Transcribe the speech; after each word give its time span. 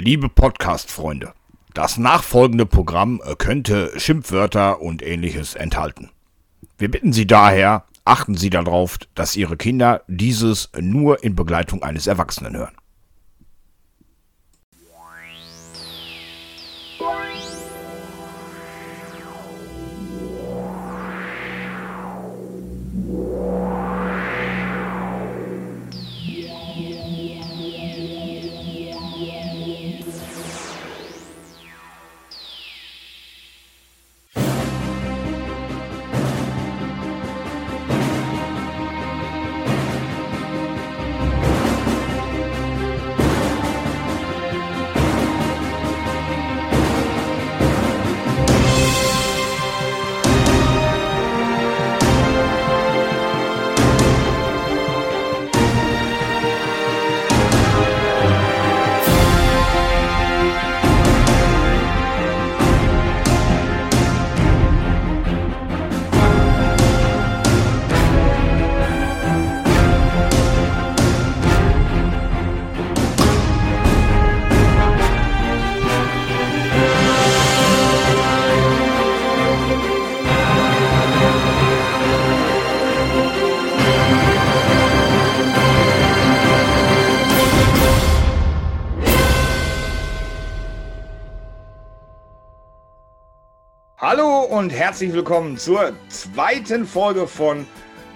Liebe 0.00 0.28
Podcast-Freunde, 0.28 1.32
das 1.74 1.98
nachfolgende 1.98 2.66
Programm 2.66 3.20
könnte 3.38 3.90
Schimpfwörter 3.98 4.80
und 4.80 5.02
ähnliches 5.02 5.56
enthalten. 5.56 6.10
Wir 6.78 6.88
bitten 6.88 7.12
Sie 7.12 7.26
daher, 7.26 7.82
achten 8.04 8.36
Sie 8.36 8.48
darauf, 8.48 8.98
dass 9.16 9.34
Ihre 9.34 9.56
Kinder 9.56 10.04
dieses 10.06 10.70
nur 10.78 11.24
in 11.24 11.34
Begleitung 11.34 11.82
eines 11.82 12.06
Erwachsenen 12.06 12.56
hören. 12.56 12.76
Und 94.58 94.70
herzlich 94.70 95.12
willkommen 95.12 95.56
zur 95.56 95.92
zweiten 96.08 96.84
Folge 96.84 97.28
von 97.28 97.64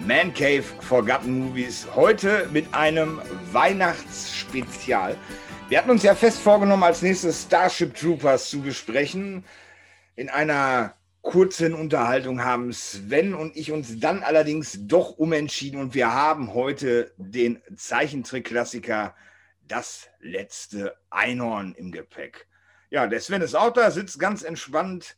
Man 0.01 0.35
Cave 0.35 0.65
Forgotten 0.81 1.39
Movies. 1.39 1.87
Heute 1.95 2.48
mit 2.53 2.75
einem 2.75 3.21
Weihnachtsspezial. 3.53 5.17
Wir 5.69 5.79
hatten 5.79 5.91
uns 5.91 6.03
ja 6.03 6.17
fest 6.17 6.41
vorgenommen, 6.41 6.83
als 6.83 7.01
nächstes 7.01 7.45
Starship 7.45 7.95
Troopers 7.95 8.51
zu 8.51 8.61
besprechen. 8.61 9.45
In 10.17 10.31
einer 10.31 10.97
kurzen 11.20 11.75
Unterhaltung 11.75 12.43
haben 12.43 12.73
Sven 12.73 13.37
und 13.37 13.57
ich 13.57 13.70
uns 13.70 14.01
dann 14.01 14.25
allerdings 14.25 14.77
doch 14.81 15.19
umentschieden 15.19 15.79
und 15.79 15.95
wir 15.95 16.13
haben 16.13 16.55
heute 16.55 17.13
den 17.19 17.63
Zeichentrick-Klassiker 17.77 19.15
Das 19.69 20.09
letzte 20.19 20.97
Einhorn 21.09 21.77
im 21.77 21.93
Gepäck. 21.93 22.48
Ja, 22.91 23.07
der 23.07 23.20
Sven 23.20 23.43
ist 23.43 23.55
auch 23.55 23.73
da, 23.73 23.93
sitzt 23.93 24.19
ganz 24.19 24.43
entspannt 24.43 25.17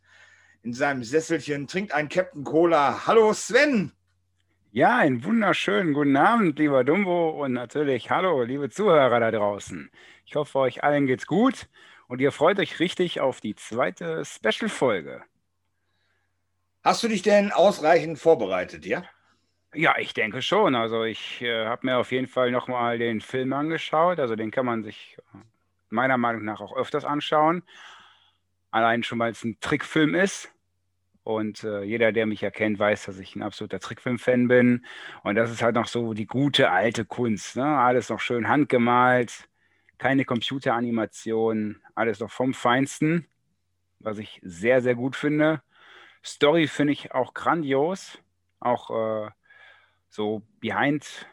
in 0.64 0.72
seinem 0.72 1.04
Sesselchen, 1.04 1.66
trinkt 1.66 1.92
ein 1.92 2.08
Captain 2.08 2.42
Cola. 2.42 3.06
Hallo 3.06 3.34
Sven! 3.34 3.92
Ja, 4.72 4.96
einen 4.96 5.22
wunderschönen 5.22 5.92
guten 5.92 6.16
Abend, 6.16 6.58
lieber 6.58 6.82
Dumbo 6.84 7.44
und 7.44 7.52
natürlich 7.52 8.10
hallo, 8.10 8.42
liebe 8.42 8.70
Zuhörer 8.70 9.20
da 9.20 9.30
draußen. 9.30 9.90
Ich 10.24 10.34
hoffe, 10.34 10.58
euch 10.58 10.82
allen 10.82 11.06
geht's 11.06 11.26
gut 11.26 11.68
und 12.08 12.20
ihr 12.20 12.32
freut 12.32 12.58
euch 12.58 12.80
richtig 12.80 13.20
auf 13.20 13.42
die 13.42 13.54
zweite 13.54 14.24
Special-Folge. 14.24 15.22
Hast 16.82 17.02
du 17.02 17.08
dich 17.08 17.22
denn 17.22 17.52
ausreichend 17.52 18.18
vorbereitet, 18.18 18.86
ja? 18.86 19.04
Ja, 19.74 19.96
ich 19.98 20.14
denke 20.14 20.40
schon. 20.40 20.74
Also 20.74 21.04
ich 21.04 21.42
äh, 21.42 21.66
habe 21.66 21.86
mir 21.86 21.98
auf 21.98 22.10
jeden 22.10 22.26
Fall 22.26 22.50
nochmal 22.50 22.98
den 22.98 23.20
Film 23.20 23.52
angeschaut. 23.52 24.18
Also 24.18 24.34
den 24.34 24.50
kann 24.50 24.66
man 24.66 24.82
sich 24.82 25.18
äh, 25.34 25.38
meiner 25.90 26.16
Meinung 26.16 26.44
nach 26.44 26.60
auch 26.60 26.74
öfters 26.76 27.04
anschauen. 27.04 27.62
Allein 28.70 29.02
schon, 29.02 29.18
weil 29.18 29.32
es 29.32 29.44
ein 29.44 29.58
Trickfilm 29.60 30.14
ist. 30.14 30.53
Und 31.24 31.64
äh, 31.64 31.82
jeder, 31.82 32.12
der 32.12 32.26
mich 32.26 32.42
erkennt, 32.42 32.78
weiß, 32.78 33.06
dass 33.06 33.18
ich 33.18 33.34
ein 33.34 33.42
absoluter 33.42 33.80
Trickfilm-Fan 33.80 34.46
bin. 34.46 34.84
Und 35.22 35.36
das 35.36 35.50
ist 35.50 35.62
halt 35.62 35.74
noch 35.74 35.86
so 35.86 36.12
die 36.12 36.26
gute 36.26 36.70
alte 36.70 37.06
Kunst. 37.06 37.56
Ne? 37.56 37.64
Alles 37.64 38.10
noch 38.10 38.20
schön 38.20 38.46
handgemalt, 38.46 39.48
keine 39.96 40.26
Computeranimation, 40.26 41.80
alles 41.94 42.20
noch 42.20 42.30
vom 42.30 42.52
Feinsten, 42.52 43.26
was 44.00 44.18
ich 44.18 44.38
sehr, 44.44 44.82
sehr 44.82 44.94
gut 44.94 45.16
finde. 45.16 45.62
Story 46.22 46.68
finde 46.68 46.92
ich 46.92 47.12
auch 47.12 47.32
grandios. 47.32 48.18
Auch 48.60 48.90
äh, 49.26 49.30
so 50.10 50.42
behind 50.60 51.26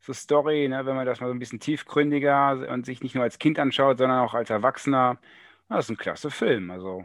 the 0.00 0.14
story, 0.14 0.66
ne? 0.68 0.84
wenn 0.84 0.96
man 0.96 1.06
das 1.06 1.20
mal 1.20 1.28
so 1.28 1.32
ein 1.32 1.38
bisschen 1.38 1.60
tiefgründiger 1.60 2.68
und 2.70 2.86
sich 2.86 3.02
nicht 3.02 3.14
nur 3.14 3.22
als 3.22 3.38
Kind 3.38 3.60
anschaut, 3.60 3.98
sondern 3.98 4.18
auch 4.18 4.34
als 4.34 4.50
Erwachsener. 4.50 5.18
Das 5.68 5.84
ist 5.84 5.90
ein 5.90 5.96
klasse 5.96 6.30
Film. 6.30 6.72
Also 6.72 7.04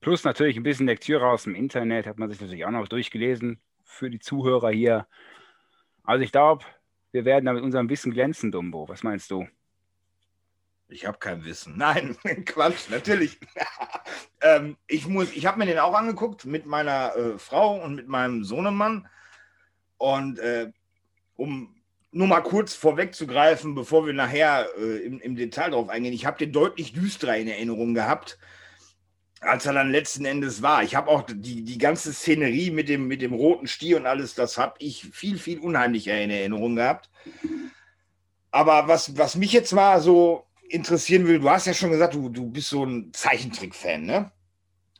Plus 0.00 0.24
natürlich 0.24 0.56
ein 0.56 0.62
bisschen 0.62 0.86
Lektüre 0.86 1.28
aus 1.28 1.44
dem 1.44 1.54
Internet, 1.54 2.06
hat 2.06 2.18
man 2.18 2.30
sich 2.30 2.40
natürlich 2.40 2.64
auch 2.64 2.70
noch 2.70 2.88
durchgelesen 2.88 3.60
für 3.84 4.08
die 4.08 4.18
Zuhörer 4.18 4.70
hier. 4.70 5.06
Also 6.04 6.24
ich 6.24 6.32
glaube, 6.32 6.64
wir 7.12 7.24
werden 7.24 7.44
da 7.44 7.52
mit 7.52 7.62
unserem 7.62 7.88
Wissen 7.90 8.12
glänzen, 8.12 8.50
Dumbo. 8.50 8.88
Was 8.88 9.02
meinst 9.02 9.30
du? 9.30 9.46
Ich 10.88 11.06
habe 11.06 11.18
kein 11.18 11.44
Wissen. 11.44 11.76
Nein, 11.76 12.16
Quatsch, 12.46 12.88
natürlich. 12.88 13.38
ähm, 14.40 14.76
ich 14.86 15.06
ich 15.06 15.46
habe 15.46 15.58
mir 15.58 15.66
den 15.66 15.78
auch 15.78 15.94
angeguckt 15.94 16.46
mit 16.46 16.66
meiner 16.66 17.14
äh, 17.14 17.38
Frau 17.38 17.80
und 17.80 17.94
mit 17.94 18.08
meinem 18.08 18.42
Sohnemann. 18.42 19.06
Und 19.98 20.38
äh, 20.38 20.72
um 21.36 21.76
nur 22.10 22.26
mal 22.26 22.40
kurz 22.40 22.74
vorwegzugreifen, 22.74 23.74
bevor 23.74 24.06
wir 24.06 24.14
nachher 24.14 24.66
äh, 24.78 25.04
im, 25.04 25.20
im 25.20 25.36
Detail 25.36 25.70
drauf 25.70 25.90
eingehen, 25.90 26.14
ich 26.14 26.26
habe 26.26 26.38
den 26.38 26.52
deutlich 26.52 26.92
düsterer 26.92 27.36
in 27.36 27.48
Erinnerung 27.48 27.94
gehabt 27.94 28.38
als 29.40 29.64
er 29.64 29.72
dann 29.72 29.90
letzten 29.90 30.26
Endes 30.26 30.62
war. 30.62 30.82
Ich 30.82 30.94
habe 30.94 31.08
auch 31.08 31.22
die, 31.26 31.64
die 31.64 31.78
ganze 31.78 32.12
Szenerie 32.12 32.70
mit 32.70 32.88
dem, 32.88 33.08
mit 33.08 33.22
dem 33.22 33.32
roten 33.32 33.66
Stier 33.66 33.96
und 33.96 34.06
alles, 34.06 34.34
das 34.34 34.58
habe 34.58 34.74
ich 34.78 35.08
viel, 35.12 35.38
viel 35.38 35.58
unheimlicher 35.58 36.20
in 36.20 36.30
Erinnerung 36.30 36.76
gehabt. 36.76 37.10
Aber 38.50 38.86
was, 38.88 39.16
was 39.16 39.36
mich 39.36 39.52
jetzt 39.52 39.72
mal 39.72 40.00
so 40.00 40.44
interessieren 40.68 41.26
will, 41.26 41.40
du 41.40 41.48
hast 41.48 41.66
ja 41.66 41.74
schon 41.74 41.90
gesagt, 41.90 42.14
du, 42.14 42.28
du 42.28 42.50
bist 42.50 42.68
so 42.68 42.84
ein 42.84 43.12
Zeichentrick-Fan, 43.12 44.04
ne? 44.04 44.30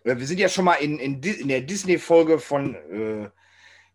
Wir 0.03 0.27
sind 0.27 0.41
ja 0.41 0.49
schon 0.49 0.65
mal 0.65 0.77
in, 0.77 0.99
in, 0.99 1.23
in 1.23 1.49
der 1.49 1.61
Disney-Folge 1.61 2.39
von 2.39 2.75
äh, 2.75 3.29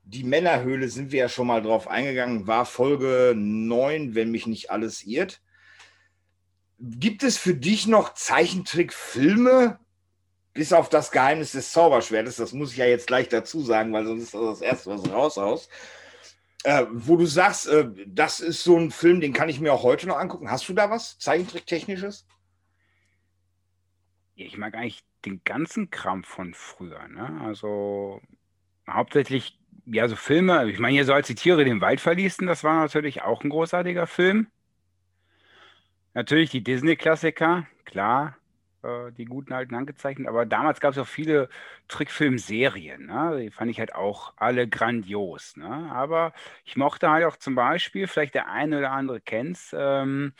Die 0.03 0.23
Männerhöhle 0.23 0.88
sind 0.89 1.11
wir 1.11 1.22
ja 1.22 1.29
schon 1.29 1.47
mal 1.47 1.63
drauf 1.63 1.88
eingegangen, 1.88 2.45
war 2.45 2.67
Folge 2.67 3.34
9, 3.35 4.13
wenn 4.13 4.29
mich 4.29 4.45
nicht 4.45 4.69
alles 4.69 5.03
irrt. 5.03 5.41
Gibt 6.78 7.23
es 7.23 7.38
für 7.38 7.55
dich 7.55 7.88
noch 7.88 8.13
Zeichentrickfilme, 8.13 9.79
bis 10.55 10.71
auf 10.73 10.89
das 10.89 11.11
Geheimnis 11.11 11.51
des 11.51 11.71
Zauberschwertes, 11.71 12.38
das 12.38 12.53
muss 12.53 12.71
ich 12.71 12.77
ja 12.77 12.85
jetzt 12.85 13.07
gleich 13.07 13.27
dazu 13.29 13.61
sagen, 13.61 13.93
weil 13.93 14.05
sonst 14.05 14.23
ist 14.23 14.33
das 14.33 14.41
das 14.41 14.61
Erste, 14.61 14.89
was 14.89 15.11
raushaust, 15.11 15.69
äh, 16.63 16.85
wo 16.91 17.17
du 17.17 17.25
sagst, 17.25 17.67
äh, 17.67 17.89
das 18.07 18.39
ist 18.39 18.63
so 18.63 18.77
ein 18.77 18.89
Film, 18.89 19.19
den 19.19 19.33
kann 19.33 19.49
ich 19.49 19.59
mir 19.59 19.73
auch 19.73 19.83
heute 19.83 20.07
noch 20.07 20.17
angucken. 20.17 20.49
Hast 20.49 20.67
du 20.69 20.73
da 20.73 20.89
was 20.89 21.19
Zeichentricktechnisches? 21.19 22.25
Ich 24.35 24.57
mag 24.57 24.73
eigentlich 24.75 25.03
den 25.25 25.41
ganzen 25.43 25.91
Kram 25.91 26.23
von 26.23 26.53
früher. 26.53 27.05
Ne? 27.09 27.41
Also 27.43 28.22
hauptsächlich, 28.90 29.59
ja, 29.85 30.08
so 30.08 30.16
Filme. 30.16 30.69
Ich 30.72 30.79
meine, 30.79 30.93
hier 30.93 31.05
so 31.05 31.13
als 31.13 31.28
die 31.28 31.35
Tiere 31.35 31.66
den 31.66 31.81
Wald 31.81 31.99
verließen, 31.99 32.47
das 32.47 32.63
war 32.63 32.75
natürlich 32.75 33.23
auch 33.23 33.43
ein 33.43 33.49
großartiger 33.49 34.08
Film. 34.08 34.47
Natürlich 36.13 36.49
die 36.49 36.63
Disney-Klassiker, 36.63 37.67
klar. 37.84 38.37
Äh, 38.85 39.11
die 39.14 39.26
guten 39.26 39.53
alten 39.53 39.76
angezeichnet. 39.76 40.28
Aber 40.28 40.46
damals 40.46 40.79
gab 40.79 40.91
es 40.91 40.97
auch 40.97 41.08
viele 41.08 41.49
Trickfilmserien. 41.87 43.08
Ne? 43.08 43.40
Die 43.41 43.52
fand 43.52 43.72
ich 43.72 43.79
halt 43.79 43.96
auch 43.96 44.34
alle 44.37 44.67
grandios. 44.67 45.58
Ne? 45.58 45.90
Aber 45.91 46.34
ich 46.66 46.76
mochte 46.76 47.09
halt 47.09 47.26
auch 47.26 47.37
zum 47.37 47.55
Beispiel, 47.55 48.08
vielleicht 48.08 48.35
der 48.35 48.49
eine 48.49 48.79
oder 48.79 48.91
andere 48.91 49.22
kennt 49.22 49.58
es, 49.58 49.76
ähm, 49.78 50.34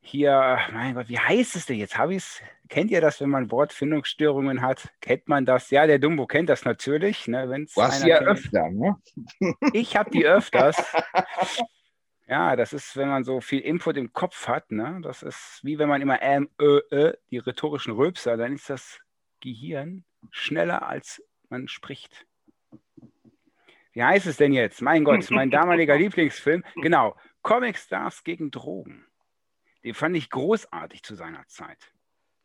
hier, 0.00 0.60
mein 0.72 0.94
Gott, 0.94 1.08
wie 1.08 1.18
heißt 1.18 1.56
es 1.56 1.66
denn 1.66 1.78
jetzt? 1.78 1.98
Habe 1.98 2.14
ich 2.14 2.40
Kennt 2.68 2.90
ihr 2.90 3.00
das, 3.00 3.20
wenn 3.20 3.30
man 3.30 3.50
Wortfindungsstörungen 3.50 4.60
hat? 4.60 4.88
Kennt 5.00 5.28
man 5.28 5.46
das? 5.46 5.70
Ja, 5.70 5.86
der 5.86 5.98
Dumbo 5.98 6.26
kennt 6.26 6.48
das 6.48 6.64
natürlich. 6.64 7.28
Ne, 7.28 7.46
du 7.46 7.82
hast 7.82 8.00
sie 8.00 8.08
ja 8.08 8.18
kennt. 8.18 8.30
öfter, 8.30 8.70
ne? 8.70 8.96
Ich 9.72 9.96
habe 9.96 10.10
die 10.10 10.26
öfters. 10.26 10.76
Ja, 12.28 12.56
das 12.56 12.72
ist, 12.72 12.96
wenn 12.96 13.08
man 13.08 13.22
so 13.22 13.40
viel 13.40 13.60
Input 13.60 13.96
im 13.96 14.12
Kopf 14.12 14.48
hat, 14.48 14.72
ne? 14.72 14.98
Das 15.02 15.22
ist 15.22 15.60
wie 15.62 15.78
wenn 15.78 15.88
man 15.88 16.02
immer 16.02 16.20
ähm, 16.22 16.50
ö, 16.60 16.80
ö, 16.90 17.12
die 17.30 17.38
rhetorischen 17.38 17.92
Rülpser, 17.92 18.36
dann 18.36 18.54
ist 18.54 18.68
das 18.68 18.98
Gehirn 19.40 20.04
schneller, 20.30 20.86
als 20.88 21.22
man 21.48 21.68
spricht. 21.68 22.26
Wie 23.92 24.02
heißt 24.02 24.26
es 24.26 24.36
denn 24.36 24.52
jetzt? 24.52 24.82
Mein 24.82 25.04
Gott, 25.04 25.30
mein 25.30 25.50
damaliger 25.50 25.96
Lieblingsfilm. 25.98 26.64
Genau, 26.74 27.14
Comic 27.42 27.78
Stars 27.78 28.24
gegen 28.24 28.50
Drogen. 28.50 29.06
Den 29.84 29.94
fand 29.94 30.16
ich 30.16 30.28
großartig 30.28 31.04
zu 31.04 31.14
seiner 31.14 31.46
Zeit. 31.46 31.78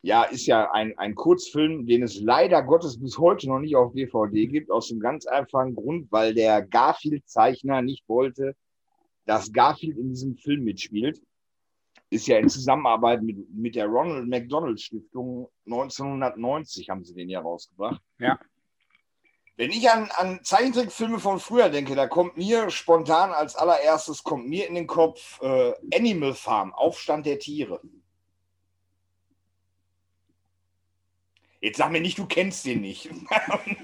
Ja, 0.00 0.22
ist 0.24 0.46
ja 0.46 0.70
ein, 0.72 0.96
ein 0.96 1.14
Kurzfilm, 1.14 1.86
den 1.86 2.04
es 2.04 2.20
leider 2.20 2.62
Gottes 2.62 3.00
bis 3.00 3.18
heute 3.18 3.48
noch 3.48 3.58
nicht 3.58 3.74
auf 3.74 3.92
DVD 3.92 4.46
gibt, 4.46 4.70
aus 4.70 4.88
dem 4.88 5.00
ganz 5.00 5.26
einfachen 5.26 5.74
Grund, 5.74 6.10
weil 6.10 6.34
der 6.34 6.62
Garfield-Zeichner 6.62 7.82
nicht 7.82 8.08
wollte, 8.08 8.54
dass 9.24 9.52
Garfield 9.52 9.96
in 9.98 10.10
diesem 10.10 10.36
Film 10.36 10.64
mitspielt. 10.64 11.20
Ist 12.10 12.26
ja 12.26 12.38
in 12.38 12.48
Zusammenarbeit 12.48 13.22
mit, 13.22 13.48
mit 13.50 13.74
der 13.74 13.86
Ronald 13.86 14.28
McDonald 14.28 14.80
Stiftung 14.80 15.48
1990 15.66 16.90
haben 16.90 17.04
sie 17.04 17.14
den 17.14 17.30
ja 17.30 17.40
rausgebracht. 17.40 18.02
Ja. 18.18 18.38
Wenn 19.56 19.70
ich 19.70 19.88
an, 19.90 20.10
an 20.16 20.40
Zeichentrickfilme 20.42 21.18
von 21.18 21.38
früher 21.38 21.68
denke, 21.68 21.94
da 21.94 22.06
kommt 22.06 22.36
mir 22.36 22.70
spontan 22.70 23.30
als 23.30 23.54
allererstes 23.54 24.22
kommt 24.22 24.48
mir 24.48 24.66
in 24.66 24.74
den 24.74 24.86
Kopf 24.86 25.40
äh, 25.42 25.72
Animal 25.94 26.34
Farm, 26.34 26.72
Aufstand 26.72 27.26
der 27.26 27.38
Tiere. 27.38 27.80
Jetzt 31.60 31.78
sag 31.78 31.92
mir 31.92 32.00
nicht, 32.00 32.18
du 32.18 32.26
kennst 32.26 32.66
den 32.66 32.80
nicht. 32.80 33.08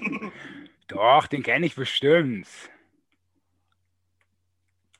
Doch, 0.87 1.27
den 1.27 1.43
kenne 1.43 1.65
ich 1.65 1.75
bestimmt. 1.75 2.47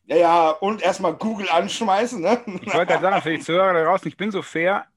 Ja, 0.10 0.16
ja, 0.16 0.50
und 0.50 0.82
erstmal 0.82 1.14
Google 1.14 1.48
anschmeißen, 1.50 2.20
ne? 2.20 2.42
Ich 2.64 2.74
wollte 2.74 2.94
gerade 2.94 3.02
sagen, 3.04 3.22
für 3.22 3.30
die 3.30 3.42
Zuhörer 3.42 3.74
da 3.74 3.84
draußen, 3.84 4.08
ich 4.08 4.18
bin 4.18 4.32
so 4.32 4.42
fair. 4.42 4.88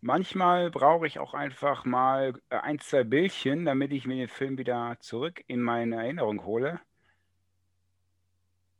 Manchmal 0.00 0.70
brauche 0.70 1.08
ich 1.08 1.18
auch 1.18 1.34
einfach 1.34 1.84
mal 1.84 2.40
äh, 2.50 2.58
ein, 2.58 2.78
zwei 2.78 3.02
Bildchen, 3.02 3.64
damit 3.64 3.92
ich 3.92 4.06
mir 4.06 4.14
den 4.14 4.28
Film 4.28 4.56
wieder 4.56 4.96
zurück 5.00 5.42
in 5.48 5.60
meine 5.60 5.96
Erinnerung 5.96 6.44
hole. 6.44 6.80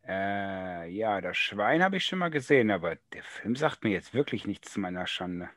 Äh, 0.06 0.88
ja, 0.88 1.20
das 1.20 1.36
Schwein 1.36 1.82
habe 1.82 1.96
ich 1.96 2.06
schon 2.06 2.20
mal 2.20 2.30
gesehen, 2.30 2.70
aber 2.70 2.94
der 3.12 3.24
Film 3.24 3.56
sagt 3.56 3.82
mir 3.82 3.90
jetzt 3.90 4.14
wirklich 4.14 4.46
nichts 4.46 4.72
zu 4.72 4.78
meiner 4.78 5.08
Schande. 5.08 5.50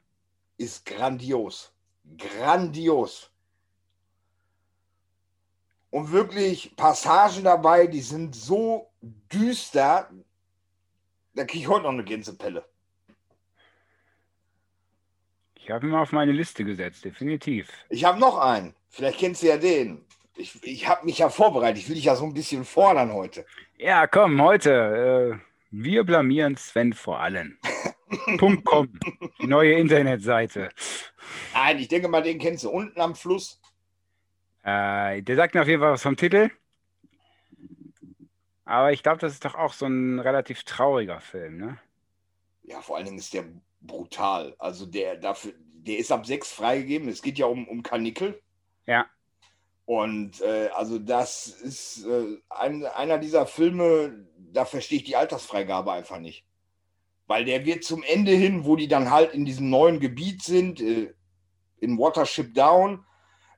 Ist 0.57 0.87
grandios. 0.87 1.71
Grandios. 2.17 3.29
Und 5.91 6.11
wirklich 6.11 6.75
Passagen 6.75 7.43
dabei, 7.43 7.85
die 7.85 8.01
sind 8.01 8.33
so 8.33 8.90
düster, 9.01 10.09
da 11.33 11.45
kriege 11.45 11.63
ich 11.63 11.67
heute 11.67 11.83
noch 11.83 11.91
eine 11.91 12.03
Gänsepelle. 12.03 12.65
Ich 15.55 15.69
habe 15.69 15.85
ihn 15.85 15.91
mal 15.91 16.01
auf 16.01 16.11
meine 16.11 16.31
Liste 16.31 16.63
gesetzt, 16.65 17.05
definitiv. 17.05 17.69
Ich 17.89 18.03
habe 18.03 18.19
noch 18.19 18.37
einen. 18.39 18.73
Vielleicht 18.89 19.19
kennst 19.19 19.43
du 19.43 19.47
ja 19.47 19.57
den. 19.57 20.03
Ich, 20.35 20.61
ich 20.63 20.87
habe 20.87 21.05
mich 21.05 21.19
ja 21.19 21.29
vorbereitet. 21.29 21.83
Ich 21.83 21.87
will 21.87 21.95
dich 21.95 22.05
ja 22.05 22.15
so 22.15 22.25
ein 22.25 22.33
bisschen 22.33 22.65
fordern 22.65 23.13
heute. 23.13 23.45
Ja, 23.77 24.07
komm, 24.07 24.41
heute. 24.41 25.39
Äh, 25.39 25.45
wir 25.69 26.03
blamieren 26.03 26.57
Sven 26.57 26.93
vor 26.93 27.19
allen. 27.19 27.59
Punkt 28.37 28.65
com. 28.65 28.91
Die 29.39 29.47
neue 29.47 29.73
Internetseite. 29.73 30.69
Nein, 31.53 31.79
ich 31.79 31.87
denke 31.87 32.07
mal, 32.07 32.23
den 32.23 32.39
kennst 32.39 32.63
du. 32.63 32.69
Unten 32.69 32.99
am 32.99 33.15
Fluss. 33.15 33.61
Äh, 34.63 35.21
der 35.21 35.35
sagt 35.35 35.53
mir 35.53 35.61
auf 35.61 35.67
jeden 35.67 35.81
Fall 35.81 35.93
was 35.93 36.03
vom 36.03 36.17
Titel. 36.17 36.49
Aber 38.65 38.91
ich 38.91 39.03
glaube, 39.03 39.19
das 39.19 39.33
ist 39.33 39.45
doch 39.45 39.55
auch 39.55 39.73
so 39.73 39.85
ein 39.85 40.19
relativ 40.19 40.63
trauriger 40.63 41.19
Film, 41.19 41.57
ne? 41.57 41.79
Ja, 42.63 42.81
vor 42.81 42.95
allen 42.95 43.05
Dingen 43.05 43.17
ist 43.17 43.33
der 43.33 43.45
brutal. 43.81 44.55
Also 44.59 44.85
der 44.85 45.17
dafür, 45.17 45.53
der 45.57 45.97
ist 45.97 46.11
ab 46.11 46.25
sechs 46.25 46.51
freigegeben. 46.51 47.09
Es 47.09 47.21
geht 47.21 47.37
ja 47.37 47.47
um, 47.47 47.67
um 47.67 47.83
Kanickel. 47.83 48.39
Ja. 48.85 49.07
Und 49.85 50.41
äh, 50.41 50.69
also 50.75 50.99
das 50.99 51.47
ist 51.47 52.05
äh, 52.05 52.37
ein, 52.49 52.85
einer 52.85 53.17
dieser 53.17 53.45
Filme, 53.45 54.25
da 54.37 54.65
verstehe 54.65 54.99
ich 54.99 55.03
die 55.05 55.15
Altersfreigabe 55.15 55.91
einfach 55.91 56.19
nicht. 56.19 56.45
Weil 57.27 57.45
der 57.45 57.65
wird 57.65 57.83
zum 57.83 58.03
Ende 58.03 58.31
hin, 58.31 58.65
wo 58.65 58.75
die 58.75 58.87
dann 58.87 59.09
halt 59.09 59.33
in 59.33 59.43
diesem 59.43 59.69
neuen 59.69 59.99
Gebiet 59.99 60.43
sind, 60.43 60.79
äh, 60.81 61.13
in 61.79 61.97
Watership 61.97 62.53
Down, 62.53 63.03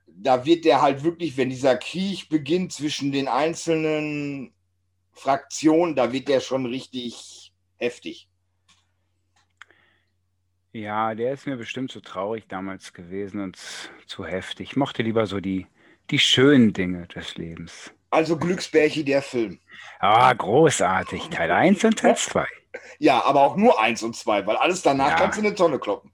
da 0.06 0.46
wird 0.46 0.64
der 0.64 0.80
halt 0.80 1.04
wirklich, 1.04 1.36
wenn 1.36 1.50
dieser 1.50 1.76
Krieg 1.76 2.28
beginnt 2.28 2.72
zwischen 2.72 3.12
den 3.12 3.28
einzelnen 3.28 4.53
Fraktionen, 5.14 5.94
da 5.94 6.12
wird 6.12 6.28
der 6.28 6.40
schon 6.40 6.66
richtig 6.66 7.52
heftig. 7.76 8.28
Ja, 10.72 11.14
der 11.14 11.32
ist 11.32 11.46
mir 11.46 11.56
bestimmt 11.56 11.92
zu 11.92 12.00
traurig 12.00 12.48
damals 12.48 12.92
gewesen 12.92 13.40
und 13.40 13.56
zu 14.06 14.24
heftig. 14.26 14.70
Ich 14.70 14.76
mochte 14.76 15.02
lieber 15.02 15.26
so 15.26 15.38
die, 15.40 15.68
die 16.10 16.18
schönen 16.18 16.72
Dinge 16.72 17.06
des 17.06 17.36
Lebens. 17.36 17.92
Also 18.10 18.36
Glücksbärchi, 18.36 19.04
der 19.04 19.22
Film. 19.22 19.60
Ah, 20.00 20.32
großartig. 20.32 21.28
Teil 21.30 21.50
1 21.50 21.84
und 21.84 21.98
Teil 21.98 22.16
2. 22.16 22.46
Ja, 22.98 23.24
aber 23.24 23.42
auch 23.42 23.56
nur 23.56 23.80
1 23.80 24.02
und 24.02 24.16
2, 24.16 24.46
weil 24.46 24.56
alles 24.56 24.82
danach 24.82 25.10
Ja. 25.10 25.16
kannst 25.16 25.38
du 25.38 25.42
in 25.42 25.46
eine 25.46 25.54
Tonne 25.56 25.78
kloppen. 25.78 26.12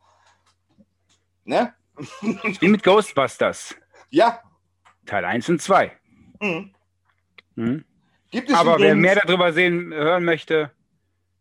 Ne? 1.44 1.74
Wie 2.60 2.68
mit 2.68 2.82
Ghostbusters. 2.82 3.74
Ja. 4.10 4.42
Teil 5.06 5.24
1 5.24 5.48
und 5.48 5.62
2. 5.62 5.90
Mhm. 6.40 6.74
Mhm. 7.54 7.84
Gibt 8.30 8.48
es 8.48 8.54
Aber 8.56 8.78
wer 8.78 8.94
mehr 8.94 9.16
darüber 9.16 9.52
sehen, 9.52 9.92
hören 9.92 10.24
möchte, 10.24 10.70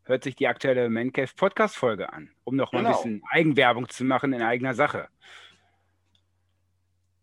hört 0.04 0.24
sich 0.24 0.36
die 0.36 0.48
aktuelle 0.48 0.90
Mancave 0.90 1.30
Podcast-Folge 1.36 2.12
an, 2.12 2.32
um 2.44 2.56
noch 2.56 2.72
mal 2.74 2.80
Genau. 2.80 2.90
ein 2.90 2.96
bisschen 2.96 3.24
Eigenwerbung 3.30 3.88
zu 3.90 4.04
machen 4.04 4.34
in 4.34 4.42
eigener 4.42 4.74
Sache. 4.74 5.08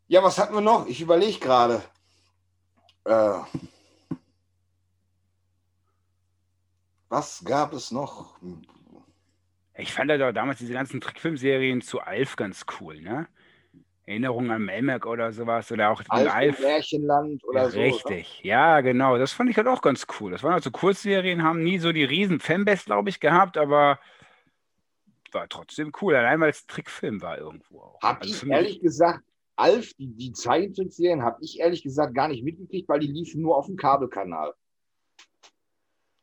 Ja, 0.08 0.22
was 0.22 0.38
hatten 0.38 0.54
wir 0.54 0.60
noch? 0.60 0.86
Ich 0.86 1.00
überlege 1.00 1.40
gerade. 1.40 1.82
Äh, 3.04 3.38
was 7.08 7.42
gab 7.44 7.72
es 7.72 7.90
noch? 7.90 8.38
Ich 9.74 9.92
fand 9.92 10.10
ja 10.10 10.18
doch 10.18 10.32
damals 10.32 10.58
diese 10.58 10.72
ganzen 10.72 11.00
Trickfilmserien 11.00 11.80
zu 11.82 12.00
Alf 12.00 12.36
ganz 12.36 12.64
cool, 12.80 13.00
ne? 13.00 13.28
Erinnerungen 14.06 14.52
an 14.52 14.64
Melmac 14.64 15.04
oder 15.04 15.32
sowas 15.32 15.70
oder 15.72 15.90
auch 15.90 16.00
Alf, 16.08 16.32
Alf. 16.32 16.60
Märchenland 16.60 17.42
oder 17.44 17.64
Ja, 17.64 17.70
so. 17.70 17.78
richtig, 17.80 18.40
ja, 18.44 18.80
genau. 18.80 19.18
Das 19.18 19.32
fand 19.32 19.50
ich 19.50 19.56
halt 19.56 19.66
auch 19.66 19.82
ganz 19.82 20.06
cool. 20.20 20.30
Das 20.30 20.44
waren 20.44 20.52
also 20.54 20.70
Kurzserien, 20.70 21.42
haben 21.42 21.62
nie 21.62 21.78
so 21.78 21.92
die 21.92 22.04
riesen 22.04 22.38
Fanbase, 22.38 22.84
glaube 22.84 23.08
ich, 23.08 23.18
gehabt, 23.18 23.58
aber 23.58 23.98
war 25.32 25.48
trotzdem 25.48 25.92
cool, 26.00 26.14
allein 26.14 26.40
weil 26.40 26.50
es 26.50 26.66
Trickfilm 26.66 27.20
war 27.20 27.36
irgendwo 27.36 27.80
auch. 27.80 28.02
Habe 28.02 28.20
Also 28.20 28.46
ich 28.46 28.50
ehrlich 28.50 28.80
gesagt, 28.80 29.24
Alf, 29.56 29.92
die, 29.94 30.14
die 30.14 30.32
Zeichentrickserien, 30.32 31.22
habe 31.22 31.38
ich 31.40 31.58
ehrlich 31.58 31.82
gesagt 31.82 32.14
gar 32.14 32.28
nicht 32.28 32.44
mitgekriegt, 32.44 32.88
weil 32.88 33.00
die 33.00 33.06
liefen 33.06 33.42
nur 33.42 33.56
auf 33.56 33.66
dem 33.66 33.76
Kabelkanal. 33.76 34.54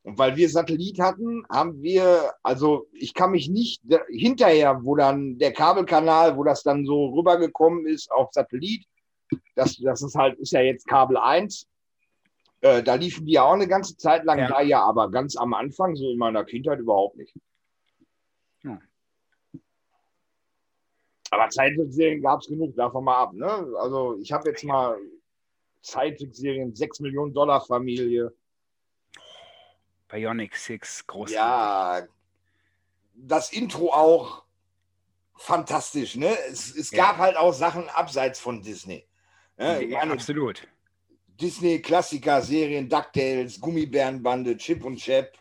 Und 0.03 0.17
weil 0.17 0.35
wir 0.35 0.49
Satellit 0.49 0.99
hatten, 0.99 1.45
haben 1.49 1.81
wir, 1.81 2.33
also 2.43 2.87
ich 2.91 3.13
kann 3.13 3.31
mich 3.31 3.49
nicht 3.49 3.81
hinterher, 4.09 4.83
wo 4.83 4.95
dann 4.95 5.37
der 5.37 5.53
Kabelkanal, 5.53 6.37
wo 6.37 6.43
das 6.43 6.61
dann 6.61 6.85
so 6.85 7.13
rübergekommen 7.13 7.87
ist 7.87 8.11
auf 8.11 8.29
Satellit, 8.33 8.85
das, 9.55 9.77
das 9.77 10.01
ist 10.01 10.15
halt, 10.15 10.37
ist 10.39 10.51
ja 10.51 10.61
jetzt 10.61 10.87
Kabel 10.87 11.17
1. 11.17 11.67
Äh, 12.61 12.83
da 12.83 12.95
liefen 12.95 13.25
die 13.25 13.33
ja 13.33 13.43
auch 13.43 13.53
eine 13.53 13.67
ganze 13.67 13.95
Zeit 13.97 14.25
lang 14.25 14.39
Ja. 14.39 14.47
da, 14.47 14.61
ja, 14.61 14.83
aber 14.83 15.09
ganz 15.09 15.37
am 15.37 15.53
Anfang, 15.53 15.95
so 15.95 16.09
in 16.09 16.17
meiner 16.17 16.43
Kindheit 16.43 16.79
überhaupt 16.79 17.17
nicht. 17.17 17.33
Ja. 18.63 18.79
Aber 21.31 21.49
Zeichentrickserien 21.49 22.21
gab 22.21 22.41
es 22.41 22.47
genug, 22.47 22.75
davon 22.75 23.05
mal 23.05 23.23
ab. 23.23 23.33
Ne? 23.33 23.47
Also 23.79 24.17
ich 24.21 24.31
habe 24.31 24.49
jetzt 24.49 24.63
mal 24.63 24.97
Zeichentrickserien, 25.81 26.75
6 26.75 26.99
Millionen 26.99 27.33
Dollar 27.33 27.61
Familie. 27.61 28.33
Bionic 30.13 30.55
Six, 30.55 31.07
großartig. 31.07 31.35
Ja, 31.35 32.03
das 33.15 33.51
Intro 33.51 33.91
auch 33.91 34.43
fantastisch. 35.35 36.15
Ne? 36.15 36.37
Es, 36.49 36.75
es 36.75 36.91
Ja. 36.91 37.05
gab 37.05 37.17
halt 37.17 37.35
auch 37.35 37.51
Sachen 37.53 37.89
abseits 37.89 38.39
von 38.39 38.61
Disney. 38.61 39.05
Ne? 39.57 39.83
Ja, 39.85 39.97
meine, 39.99 40.13
absolut. 40.13 40.67
Disney-Klassiker-Serien, 41.41 42.87
DuckTales, 42.89 43.59
Gummibärenbande, 43.59 44.55
Chip 44.57 44.83
und 44.85 44.97
Chap. 44.97 45.33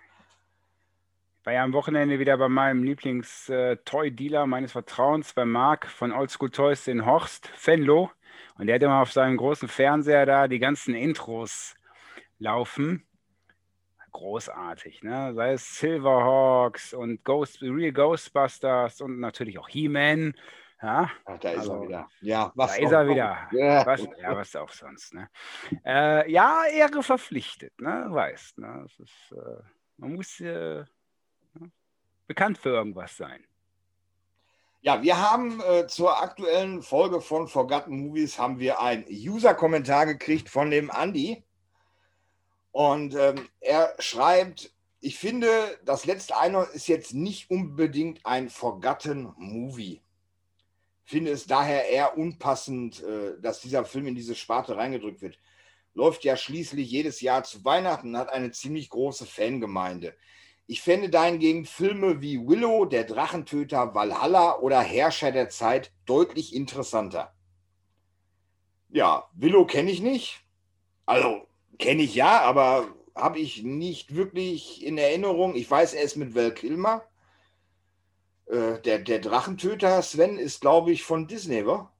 war 1.44 1.52
ja 1.52 1.64
am 1.64 1.72
Wochenende 1.74 2.18
wieder 2.18 2.38
bei 2.38 2.48
meinem 2.48 2.82
Lieblings-Toy-Dealer 2.82 4.46
meines 4.46 4.72
Vertrauens, 4.72 5.34
bei 5.34 5.44
Marc 5.44 5.86
von 5.86 6.12
Oldschool 6.12 6.50
Toys, 6.50 6.84
den 6.84 7.04
Horst 7.04 7.48
Fenlo. 7.48 8.10
Und 8.56 8.68
der 8.68 8.76
hat 8.76 8.82
immer 8.82 9.02
auf 9.02 9.12
seinem 9.12 9.36
großen 9.36 9.68
Fernseher 9.68 10.24
da 10.24 10.48
die 10.48 10.60
ganzen 10.60 10.94
Intros 10.94 11.74
laufen. 12.38 13.06
Großartig, 14.12 15.02
ne? 15.02 15.32
Sei 15.34 15.52
es 15.52 15.78
Silverhawks 15.78 16.92
und 16.92 17.24
Ghost, 17.24 17.62
Real 17.62 17.92
Ghostbusters 17.92 19.00
und 19.00 19.20
natürlich 19.20 19.58
auch 19.58 19.68
He-Man. 19.68 20.34
Ja, 20.82 21.10
Ach, 21.24 21.38
da 21.38 21.50
ist 21.50 21.58
Also, 21.60 21.74
er 21.74 21.82
wieder. 21.82 22.08
Ja, 22.20 22.52
was 22.54 22.76
da 22.76 22.82
ist 22.82 22.92
er 22.92 23.08
wieder. 23.08 23.48
Ja. 23.52 23.86
Was, 23.86 24.08
ja, 24.20 24.36
was 24.36 24.56
auch 24.56 24.70
sonst. 24.70 25.14
Ne? 25.14 25.30
Äh, 25.84 26.30
ja, 26.30 26.64
Ehre 26.66 27.02
verpflichtet, 27.02 27.80
ne? 27.80 28.06
Weißt, 28.08 28.58
ne? 28.58 28.80
Das 28.82 28.98
ist, 28.98 29.32
äh, 29.32 29.62
man 29.96 30.14
muss 30.14 30.40
äh, 30.40 30.84
bekannt 32.26 32.58
für 32.58 32.70
irgendwas 32.70 33.16
sein. 33.16 33.44
Ja, 34.80 35.00
wir 35.00 35.16
haben 35.16 35.60
äh, 35.60 35.86
zur 35.86 36.20
aktuellen 36.20 36.82
Folge 36.82 37.20
von 37.20 37.46
Forgotten 37.46 38.04
Movies 38.04 38.36
haben 38.36 38.58
wir 38.58 38.80
einen 38.80 39.04
User-Kommentar 39.08 40.06
gekriegt 40.06 40.48
von 40.48 40.72
dem 40.72 40.90
Andy. 40.90 41.44
Und 42.72 43.14
ähm, 43.14 43.48
er 43.60 43.94
schreibt, 43.98 44.72
ich 45.00 45.18
finde, 45.18 45.78
das 45.84 46.06
letzte 46.06 46.36
Einhorn 46.36 46.68
ist 46.72 46.88
jetzt 46.88 47.12
nicht 47.12 47.50
unbedingt 47.50 48.24
ein 48.24 48.48
Forgotten 48.48 49.32
Movie. 49.36 50.00
Finde 51.04 51.32
es 51.32 51.46
daher 51.46 51.88
eher 51.88 52.16
unpassend, 52.16 53.02
äh, 53.02 53.40
dass 53.40 53.60
dieser 53.60 53.84
Film 53.84 54.06
in 54.06 54.14
diese 54.14 54.34
Sparte 54.34 54.76
reingedrückt 54.76 55.20
wird. 55.20 55.38
Läuft 55.94 56.24
ja 56.24 56.36
schließlich 56.36 56.90
jedes 56.90 57.20
Jahr 57.20 57.44
zu 57.44 57.64
Weihnachten 57.64 58.16
hat 58.16 58.32
eine 58.32 58.50
ziemlich 58.52 58.88
große 58.88 59.26
Fangemeinde. 59.26 60.14
Ich 60.66 60.80
fände 60.80 61.10
dahingegen 61.10 61.66
Filme 61.66 62.22
wie 62.22 62.38
Willow, 62.38 62.86
der 62.86 63.04
Drachentöter, 63.04 63.94
Valhalla 63.94 64.58
oder 64.60 64.80
Herrscher 64.80 65.32
der 65.32 65.50
Zeit 65.50 65.92
deutlich 66.06 66.54
interessanter. 66.54 67.34
Ja, 68.88 69.28
Willow 69.34 69.66
kenne 69.66 69.90
ich 69.90 70.00
nicht. 70.00 70.40
Also 71.04 71.46
Kenne 71.78 72.02
ich 72.02 72.14
ja, 72.14 72.40
aber 72.40 72.94
habe 73.14 73.38
ich 73.38 73.62
nicht 73.62 74.14
wirklich 74.14 74.84
in 74.84 74.98
Erinnerung. 74.98 75.54
Ich 75.54 75.70
weiß, 75.70 75.94
er 75.94 76.02
ist 76.02 76.16
mit 76.16 76.34
Val 76.34 76.52
Kilmer. 76.52 77.02
Äh, 78.46 78.80
der, 78.80 78.98
der 78.98 79.18
Drachentöter 79.18 80.02
Sven 80.02 80.38
ist, 80.38 80.60
glaube 80.60 80.92
ich, 80.92 81.02
von 81.02 81.26
Disney, 81.26 81.66
wa? 81.66 81.90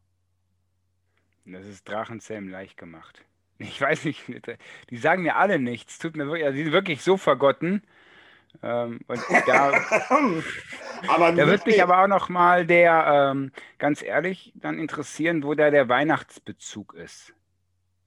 Das 1.44 1.66
ist 1.66 1.88
Drachenzähm 1.88 2.48
leicht 2.48 2.76
gemacht. 2.76 3.24
Ich 3.58 3.80
weiß 3.80 4.06
nicht, 4.06 4.24
die 4.90 4.96
sagen 4.96 5.22
mir 5.22 5.36
alle 5.36 5.60
nichts. 5.60 6.00
Tut 6.00 6.16
mir 6.16 6.26
wirklich, 6.26 6.44
also 6.44 6.56
die 6.56 6.64
sind 6.64 6.72
wirklich 6.72 7.00
so 7.00 7.16
vergotten. 7.16 7.82
Ähm, 8.60 9.00
und 9.06 9.20
da, 9.46 9.72
aber 11.08 11.32
da 11.32 11.46
wird 11.46 11.64
mich 11.64 11.80
aber 11.80 12.02
auch 12.02 12.08
noch 12.08 12.28
mal 12.28 12.66
der, 12.66 13.30
ähm, 13.32 13.52
ganz 13.78 14.02
ehrlich, 14.02 14.52
dann 14.56 14.80
interessieren, 14.80 15.44
wo 15.44 15.54
da 15.54 15.70
der 15.70 15.88
Weihnachtsbezug 15.88 16.94
ist. 16.94 17.34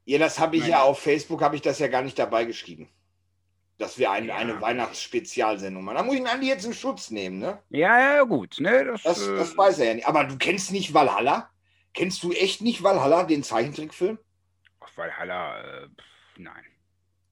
Ja, 0.05 0.19
das 0.19 0.39
habe 0.39 0.55
ich 0.55 0.61
Nein. 0.61 0.71
ja 0.71 0.83
auf 0.83 0.99
Facebook, 0.99 1.41
habe 1.41 1.55
ich 1.55 1.63
das 1.63 1.79
ja 1.79 1.87
gar 1.87 2.03
nicht 2.03 2.17
dabei 2.17 2.45
geschrieben. 2.45 2.87
Dass 3.77 3.97
wir 3.97 4.11
ein, 4.11 4.27
ja. 4.27 4.35
eine 4.35 4.61
Weihnachtsspezialsendung 4.61 5.83
machen. 5.83 5.97
Da 5.97 6.03
muss 6.03 6.13
ich 6.13 6.21
ihn 6.21 6.27
Andi 6.27 6.47
jetzt 6.47 6.63
in 6.63 6.73
Schutz 6.73 7.09
nehmen, 7.09 7.39
ne? 7.39 7.59
Ja, 7.69 7.99
ja, 7.99 8.23
gut. 8.23 8.57
Ne, 8.59 8.85
das, 8.85 9.03
das, 9.03 9.27
äh... 9.27 9.35
das 9.35 9.57
weiß 9.57 9.79
er 9.79 9.87
ja 9.87 9.93
nicht. 9.95 10.07
Aber 10.07 10.23
du 10.23 10.37
kennst 10.37 10.71
nicht 10.71 10.93
Valhalla? 10.93 11.49
Kennst 11.93 12.23
du 12.23 12.31
echt 12.31 12.61
nicht 12.61 12.83
Valhalla, 12.83 13.23
den 13.23 13.43
Zeichentrickfilm? 13.43 14.19
Ach, 14.79 14.91
Valhalla, 14.95 15.61
äh, 15.61 15.87
nein. 16.37 16.63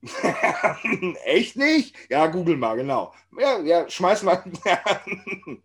echt 1.25 1.55
nicht? 1.55 1.95
Ja, 2.09 2.27
google 2.27 2.57
mal, 2.57 2.75
genau. 2.75 3.13
Ja, 3.37 3.59
ja 3.59 3.89
schmeiß 3.89 4.23
mal. 4.23 4.43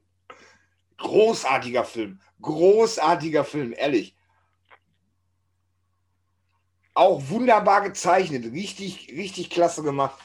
Großartiger 0.99 1.85
Film. 1.85 2.21
Großartiger 2.41 3.45
Film, 3.45 3.75
ehrlich 3.77 4.15
auch 6.99 7.29
wunderbar 7.29 7.83
gezeichnet. 7.83 8.53
Richtig, 8.53 9.13
richtig 9.17 9.51
klasse 9.51 9.83
gemacht. 9.83 10.21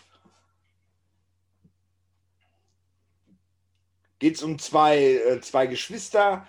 Geht 4.17 4.35
es 4.35 4.43
um 4.43 4.57
zwei, 4.57 4.97
äh, 4.97 5.41
zwei 5.41 5.67
Geschwister, 5.67 6.47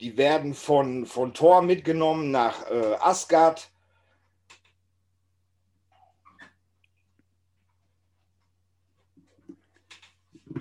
die 0.00 0.16
werden 0.16 0.54
von, 0.54 1.06
von 1.06 1.34
Thor 1.34 1.62
mitgenommen 1.62 2.30
nach 2.30 2.68
äh, 2.70 2.94
Asgard. 2.98 3.70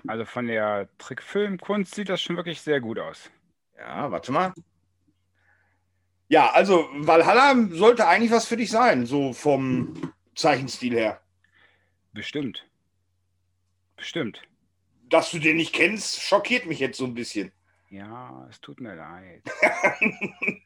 Also 0.07 0.25
von 0.25 0.47
der 0.47 0.89
Trickfilmkunst 0.97 1.95
sieht 1.95 2.09
das 2.09 2.21
schon 2.21 2.35
wirklich 2.35 2.61
sehr 2.61 2.79
gut 2.79 2.99
aus. 2.99 3.31
Ja, 3.77 4.11
warte 4.11 4.31
mal. 4.31 4.53
Ja, 6.29 6.51
also 6.51 6.87
Valhalla 6.93 7.55
sollte 7.71 8.07
eigentlich 8.07 8.31
was 8.31 8.45
für 8.45 8.55
dich 8.55 8.69
sein, 8.69 9.07
so 9.07 9.33
vom 9.33 10.13
Zeichenstil 10.35 10.93
her. 10.93 11.21
Bestimmt. 12.13 12.67
Bestimmt. 13.97 14.41
Dass 15.09 15.31
du 15.31 15.39
den 15.39 15.57
nicht 15.57 15.73
kennst, 15.73 16.21
schockiert 16.21 16.67
mich 16.67 16.79
jetzt 16.79 16.99
so 16.99 17.05
ein 17.05 17.15
bisschen. 17.15 17.51
Ja, 17.89 18.47
es 18.47 18.61
tut 18.61 18.79
mir 18.79 18.93
leid. 18.93 19.41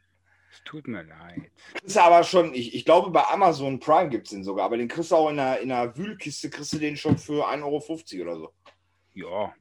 es 0.51 0.63
tut 0.65 0.85
mir 0.89 1.03
leid. 1.03 1.49
Du 1.81 1.99
aber 2.01 2.25
schon, 2.25 2.53
ich, 2.53 2.75
ich 2.75 2.83
glaube, 2.83 3.11
bei 3.11 3.23
Amazon 3.23 3.79
Prime 3.79 4.09
gibt 4.09 4.27
es 4.27 4.31
den 4.31 4.43
sogar, 4.43 4.65
aber 4.65 4.75
den 4.75 4.89
kriegst 4.89 5.11
du 5.11 5.15
auch 5.15 5.29
in 5.29 5.39
einer, 5.39 5.59
in 5.59 5.71
einer 5.71 5.95
Wühlkiste, 5.95 6.49
kriegst 6.49 6.73
du 6.73 6.77
den 6.77 6.97
schon 6.97 7.17
für 7.17 7.47
1,50 7.47 7.63
Euro 7.63 8.23
oder 8.23 8.37
so. 8.37 8.53
Ja, 9.13 9.53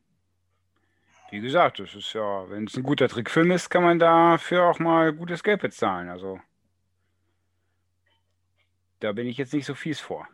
wie 1.32 1.40
gesagt, 1.40 1.78
das 1.78 1.94
ist 1.94 2.12
ja, 2.12 2.48
wenn 2.50 2.64
es 2.64 2.76
ein 2.76 2.82
guter 2.82 3.08
Trickfilm 3.08 3.50
ist, 3.52 3.70
kann 3.70 3.82
man 3.82 3.98
dafür 3.98 4.68
auch 4.68 4.78
mal 4.78 5.14
gutes 5.14 5.42
Geld 5.42 5.62
bezahlen. 5.62 6.10
Also 6.10 6.38
da 9.00 9.12
bin 9.12 9.26
ich 9.26 9.38
jetzt 9.38 9.54
nicht 9.54 9.64
so 9.64 9.74
fies 9.74 9.98
vor. 9.98 10.28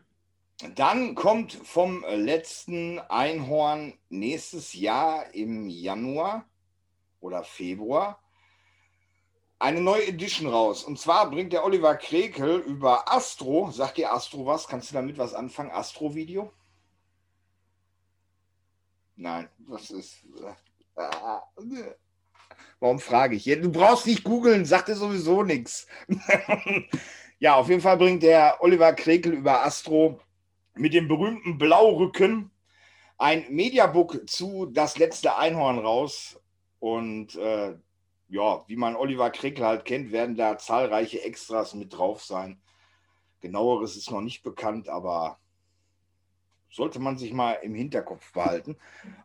Dann 0.75 1.15
kommt 1.15 1.53
vom 1.53 2.05
letzten 2.09 2.99
Einhorn 2.99 3.97
nächstes 4.09 4.75
Jahr 4.75 5.33
im 5.33 5.69
Januar 5.69 6.45
oder 7.21 7.45
Februar 7.45 8.21
eine 9.61 9.81
neue 9.81 10.09
Edition 10.09 10.49
raus. 10.49 10.83
Und 10.83 10.99
zwar 10.99 11.31
bringt 11.31 11.53
der 11.53 11.65
Oliver 11.65 11.95
Krekel 11.95 12.59
über 12.59 13.09
Astro, 13.13 13.71
sagt 13.71 13.99
dir 13.99 14.13
Astro 14.13 14.47
was? 14.47 14.67
Kannst 14.67 14.91
du 14.91 14.95
damit 14.95 15.17
was 15.17 15.33
anfangen? 15.33 15.71
Astro-Video? 15.71 16.53
Nein, 19.15 19.49
das 19.59 19.91
ist. 19.91 20.25
Warum 22.81 22.99
frage 22.99 23.37
ich? 23.37 23.45
Du 23.45 23.71
brauchst 23.71 24.07
nicht 24.07 24.25
googeln, 24.25 24.65
sagt 24.65 24.89
dir 24.89 24.95
sowieso 24.95 25.43
nichts. 25.43 25.87
ja, 27.39 27.57
auf 27.57 27.69
jeden 27.69 27.81
Fall 27.81 27.97
bringt 27.97 28.23
der 28.23 28.59
Oliver 28.61 28.93
Krekel 28.93 29.33
über 29.33 29.65
Astro 29.65 30.21
mit 30.75 30.95
dem 30.95 31.09
berühmten 31.09 31.59
Blaurücken 31.59 32.51
ein 33.17 33.47
Mediabook 33.51 34.29
zu 34.29 34.67
Das 34.67 34.97
letzte 34.97 35.37
Einhorn 35.37 35.79
raus. 35.81 36.41
Und 36.79 37.35
äh, 37.35 37.75
ja, 38.29 38.65
wie 38.69 38.77
man 38.77 38.95
Oliver 38.95 39.31
Krekel 39.31 39.65
halt 39.65 39.85
kennt, 39.85 40.13
werden 40.13 40.37
da 40.37 40.57
zahlreiche 40.59 41.23
Extras 41.23 41.75
mit 41.75 41.93
drauf 41.93 42.23
sein. 42.23 42.61
Genaueres 43.41 43.97
ist 43.97 44.11
noch 44.11 44.21
nicht 44.21 44.43
bekannt, 44.43 44.89
aber 44.89 45.39
sollte 46.71 47.01
man 47.01 47.19
sich 47.19 47.33
mal 47.33 47.55
im 47.55 47.75
Hinterkopf 47.75 48.33
behalten. 48.33 48.77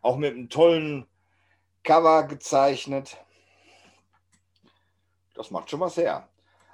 Auch 0.02 0.16
mit 0.16 0.32
einem 0.32 0.48
tollen 0.48 1.06
Cover 1.84 2.24
gezeichnet. 2.24 3.16
Das 5.34 5.50
macht 5.50 5.70
schon 5.70 5.80
was 5.80 5.96
her. 5.96 6.28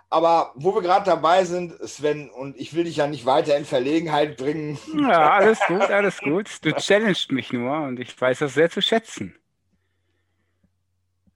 Aber 0.08 0.52
wo 0.56 0.74
wir 0.74 0.82
gerade 0.82 1.04
dabei 1.04 1.44
sind, 1.44 1.72
Sven, 1.88 2.30
und 2.30 2.56
ich 2.56 2.74
will 2.74 2.84
dich 2.84 2.96
ja 2.96 3.06
nicht 3.06 3.26
weiter 3.26 3.56
in 3.56 3.64
Verlegenheit 3.64 4.36
bringen. 4.36 4.76
Ja, 4.96 5.30
alles 5.34 5.60
gut, 5.66 5.82
alles 5.82 6.18
gut. 6.18 6.64
Du 6.64 6.72
challengest 6.72 7.30
mich 7.30 7.52
nur 7.52 7.82
und 7.82 8.00
ich 8.00 8.20
weiß 8.20 8.40
das 8.40 8.54
sehr 8.54 8.70
zu 8.70 8.82
schätzen. 8.82 9.38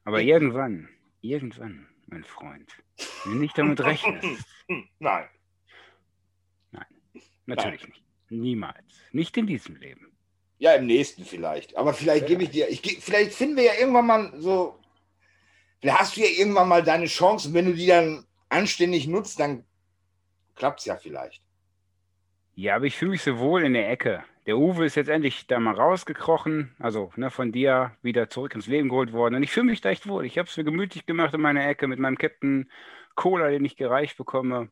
Aber 0.05 0.21
irgendwann, 0.21 0.89
irgendwann, 1.21 1.89
mein 2.07 2.25
Freund, 2.25 2.71
wenn 3.25 3.35
du 3.35 3.39
nicht 3.39 3.57
damit 3.57 3.81
rechnest. 3.81 4.45
Nein. 4.99 5.29
Nein, 6.73 6.87
natürlich 7.47 7.83
Nein. 7.83 7.91
nicht. 7.91 8.05
Niemals. 8.31 9.01
Nicht 9.13 9.37
in 9.37 9.47
diesem 9.47 9.77
Leben. 9.77 10.14
Ja, 10.59 10.73
im 10.75 10.87
nächsten 10.87 11.25
vielleicht. 11.25 11.77
Aber 11.77 11.95
vielleicht 11.95 12.27
gebe 12.27 12.45
ich 12.45 12.51
dir, 12.51 12.69
ich, 12.69 12.81
vielleicht 13.01 13.33
finden 13.33 13.57
wir 13.57 13.65
ja 13.65 13.75
irgendwann 13.79 14.07
mal 14.07 14.33
so, 14.37 14.79
vielleicht 15.81 15.99
hast 15.99 16.17
du 16.17 16.21
ja 16.21 16.29
irgendwann 16.29 16.69
mal 16.69 16.83
deine 16.83 17.07
Chance 17.07 17.49
und 17.49 17.55
wenn 17.55 17.67
du 17.67 17.75
die 17.75 17.87
dann 17.87 18.25
anständig 18.49 19.07
nutzt, 19.07 19.41
dann 19.41 19.65
klappt 20.55 20.81
es 20.81 20.87
ja 20.87 20.97
vielleicht. 20.97 21.43
Ja, 22.55 22.77
aber 22.77 22.85
ich 22.85 22.97
fühle 22.97 23.11
mich 23.13 23.23
so 23.23 23.39
wohl 23.39 23.65
in 23.65 23.75
der 23.75 23.91
Ecke. 23.91 24.25
Der 24.47 24.59
Uwe 24.59 24.85
ist 24.85 24.95
jetzt 24.95 25.09
endlich 25.09 25.47
da 25.47 25.59
mal 25.59 25.75
rausgekrochen, 25.75 26.77
also 26.79 27.13
ne, 27.17 27.31
von 27.31 27.51
dir 27.51 27.97
wieder 28.03 28.29
zurück 28.29 28.55
ins 28.55 28.67
Leben 28.67 28.91
geholt 28.91 29.13
worden. 29.13 29.35
Und 29.35 29.43
ich 29.43 29.51
fühle 29.51 29.67
mich 29.67 29.81
da 29.81 29.89
echt 29.91 30.07
wohl. 30.07 30.25
Ich 30.25 30.39
habe 30.39 30.49
es 30.49 30.57
mir 30.57 30.65
gemütlich 30.65 31.07
gemacht 31.07 31.35
in 31.35 31.41
meiner 31.41 31.67
Ecke 31.67 31.89
mit 31.89 31.99
meinem 31.99 32.19
Captain 32.19 32.71
Cola, 33.17 33.49
den 33.49 33.65
ich 33.65 33.77
gereicht 33.77 34.17
bekomme. 34.17 34.71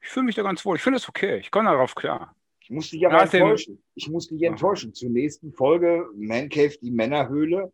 Ich 0.00 0.08
fühle 0.08 0.26
mich 0.26 0.34
da 0.34 0.42
ganz 0.42 0.64
wohl. 0.64 0.76
Ich 0.76 0.82
finde 0.82 0.96
es 0.96 1.08
okay. 1.08 1.36
Ich 1.38 1.50
komme 1.50 1.70
darauf 1.70 1.94
klar. 1.94 2.34
Ich 2.70 2.74
muss 2.76 2.90
dich 2.90 3.04
aber 3.04 3.22
enttäuschen. 3.22 3.82
Ich 3.96 4.08
muss 4.08 4.28
dich 4.28 4.42
enttäuschen. 4.42 4.94
Zur 4.94 5.10
nächsten 5.10 5.52
Folge 5.52 6.08
Man 6.14 6.48
Cave, 6.48 6.78
die 6.80 6.92
Männerhöhle, 6.92 7.72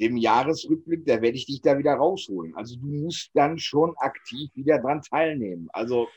dem 0.00 0.16
Jahresrückblick, 0.16 1.06
da 1.06 1.22
werde 1.22 1.36
ich 1.36 1.46
dich 1.46 1.60
da 1.62 1.78
wieder 1.78 1.94
rausholen. 1.94 2.52
Also 2.56 2.74
du 2.74 2.86
musst 2.86 3.30
dann 3.34 3.56
schon 3.60 3.96
aktiv 3.98 4.50
wieder 4.56 4.80
dran 4.80 5.00
teilnehmen. 5.00 5.68
Also. 5.72 6.08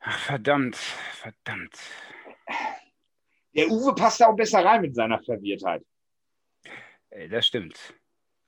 Ach, 0.00 0.18
verdammt, 0.20 0.76
verdammt. 0.76 1.76
Der 3.54 3.68
Uwe 3.68 3.94
passt 3.94 4.22
da 4.22 4.28
auch 4.28 4.36
besser 4.36 4.64
rein 4.64 4.80
mit 4.80 4.94
seiner 4.94 5.22
Verwirrtheit. 5.22 5.84
Das 7.28 7.46
stimmt. 7.46 7.94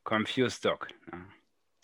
Confused 0.05 0.65
Dog. 0.65 0.89
Ja. 1.13 1.27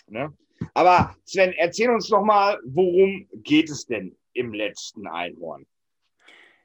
Ne? 0.06 0.38
Aber 0.72 1.14
Sven, 1.24 1.52
erzähl 1.52 1.90
uns 1.90 2.08
doch 2.08 2.22
mal, 2.22 2.58
worum 2.64 3.28
geht 3.34 3.68
es 3.68 3.84
denn 3.84 4.16
im 4.32 4.54
letzten 4.54 5.06
Einhorn? 5.06 5.66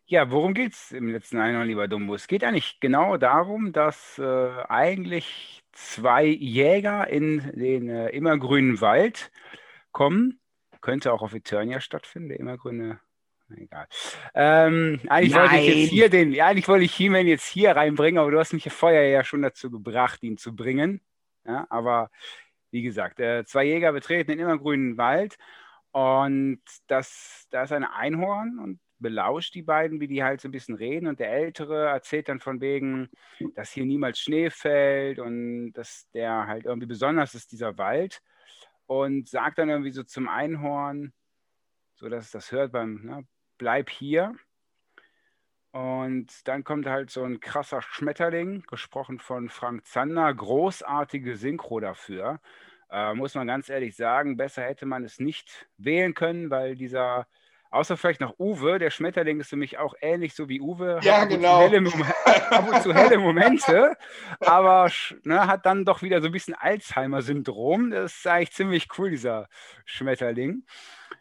Ja, 0.07 0.29
worum 0.29 0.53
geht 0.53 0.73
es 0.73 0.91
im 0.91 1.07
letzten 1.07 1.39
Einhorn, 1.39 1.67
lieber 1.67 1.87
Dumbo? 1.87 2.13
Es 2.13 2.27
geht 2.27 2.43
eigentlich 2.43 2.79
genau 2.79 3.17
darum, 3.17 3.73
dass 3.73 4.19
äh, 4.19 4.51
eigentlich 4.69 5.63
zwei 5.71 6.25
Jäger 6.25 7.07
in 7.07 7.39
den 7.55 7.89
äh, 7.89 8.09
immergrünen 8.09 8.81
Wald 8.81 9.31
kommen. 9.91 10.39
Könnte 10.81 11.11
auch 11.11 11.23
auf 11.23 11.33
Eternia 11.33 11.81
stattfinden, 11.81 12.29
der 12.29 12.39
immergrüne. 12.39 12.99
Egal. 13.49 13.87
Ähm, 14.35 14.99
eigentlich 15.07 15.33
Nein. 15.33 15.41
wollte 15.41 15.55
ich 15.57 15.75
jetzt 15.75 15.89
hier 15.89 16.09
den, 16.09 16.33
ja, 16.33 16.47
eigentlich 16.47 16.67
wollte 16.67 16.85
ich 16.85 16.93
He-Man 16.93 17.25
jetzt 17.25 17.47
hier 17.47 17.75
reinbringen, 17.75 18.19
aber 18.19 18.29
du 18.29 18.39
hast 18.39 18.53
mich 18.53 18.71
vorher 18.71 19.07
ja 19.09 19.23
schon 19.23 19.41
dazu 19.41 19.71
gebracht, 19.71 20.21
ihn 20.21 20.37
zu 20.37 20.55
bringen. 20.55 21.01
Ja, 21.45 21.65
aber 21.69 22.11
wie 22.69 22.83
gesagt, 22.83 23.19
äh, 23.19 23.43
zwei 23.45 23.65
Jäger 23.65 23.91
betreten 23.91 24.31
den 24.31 24.39
immergrünen 24.39 24.97
Wald 24.97 25.37
und 25.91 26.61
das, 26.87 27.47
da 27.49 27.63
ist 27.63 27.71
ein 27.71 27.83
Einhorn 27.83 28.59
und 28.59 28.79
belauscht 29.05 29.53
die 29.53 29.61
beiden, 29.61 29.99
wie 30.01 30.07
die 30.07 30.23
halt 30.23 30.41
so 30.41 30.47
ein 30.47 30.51
bisschen 30.51 30.73
reden. 30.73 31.05
Und 31.05 31.19
der 31.19 31.31
Ältere 31.31 31.89
erzählt 31.89 32.27
dann 32.27 32.39
von 32.39 32.59
wegen, 32.59 33.07
dass 33.53 33.71
hier 33.71 33.85
niemals 33.85 34.17
Schnee 34.19 34.49
fällt 34.49 35.19
und 35.19 35.73
dass 35.73 36.09
der 36.15 36.47
halt 36.47 36.65
irgendwie 36.65 36.87
besonders 36.87 37.35
ist, 37.35 37.51
dieser 37.51 37.77
Wald. 37.77 38.23
Und 38.87 39.29
sagt 39.29 39.59
dann 39.59 39.69
irgendwie 39.69 39.91
so 39.91 40.01
zum 40.01 40.27
Einhorn, 40.27 41.13
so 41.93 42.09
dass 42.09 42.25
es 42.25 42.31
das 42.31 42.51
hört 42.51 42.71
beim, 42.71 43.03
ne, 43.03 43.27
bleib 43.59 43.91
hier. 43.91 44.35
Und 45.69 46.47
dann 46.47 46.63
kommt 46.63 46.87
halt 46.87 47.11
so 47.11 47.23
ein 47.25 47.39
krasser 47.39 47.83
Schmetterling, 47.83 48.63
gesprochen 48.63 49.19
von 49.19 49.49
Frank 49.49 49.85
Zander, 49.85 50.33
großartige 50.33 51.35
Synchro 51.35 51.79
dafür. 51.79 52.39
Äh, 52.89 53.13
muss 53.13 53.35
man 53.35 53.45
ganz 53.45 53.69
ehrlich 53.69 53.95
sagen, 53.95 54.35
besser 54.35 54.63
hätte 54.63 54.87
man 54.87 55.03
es 55.03 55.19
nicht 55.19 55.67
wählen 55.77 56.15
können, 56.15 56.49
weil 56.49 56.75
dieser 56.75 57.27
Außer 57.75 57.97
vielleicht 57.97 58.21
noch 58.21 58.39
Uwe. 58.39 58.79
Der 58.79 58.89
Schmetterling 58.89 59.41
ist 59.41 59.49
für 59.49 59.57
mich 59.57 59.77
auch 59.77 59.95
ähnlich 60.01 60.33
so 60.33 60.47
wie 60.47 60.61
Uwe. 60.61 60.99
Ja, 61.03 61.21
hat 61.21 61.29
genau. 61.29 61.65
Ab 62.49 62.69
und 62.71 62.81
zu 62.81 62.93
helle 62.93 63.17
Momente, 63.17 63.97
aber 64.39 64.89
ne, 65.23 65.45
hat 65.45 65.65
dann 65.65 65.83
doch 65.83 66.01
wieder 66.01 66.21
so 66.21 66.27
ein 66.27 66.31
bisschen 66.31 66.53
Alzheimer-Syndrom. 66.53 67.91
Das 67.91 68.15
ist 68.15 68.27
eigentlich 68.27 68.53
ziemlich 68.53 68.87
cool, 68.97 69.09
dieser 69.09 69.49
Schmetterling. 69.83 70.63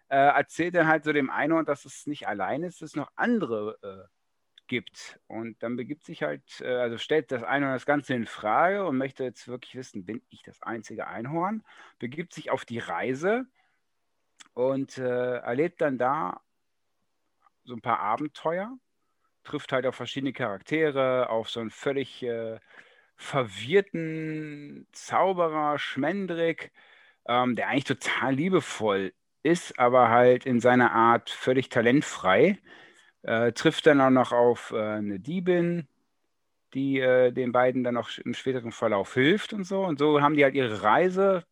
Äh, 0.09 0.17
erzählt 0.17 0.77
dann 0.77 0.87
halt 0.87 1.03
so 1.03 1.13
dem 1.13 1.29
Einhorn, 1.29 1.67
dass 1.67 1.85
es 1.87 2.07
nicht 2.07 2.29
allein 2.29 2.63
ist, 2.63 2.81
dass 2.81 2.91
es 2.91 2.97
noch 2.97 3.11
andere 3.17 3.77
äh, 3.83 4.09
gibt. 4.69 5.19
Und 5.27 5.61
dann 5.61 5.75
begibt 5.75 6.05
sich 6.05 6.23
halt, 6.23 6.61
äh, 6.61 6.73
also 6.73 6.99
stellt 6.99 7.33
das 7.33 7.43
Einhorn 7.43 7.73
das 7.73 7.87
Ganze 7.87 8.15
in 8.15 8.27
Frage 8.27 8.85
und 8.87 8.97
möchte 8.97 9.25
jetzt 9.25 9.49
wirklich 9.49 9.75
wissen, 9.75 10.05
bin 10.05 10.23
ich 10.29 10.43
das 10.43 10.63
einzige 10.63 11.09
Einhorn? 11.09 11.65
Begibt 11.99 12.33
sich 12.33 12.53
auf 12.53 12.65
die 12.65 12.79
Reise 12.79 13.47
und 14.53 14.99
äh, 14.99 15.39
erlebt 15.39 15.81
dann 15.81 15.99
da 15.99 16.44
so 17.65 17.75
ein 17.75 17.81
paar 17.81 18.01
Abenteuer, 18.01 18.77
trifft 19.45 19.73
halt 19.73 19.87
auf 19.87 19.95
verschiedene 19.97 20.33
Charaktere, 20.33 21.29
auf 21.31 21.51
so 21.51 21.61
einen 21.61 21.71
völlig 21.71 22.23
äh, 22.23 22.59
verwirrten 23.17 24.87
Zauberer, 24.93 25.79
Schmendrick, 25.79 26.73
ähm, 27.27 27.57
der 27.57 27.69
eigentlich 27.69 27.85
total 27.85 28.35
liebevoll 28.35 29.13
ist, 29.43 29.79
aber 29.79 30.09
halt 30.09 30.47
in 30.47 30.61
seiner 30.61 30.93
Art 30.93 31.31
völlig 31.31 31.69
talentfrei. 31.69 32.59
Äh, 33.23 33.53
trifft 33.53 33.87
dann 33.87 34.01
auch 34.01 34.11
noch 34.11 34.33
auf 34.33 34.73
äh, 34.73 34.79
eine 34.79 35.21
Diebin, 35.21 35.89
die 36.75 36.99
äh, 37.01 37.33
den 37.33 37.53
beiden 37.53 37.85
dann 37.85 37.97
auch 37.97 38.11
im 38.19 38.35
späteren 38.35 38.73
Verlauf 38.73 39.15
hilft 39.15 39.53
und 39.53 39.65
so. 39.65 39.85
Und 39.85 39.99
so 39.99 40.21
haben 40.21 40.35
die 40.37 40.45
halt 40.45 40.55
ihre 40.55 40.83
Reise, 40.83 41.45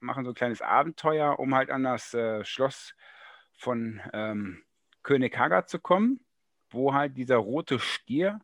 machen 0.00 0.24
so 0.24 0.32
ein 0.32 0.34
kleines 0.34 0.60
Abenteuer, 0.60 1.38
um 1.38 1.54
halt 1.54 1.70
an 1.70 1.84
das 1.84 2.12
äh, 2.14 2.44
Schloss 2.44 2.94
von 3.56 4.00
ähm, 4.12 4.62
König 5.04 5.38
Hagar 5.38 5.66
zu 5.66 5.78
kommen, 5.78 6.20
wo 6.70 6.92
halt 6.92 7.16
dieser 7.16 7.36
rote 7.36 7.78
Stier 7.78 8.40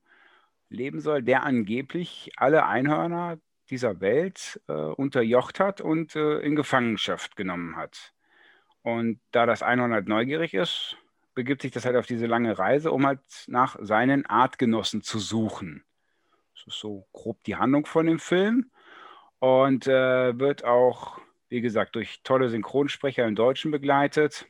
leben 0.69 1.01
soll, 1.01 1.23
der 1.23 1.43
angeblich 1.43 2.31
alle 2.37 2.67
Einhörner 2.67 3.39
dieser 3.71 4.01
Welt 4.01 4.61
äh, 4.69 4.73
unterjocht 4.73 5.59
hat 5.59 5.81
und 5.81 6.15
äh, 6.15 6.39
in 6.39 6.55
Gefangenschaft 6.55 7.35
genommen 7.35 7.77
hat. 7.77 8.13
Und 8.83 9.21
da 9.33 9.47
das 9.47 9.63
Einhorn 9.63 9.93
halt 9.93 10.07
neugierig 10.07 10.55
ist, 10.55 10.97
begibt 11.35 11.63
sich 11.63 11.73
das 11.73 11.85
halt 11.85 11.97
auf 11.97 12.07
diese 12.07 12.27
lange 12.27 12.59
Reise, 12.59 12.93
um 12.93 13.07
halt 13.07 13.21
nach 13.49 13.77
seinen 13.81 14.27
Artgenossen 14.27 15.03
zu 15.03 15.19
suchen. 15.19 15.85
Das 16.55 16.69
ist 16.69 16.81
so 16.81 17.07
grob 17.13 17.43
die 17.45 17.57
Handlung 17.57 17.87
von 17.87 18.07
dem 18.07 18.19
Film 18.19 18.71
und 19.41 19.87
äh, 19.89 20.39
wird 20.39 20.65
auch 20.65 21.21
wie 21.51 21.61
gesagt, 21.61 21.97
durch 21.97 22.23
tolle 22.23 22.49
Synchronsprecher 22.49 23.27
im 23.27 23.35
Deutschen 23.35 23.71
begleitet. 23.71 24.47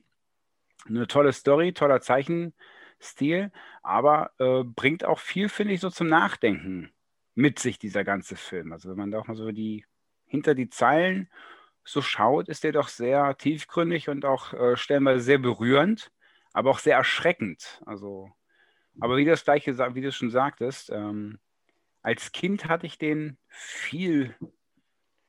Eine 0.87 1.07
tolle 1.07 1.33
Story, 1.33 1.73
toller 1.73 2.01
Zeichenstil, 2.01 3.53
aber 3.83 4.33
äh, 4.39 4.65
bringt 4.65 5.05
auch 5.05 5.19
viel, 5.19 5.49
finde 5.49 5.75
ich, 5.75 5.81
so 5.81 5.91
zum 5.91 6.09
Nachdenken 6.09 6.93
mit 7.35 7.59
sich, 7.59 7.79
dieser 7.79 8.05
ganze 8.05 8.37
Film. 8.37 8.73
Also 8.73 8.91
wenn 8.91 8.97
man 8.97 9.11
da 9.11 9.19
auch 9.19 9.27
mal 9.27 9.37
so 9.37 9.51
die 9.53 9.85
hinter 10.27 10.55
die 10.55 10.71
Zeilen 10.71 11.29
so 11.85 12.03
schaut, 12.03 12.49
ist 12.49 12.65
der 12.65 12.73
doch 12.73 12.89
sehr 12.89 13.37
tiefgründig 13.37 14.09
und 14.09 14.25
auch 14.25 14.53
äh, 14.53 14.77
stellenweise 14.77 15.21
sehr 15.21 15.39
berührend, 15.39 16.13
aber 16.53 16.71
auch 16.71 16.79
sehr 16.79 16.97
erschreckend. 16.97 17.83
Also, 17.85 18.31
aber 19.01 19.17
wie 19.17 19.25
das 19.25 19.45
gleiche, 19.45 19.77
wie 19.95 20.01
du 20.01 20.13
schon 20.13 20.31
sagtest, 20.31 20.91
ähm, 20.91 21.39
als 22.03 22.33
Kind 22.33 22.67
hatte 22.67 22.87
ich 22.87 22.99
den 22.99 23.39
viel 23.49 24.35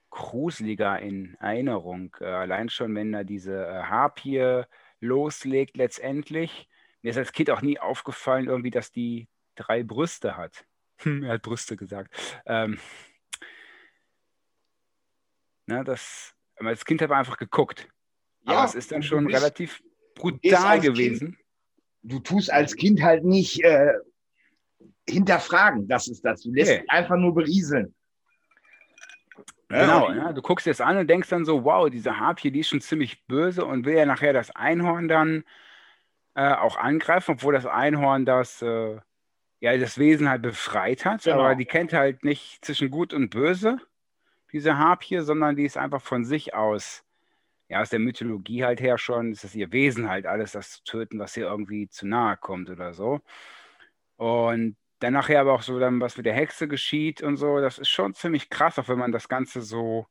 gruseliger 0.10 1.00
in 1.00 1.36
Erinnerung. 1.40 2.16
Äh, 2.20 2.26
allein 2.26 2.70
schon, 2.70 2.94
wenn 2.96 3.14
er 3.14 3.24
diese 3.24 3.66
äh, 3.66 3.84
Harpie 3.84 4.64
loslegt 5.02 5.76
letztendlich. 5.76 6.70
Mir 7.02 7.10
ist 7.10 7.18
als 7.18 7.34
Kind 7.34 7.50
auch 7.50 7.62
nie 7.62 7.80
aufgefallen, 7.80 8.48
irgendwie, 8.48 8.72
dass 8.72 8.92
die 8.92 9.28
drei 9.56 9.84
Brüste 9.84 10.38
hat. 10.38 10.66
er 11.04 11.34
hat 11.34 11.42
Brüste 11.42 11.76
gesagt. 11.76 12.42
Ähm, 12.46 12.80
na, 15.66 15.84
das, 15.84 16.34
als 16.56 16.86
Kind 16.86 17.02
habe 17.02 17.14
ich 17.14 17.20
einfach 17.20 17.38
geguckt. 17.38 17.88
Ja, 18.46 18.54
Aber 18.54 18.66
es 18.66 18.76
ist 18.76 18.92
dann 18.92 19.04
schon 19.04 19.26
bist, 19.26 19.38
relativ 19.38 19.82
brutal 20.16 20.80
gewesen. 20.80 21.36
Kind, 21.36 21.38
du 22.04 22.20
tust 22.20 22.52
als 22.52 22.76
Kind 22.76 23.02
halt 23.02 23.24
nicht 23.24 23.64
äh, 23.64 23.94
hinterfragen, 25.08 25.88
das 25.88 26.08
ist 26.08 26.24
das. 26.24 26.42
Du 26.42 26.52
lässt 26.52 26.72
nee. 26.72 26.88
einfach 26.88 27.18
nur 27.18 27.34
berieseln. 27.34 27.94
Genau, 29.72 30.12
ja, 30.12 30.34
du 30.34 30.42
guckst 30.42 30.68
es 30.68 30.82
an 30.82 30.98
und 30.98 31.10
denkst 31.10 31.30
dann 31.30 31.46
so, 31.46 31.64
wow, 31.64 31.90
diese 31.90 32.20
Harpie, 32.20 32.52
die 32.52 32.60
ist 32.60 32.70
schon 32.70 32.82
ziemlich 32.82 33.26
böse 33.28 33.66
und 33.66 33.86
will 33.86 33.96
ja 33.96 34.06
nachher 34.06 34.34
das 34.34 34.56
Einhorn 34.56 35.08
dann 35.08 35.44
äh, 36.36 36.54
auch 36.54 36.78
angreifen, 36.78 37.34
obwohl 37.34 37.54
das 37.54 37.66
Einhorn 37.66 38.26
das, 38.26 38.62
äh, 38.62 39.00
ja, 39.60 39.78
das 39.78 39.98
Wesen 39.98 40.30
halt 40.30 40.42
befreit 40.42 41.06
hat, 41.06 41.24
genau. 41.24 41.40
aber 41.40 41.56
die 41.56 41.66
kennt 41.66 41.94
halt 41.94 42.24
nicht 42.24 42.64
zwischen 42.64 42.90
gut 42.90 43.14
und 43.14 43.30
böse, 43.30 43.78
diese 44.52 44.78
Harpie, 44.78 45.20
sondern 45.20 45.56
die 45.56 45.66
ist 45.66 45.78
einfach 45.78 46.02
von 46.02 46.26
sich 46.26 46.54
aus, 46.54 47.04
ja, 47.70 47.82
aus 47.82 47.90
der 47.90 48.00
Mythologie 48.00 48.64
halt 48.64 48.82
her 48.82 48.98
schon, 48.98 49.32
ist 49.32 49.44
das 49.44 49.56
ihr 49.56 49.72
Wesen 49.72 50.10
halt, 50.10 50.26
alles 50.26 50.52
das 50.54 50.72
zu 50.72 50.84
töten, 50.84 51.20
was 51.20 51.38
ihr 51.38 51.46
irgendwie 51.46 51.88
zu 51.90 52.08
nahe 52.08 52.38
kommt 52.38 52.70
oder 52.70 52.94
so. 52.94 53.22
Und 54.18 54.76
dann 55.02 55.14
nachher 55.14 55.42
aber 55.42 55.54
auch 55.54 55.64
so 55.64 55.80
dann, 55.80 56.00
was 56.00 56.16
mit 56.16 56.28
der 56.28 56.34
Hexe 56.34 56.68
geschieht 56.68 57.22
und 57.24 57.36
so, 57.38 57.60
das 57.60 57.80
ist 57.80 57.90
schon 57.90 58.14
ziemlich 58.14 58.50
krass, 58.50 58.78
auch 58.78 58.88
wenn 58.88 59.00
man 59.00 59.12
das 59.12 59.28
Ganze 59.28 59.62
so 59.62 60.08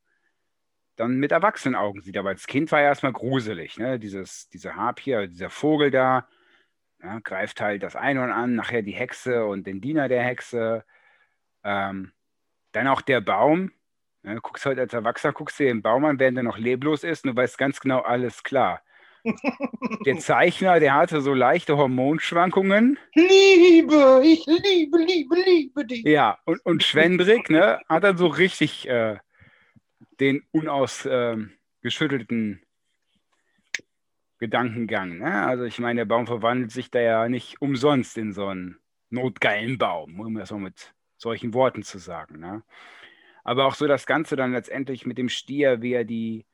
dann 0.97 1.17
mit 1.17 1.33
Erwachsenenaugen 1.33 2.03
sieht. 2.03 2.17
Aber 2.19 2.31
als 2.31 2.47
Kind 2.47 2.73
war 2.73 2.81
ja 2.81 2.89
erstmal 2.89 3.13
gruselig, 3.13 3.79
ne? 3.79 3.99
Dieses, 4.01 4.49
diese 4.49 4.75
Harpie, 4.75 5.29
dieser 5.29 5.49
Vogel 5.49 5.91
da, 5.93 6.29
ja, 7.03 7.21
greift 7.21 7.61
halt 7.61 7.83
das 7.85 7.97
Einhorn 7.97 8.33
an, 8.33 8.57
nachher 8.57 8.83
die 8.83 8.93
Hexe 8.93 9.47
und 9.47 9.67
den 9.67 9.81
Diener 9.81 10.09
der 10.09 10.25
Hexe. 10.25 10.85
Ähm, 11.65 12.13
dann 12.73 12.89
auch 12.89 13.01
der 13.01 13.21
Baum. 13.21 13.73
Ne? 14.23 14.41
Guckst 14.43 14.67
halt 14.67 14.79
als 14.79 14.93
Erwachsener, 14.93 15.33
guckst 15.33 15.61
du 15.61 15.65
den 15.65 15.83
Baum 15.83 16.05
an, 16.05 16.19
während 16.19 16.37
er 16.39 16.43
noch 16.43 16.59
leblos 16.59 17.05
ist 17.05 17.25
und 17.25 17.37
du 17.37 17.37
weißt 17.41 17.59
ganz 17.59 17.81
genau, 17.81 18.01
alles 18.01 18.43
klar 18.43 18.83
der 20.07 20.19
Zeichner, 20.19 20.81
der 20.81 20.95
hatte 20.95 21.21
so 21.21 21.35
leichte 21.35 21.77
Hormonschwankungen. 21.77 22.99
Liebe, 23.15 24.23
ich 24.25 24.47
liebe, 24.47 24.99
liebe, 24.99 25.37
liebe 25.37 25.85
dich. 25.85 26.03
Ja, 26.05 26.39
und, 26.45 26.65
und 26.65 26.83
Schwendrick 26.83 27.51
ne, 27.51 27.81
hat 27.89 28.05
dann 28.05 28.17
so 28.17 28.27
richtig 28.27 28.89
äh, 28.89 29.19
den 30.21 30.43
unausgeschüttelten 30.53 32.55
äh, 32.55 32.59
Gedankengang. 34.39 35.19
Ne? 35.19 35.47
Also 35.47 35.65
ich 35.65 35.79
meine, 35.79 36.01
der 36.01 36.07
Baum 36.07 36.27
verwandelt 36.27 36.73
sich 36.73 36.91
da 36.91 37.01
ja 37.01 37.29
nicht 37.29 37.61
umsonst 37.61 38.17
in 38.19 38.33
so 38.33 38.47
einen 38.47 38.79
notgeilen 39.11 39.79
Baum, 39.79 40.21
um 40.21 40.35
das 40.35 40.51
mal 40.51 40.61
mit 40.61 40.95
solchen 41.17 41.53
Worten 41.53 41.83
zu 41.83 41.99
sagen. 41.99 42.41
Ne? 42.41 42.63
Aber 43.45 43.67
auch 43.67 43.75
so 43.75 43.87
das 43.87 44.07
Ganze 44.07 44.37
dann 44.37 44.53
letztendlich 44.53 45.07
mit 45.07 45.19
dem 45.19 45.29
Stier, 45.29 45.83
wie 45.83 45.93
er 45.93 46.05
die 46.05 46.47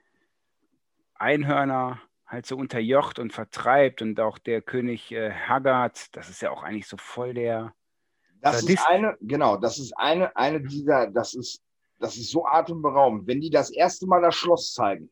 Einhörner 1.14 2.00
halt 2.27 2.47
so 2.47 2.57
unterjocht 2.57 3.19
und 3.19 3.33
vertreibt 3.33 4.03
und 4.03 4.19
auch 4.21 4.39
der 4.39 4.61
König 4.61 5.12
äh, 5.12 5.33
Haggard, 5.33 6.15
das 6.17 6.29
ist 6.29 6.43
ja 6.43 6.51
auch 6.51 6.62
eigentlich 6.62 6.89
so 6.89 6.97
voll 6.97 7.35
der. 7.35 7.73
Das 8.41 8.61
Sadist. 8.61 8.81
ist 8.81 8.87
eine, 8.89 9.17
genau, 9.21 9.57
das 9.57 9.79
ist 9.79 9.97
eine, 9.97 10.35
eine 10.37 10.61
dieser, 10.61 11.07
das 11.09 11.35
ist, 11.35 11.62
das 11.99 12.17
ist 12.17 12.31
so 12.31 12.47
atemberaubend. 12.47 13.27
Wenn 13.27 13.41
die 13.41 13.51
das 13.51 13.71
erste 13.71 14.07
Mal 14.07 14.23
das 14.23 14.35
Schloss 14.35 14.75
zeigen, 14.75 15.11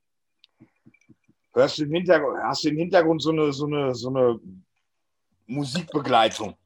hörst 1.53 1.79
du 1.79 1.85
im 1.85 1.93
Hintergrund, 1.93 2.39
hast 2.43 2.65
du 2.65 2.69
im 2.69 2.77
Hintergrund 2.77 3.23
so 3.23 3.31
eine, 3.31 3.53
so 3.53 3.67
eine, 3.67 3.95
so 3.95 4.09
eine 4.09 4.41
Musikbegleitung. 5.47 6.57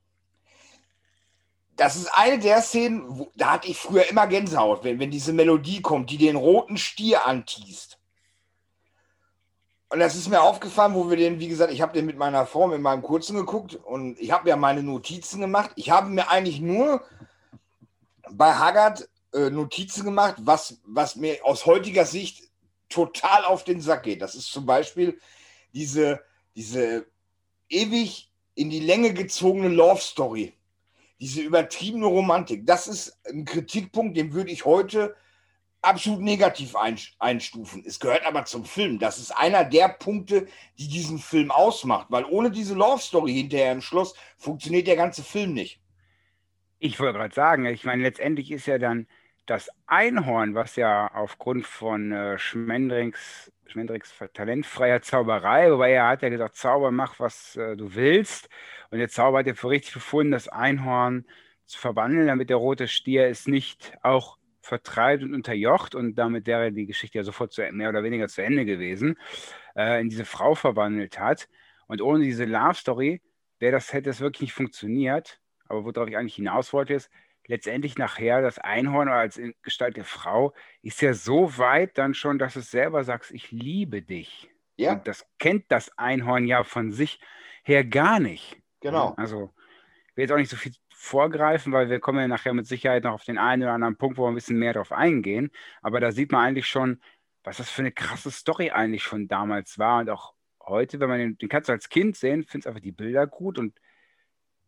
Das 1.76 1.94
ist 1.94 2.08
eine 2.12 2.40
der 2.40 2.60
Szenen, 2.60 3.04
wo, 3.06 3.30
da 3.36 3.52
hatte 3.52 3.68
ich 3.68 3.78
früher 3.78 4.08
immer 4.10 4.26
Gänsehaut, 4.26 4.82
wenn, 4.82 4.98
wenn 4.98 5.10
diese 5.10 5.32
Melodie 5.32 5.80
kommt, 5.80 6.10
die 6.10 6.18
den 6.18 6.36
roten 6.36 6.76
Stier 6.76 7.26
antießt. 7.26 7.97
Und 9.90 10.00
das 10.00 10.16
ist 10.16 10.28
mir 10.28 10.42
aufgefallen, 10.42 10.94
wo 10.94 11.08
wir 11.08 11.16
den, 11.16 11.40
wie 11.40 11.48
gesagt, 11.48 11.72
ich 11.72 11.80
habe 11.80 11.94
den 11.94 12.04
mit 12.04 12.18
meiner 12.18 12.46
Frau, 12.46 12.66
mit 12.66 12.80
meinem 12.80 13.02
Kurzen 13.02 13.36
geguckt 13.36 13.74
und 13.74 14.20
ich 14.20 14.32
habe 14.32 14.48
ja 14.48 14.56
meine 14.56 14.82
Notizen 14.82 15.40
gemacht. 15.40 15.70
Ich 15.76 15.90
habe 15.90 16.10
mir 16.10 16.28
eigentlich 16.28 16.60
nur 16.60 17.02
bei 18.30 18.52
Haggard 18.52 19.08
äh, 19.32 19.48
Notizen 19.48 20.04
gemacht, 20.04 20.36
was, 20.40 20.78
was 20.84 21.16
mir 21.16 21.38
aus 21.42 21.64
heutiger 21.64 22.04
Sicht 22.04 22.50
total 22.90 23.44
auf 23.44 23.64
den 23.64 23.80
Sack 23.80 24.02
geht. 24.02 24.20
Das 24.20 24.34
ist 24.34 24.52
zum 24.52 24.66
Beispiel 24.66 25.18
diese, 25.72 26.20
diese 26.54 27.06
ewig 27.70 28.30
in 28.54 28.68
die 28.68 28.80
Länge 28.80 29.14
gezogene 29.14 29.68
Love 29.68 30.00
Story. 30.00 30.52
Diese 31.20 31.40
übertriebene 31.40 32.06
Romantik. 32.06 32.66
Das 32.66 32.88
ist 32.88 33.18
ein 33.26 33.44
Kritikpunkt, 33.44 34.16
den 34.16 34.34
würde 34.34 34.50
ich 34.50 34.66
heute 34.66 35.16
absolut 35.82 36.20
negativ 36.20 36.74
einstufen. 37.18 37.84
Es 37.86 38.00
gehört 38.00 38.26
aber 38.26 38.44
zum 38.44 38.64
Film. 38.64 38.98
Das 38.98 39.18
ist 39.18 39.30
einer 39.30 39.64
der 39.64 39.88
Punkte, 39.88 40.46
die 40.78 40.88
diesen 40.88 41.18
Film 41.18 41.50
ausmacht, 41.50 42.06
weil 42.10 42.24
ohne 42.24 42.50
diese 42.50 42.74
Love 42.74 43.00
Story 43.00 43.32
hinterher 43.32 43.72
im 43.72 43.80
Schluss 43.80 44.14
funktioniert 44.36 44.86
der 44.86 44.96
ganze 44.96 45.22
Film 45.22 45.54
nicht. 45.54 45.80
Ich 46.80 46.98
wollte 47.00 47.18
gerade 47.18 47.34
sagen, 47.34 47.66
ich 47.66 47.84
meine, 47.84 48.02
letztendlich 48.02 48.50
ist 48.50 48.66
ja 48.66 48.78
dann 48.78 49.06
das 49.46 49.70
Einhorn, 49.86 50.54
was 50.54 50.76
ja 50.76 51.10
aufgrund 51.14 51.66
von 51.66 52.12
äh, 52.12 52.38
Schmendrings, 52.38 53.50
Schmendrings 53.66 54.14
talentfreier 54.34 55.00
Zauberei, 55.00 55.72
wobei 55.72 55.92
er 55.92 56.08
hat 56.08 56.22
ja 56.22 56.28
gesagt, 56.28 56.56
Zauber, 56.56 56.90
mach, 56.90 57.18
was 57.18 57.56
äh, 57.56 57.76
du 57.76 57.94
willst. 57.94 58.48
Und 58.90 58.98
der 58.98 59.08
Zauber 59.08 59.38
hat 59.38 59.46
ja 59.46 59.54
für 59.54 59.70
richtig 59.70 59.94
befunden, 59.94 60.32
das 60.32 60.48
Einhorn 60.48 61.24
zu 61.64 61.78
verwandeln, 61.78 62.26
damit 62.26 62.50
der 62.50 62.56
rote 62.56 62.88
Stier 62.88 63.26
es 63.28 63.46
nicht 63.46 63.92
auch 64.02 64.38
vertreibt 64.68 65.22
und 65.22 65.34
unterjocht. 65.34 65.94
Und 65.94 66.14
damit 66.14 66.46
wäre 66.46 66.70
die 66.72 66.86
Geschichte 66.86 67.18
ja 67.18 67.24
sofort 67.24 67.52
zu, 67.52 67.62
mehr 67.72 67.88
oder 67.88 68.02
weniger 68.02 68.28
zu 68.28 68.42
Ende 68.42 68.64
gewesen, 68.64 69.18
äh, 69.74 70.00
in 70.00 70.08
diese 70.08 70.24
Frau 70.24 70.54
verwandelt 70.54 71.18
hat. 71.18 71.48
Und 71.86 72.02
ohne 72.02 72.22
diese 72.22 72.44
Love 72.44 72.74
Story 72.74 73.22
wäre 73.58 73.72
das, 73.72 73.92
hätte 73.92 74.10
es 74.10 74.20
wirklich 74.20 74.42
nicht 74.42 74.52
funktioniert. 74.52 75.40
Aber 75.66 75.84
worauf 75.84 76.08
ich 76.08 76.16
eigentlich 76.16 76.36
hinaus 76.36 76.72
wollte, 76.72 76.94
ist, 76.94 77.10
letztendlich 77.46 77.96
nachher 77.96 78.42
das 78.42 78.58
Einhorn 78.58 79.08
als 79.08 79.40
Gestalt 79.62 79.96
der 79.96 80.04
Frau 80.04 80.54
ist 80.82 81.00
ja 81.00 81.14
so 81.14 81.56
weit 81.58 81.98
dann 81.98 82.14
schon, 82.14 82.38
dass 82.38 82.56
es 82.56 82.70
selber 82.70 83.04
sagt, 83.04 83.30
ich 83.30 83.50
liebe 83.50 84.02
dich. 84.02 84.50
Ja. 84.76 84.92
Und 84.92 85.08
das 85.08 85.26
kennt 85.38 85.64
das 85.68 85.96
Einhorn 85.98 86.46
ja 86.46 86.62
von 86.62 86.92
sich 86.92 87.20
her 87.64 87.84
gar 87.84 88.20
nicht. 88.20 88.56
Genau. 88.80 89.14
Also 89.16 89.52
ich 90.10 90.16
will 90.16 90.22
jetzt 90.24 90.32
auch 90.32 90.36
nicht 90.36 90.50
so 90.50 90.56
viel 90.56 90.72
vorgreifen, 91.00 91.72
weil 91.72 91.88
wir 91.88 92.00
kommen 92.00 92.18
ja 92.18 92.28
nachher 92.28 92.52
mit 92.54 92.66
Sicherheit 92.66 93.04
noch 93.04 93.12
auf 93.12 93.24
den 93.24 93.38
einen 93.38 93.62
oder 93.62 93.72
anderen 93.72 93.96
Punkt, 93.96 94.18
wo 94.18 94.24
wir 94.24 94.28
ein 94.30 94.34
bisschen 94.34 94.58
mehr 94.58 94.72
drauf 94.72 94.90
eingehen. 94.90 95.50
Aber 95.80 96.00
da 96.00 96.10
sieht 96.10 96.32
man 96.32 96.44
eigentlich 96.44 96.66
schon, 96.66 97.00
was 97.44 97.58
das 97.58 97.70
für 97.70 97.82
eine 97.82 97.92
krasse 97.92 98.32
Story 98.32 98.70
eigentlich 98.70 99.04
schon 99.04 99.28
damals 99.28 99.78
war 99.78 100.00
und 100.00 100.10
auch 100.10 100.34
heute, 100.60 100.98
wenn 100.98 101.08
man 101.08 101.18
den, 101.20 101.38
den 101.38 101.48
kannst 101.48 101.68
du 101.68 101.72
als 101.72 101.88
Kind 101.88 102.16
sehen, 102.16 102.42
findest 102.42 102.66
einfach 102.66 102.80
die 102.80 102.92
Bilder 102.92 103.28
gut 103.28 103.58
und 103.58 103.78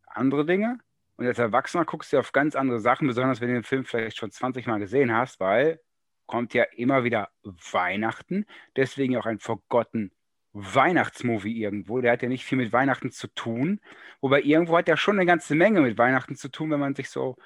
andere 0.07 0.45
Dinge. 0.45 0.79
Und 1.17 1.27
als 1.27 1.37
Erwachsener 1.37 1.83
guckst 1.83 2.13
du 2.13 2.17
auf 2.19 2.31
ganz 2.31 2.55
andere 2.55 2.79
Sachen, 2.79 3.07
besonders 3.07 3.41
wenn 3.41 3.49
du 3.49 3.55
den 3.55 3.63
Film 3.63 3.83
vielleicht 3.83 4.17
schon 4.17 4.31
20 4.31 4.65
Mal 4.67 4.79
gesehen 4.79 5.13
hast, 5.13 5.39
weil 5.41 5.81
kommt 6.27 6.53
ja 6.53 6.63
immer 6.63 7.03
wieder 7.03 7.29
Weihnachten, 7.43 8.45
deswegen 8.77 9.17
auch 9.17 9.25
ein 9.25 9.39
Forgotten 9.39 10.11
Weihnachtsmovie 10.53 11.61
irgendwo. 11.61 12.01
Der 12.01 12.11
hat 12.11 12.21
ja 12.21 12.29
nicht 12.29 12.45
viel 12.45 12.57
mit 12.57 12.73
Weihnachten 12.73 13.11
zu 13.11 13.27
tun. 13.27 13.79
Wobei 14.19 14.41
irgendwo 14.41 14.77
hat 14.77 14.89
er 14.89 14.97
schon 14.97 15.17
eine 15.17 15.25
ganze 15.25 15.55
Menge 15.55 15.81
mit 15.81 15.97
Weihnachten 15.97 16.35
zu 16.35 16.49
tun, 16.49 16.71
wenn 16.71 16.79
man 16.79 16.95
sich 16.95 17.09
so 17.09 17.37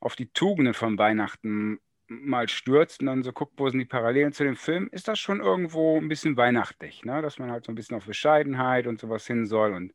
auf 0.00 0.16
die 0.16 0.32
Tugenden 0.32 0.74
von 0.74 0.98
Weihnachten 0.98 1.80
mal 2.06 2.48
stürzt 2.48 3.00
und 3.00 3.06
dann 3.06 3.22
so 3.22 3.32
guckt, 3.32 3.54
wo 3.56 3.68
sind 3.68 3.78
die 3.78 3.86
Parallelen 3.86 4.32
zu 4.32 4.44
dem 4.44 4.56
Film, 4.56 4.88
ist 4.92 5.08
das 5.08 5.18
schon 5.18 5.40
irgendwo 5.40 5.98
ein 5.98 6.08
bisschen 6.08 6.36
weihnachtlich, 6.36 7.04
ne? 7.04 7.22
dass 7.22 7.38
man 7.38 7.50
halt 7.50 7.64
so 7.64 7.72
ein 7.72 7.74
bisschen 7.74 7.96
auf 7.96 8.04
Bescheidenheit 8.04 8.86
und 8.86 9.00
sowas 9.00 9.26
hin 9.26 9.46
soll 9.46 9.72
und 9.72 9.94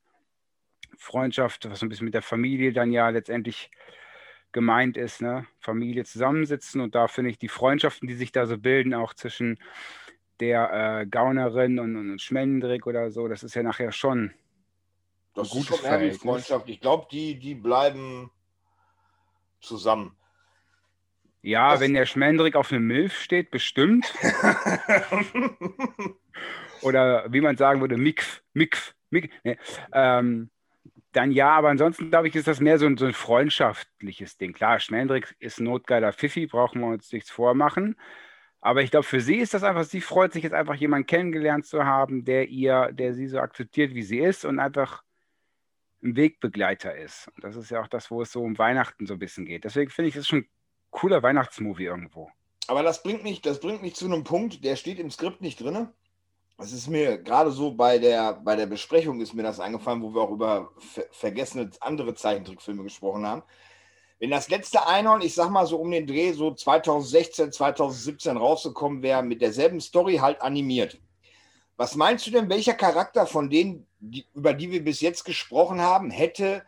Freundschaft, 0.97 1.69
was 1.69 1.79
so 1.79 1.85
ein 1.85 1.89
bisschen 1.89 2.05
mit 2.05 2.15
der 2.15 2.23
Familie 2.23 2.73
dann 2.73 2.91
ja 2.91 3.09
letztendlich 3.09 3.69
gemeint 4.51 4.97
ist, 4.97 5.21
ne? 5.21 5.45
Familie 5.59 6.03
zusammensitzen 6.05 6.81
und 6.81 6.95
da 6.95 7.07
finde 7.07 7.29
ich 7.29 7.37
die 7.37 7.47
Freundschaften, 7.47 8.07
die 8.07 8.15
sich 8.15 8.31
da 8.31 8.47
so 8.47 8.57
bilden, 8.57 8.95
auch 8.95 9.13
zwischen 9.13 9.59
der 10.39 11.01
äh, 11.01 11.05
Gaunerin 11.05 11.79
und, 11.79 11.95
und 11.95 12.21
Schmendrick 12.21 12.87
oder 12.87 13.11
so, 13.11 13.27
das 13.27 13.43
ist 13.43 13.55
ja 13.55 13.63
nachher 13.63 13.91
schon 13.91 14.33
das 15.33 15.53
ist 15.53 15.67
schon 15.67 15.81
mehr 15.81 16.01
wie 16.01 16.11
Freundschaft. 16.11 16.67
Ich 16.67 16.81
glaube, 16.81 17.07
die, 17.11 17.39
die 17.39 17.55
bleiben 17.55 18.29
zusammen. 19.61 20.15
Ja, 21.41 21.71
das 21.71 21.79
wenn 21.79 21.93
der 21.93 22.05
Schmendrick 22.05 22.55
auf 22.55 22.71
eine 22.71 22.81
Milf 22.81 23.17
steht, 23.17 23.49
bestimmt. 23.51 24.13
oder 26.81 27.31
wie 27.31 27.41
man 27.41 27.55
sagen 27.55 27.79
würde, 27.79 27.97
Mikf, 27.97 28.41
Mikf, 28.53 28.93
Mikf. 29.09 29.33
Nee. 29.43 29.57
Ähm, 29.93 30.49
dann 31.13 31.31
ja, 31.31 31.51
aber 31.51 31.69
ansonsten 31.69 32.09
glaube 32.09 32.27
ich, 32.27 32.35
ist 32.35 32.47
das 32.47 32.59
mehr 32.59 32.77
so 32.77 32.85
ein, 32.85 32.97
so 32.97 33.05
ein 33.05 33.13
freundschaftliches 33.13 34.37
Ding. 34.37 34.53
Klar, 34.53 34.79
Schmendrick 34.79 35.35
ist 35.39 35.59
ein 35.59 35.63
notgeiler 35.63 36.13
Pfiffi, 36.13 36.45
brauchen 36.45 36.81
wir 36.81 36.87
uns 36.87 37.11
nichts 37.11 37.31
vormachen. 37.31 37.95
Aber 38.61 38.81
ich 38.81 38.91
glaube, 38.91 39.05
für 39.05 39.21
sie 39.21 39.37
ist 39.37 39.53
das 39.53 39.63
einfach, 39.63 39.85
sie 39.85 40.01
freut 40.01 40.33
sich 40.33 40.43
jetzt 40.43 40.53
einfach, 40.53 40.75
jemanden 40.75 41.07
kennengelernt 41.07 41.65
zu 41.65 41.85
haben, 41.85 42.25
der 42.25 42.49
ihr, 42.49 42.91
der 42.91 43.13
sie 43.13 43.27
so 43.27 43.39
akzeptiert, 43.39 43.93
wie 43.93 44.03
sie 44.03 44.19
ist 44.19 44.43
und 44.43 44.59
einfach 44.59 45.03
ein 46.03 46.15
Wegbegleiter 46.15 46.95
ist. 46.95 47.29
Und 47.35 47.43
das 47.43 47.55
ist 47.55 47.71
ja 47.71 47.81
auch 47.81 47.87
das, 47.87 48.11
wo 48.11 48.21
es 48.21 48.31
so 48.31 48.41
um 48.41 48.57
Weihnachten 48.57 49.05
so 49.05 49.13
ein 49.13 49.19
bisschen 49.19 49.45
geht. 49.45 49.63
Deswegen 49.63 49.91
finde 49.91 50.09
ich, 50.09 50.15
das 50.15 50.27
schon 50.27 50.39
ein 50.39 50.49
cooler 50.91 51.23
Weihnachtsmovie 51.23 51.85
irgendwo. 51.85 52.29
Aber 52.67 52.83
das 52.83 53.01
bringt 53.01 53.23
mich, 53.23 53.41
das 53.41 53.59
bringt 53.59 53.81
mich 53.81 53.95
zu 53.95 54.05
einem 54.05 54.23
Punkt, 54.23 54.63
der 54.63 54.75
steht 54.75 54.99
im 54.99 55.09
Skript 55.09 55.41
nicht 55.41 55.59
drin. 55.59 55.89
Es 56.57 56.73
ist 56.73 56.87
mir 56.87 57.17
gerade 57.17 57.51
so 57.51 57.71
bei 57.71 57.97
der, 57.97 58.33
bei 58.33 58.55
der 58.57 58.65
Besprechung 58.65 59.21
ist 59.21 59.33
mir 59.33 59.43
das 59.43 59.61
eingefallen, 59.61 60.01
wo 60.01 60.13
wir 60.13 60.21
auch 60.21 60.31
über 60.31 60.71
ver 60.77 61.05
vergessene 61.11 61.71
andere 61.79 62.13
Zeichentrickfilme 62.13 62.83
gesprochen 62.83 63.25
haben. 63.25 63.43
Wenn 64.19 64.31
das 64.31 64.49
letzte 64.49 64.85
Einhorn, 64.85 65.21
ich 65.21 65.33
sag 65.33 65.49
mal 65.49 65.65
so 65.65 65.77
um 65.77 65.91
den 65.91 66.05
Dreh, 66.05 66.33
so 66.33 66.53
2016, 66.53 67.53
2017 67.53 68.35
rausgekommen 68.35 69.01
wäre, 69.01 69.23
mit 69.23 69.41
derselben 69.41 69.79
Story 69.79 70.17
halt 70.17 70.41
animiert. 70.41 70.99
Was 71.77 71.95
meinst 71.95 72.27
du 72.27 72.31
denn, 72.31 72.49
welcher 72.49 72.73
Charakter 72.73 73.25
von 73.25 73.49
denen, 73.49 73.87
die, 74.01 74.25
über 74.35 74.53
die 74.53 74.71
wir 74.71 74.83
bis 74.83 74.99
jetzt 74.99 75.23
gesprochen 75.23 75.79
haben, 75.79 76.11
hätte 76.11 76.63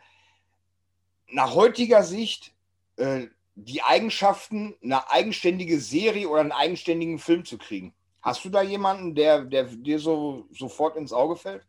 nach 1.28 1.54
heutiger 1.54 2.02
Sicht 2.02 2.54
äh, 2.96 3.26
die 3.54 3.82
Eigenschaften, 3.82 4.74
eine 4.82 5.10
eigenständige 5.10 5.78
Serie 5.78 6.30
oder 6.30 6.40
einen 6.40 6.52
eigenständigen 6.52 7.18
Film 7.18 7.44
zu 7.44 7.58
kriegen? 7.58 7.92
Hast 8.22 8.42
du 8.46 8.48
da 8.48 8.62
jemanden, 8.62 9.14
der, 9.14 9.44
der 9.44 9.64
dir 9.64 9.98
so 9.98 10.46
sofort 10.50 10.96
ins 10.96 11.12
Auge 11.12 11.36
fällt? 11.36 11.66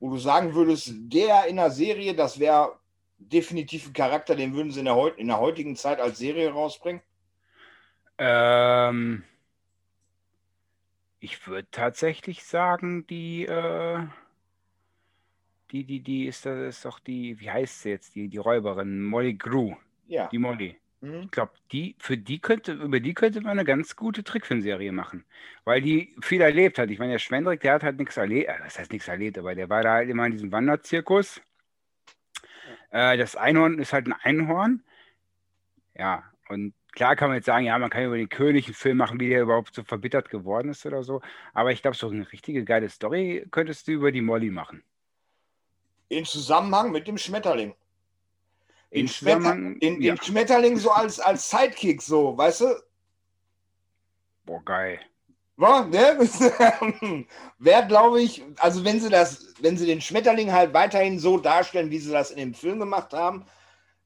Wo 0.00 0.10
du 0.10 0.18
sagen 0.18 0.54
würdest, 0.54 0.92
der 0.94 1.46
in 1.46 1.56
der 1.56 1.70
Serie, 1.70 2.14
das 2.14 2.38
wäre 2.38 2.78
definitiv 3.18 3.88
ein 3.88 3.92
Charakter, 3.92 4.34
den 4.34 4.54
würden 4.54 4.70
sie 4.70 4.80
in 4.80 4.86
der, 4.86 5.18
in 5.18 5.28
der 5.28 5.40
heutigen 5.40 5.76
Zeit 5.76 6.00
als 6.00 6.18
Serie 6.18 6.50
rausbringen? 6.50 7.02
Ähm, 8.18 9.24
ich 11.20 11.46
würde 11.46 11.68
tatsächlich 11.70 12.44
sagen, 12.44 13.06
die, 13.06 13.46
äh, 13.46 13.98
die, 15.72 15.84
die, 15.84 16.00
die 16.00 16.26
ist, 16.26 16.46
das 16.46 16.76
ist 16.76 16.84
doch 16.84 16.98
die, 16.98 17.40
wie 17.40 17.50
heißt 17.50 17.82
sie 17.82 17.90
jetzt, 17.90 18.14
die, 18.14 18.28
die 18.28 18.38
Räuberin, 18.38 19.02
Molly 19.02 19.34
Grew. 19.34 19.74
Ja. 20.06 20.28
Die 20.28 20.38
Molly. 20.38 20.76
Mhm. 21.00 21.22
Ich 21.22 21.30
glaube, 21.30 21.52
die, 21.72 21.96
für 21.98 22.16
die 22.16 22.38
könnte, 22.38 22.72
über 22.72 23.00
die 23.00 23.14
könnte 23.14 23.40
man 23.40 23.52
eine 23.52 23.64
ganz 23.64 23.96
gute 23.96 24.22
Trickfilmserie 24.22 24.92
machen. 24.92 25.24
Weil 25.64 25.80
die 25.80 26.14
viel 26.20 26.40
erlebt 26.40 26.78
hat. 26.78 26.90
Ich 26.90 26.98
meine, 26.98 27.12
der 27.12 27.18
Schwendrick, 27.18 27.60
der 27.60 27.74
hat 27.74 27.82
halt 27.82 27.98
nichts 27.98 28.16
erlebt, 28.16 28.48
äh, 28.48 28.58
das 28.62 28.78
heißt 28.78 28.92
nichts 28.92 29.08
erlebt, 29.08 29.38
aber 29.38 29.54
der 29.54 29.68
war 29.68 29.82
da 29.82 29.94
halt 29.94 30.08
immer 30.08 30.26
in 30.26 30.32
diesem 30.32 30.52
Wanderzirkus. 30.52 31.40
Äh, 32.94 33.16
das 33.16 33.34
Einhorn 33.34 33.80
ist 33.80 33.92
halt 33.92 34.06
ein 34.06 34.12
Einhorn. 34.12 34.84
Ja, 35.96 36.22
und 36.48 36.74
klar 36.92 37.16
kann 37.16 37.28
man 37.28 37.36
jetzt 37.36 37.46
sagen, 37.46 37.66
ja, 37.66 37.76
man 37.76 37.90
kann 37.90 38.04
über 38.04 38.16
den 38.16 38.28
König 38.28 38.66
einen 38.66 38.74
Film 38.74 38.98
machen, 38.98 39.18
wie 39.18 39.28
der 39.28 39.42
überhaupt 39.42 39.74
so 39.74 39.82
verbittert 39.82 40.30
geworden 40.30 40.68
ist 40.68 40.86
oder 40.86 41.02
so. 41.02 41.20
Aber 41.54 41.72
ich 41.72 41.82
glaube, 41.82 41.96
so 41.96 42.08
eine 42.08 42.30
richtige 42.30 42.64
geile 42.64 42.88
Story 42.88 43.46
könntest 43.50 43.88
du 43.88 43.92
über 43.92 44.12
die 44.12 44.20
Molly 44.20 44.50
machen. 44.50 44.84
In 46.08 46.24
Zusammenhang 46.24 46.92
mit 46.92 47.08
dem 47.08 47.18
Schmetterling. 47.18 47.74
Den, 48.92 49.08
Schmetter, 49.08 49.56
den, 49.56 50.00
ja. 50.00 50.14
den 50.14 50.22
Schmetterling 50.22 50.76
so 50.76 50.92
als, 50.92 51.18
als 51.18 51.50
Sidekick, 51.50 52.00
so, 52.00 52.38
weißt 52.38 52.60
du? 52.60 52.66
Boah, 54.44 54.64
geil. 54.64 55.00
Boah, 55.56 55.86
ne? 55.86 56.18
Wäre, 57.58 57.86
glaube 57.86 58.22
ich, 58.22 58.42
also 58.58 58.84
wenn 58.84 59.00
sie 59.00 59.10
das, 59.10 59.54
wenn 59.60 59.76
sie 59.76 59.86
den 59.86 60.00
Schmetterling 60.00 60.52
halt 60.52 60.74
weiterhin 60.74 61.18
so 61.18 61.38
darstellen, 61.38 61.90
wie 61.90 61.98
sie 61.98 62.10
das 62.10 62.30
in 62.30 62.38
dem 62.38 62.54
Film 62.54 62.80
gemacht 62.80 63.12
haben, 63.12 63.44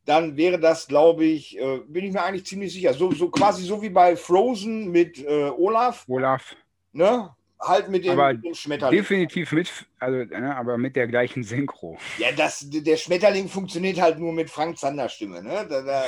dann 0.04 0.37
wäre 0.37 0.58
das, 0.58 0.88
glaube 0.88 1.24
ich, 1.24 1.58
äh, 1.58 1.80
bin 1.87 2.04
ich 2.04 2.12
mir 2.12 2.22
eigentlich 2.22 2.46
ziemlich 2.46 2.72
sicher. 2.72 2.94
So, 2.94 3.12
so 3.12 3.30
quasi 3.30 3.62
so 3.64 3.82
wie 3.82 3.90
bei 3.90 4.16
Frozen 4.16 4.90
mit 4.90 5.18
äh, 5.18 5.50
Olaf. 5.50 6.04
Olaf. 6.08 6.56
Ne? 6.92 7.30
halt 7.61 7.88
mit 7.88 8.04
dem, 8.04 8.16
mit 8.16 8.44
dem 8.44 8.54
Schmetterling. 8.54 8.98
Definitiv 8.98 9.52
mit, 9.52 9.70
also, 9.98 10.16
ne, 10.18 10.56
aber 10.56 10.78
mit 10.78 10.96
der 10.96 11.06
gleichen 11.06 11.42
Synchro. 11.42 11.98
Ja, 12.18 12.32
das, 12.32 12.66
der 12.68 12.96
Schmetterling 12.96 13.48
funktioniert 13.48 14.00
halt 14.00 14.18
nur 14.18 14.32
mit 14.32 14.50
Frank 14.50 14.78
Zander 14.78 15.08
Stimme. 15.08 15.42
Ne? 15.42 15.66
Da, 15.68 15.82
da, 15.82 16.04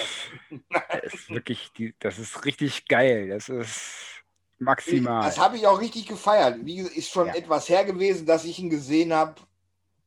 Das 1.03 1.15
ist 1.15 1.31
wirklich, 1.31 1.71
die, 1.77 1.95
das 1.99 2.19
ist 2.19 2.45
richtig 2.45 2.87
geil. 2.87 3.29
Das 3.29 3.49
ist 3.49 4.10
maximal. 4.61 5.25
das 5.25 5.39
habe 5.39 5.57
ich 5.57 5.67
auch 5.67 5.81
richtig 5.81 6.07
gefeiert. 6.07 6.59
Wie 6.65 6.77
gesagt, 6.77 6.97
ist 6.97 7.11
schon 7.11 7.29
Ja. 7.29 7.35
etwas 7.35 7.69
her 7.69 7.85
gewesen, 7.85 8.27
dass 8.27 8.45
ich 8.45 8.59
ihn 8.59 8.71
gesehen 8.71 9.13
habe 9.13 9.35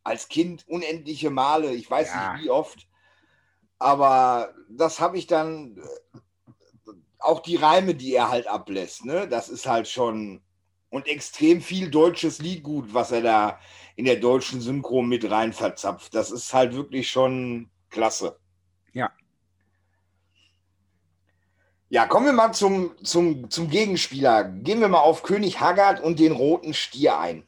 als 0.04 0.28
Kind 0.28 0.68
unendliche 0.68 1.30
Male. 1.30 1.74
Ich 1.74 1.90
weiß 1.90 2.14
Ja. 2.14 2.34
nicht 2.34 2.44
wie 2.44 2.50
oft. 2.50 2.88
Aber 3.80 4.54
das 4.70 5.00
habe 5.00 5.18
ich 5.18 5.28
dann 5.28 5.78
äh, 5.78 6.92
auch 7.20 7.42
die 7.42 7.56
Reime, 7.56 7.96
die 7.96 8.14
er 8.14 8.30
halt 8.30 8.48
ablässt, 8.48 9.06
ne? 9.06 9.28
Das 9.28 9.50
ist 9.50 9.66
halt 9.66 9.88
schon 9.88 10.42
und 10.90 11.08
extrem 11.08 11.60
viel 11.62 11.90
deutsches 11.90 12.40
Liedgut, 12.40 12.94
was 12.94 13.12
er 13.12 13.22
da 13.22 13.60
in 13.96 14.06
der 14.06 14.18
deutschen 14.18 14.62
Synchro 14.62 15.02
mit 15.02 15.30
rein 15.30 15.52
verzapft. 15.52 16.14
Das 16.14 16.30
ist 16.30 16.54
halt 16.54 16.76
wirklich 16.76 17.10
schon 17.10 17.72
klasse. 17.90 18.38
Ja. 18.92 19.12
Ja, 21.94 22.08
kommen 22.08 22.26
wir 22.26 22.34
mal 22.34 22.54
zum, 22.54 22.96
zum, 23.04 23.52
zum 23.52 23.70
Gegenspieler. 23.70 24.46
Gehen 24.46 24.80
wir 24.80 24.88
mal 24.88 25.02
auf 25.02 25.22
König 25.22 25.60
Haggard 25.60 26.02
und 26.02 26.18
den 26.18 26.32
roten 26.32 26.74
Stier 26.74 27.20
ein. 27.20 27.46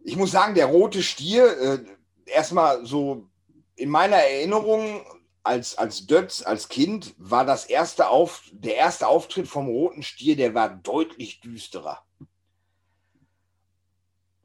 Ich 0.00 0.16
muss 0.16 0.32
sagen, 0.32 0.56
der 0.56 0.66
rote 0.66 1.04
Stier, 1.04 1.56
äh, 1.56 1.84
erstmal 2.26 2.84
so 2.84 3.28
in 3.76 3.90
meiner 3.90 4.16
Erinnerung 4.16 5.06
als, 5.44 5.78
als 5.78 6.04
Dötz, 6.08 6.42
als 6.42 6.68
Kind, 6.68 7.14
war 7.16 7.44
das 7.44 7.66
erste 7.66 8.08
auf, 8.08 8.42
der 8.50 8.74
erste 8.74 9.06
Auftritt 9.06 9.46
vom 9.46 9.68
roten 9.68 10.02
Stier, 10.02 10.34
der 10.34 10.54
war 10.54 10.68
deutlich 10.68 11.42
düsterer. 11.42 12.04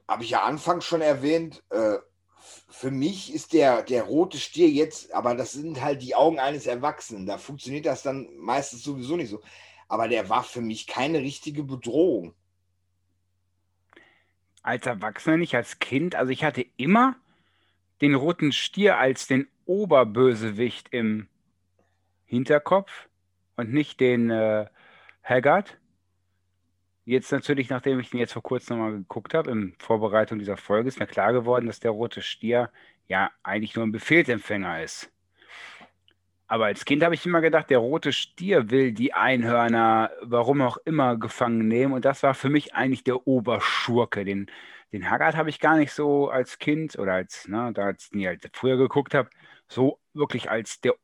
Habe 0.08 0.24
ich 0.24 0.30
ja 0.30 0.44
anfangs 0.44 0.86
schon 0.86 1.02
erwähnt, 1.02 1.64
äh, 1.72 1.98
für 2.80 2.92
mich 2.92 3.34
ist 3.34 3.54
der, 3.54 3.82
der 3.84 4.04
rote 4.04 4.38
Stier 4.38 4.70
jetzt, 4.70 5.13
aber 5.13 5.36
das 5.36 5.54
sind 5.54 5.82
halt 5.82 6.02
die 6.02 6.16
Augen 6.16 6.40
eines 6.40 6.68
Erwachsenen. 6.68 7.26
Da 7.26 7.38
funktioniert 7.38 7.86
das 7.86 8.04
dann 8.04 8.30
meistens 8.38 8.84
sowieso 8.84 9.18
nicht 9.18 9.30
so. 9.30 9.42
Aber 9.88 10.08
der 10.08 10.30
war 10.30 10.44
für 10.44 10.62
mich 10.62 10.86
keine 10.88 11.20
richtige 11.20 11.63
Bedrohung. 11.63 12.36
als 14.68 14.86
Erwachsener 14.86 15.38
nicht, 15.38 15.56
als 15.56 15.80
Kind. 15.80 16.16
Also 16.16 16.32
ich 16.32 16.44
hatte 16.44 16.66
immer 16.76 17.16
den 18.02 18.16
roten 18.16 18.52
Stier 18.52 18.98
als 18.98 19.26
den 19.26 19.48
Oberbösewicht 19.66 20.90
im 20.92 21.28
Hinterkopf 22.26 23.08
und 23.56 23.74
nicht 23.74 24.02
den 24.02 24.30
äh, 24.30 24.66
Haggard. 25.24 25.80
Jetzt 27.08 27.32
natürlich, 27.32 27.70
nachdem 27.70 28.02
ich 28.02 28.10
den 28.10 28.20
jetzt 28.20 28.34
vor 28.34 28.43
kurzem 28.43 28.76
nochmal 28.76 28.98
geguckt 28.98 29.34
habe, 29.34 29.50
in 29.50 29.74
Vorbereitung 29.80 30.39
dieser 30.39 30.58
Folge, 30.58 30.89
ist 30.89 31.00
mir 31.00 31.08
klar 31.08 31.32
geworden, 31.32 31.65
dass 31.65 31.80
der 31.80 31.91
rote 31.91 32.22
Stier 32.22 32.70
ja 33.08 33.32
eigentlich 33.43 33.78
nur 33.78 33.86
ein 33.86 33.93
Befehlsempfänger 33.93 34.84
ist. 34.84 35.10
Aber 36.48 36.65
als 36.65 36.84
Kind 36.84 37.04
habe 37.06 37.15
ich 37.15 37.26
immer 37.26 37.39
gedacht, 37.39 37.70
der 37.70 37.78
rote 37.78 38.12
Stier 38.12 38.72
will 38.72 38.91
die 38.91 39.13
Einhörner, 39.13 40.12
warum 40.22 40.62
auch 40.62 40.76
immer, 40.84 41.15
gefangen 41.15 41.70
nehmen. 41.70 41.93
Und 41.93 42.04
das 42.04 42.24
war 42.24 42.34
für 42.34 42.50
mich 42.50 42.76
eigentlich 42.76 43.06
der 43.06 43.26
Oberschurke. 43.26 44.26
Den, 44.26 44.48
den 44.91 45.10
Haggard 45.10 45.38
habe 45.38 45.50
ich 45.50 45.62
gar 45.62 45.78
nicht 45.78 45.93
so 45.93 46.28
als 46.30 46.60
Kind 46.60 47.00
oder 47.00 47.13
als, 47.13 47.48
ne, 47.48 47.72
da 47.74 47.86
als 47.86 48.10
ich 48.12 48.20
ihn 48.20 48.28
halt 48.28 48.50
früher 48.52 48.76
geguckt 48.76 49.13
habe, 49.13 49.30
so 49.70 50.02
wirklich 50.13 50.52
als 50.52 50.82
der 50.82 50.96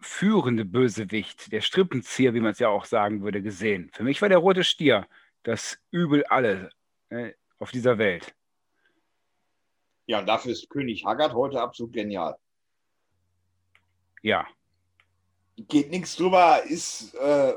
führende 0.00 0.64
Bösewicht, 0.64 1.52
der 1.52 1.60
Strippenzieher, 1.60 2.32
wie 2.32 2.40
man 2.40 2.52
es 2.52 2.58
ja 2.58 2.68
auch 2.68 2.86
sagen 2.86 3.22
würde, 3.22 3.42
gesehen. 3.42 3.90
Für 3.92 4.02
mich 4.02 4.22
war 4.22 4.30
der 4.30 4.38
rote 4.38 4.64
Stier 4.64 5.06
das 5.46 5.78
Übel 5.90 6.24
alle 6.24 6.70
äh, 7.10 7.32
auf 7.58 7.70
dieser 7.70 7.98
Welt. 7.98 8.34
Ja, 10.06 10.18
und 10.18 10.26
dafür 10.26 10.52
ist 10.52 10.68
König 10.68 11.04
Haggard 11.04 11.34
heute 11.34 11.60
absolut 11.60 11.92
genial. 11.92 12.36
Ja, 14.22 14.46
Geht 15.56 15.90
nichts 15.90 16.16
drüber, 16.16 16.62
ist 16.64 17.14
äh, 17.14 17.54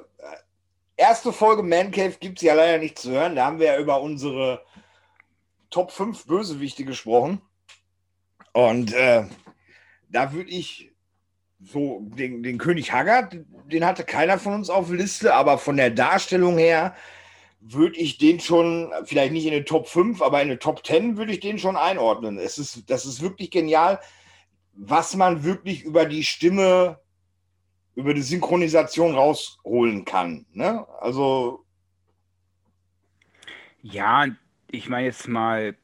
erste 0.96 1.34
Folge 1.34 1.64
Man 1.64 1.92
Cave 1.92 2.16
gibt 2.20 2.38
es 2.38 2.44
ja 2.44 2.54
leider 2.54 2.78
nicht 2.78 2.98
zu 2.98 3.12
hören. 3.12 3.36
Da 3.36 3.46
haben 3.46 3.60
wir 3.60 3.68
ja 3.68 3.80
über 3.80 4.02
unsere 4.02 4.64
Top 5.70 5.92
5 5.92 6.26
Bösewichte 6.26 6.86
gesprochen. 6.86 7.42
Und 8.54 8.94
äh, 8.94 9.26
da 10.08 10.32
würde 10.32 10.50
ich 10.50 10.94
so 11.62 12.00
den, 12.02 12.42
den 12.42 12.58
König 12.58 12.94
Haggard, 12.94 13.36
den 13.66 13.86
hatte 13.86 14.06
keiner 14.06 14.40
von 14.40 14.54
uns 14.54 14.70
auf 14.70 14.88
der 14.88 14.98
Liste, 14.98 15.34
aber 15.34 15.58
von 15.58 15.76
der 15.76 15.92
Darstellung 15.92 16.58
her 16.58 16.96
würde 17.60 17.98
ich 17.98 18.18
den 18.18 18.40
schon, 18.40 18.92
vielleicht 19.06 19.34
nicht 19.34 19.46
in 19.46 19.52
den 19.52 19.66
Top 19.66 19.88
5, 19.88 20.22
aber 20.22 20.42
in 20.42 20.50
den 20.50 20.60
Top 20.60 20.86
10 20.86 21.18
würde 21.18 21.34
ich 21.34 21.40
den 21.42 21.60
schon 21.60 21.76
einordnen. 21.76 22.38
Es 22.38 22.58
ist, 22.58 22.90
das 22.90 23.06
ist 23.06 23.22
wirklich 23.22 23.52
genial, 23.52 24.00
was 24.74 25.16
man 25.16 25.44
wirklich 25.44 25.84
über 25.84 26.06
die 26.06 26.24
Stimme, 26.24 27.00
über 27.96 28.14
die 28.14 28.22
Synchronisation 28.22 29.14
rausholen 29.16 30.06
kann. 30.06 30.46
Ne? 30.54 30.88
Also, 31.02 31.66
Ja, 33.82 34.26
ich 34.72 34.90
meine 34.90 35.08
jetzt 35.08 35.28
mal, 35.28 35.76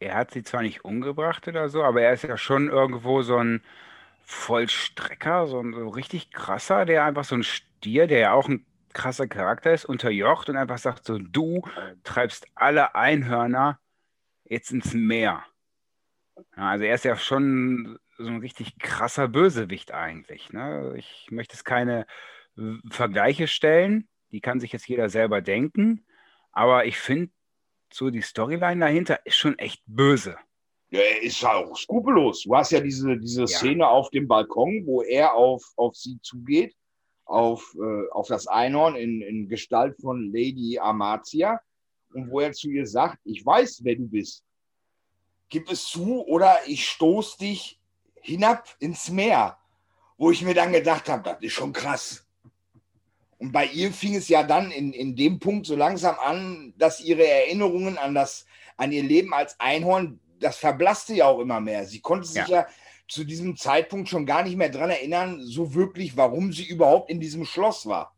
er 0.00 0.14
hat 0.16 0.32
sie 0.32 0.42
zwar 0.42 0.62
nicht 0.62 0.84
umgebracht 0.84 1.46
oder 1.48 1.68
so, 1.68 1.82
aber 1.84 2.02
er 2.02 2.14
ist 2.14 2.24
ja 2.24 2.36
schon 2.36 2.68
irgendwo 2.68 3.22
so 3.22 3.36
ein 3.36 3.62
Vollstrecker, 4.24 5.46
so 5.46 5.60
ein 5.60 5.74
so 5.74 5.88
richtig 5.88 6.30
krasser, 6.32 6.84
der 6.86 7.04
einfach 7.04 7.24
so 7.24 7.36
ein 7.36 7.44
Stier, 7.44 8.06
der 8.06 8.18
ja 8.20 8.32
auch 8.32 8.48
ein 8.48 8.64
krasser 8.92 9.26
Charakter 9.28 9.72
ist, 9.72 9.84
unterjocht 9.84 10.48
und 10.48 10.56
einfach 10.56 10.78
sagt 10.78 11.04
so, 11.04 11.18
du 11.18 11.62
treibst 12.04 12.46
alle 12.54 12.94
Einhörner 12.94 13.78
jetzt 14.44 14.72
ins 14.72 14.94
Meer. 14.94 15.44
Ja, 16.56 16.70
also 16.70 16.84
er 16.84 16.94
ist 16.94 17.04
ja 17.04 17.16
schon 17.16 17.98
so 18.18 18.26
ein 18.26 18.38
richtig 18.40 18.78
krasser 18.78 19.28
Bösewicht 19.28 19.92
eigentlich. 19.92 20.52
Ne? 20.52 20.94
Ich 20.96 21.28
möchte 21.30 21.54
jetzt 21.54 21.64
keine 21.64 22.06
Vergleiche 22.90 23.46
stellen, 23.46 24.08
die 24.32 24.40
kann 24.40 24.60
sich 24.60 24.72
jetzt 24.72 24.88
jeder 24.88 25.08
selber 25.08 25.40
denken. 25.40 26.04
Aber 26.52 26.84
ich 26.84 26.98
finde, 26.98 27.30
so 27.92 28.10
die 28.10 28.22
Storyline 28.22 28.80
dahinter 28.80 29.24
ist 29.24 29.36
schon 29.36 29.58
echt 29.58 29.82
böse. 29.86 30.36
ja, 30.90 31.00
er 31.00 31.22
ist 31.22 31.40
ja 31.40 31.54
auch 31.54 31.76
skrupellos. 31.76 32.42
Du 32.42 32.54
hast 32.54 32.72
ja 32.72 32.80
diese, 32.80 33.16
diese 33.16 33.42
Ja. 33.42 33.46
Szene 33.46 33.86
auf 33.88 34.10
dem 34.10 34.26
Balkon, 34.28 34.84
wo 34.86 35.02
er 35.02 35.34
auf, 35.34 35.62
auf 35.76 35.94
sie 35.96 36.18
zugeht, 36.22 36.74
auf, 37.30 37.76
äh, 37.80 38.10
auf 38.10 38.28
das 38.28 38.46
Einhorn 38.46 38.96
in, 38.96 39.22
in 39.22 39.48
Gestalt 39.48 39.96
von 40.00 40.32
Lady 40.32 40.78
Amatia 40.78 41.60
und 42.12 42.30
wo 42.30 42.40
er 42.40 42.52
zu 42.52 42.68
ihr 42.70 42.86
sagt, 42.86 43.18
ich 43.24 43.44
weiß, 43.44 43.80
wer 43.84 43.96
du 43.96 44.08
bist. 44.08 44.44
Gib 45.48 45.70
es 45.70 45.84
zu 45.86 46.24
oder 46.26 46.58
ich 46.66 46.88
stoß 46.88 47.36
dich 47.36 47.80
hinab 48.20 48.68
ins 48.80 49.10
Meer. 49.10 49.56
Wo 50.18 50.30
ich 50.30 50.42
mir 50.42 50.54
dann 50.54 50.72
gedacht 50.72 51.08
habe, 51.08 51.22
das 51.22 51.40
ist 51.40 51.52
schon 51.52 51.72
krass. 51.72 52.26
Und 53.38 53.52
bei 53.52 53.66
ihr 53.66 53.90
fing 53.90 54.16
es 54.16 54.28
ja 54.28 54.42
dann 54.42 54.70
in, 54.70 54.92
in 54.92 55.16
dem 55.16 55.38
Punkt 55.38 55.66
so 55.66 55.74
langsam 55.74 56.16
an, 56.18 56.74
dass 56.76 57.00
ihre 57.00 57.26
Erinnerungen 57.26 57.96
an, 57.96 58.14
das, 58.14 58.44
an 58.76 58.92
ihr 58.92 59.02
Leben 59.02 59.32
als 59.32 59.58
Einhorn, 59.58 60.20
das 60.38 60.58
verblasste 60.58 61.14
ja 61.14 61.26
auch 61.26 61.38
immer 61.40 61.60
mehr. 61.60 61.86
Sie 61.86 62.00
konnte 62.00 62.28
sich 62.28 62.46
ja. 62.48 62.66
Zu 63.10 63.24
diesem 63.24 63.56
Zeitpunkt 63.56 64.08
schon 64.08 64.24
gar 64.24 64.44
nicht 64.44 64.56
mehr 64.56 64.68
dran 64.68 64.90
erinnern, 64.90 65.40
so 65.40 65.74
wirklich, 65.74 66.16
warum 66.16 66.52
sie 66.52 66.66
überhaupt 66.66 67.10
in 67.10 67.20
diesem 67.20 67.44
Schloss 67.44 67.86
war. 67.86 68.14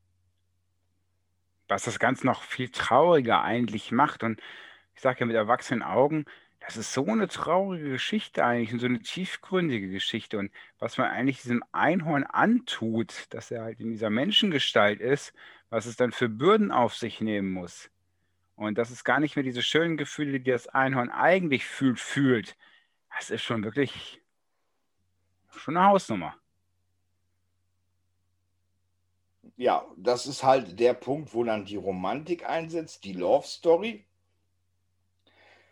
Was 1.68 1.84
das 1.84 1.98
Ganze 1.98 2.26
noch 2.26 2.42
viel 2.42 2.68
trauriger 2.68 3.42
eigentlich 3.42 3.90
macht. 3.90 4.22
Und 4.22 4.40
ich 4.94 5.00
sage 5.00 5.20
ja 5.20 5.26
mit 5.26 5.36
erwachsenen 5.36 5.82
Augen, 5.82 6.26
das 6.60 6.76
ist 6.76 6.92
so 6.92 7.06
eine 7.06 7.26
traurige 7.26 7.90
Geschichte 7.90 8.44
eigentlich 8.44 8.72
und 8.72 8.78
so 8.80 8.86
eine 8.86 9.00
tiefgründige 9.00 9.88
Geschichte. 9.88 10.38
Und 10.38 10.52
was 10.78 10.98
man 10.98 11.08
eigentlich 11.08 11.40
diesem 11.40 11.64
Einhorn 11.72 12.24
antut, 12.24 13.26
dass 13.30 13.50
er 13.50 13.62
halt 13.62 13.80
in 13.80 13.90
dieser 13.90 14.10
Menschengestalt 14.10 15.00
ist, 15.00 15.32
was 15.70 15.86
es 15.86 15.96
dann 15.96 16.12
für 16.12 16.28
Bürden 16.28 16.70
auf 16.70 16.94
sich 16.94 17.22
nehmen 17.22 17.50
muss. 17.50 17.90
Und 18.56 18.76
dass 18.76 18.90
es 18.90 19.04
gar 19.04 19.20
nicht 19.20 19.36
mehr 19.36 19.42
diese 19.42 19.62
schönen 19.62 19.96
Gefühle, 19.96 20.38
die 20.38 20.50
das 20.50 20.68
Einhorn 20.68 21.10
eigentlich 21.10 21.64
fühlt, 21.64 21.98
fühlt. 21.98 22.56
Das 23.16 23.30
ist 23.30 23.42
schon 23.42 23.64
wirklich 23.64 24.21
schon 25.58 25.76
eine 25.76 25.88
Hausnummer. 25.88 26.34
Ja, 29.56 29.86
das 29.96 30.26
ist 30.26 30.42
halt 30.42 30.80
der 30.80 30.94
Punkt, 30.94 31.34
wo 31.34 31.44
dann 31.44 31.64
die 31.64 31.76
Romantik 31.76 32.48
einsetzt, 32.48 33.04
die 33.04 33.12
Love 33.12 33.46
Story. 33.46 34.04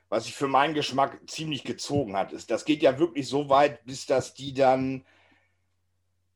Was 0.09 0.25
sich 0.25 0.35
für 0.35 0.49
meinen 0.49 0.75
Geschmack 0.75 1.21
ziemlich 1.29 1.65
gezogen 1.65 2.17
hat, 2.17 2.33
ist, 2.33 2.51
das 2.51 2.65
geht 2.65 2.83
ja 2.83 2.99
wirklich 2.99 3.29
so 3.29 3.49
weit, 3.49 3.85
bis 3.85 4.07
dass 4.07 4.35
die 4.35 4.53
dann 4.53 5.05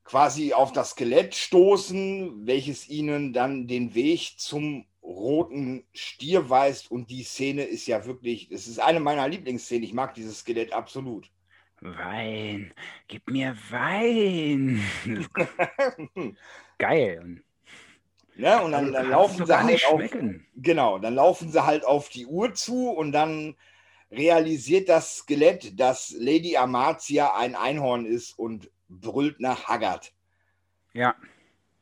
quasi 0.05 0.53
auf 0.53 0.73
das 0.73 0.91
Skelett 0.91 1.35
stoßen, 1.35 2.47
welches 2.47 2.89
ihnen 2.89 3.33
dann 3.33 3.67
den 3.67 3.95
Weg 3.95 4.35
zum 4.39 4.87
roten 5.03 5.85
Stier 5.93 6.51
weist. 6.51 6.91
Und 6.91 7.11
die 7.11 7.25
Szene 7.25 7.65
ist 7.65 7.87
ja 7.87 8.05
wirklich, 8.07 8.51
es 8.51 8.67
ist 8.67 8.79
eine 8.79 9.01
meiner 9.01 9.29
Lieblingsszenen. 9.29 9.85
Ich 9.85 9.95
mag 9.95 10.15
dieses 10.15 10.41
Skelett 10.41 10.73
absolut. 10.73 11.31
Wein, 11.81 12.73
gib 13.09 13.29
mir 13.29 13.57
Wein. 13.71 14.83
Geil. 16.79 17.43
Ne? 18.37 18.63
Und 18.63 18.73
dann, 18.73 18.93
dann 18.93 19.11
laufen 19.11 19.47
sie 19.47 19.57
halt 19.57 19.87
auf, 19.87 20.01
genau, 20.57 20.99
dann 20.99 21.15
laufen 21.15 21.51
sie 21.51 21.65
halt 21.65 21.85
auf 21.85 22.09
die 22.09 22.27
Uhr 22.27 22.55
zu 22.55 22.91
und 22.91 23.13
dann 23.13 23.55
realisiert 24.11 24.89
das 24.89 25.19
Skelett, 25.19 25.79
dass 25.79 26.15
Lady 26.19 26.57
Amatia 26.57 27.37
ein 27.37 27.55
Einhorn 27.55 28.07
ist 28.07 28.39
und 28.39 28.71
brüllt 28.89 29.41
nach 29.41 29.65
Haggard. 29.65 30.13
Ja. 30.93 31.15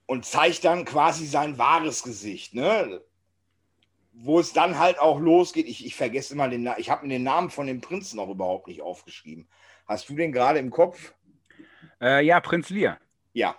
Und 0.06 0.24
zeigt 0.24 0.64
dann 0.64 0.84
quasi 0.84 1.26
sein 1.26 1.58
wahres 1.58 2.02
Gesicht, 2.02 2.54
ne? 2.54 3.02
Wo 4.14 4.40
es 4.40 4.52
dann 4.52 4.78
halt 4.78 4.98
auch 4.98 5.18
losgeht. 5.18 5.66
Ich, 5.66 5.86
ich 5.86 5.94
vergesse 5.94 6.34
immer 6.34 6.48
den 6.48 6.64
Namen. 6.64 6.80
Ich 6.80 6.90
habe 6.90 7.06
mir 7.06 7.14
den 7.14 7.22
Namen 7.22 7.48
von 7.48 7.66
dem 7.66 7.80
Prinzen 7.80 8.16
noch 8.16 8.28
überhaupt 8.28 8.68
nicht 8.68 8.82
aufgeschrieben. 8.82 9.48
Hast 9.86 10.08
du 10.08 10.14
den 10.14 10.32
gerade 10.32 10.58
im 10.58 10.70
Kopf? 10.70 11.14
Äh, 12.00 12.24
ja, 12.24 12.40
Prinz 12.40 12.70
Lear. 12.70 12.98
Ja, 13.32 13.56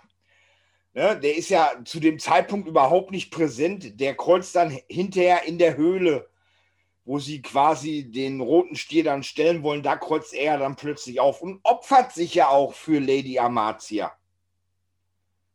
Ne, 0.94 1.18
der 1.18 1.36
ist 1.36 1.48
ja 1.48 1.72
zu 1.84 1.98
dem 1.98 2.20
Zeitpunkt 2.20 2.68
überhaupt 2.68 3.10
nicht 3.10 3.32
präsent. 3.32 3.98
Der 4.00 4.14
kreuzt 4.14 4.54
dann 4.54 4.78
hinterher 4.88 5.42
in 5.44 5.58
der 5.58 5.76
Höhle, 5.76 6.30
wo 7.04 7.18
sie 7.18 7.42
quasi 7.42 8.04
den 8.10 8.40
roten 8.40 8.76
Stier 8.76 9.02
dann 9.02 9.24
stellen 9.24 9.64
wollen. 9.64 9.82
Da 9.82 9.96
kreuzt 9.96 10.32
er 10.32 10.56
dann 10.56 10.76
plötzlich 10.76 11.18
auf 11.18 11.42
und 11.42 11.58
opfert 11.64 12.12
sich 12.12 12.36
ja 12.36 12.48
auch 12.48 12.74
für 12.74 13.00
Lady 13.00 13.40
Amatia. 13.40 14.16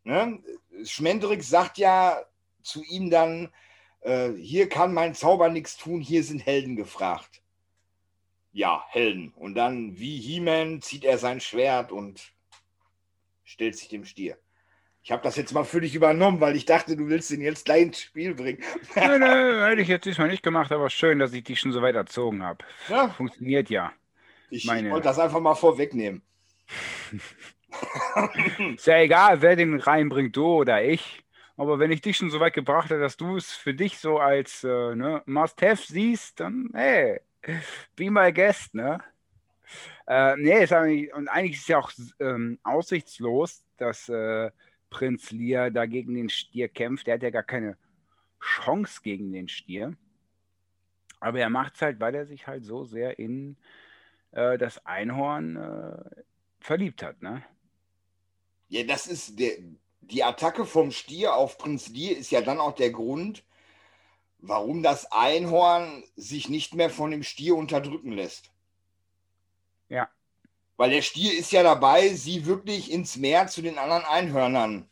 Ne? 0.03 0.43
Schmendrick 0.83 1.43
sagt 1.43 1.77
ja 1.77 2.21
zu 2.61 2.83
ihm 2.83 3.09
dann, 3.09 3.49
äh, 4.01 4.31
hier 4.31 4.67
kann 4.67 4.93
mein 4.93 5.15
Zauber 5.15 5.47
nichts 5.47 5.77
tun, 5.77 6.01
hier 6.01 6.23
sind 6.25 6.45
Helden 6.45 6.75
gefragt. 6.75 7.41
Ja, 8.51 8.83
Helden. 8.89 9.33
Und 9.35 9.55
dann, 9.55 9.97
wie 9.99 10.19
He-Man, 10.19 10.81
zieht 10.81 11.05
er 11.05 11.17
sein 11.17 11.39
Schwert 11.39 11.91
und 11.91 12.31
stellt 13.43 13.77
sich 13.77 13.89
dem 13.89 14.05
Stier. 14.05 14.37
Ich 15.01 15.11
habe 15.11 15.23
das 15.23 15.37
jetzt 15.37 15.53
mal 15.53 15.63
für 15.63 15.81
dich 15.81 15.95
übernommen, 15.95 16.41
weil 16.41 16.55
ich 16.55 16.65
dachte, 16.65 16.95
du 16.95 17.07
willst 17.07 17.31
ihn 17.31 17.41
jetzt 17.41 17.65
gleich 17.65 17.83
ins 17.83 18.01
Spiel 18.01 18.35
bringen. 18.35 18.61
Nein, 18.95 19.19
nein, 19.21 19.69
hätte 19.69 19.81
ich 19.81 19.87
jetzt 19.87 20.05
diesmal 20.05 20.27
nicht 20.27 20.43
gemacht, 20.43 20.71
aber 20.71 20.89
schön, 20.89 21.19
dass 21.19 21.33
ich 21.33 21.43
dich 21.43 21.59
schon 21.59 21.71
so 21.71 21.81
weit 21.81 21.95
erzogen 21.95 22.43
habe. 22.43 22.65
Ja. 22.89 23.09
Funktioniert 23.09 23.69
ja. 23.69 23.91
Ich, 24.49 24.65
Meine... 24.65 24.87
ich 24.87 24.93
wollte 24.93 25.07
das 25.07 25.19
einfach 25.19 25.39
mal 25.39 25.55
vorwegnehmen. 25.55 26.21
Ist 28.75 28.87
ja 28.87 28.99
egal, 28.99 29.41
wer 29.41 29.55
den 29.55 29.79
reinbringt, 29.79 30.35
du 30.35 30.45
oder 30.45 30.83
ich. 30.83 31.23
Aber 31.55 31.79
wenn 31.79 31.91
ich 31.91 32.01
dich 32.01 32.17
schon 32.17 32.29
so 32.29 32.39
weit 32.39 32.53
gebracht 32.53 32.89
habe, 32.89 33.01
dass 33.01 33.17
du 33.17 33.35
es 33.35 33.51
für 33.51 33.73
dich 33.73 33.97
so 33.99 34.17
als 34.17 34.63
äh, 34.63 34.95
ne, 34.95 35.21
Must-Have 35.25 35.81
siehst, 35.81 36.39
dann, 36.39 36.69
hey, 36.73 37.19
be 37.95 38.09
my 38.09 38.31
guest, 38.31 38.73
ne? 38.73 38.99
Äh, 40.07 40.35
nee, 40.37 40.63
ist 40.63 40.73
eigentlich, 40.73 41.13
und 41.13 41.27
eigentlich 41.27 41.57
ist 41.57 41.61
es 41.61 41.67
ja 41.67 41.79
auch 41.79 41.91
ähm, 42.19 42.59
aussichtslos, 42.63 43.63
dass 43.77 44.09
äh, 44.09 44.49
Prinz 44.89 45.31
Lear 45.31 45.69
da 45.69 45.85
gegen 45.85 46.15
den 46.15 46.29
Stier 46.29 46.67
kämpft. 46.67 47.07
Der 47.07 47.15
hat 47.15 47.23
ja 47.23 47.29
gar 47.29 47.43
keine 47.43 47.77
Chance 48.41 49.01
gegen 49.03 49.31
den 49.31 49.47
Stier. 49.47 49.95
Aber 51.19 51.39
er 51.39 51.49
macht 51.49 51.75
es 51.75 51.81
halt, 51.81 51.99
weil 51.99 52.15
er 52.15 52.25
sich 52.25 52.47
halt 52.47 52.63
so 52.63 52.85
sehr 52.85 53.19
in 53.19 53.57
äh, 54.31 54.57
das 54.57 54.85
Einhorn 54.85 55.55
äh, 55.57 56.21
verliebt 56.59 57.03
hat. 57.03 57.21
Ne? 57.21 57.43
Ja, 58.69 58.83
das 58.83 59.07
ist 59.07 59.39
der, 59.39 59.51
die 60.01 60.23
Attacke 60.23 60.65
vom 60.65 60.91
Stier 60.91 61.35
auf 61.35 61.57
Prinz 61.57 61.89
Lear 61.89 62.17
ist 62.17 62.31
ja 62.31 62.41
dann 62.41 62.59
auch 62.59 62.73
der 62.73 62.91
Grund, 62.91 63.43
warum 64.39 64.83
das 64.83 65.11
Einhorn 65.11 66.03
sich 66.15 66.49
nicht 66.49 66.73
mehr 66.73 66.89
von 66.89 67.11
dem 67.11 67.23
Stier 67.23 67.55
unterdrücken 67.55 68.11
lässt. 68.11 68.51
Ja. 69.89 70.09
Weil 70.77 70.91
der 70.91 71.01
Stier 71.01 71.37
ist 71.37 71.51
ja 71.51 71.63
dabei, 71.63 72.09
sie 72.09 72.45
wirklich 72.45 72.91
ins 72.91 73.17
Meer 73.17 73.47
zu 73.47 73.61
den 73.61 73.77
anderen 73.77 74.05
Einhörnern 74.05 74.89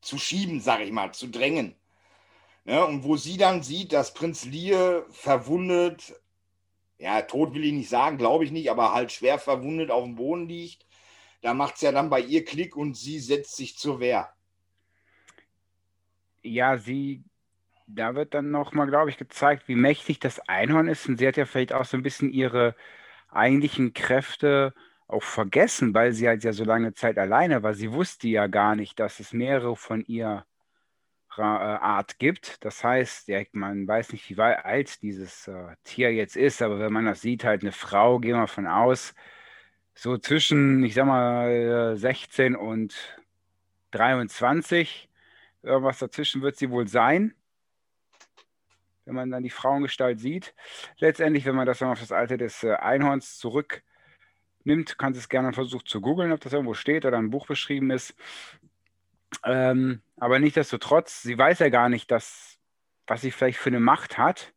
zu 0.00 0.18
schieben, 0.18 0.60
sag 0.60 0.80
ich 0.80 0.92
mal, 0.92 1.12
zu 1.12 1.28
drängen. 1.28 1.74
Ne, 2.66 2.84
und 2.86 3.04
wo 3.04 3.16
sie 3.16 3.36
dann 3.36 3.62
sieht, 3.62 3.92
dass 3.92 4.14
Prinz 4.14 4.46
Lear 4.46 5.04
verwundet, 5.10 6.14
ja, 6.96 7.20
tot 7.20 7.52
will 7.52 7.64
ich 7.64 7.72
nicht 7.74 7.90
sagen, 7.90 8.16
glaube 8.16 8.44
ich 8.44 8.52
nicht, 8.52 8.70
aber 8.70 8.94
halt 8.94 9.12
schwer 9.12 9.38
verwundet 9.38 9.90
auf 9.90 10.04
dem 10.04 10.14
Boden 10.14 10.48
liegt, 10.48 10.86
da 11.42 11.52
macht 11.52 11.74
es 11.74 11.82
ja 11.82 11.92
dann 11.92 12.08
bei 12.08 12.20
ihr 12.20 12.42
Klick 12.42 12.74
und 12.74 12.96
sie 12.96 13.18
setzt 13.18 13.56
sich 13.56 13.76
zur 13.76 14.00
Wehr. 14.00 14.32
Ja, 16.42 16.78
sie, 16.78 17.22
da 17.86 18.14
wird 18.14 18.34
dann 18.34 18.50
nochmal, 18.50 18.86
glaube 18.86 19.10
ich, 19.10 19.18
gezeigt, 19.18 19.68
wie 19.68 19.74
mächtig 19.74 20.20
das 20.20 20.40
Einhorn 20.48 20.88
ist. 20.88 21.08
Und 21.08 21.18
sie 21.18 21.26
hat 21.26 21.36
ja 21.36 21.46
vielleicht 21.46 21.72
auch 21.72 21.84
so 21.84 21.96
ein 21.96 22.02
bisschen 22.02 22.30
ihre 22.30 22.74
eigentlichen 23.30 23.92
Kräfte 23.94 24.74
auch 25.06 25.22
vergessen, 25.22 25.94
weil 25.94 26.12
sie 26.12 26.28
halt 26.28 26.44
ja 26.44 26.52
so 26.52 26.64
lange 26.64 26.94
Zeit 26.94 27.18
alleine 27.18 27.62
war. 27.62 27.74
Sie 27.74 27.92
wusste 27.92 28.28
ja 28.28 28.46
gar 28.46 28.76
nicht, 28.76 28.98
dass 29.00 29.20
es 29.20 29.32
mehrere 29.32 29.76
von 29.76 30.04
ihrer 30.06 30.44
äh, 31.36 31.42
Art 31.42 32.18
gibt. 32.18 32.64
Das 32.64 32.82
heißt, 32.84 33.28
ja, 33.28 33.42
man 33.52 33.86
weiß 33.86 34.12
nicht, 34.12 34.30
wie 34.30 34.40
alt 34.40 35.02
dieses 35.02 35.48
äh, 35.48 35.76
Tier 35.84 36.12
jetzt 36.14 36.36
ist, 36.36 36.62
aber 36.62 36.78
wenn 36.78 36.92
man 36.92 37.06
das 37.06 37.20
sieht, 37.22 37.44
halt 37.44 37.62
eine 37.62 37.72
Frau, 37.72 38.18
gehen 38.18 38.36
wir 38.36 38.46
von 38.48 38.66
aus, 38.66 39.14
so 39.94 40.18
zwischen, 40.18 40.84
ich 40.84 40.94
sag 40.94 41.06
mal, 41.06 41.96
16 41.96 42.56
und 42.56 42.94
23, 43.92 45.08
irgendwas 45.62 45.98
dazwischen 46.00 46.42
wird 46.42 46.56
sie 46.56 46.70
wohl 46.70 46.88
sein 46.88 47.34
wenn 49.04 49.14
man 49.14 49.30
dann 49.30 49.42
die 49.42 49.50
Frauengestalt 49.50 50.20
sieht. 50.20 50.54
Letztendlich, 50.98 51.44
wenn 51.44 51.54
man 51.54 51.66
das 51.66 51.78
dann 51.78 51.90
auf 51.90 52.00
das 52.00 52.12
Alter 52.12 52.36
des 52.36 52.62
äh, 52.64 52.74
Einhorns 52.74 53.38
zurücknimmt, 53.38 54.98
kann 54.98 55.12
es 55.12 55.28
gerne 55.28 55.52
versuchen 55.52 55.86
zu 55.86 56.00
googeln, 56.00 56.32
ob 56.32 56.40
das 56.40 56.52
irgendwo 56.52 56.74
steht 56.74 57.04
oder 57.04 57.18
ein 57.18 57.30
Buch 57.30 57.46
beschrieben 57.46 57.90
ist. 57.90 58.14
Ähm, 59.44 60.02
aber 60.16 60.38
nichtsdestotrotz, 60.38 61.22
sie 61.22 61.36
weiß 61.36 61.58
ja 61.58 61.68
gar 61.68 61.88
nicht, 61.88 62.10
dass, 62.10 62.58
was 63.06 63.20
sie 63.20 63.30
vielleicht 63.30 63.58
für 63.58 63.70
eine 63.70 63.80
Macht 63.80 64.16
hat. 64.16 64.52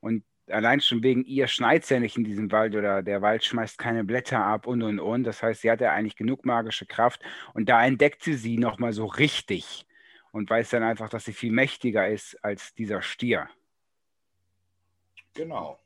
Und 0.00 0.24
allein 0.48 0.80
schon 0.80 1.02
wegen 1.02 1.24
ihr 1.24 1.46
schneit 1.46 1.84
es 1.84 1.90
ja 1.90 2.00
nicht 2.00 2.16
in 2.16 2.24
diesem 2.24 2.50
Wald 2.52 2.74
oder 2.74 3.02
der 3.02 3.22
Wald 3.22 3.44
schmeißt 3.44 3.78
keine 3.78 4.04
Blätter 4.04 4.44
ab 4.44 4.66
und 4.66 4.82
und 4.82 4.98
und. 4.98 5.24
Das 5.24 5.42
heißt, 5.42 5.62
sie 5.62 5.70
hat 5.70 5.80
ja 5.80 5.92
eigentlich 5.92 6.16
genug 6.16 6.44
magische 6.44 6.86
Kraft 6.86 7.22
und 7.54 7.68
da 7.68 7.84
entdeckt 7.84 8.22
sie 8.22 8.34
sie 8.34 8.58
nochmal 8.58 8.92
so 8.92 9.06
richtig 9.06 9.86
und 10.32 10.50
weiß 10.50 10.70
dann 10.70 10.82
einfach, 10.82 11.08
dass 11.08 11.24
sie 11.24 11.32
viel 11.32 11.52
mächtiger 11.52 12.08
ist 12.08 12.42
als 12.44 12.74
dieser 12.74 13.02
Stier. 13.02 13.48
Genau. 15.34 15.78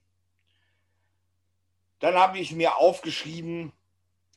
Dann 2.01 2.15
habe 2.15 2.39
ich 2.39 2.53
mir 2.53 2.77
aufgeschrieben, 2.77 3.73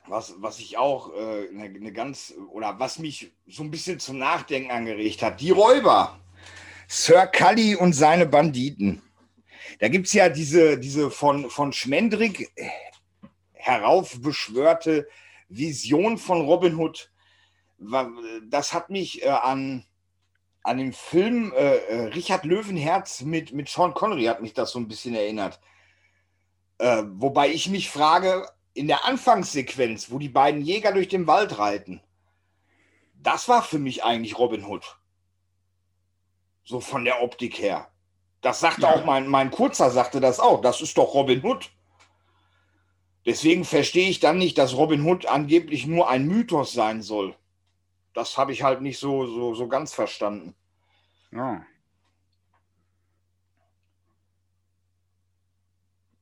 was, 0.06 0.34
was 0.38 0.58
ich 0.58 0.78
auch 0.78 1.12
äh, 1.14 1.48
eine, 1.48 1.92
ganz, 1.92 2.34
oder 2.50 2.78
was 2.78 2.98
mich 2.98 3.32
so 3.46 3.62
ein 3.62 3.70
bisschen 3.70 4.00
zum 4.00 4.18
Nachdenken 4.18 4.70
angeregt 4.70 5.22
hat. 5.22 5.40
Die 5.40 5.50
Räuber. 5.50 6.18
Sir 6.86 7.26
Cully 7.26 7.76
und 7.76 7.92
seine 7.92 8.26
Banditen. 8.26 9.02
Da 9.80 9.88
gibt 9.88 10.06
es 10.06 10.14
ja 10.14 10.28
diese, 10.28 10.78
diese 10.78 11.10
von, 11.10 11.50
von 11.50 11.72
Schmendrick 11.72 12.50
heraufbeschwörte 13.52 15.06
Vision 15.48 16.16
von 16.16 16.40
Robin 16.40 16.76
Hood. 16.76 17.10
Das 18.48 18.72
hat 18.72 18.88
mich 18.90 19.22
äh, 19.22 19.28
an 19.28 19.84
an 20.62 20.78
den 20.78 20.92
Film 20.92 21.52
äh, 21.56 21.76
äh, 21.76 22.04
Richard 22.08 22.44
Löwenherz 22.44 23.22
mit, 23.22 23.52
mit 23.52 23.68
Sean 23.68 23.94
Connery 23.94 24.24
hat 24.24 24.42
mich 24.42 24.54
das 24.54 24.72
so 24.72 24.78
ein 24.78 24.88
bisschen 24.88 25.14
erinnert. 25.14 25.60
Äh, 26.78 27.04
wobei 27.14 27.48
ich 27.50 27.68
mich 27.68 27.90
frage, 27.90 28.46
in 28.74 28.86
der 28.86 29.04
Anfangssequenz, 29.04 30.10
wo 30.10 30.18
die 30.18 30.28
beiden 30.28 30.62
Jäger 30.62 30.92
durch 30.92 31.08
den 31.08 31.26
Wald 31.26 31.58
reiten, 31.58 32.00
das 33.14 33.48
war 33.48 33.62
für 33.62 33.78
mich 33.78 34.04
eigentlich 34.04 34.38
Robin 34.38 34.64
Hood. 34.64 34.98
So 36.64 36.80
von 36.80 37.04
der 37.04 37.22
Optik 37.22 37.58
her. 37.58 37.88
Das 38.40 38.60
sagte 38.60 38.82
ja. 38.82 38.94
auch 38.94 39.04
mein, 39.04 39.26
mein 39.26 39.50
Kurzer, 39.50 39.90
sagte 39.90 40.20
das 40.20 40.38
auch. 40.38 40.60
Das 40.60 40.80
ist 40.80 40.96
doch 40.96 41.14
Robin 41.14 41.42
Hood. 41.42 41.70
Deswegen 43.26 43.64
verstehe 43.64 44.08
ich 44.08 44.20
dann 44.20 44.38
nicht, 44.38 44.58
dass 44.58 44.76
Robin 44.76 45.04
Hood 45.04 45.26
angeblich 45.26 45.86
nur 45.86 46.08
ein 46.08 46.26
Mythos 46.26 46.72
sein 46.72 47.02
soll. 47.02 47.34
Das 48.18 48.36
habe 48.36 48.50
ich 48.50 48.64
halt 48.64 48.80
nicht 48.80 48.98
so, 48.98 49.26
so, 49.26 49.54
so 49.54 49.68
ganz 49.68 49.94
verstanden. 49.94 50.52
Ja. 51.30 51.64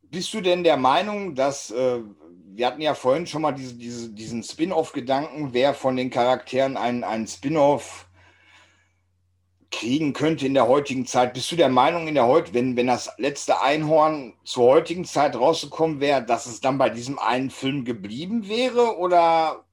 Bist 0.02 0.34
du 0.34 0.42
denn 0.42 0.62
der 0.62 0.76
Meinung, 0.76 1.34
dass 1.34 1.70
äh, 1.70 2.02
wir 2.48 2.66
hatten 2.66 2.82
ja 2.82 2.92
vorhin 2.92 3.26
schon 3.26 3.40
mal 3.40 3.52
diese, 3.52 3.76
diese, 3.76 4.10
diesen 4.10 4.42
Spin-off-Gedanken, 4.42 5.54
wer 5.54 5.72
von 5.72 5.96
den 5.96 6.10
Charakteren 6.10 6.76
einen, 6.76 7.02
einen 7.02 7.26
Spin-off 7.26 8.06
kriegen 9.70 10.12
könnte 10.12 10.44
in 10.44 10.52
der 10.52 10.68
heutigen 10.68 11.06
Zeit. 11.06 11.32
Bist 11.32 11.50
du 11.50 11.56
der 11.56 11.70
Meinung, 11.70 12.08
in 12.08 12.14
der 12.14 12.26
heut, 12.26 12.52
wenn, 12.52 12.76
wenn 12.76 12.88
das 12.88 13.10
letzte 13.16 13.62
Einhorn 13.62 14.34
zur 14.44 14.64
heutigen 14.64 15.06
Zeit 15.06 15.34
rausgekommen 15.34 16.00
wäre, 16.00 16.22
dass 16.22 16.44
es 16.44 16.60
dann 16.60 16.76
bei 16.76 16.90
diesem 16.90 17.18
einen 17.18 17.48
Film 17.48 17.86
geblieben 17.86 18.48
wäre? 18.48 18.98
Oder 18.98 19.64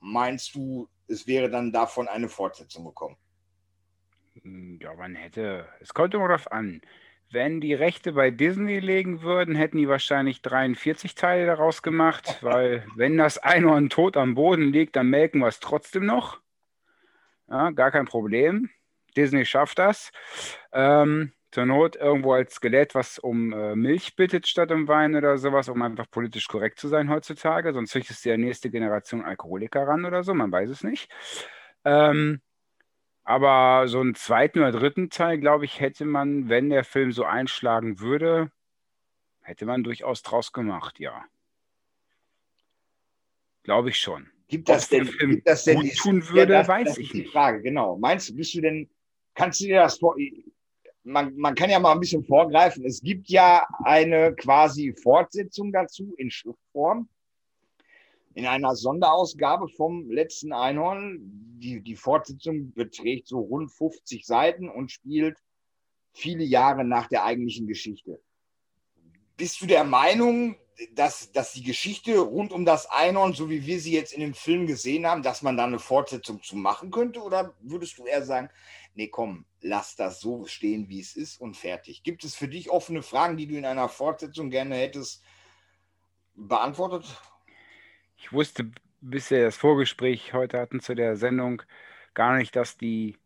meinst 0.00 0.54
du, 0.54 0.90
es 1.08 1.26
wäre 1.26 1.50
dann 1.50 1.72
davon 1.72 2.08
eine 2.08 2.28
Fortsetzung 2.28 2.84
gekommen? 2.84 3.16
Hm, 4.42 4.78
ja, 4.80 4.94
man 4.94 5.14
hätte, 5.14 5.66
es 5.80 5.94
kommt 5.94 6.14
immer 6.14 6.28
darauf 6.28 6.50
an. 6.52 6.80
Wenn 7.30 7.60
die 7.60 7.74
Rechte 7.74 8.12
bei 8.12 8.30
Disney 8.30 8.78
legen 8.78 9.22
würden, 9.22 9.56
hätten 9.56 9.78
die 9.78 9.88
wahrscheinlich 9.88 10.42
43 10.42 11.14
Teile 11.14 11.46
daraus 11.46 11.82
gemacht, 11.82 12.38
weil 12.42 12.86
wenn 12.94 13.16
das 13.16 13.38
Einhorn 13.38 13.90
tot 13.90 14.16
am 14.16 14.34
Boden 14.34 14.72
liegt, 14.72 14.96
dann 14.96 15.08
melken 15.08 15.40
wir 15.40 15.48
es 15.48 15.60
trotzdem 15.60 16.06
noch. 16.06 16.40
Ja, 17.48 17.70
gar 17.70 17.90
kein 17.90 18.06
Problem. 18.06 18.70
Disney 19.16 19.44
schafft 19.44 19.78
das. 19.78 20.10
Ähm, 20.72 21.32
zur 21.56 21.64
Not 21.64 21.96
irgendwo 21.96 22.34
als 22.34 22.56
Skelett, 22.56 22.94
was 22.94 23.18
um 23.18 23.50
äh, 23.50 23.74
Milch 23.74 24.14
bittet 24.14 24.46
statt 24.46 24.70
um 24.70 24.88
Wein 24.88 25.16
oder 25.16 25.38
sowas, 25.38 25.70
um 25.70 25.80
einfach 25.80 26.04
politisch 26.10 26.48
korrekt 26.48 26.78
zu 26.78 26.86
sein 26.86 27.08
heutzutage. 27.08 27.72
Sonst 27.72 27.92
züchtest 27.92 28.22
du 28.22 28.28
ja 28.28 28.36
nächste 28.36 28.68
Generation 28.68 29.24
Alkoholiker 29.24 29.88
ran 29.88 30.04
oder 30.04 30.22
so, 30.22 30.34
man 30.34 30.52
weiß 30.52 30.68
es 30.68 30.84
nicht. 30.84 31.10
Ähm, 31.82 32.42
aber 33.24 33.88
so 33.88 34.00
einen 34.00 34.14
zweiten 34.14 34.58
oder 34.58 34.70
dritten 34.70 35.08
Teil, 35.08 35.38
glaube 35.38 35.64
ich, 35.64 35.80
hätte 35.80 36.04
man, 36.04 36.50
wenn 36.50 36.68
der 36.68 36.84
Film 36.84 37.10
so 37.10 37.24
einschlagen 37.24 38.00
würde, 38.00 38.50
hätte 39.40 39.64
man 39.64 39.82
durchaus 39.82 40.22
draus 40.22 40.52
gemacht, 40.52 41.00
ja. 41.00 41.24
Glaube 43.62 43.88
ich 43.88 43.98
schon. 43.98 44.28
Gibt 44.48 44.68
das 44.68 44.90
denn, 44.90 45.06
gibt 45.06 45.48
das 45.48 45.64
denn 45.64 45.80
gut 45.80 45.96
tun 45.96 46.28
würde, 46.28 46.52
ja, 46.52 46.58
das, 46.58 46.68
weiß 46.68 46.88
das 46.88 46.98
ich 46.98 47.14
nicht. 47.14 47.32
Frage, 47.32 47.62
genau. 47.62 47.96
Meinst 47.96 48.28
du, 48.28 48.36
bist 48.36 48.52
du 48.52 48.60
denn, 48.60 48.90
kannst 49.32 49.60
du 49.60 49.64
dir 49.64 49.80
das 49.80 49.98
vor, 49.98 50.16
man, 51.06 51.36
man 51.36 51.54
kann 51.54 51.70
ja 51.70 51.78
mal 51.78 51.92
ein 51.92 52.00
bisschen 52.00 52.24
vorgreifen. 52.24 52.84
Es 52.84 53.00
gibt 53.00 53.28
ja 53.28 53.66
eine 53.84 54.34
quasi 54.34 54.92
Fortsetzung 54.92 55.72
dazu 55.72 56.14
in 56.16 56.30
Schriftform. 56.30 57.08
In 58.34 58.46
einer 58.46 58.74
Sonderausgabe 58.74 59.68
vom 59.68 60.10
letzten 60.10 60.52
Einhorn. 60.52 61.18
Die, 61.58 61.80
die 61.80 61.96
Fortsetzung 61.96 62.72
beträgt 62.72 63.28
so 63.28 63.38
rund 63.38 63.72
50 63.72 64.26
Seiten 64.26 64.68
und 64.68 64.92
spielt 64.92 65.38
viele 66.12 66.44
Jahre 66.44 66.84
nach 66.84 67.06
der 67.06 67.24
eigentlichen 67.24 67.66
Geschichte. 67.66 68.20
Bist 69.36 69.60
du 69.60 69.66
der 69.66 69.84
Meinung, 69.84 70.56
dass, 70.94 71.32
dass 71.32 71.52
die 71.52 71.62
Geschichte 71.62 72.18
rund 72.18 72.52
um 72.52 72.66
das 72.66 72.90
Einhorn, 72.90 73.32
so 73.32 73.48
wie 73.48 73.64
wir 73.64 73.80
sie 73.80 73.92
jetzt 73.92 74.12
in 74.12 74.20
dem 74.20 74.34
Film 74.34 74.66
gesehen 74.66 75.06
haben, 75.06 75.22
dass 75.22 75.40
man 75.40 75.56
da 75.56 75.64
eine 75.64 75.78
Fortsetzung 75.78 76.42
zu 76.42 76.56
machen 76.56 76.90
könnte? 76.90 77.22
Oder 77.22 77.54
würdest 77.60 77.96
du 77.96 78.04
eher 78.04 78.24
sagen, 78.24 78.50
nee, 78.96 79.08
komm, 79.08 79.44
lass 79.60 79.94
das 79.96 80.20
so 80.20 80.46
stehen, 80.46 80.88
wie 80.88 81.00
es 81.00 81.16
ist 81.16 81.40
und 81.40 81.56
fertig. 81.56 82.02
Gibt 82.02 82.24
es 82.24 82.34
für 82.34 82.48
dich 82.48 82.70
offene 82.70 83.02
Fragen, 83.02 83.36
die 83.36 83.46
du 83.46 83.56
in 83.56 83.64
einer 83.64 83.88
Fortsetzung 83.88 84.50
gerne 84.50 84.74
hättest 84.74 85.22
beantwortet? 86.34 87.04
Ich 88.16 88.32
wusste 88.32 88.70
bis 89.00 89.30
wir 89.30 89.44
das 89.44 89.56
Vorgespräch 89.56 90.32
heute 90.32 90.58
hatten 90.58 90.80
zu 90.80 90.94
der 90.94 91.16
Sendung 91.16 91.62
gar 92.14 92.36
nicht, 92.36 92.56
dass 92.56 92.76
die 92.76 93.16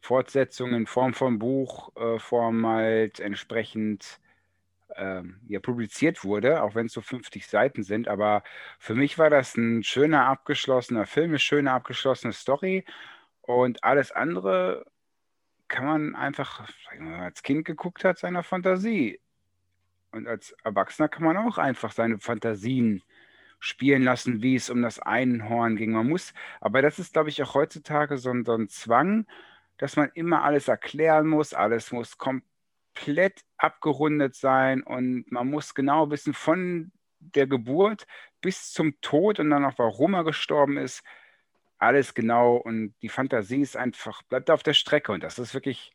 Fortsetzung 0.00 0.72
in 0.72 0.86
Form 0.86 1.14
von 1.14 1.38
Buchform 1.38 2.64
äh, 2.64 2.68
halt 2.68 3.20
entsprechend 3.20 4.20
ähm, 4.94 5.40
ja, 5.48 5.60
publiziert 5.60 6.24
wurde, 6.24 6.62
auch 6.62 6.74
wenn 6.74 6.86
es 6.86 6.92
so 6.92 7.00
50 7.00 7.46
Seiten 7.46 7.82
sind. 7.82 8.08
Aber 8.08 8.44
für 8.78 8.94
mich 8.94 9.18
war 9.18 9.30
das 9.30 9.56
ein 9.56 9.82
schöner 9.82 10.26
abgeschlossener 10.26 11.06
Film, 11.06 11.30
eine 11.30 11.38
schöne 11.38 11.72
abgeschlossene 11.72 12.32
Story. 12.32 12.84
Und 13.42 13.84
alles 13.84 14.12
andere 14.12 14.86
kann 15.68 15.84
man 15.84 16.14
einfach, 16.14 16.68
wenn 16.90 17.10
man 17.10 17.20
als 17.20 17.42
Kind 17.42 17.64
geguckt 17.64 18.04
hat, 18.04 18.18
seiner 18.18 18.42
Fantasie. 18.42 19.20
Und 20.12 20.28
als 20.28 20.52
Erwachsener 20.64 21.08
kann 21.08 21.24
man 21.24 21.36
auch 21.36 21.58
einfach 21.58 21.92
seine 21.92 22.18
Fantasien 22.18 23.02
spielen 23.58 24.02
lassen, 24.02 24.42
wie 24.42 24.54
es 24.54 24.70
um 24.70 24.82
das 24.82 24.98
Einhorn 24.98 25.76
ging. 25.76 25.92
Man 25.92 26.08
muss, 26.08 26.32
aber 26.60 26.82
das 26.82 26.98
ist, 26.98 27.12
glaube 27.12 27.30
ich, 27.30 27.42
auch 27.42 27.54
heutzutage 27.54 28.18
so 28.18 28.30
ein, 28.30 28.44
so 28.44 28.54
ein 28.54 28.68
Zwang, 28.68 29.26
dass 29.78 29.96
man 29.96 30.10
immer 30.14 30.42
alles 30.42 30.68
erklären 30.68 31.26
muss, 31.26 31.54
alles 31.54 31.92
muss 31.92 32.18
komplett 32.18 33.42
abgerundet 33.56 34.34
sein 34.34 34.82
und 34.82 35.30
man 35.30 35.48
muss 35.48 35.74
genau 35.74 36.10
wissen, 36.10 36.34
von 36.34 36.92
der 37.18 37.46
Geburt 37.46 38.06
bis 38.40 38.72
zum 38.72 39.00
Tod 39.00 39.40
und 39.40 39.50
dann 39.50 39.64
auch, 39.64 39.78
warum 39.78 40.14
er 40.14 40.24
gestorben 40.24 40.76
ist, 40.76 41.02
alles 41.78 42.14
genau 42.14 42.56
und 42.56 42.94
die 43.02 43.08
Fantasie 43.08 43.60
ist 43.60 43.76
einfach, 43.76 44.22
bleibt 44.22 44.50
auf 44.50 44.62
der 44.62 44.74
Strecke 44.74 45.12
und 45.12 45.22
das 45.22 45.38
ist 45.38 45.54
wirklich 45.54 45.92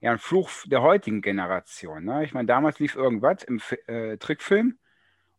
ja 0.00 0.12
ein 0.12 0.18
Fluch 0.18 0.50
der 0.66 0.82
heutigen 0.82 1.22
Generation. 1.22 2.04
Ne? 2.04 2.24
Ich 2.24 2.34
meine, 2.34 2.46
damals 2.46 2.78
lief 2.78 2.94
irgendwas 2.94 3.42
im 3.42 3.60
äh, 3.86 4.16
Trickfilm. 4.18 4.78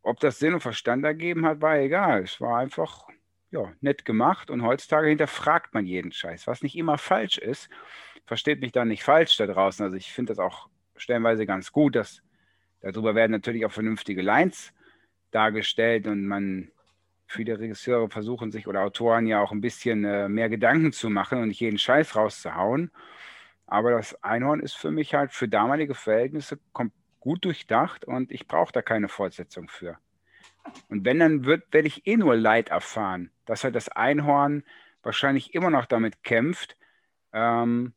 Ob 0.01 0.19
das 0.19 0.39
Sinn 0.39 0.53
und 0.53 0.61
Verstand 0.61 1.03
ergeben 1.03 1.45
hat, 1.45 1.61
war 1.61 1.77
egal. 1.77 2.23
Es 2.23 2.39
war 2.39 2.57
einfach 2.57 3.07
ja, 3.51 3.71
nett 3.81 4.05
gemacht 4.05 4.51
und 4.51 4.63
heutzutage 4.63 5.07
hinterfragt 5.07 5.73
man 5.73 5.85
jeden 5.85 6.11
Scheiß, 6.11 6.47
was 6.47 6.61
nicht 6.61 6.75
immer 6.75 6.97
falsch 6.97 7.37
ist. 7.37 7.69
Versteht 8.25 8.59
mich 8.61 8.71
da 8.71 8.85
nicht 8.85 9.03
falsch 9.03 9.37
da 9.37 9.47
draußen. 9.47 9.83
Also 9.83 9.97
ich 9.97 10.11
finde 10.11 10.31
das 10.31 10.39
auch 10.39 10.67
stellenweise 10.95 11.45
ganz 11.45 11.71
gut, 11.71 11.95
dass 11.95 12.21
darüber 12.81 13.15
werden 13.15 13.31
natürlich 13.31 13.65
auch 13.65 13.71
vernünftige 13.71 14.21
Lines 14.21 14.73
dargestellt 15.31 16.07
und 16.07 16.25
man 16.27 16.71
viele 17.27 17.59
Regisseure 17.59 18.09
versuchen 18.09 18.51
sich 18.51 18.67
oder 18.67 18.81
Autoren 18.81 19.27
ja 19.27 19.41
auch 19.41 19.51
ein 19.51 19.61
bisschen 19.61 20.05
äh, 20.05 20.29
mehr 20.29 20.49
Gedanken 20.49 20.91
zu 20.91 21.09
machen 21.09 21.39
und 21.41 21.47
nicht 21.49 21.59
jeden 21.59 21.77
Scheiß 21.77 22.15
rauszuhauen. 22.15 22.91
Aber 23.67 23.91
das 23.91 24.21
Einhorn 24.23 24.59
ist 24.59 24.75
für 24.75 24.91
mich 24.91 25.13
halt 25.15 25.31
für 25.31 25.47
damalige 25.47 25.95
Verhältnisse 25.95 26.59
gut 27.19 27.45
durchdacht 27.45 28.05
und 28.05 28.31
ich 28.31 28.47
brauche 28.47 28.71
da 28.71 28.81
keine 28.81 29.07
Fortsetzung 29.07 29.67
für. 29.67 29.97
Und 30.89 31.05
wenn, 31.05 31.19
dann 31.19 31.45
wird, 31.45 31.73
werde 31.73 31.87
ich 31.87 32.05
eh 32.07 32.17
nur 32.17 32.35
Leid 32.35 32.69
erfahren, 32.69 33.31
dass 33.45 33.63
halt 33.63 33.75
das 33.75 33.89
Einhorn 33.89 34.63
wahrscheinlich 35.03 35.53
immer 35.53 35.69
noch 35.69 35.85
damit 35.85 36.23
kämpft, 36.23 36.77
ähm, 37.33 37.93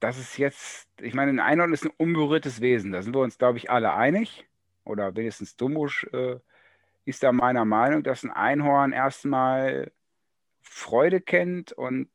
dass 0.00 0.18
es 0.18 0.36
jetzt, 0.36 0.88
ich 1.00 1.14
meine, 1.14 1.30
ein 1.30 1.40
Einhorn 1.40 1.72
ist 1.72 1.84
ein 1.84 1.92
unberührtes 1.96 2.60
Wesen, 2.60 2.92
da 2.92 3.02
sind 3.02 3.14
wir 3.14 3.20
uns, 3.20 3.38
glaube 3.38 3.58
ich, 3.58 3.70
alle 3.70 3.94
einig. 3.94 4.46
Oder 4.84 5.14
wenigstens 5.14 5.56
Dumbusch 5.56 6.04
äh, 6.12 6.40
ist 7.10 7.22
da 7.22 7.32
meiner 7.32 7.64
Meinung, 7.64 8.02
dass 8.02 8.24
ein 8.24 8.30
Einhorn 8.30 8.92
erstmal 8.92 9.92
Freude 10.62 11.20
kennt 11.20 11.72
und 11.72 12.08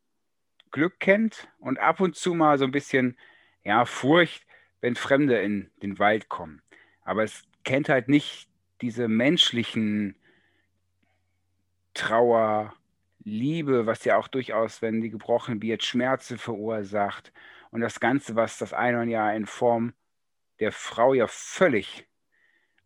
Glück 0.71 0.99
kennt 0.99 1.47
und 1.59 1.79
ab 1.79 1.99
und 1.99 2.15
zu 2.15 2.33
mal 2.33 2.57
so 2.57 2.65
ein 2.65 2.71
bisschen 2.71 3.17
ja, 3.63 3.85
Furcht, 3.85 4.45
wenn 4.81 4.95
Fremde 4.95 5.39
in 5.41 5.69
den 5.81 5.99
Wald 5.99 6.29
kommen. 6.29 6.61
Aber 7.03 7.23
es 7.23 7.43
kennt 7.63 7.89
halt 7.89 8.09
nicht 8.09 8.49
diese 8.81 9.07
menschlichen 9.07 10.15
Trauer, 11.93 12.73
Liebe, 13.23 13.87
was 13.87 14.05
ja 14.05 14.17
auch 14.17 14.27
durchaus, 14.27 14.83
wenn 14.83 15.01
die 15.01 15.09
gebrochen 15.09 15.61
wird, 15.61 15.83
Schmerze 15.83 16.37
verursacht. 16.37 17.33
Und 17.71 17.81
das 17.81 17.99
Ganze, 17.99 18.35
was 18.35 18.59
das 18.59 18.71
Einhorn 18.71 19.09
ja 19.09 19.31
in 19.31 19.47
Form 19.47 19.93
der 20.59 20.71
Frau 20.71 21.13
ja 21.13 21.27
völlig 21.27 22.07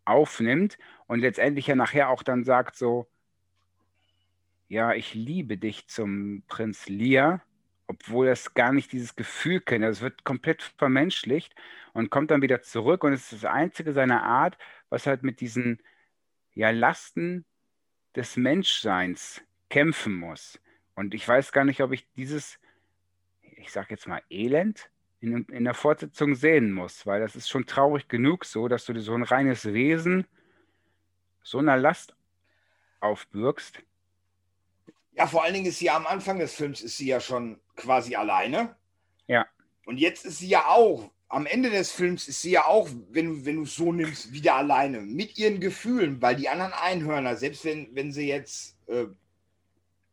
aufnimmt 0.09 0.77
und 1.07 1.19
letztendlich 1.19 1.67
ja 1.67 1.75
nachher 1.75 2.09
auch 2.09 2.23
dann 2.23 2.43
sagt 2.43 2.75
so, 2.75 3.07
ja, 4.67 4.93
ich 4.93 5.13
liebe 5.13 5.57
dich 5.57 5.87
zum 5.87 6.43
Prinz 6.47 6.87
Lear, 6.87 7.41
obwohl 7.87 8.27
das 8.27 8.53
gar 8.53 8.71
nicht 8.71 8.91
dieses 8.91 9.15
Gefühl 9.15 9.61
kennt. 9.61 9.83
Also 9.83 9.99
es 9.99 10.01
wird 10.03 10.23
komplett 10.23 10.61
vermenschlicht 10.61 11.55
und 11.93 12.11
kommt 12.11 12.29
dann 12.31 12.43
wieder 12.43 12.61
zurück 12.61 13.03
und 13.03 13.13
es 13.13 13.31
ist 13.31 13.43
das 13.43 13.51
einzige 13.51 13.93
seiner 13.93 14.23
Art, 14.23 14.57
was 14.89 15.07
halt 15.07 15.23
mit 15.23 15.41
diesen 15.41 15.79
ja, 16.53 16.69
Lasten 16.69 17.45
des 18.15 18.37
Menschseins 18.37 19.41
kämpfen 19.69 20.13
muss. 20.13 20.59
Und 20.95 21.13
ich 21.13 21.27
weiß 21.27 21.51
gar 21.51 21.65
nicht, 21.65 21.81
ob 21.81 21.91
ich 21.91 22.07
dieses, 22.13 22.59
ich 23.41 23.71
sag 23.71 23.89
jetzt 23.89 24.07
mal, 24.07 24.21
Elend 24.29 24.89
in, 25.21 25.45
in 25.45 25.63
der 25.65 25.73
Fortsetzung 25.73 26.35
sehen 26.35 26.71
muss, 26.71 27.05
weil 27.05 27.19
das 27.19 27.35
ist 27.35 27.49
schon 27.49 27.65
traurig 27.65 28.07
genug 28.07 28.45
so, 28.45 28.67
dass 28.67 28.85
du 28.85 28.99
so 29.01 29.13
ein 29.13 29.23
reines 29.23 29.65
Wesen 29.65 30.25
so 31.43 31.57
einer 31.57 31.77
Last 31.77 32.15
aufbürgst. 32.99 33.81
Ja, 35.13 35.27
vor 35.27 35.43
allen 35.43 35.53
Dingen 35.53 35.65
ist 35.65 35.79
sie 35.79 35.89
am 35.89 36.07
Anfang 36.07 36.39
des 36.39 36.53
Films 36.53 36.81
ist 36.81 36.97
sie 36.97 37.07
ja 37.07 37.19
schon 37.19 37.59
quasi 37.75 38.15
alleine. 38.15 38.75
Ja. 39.27 39.45
Und 39.85 39.97
jetzt 39.97 40.25
ist 40.25 40.39
sie 40.39 40.47
ja 40.47 40.67
auch, 40.67 41.11
am 41.27 41.45
Ende 41.45 41.69
des 41.69 41.91
Films 41.91 42.27
ist 42.27 42.41
sie 42.41 42.51
ja 42.51 42.65
auch, 42.65 42.89
wenn, 43.09 43.45
wenn 43.45 43.57
du 43.57 43.63
es 43.63 43.75
so 43.75 43.91
nimmst, 43.91 44.31
wieder 44.31 44.55
alleine 44.55 45.01
mit 45.01 45.37
ihren 45.37 45.59
Gefühlen, 45.59 46.21
weil 46.21 46.35
die 46.35 46.49
anderen 46.49 46.73
Einhörner, 46.73 47.35
selbst 47.35 47.65
wenn, 47.65 47.93
wenn 47.95 48.11
sie 48.11 48.27
jetzt 48.27 48.77
äh, 48.87 49.05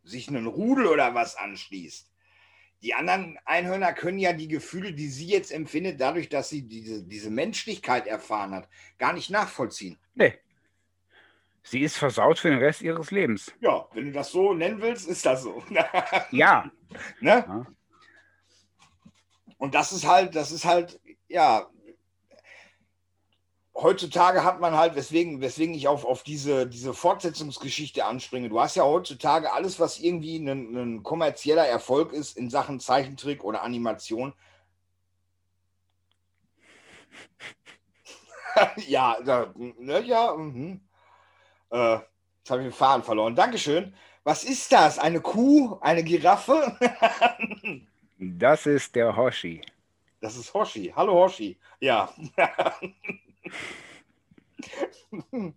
sich 0.03 0.27
einen 0.27 0.47
Rudel 0.47 0.87
oder 0.87 1.15
was 1.15 1.35
anschließt, 1.35 2.09
die 2.81 2.93
anderen 2.93 3.37
Einhörner 3.45 3.93
können 3.93 4.19
ja 4.19 4.33
die 4.33 4.47
Gefühle, 4.47 4.93
die 4.93 5.07
sie 5.07 5.27
jetzt 5.27 5.51
empfindet, 5.51 5.99
dadurch, 5.99 6.29
dass 6.29 6.49
sie 6.49 6.63
diese, 6.63 7.03
diese 7.03 7.29
Menschlichkeit 7.29 8.07
erfahren 8.07 8.53
hat, 8.53 8.69
gar 8.97 9.13
nicht 9.13 9.29
nachvollziehen. 9.29 9.97
Nee. 10.13 10.33
Sie 11.63 11.81
ist 11.81 11.97
versaut 11.97 12.39
für 12.39 12.49
den 12.49 12.59
Rest 12.59 12.81
ihres 12.81 13.11
Lebens. 13.11 13.51
Ja, 13.59 13.87
wenn 13.93 14.05
du 14.05 14.11
das 14.11 14.31
so 14.31 14.53
nennen 14.53 14.81
willst, 14.81 15.07
ist 15.07 15.25
das 15.25 15.43
so. 15.43 15.61
ja. 16.31 16.71
ne? 17.19 17.45
ja. 17.47 17.67
Und 19.57 19.73
das 19.73 19.91
ist 19.91 20.07
halt, 20.07 20.35
das 20.35 20.51
ist 20.51 20.65
halt, 20.65 20.99
ja, 21.27 21.67
heutzutage 23.77 24.43
hat 24.43 24.59
man 24.59 24.75
halt, 24.75 24.95
weswegen, 24.95 25.39
weswegen 25.41 25.75
ich 25.75 25.87
auf, 25.87 26.03
auf 26.03 26.23
diese, 26.23 26.67
diese 26.67 26.93
Fortsetzungsgeschichte 26.93 28.05
anspringe. 28.05 28.49
Du 28.49 28.59
hast 28.59 28.75
ja 28.75 28.83
heutzutage 28.83 29.53
alles, 29.53 29.79
was 29.79 29.99
irgendwie 29.99 30.37
ein, 30.37 30.75
ein 30.75 31.03
kommerzieller 31.03 31.67
Erfolg 31.67 32.11
ist 32.11 32.37
in 32.37 32.49
Sachen 32.49 32.79
Zeichentrick 32.79 33.43
oder 33.43 33.63
Animation. 33.63 34.33
ja, 38.87 39.17
da, 39.23 39.53
ne, 39.55 40.01
ja, 40.01 40.33
mhm. 40.35 40.81
äh, 41.69 41.99
jetzt 42.39 42.49
habe 42.49 42.61
ich 42.61 42.67
den 42.67 42.73
Faden 42.73 43.03
verloren. 43.03 43.35
Dankeschön. 43.35 43.93
Was 44.23 44.43
ist 44.43 44.71
das? 44.71 44.99
Eine 44.99 45.21
Kuh? 45.21 45.77
Eine 45.79 46.03
Giraffe? 46.03 46.75
das 48.17 48.65
ist 48.65 48.95
der 48.95 49.15
Hoshi. 49.15 49.61
Das 50.19 50.35
ist 50.35 50.53
Hoshi. 50.53 50.91
Hallo 50.95 51.13
Hoshi. 51.13 51.57
Ja. 51.79 52.09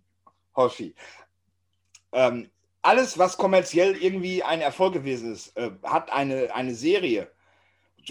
Hoshi. 0.55 0.95
Ähm, 2.11 2.49
alles, 2.81 3.17
was 3.17 3.37
kommerziell 3.37 3.95
irgendwie 3.95 4.43
ein 4.43 4.61
Erfolg 4.61 4.93
gewesen 4.93 5.33
ist, 5.33 5.55
äh, 5.55 5.71
hat 5.83 6.11
eine, 6.11 6.53
eine 6.53 6.75
Serie. 6.75 7.31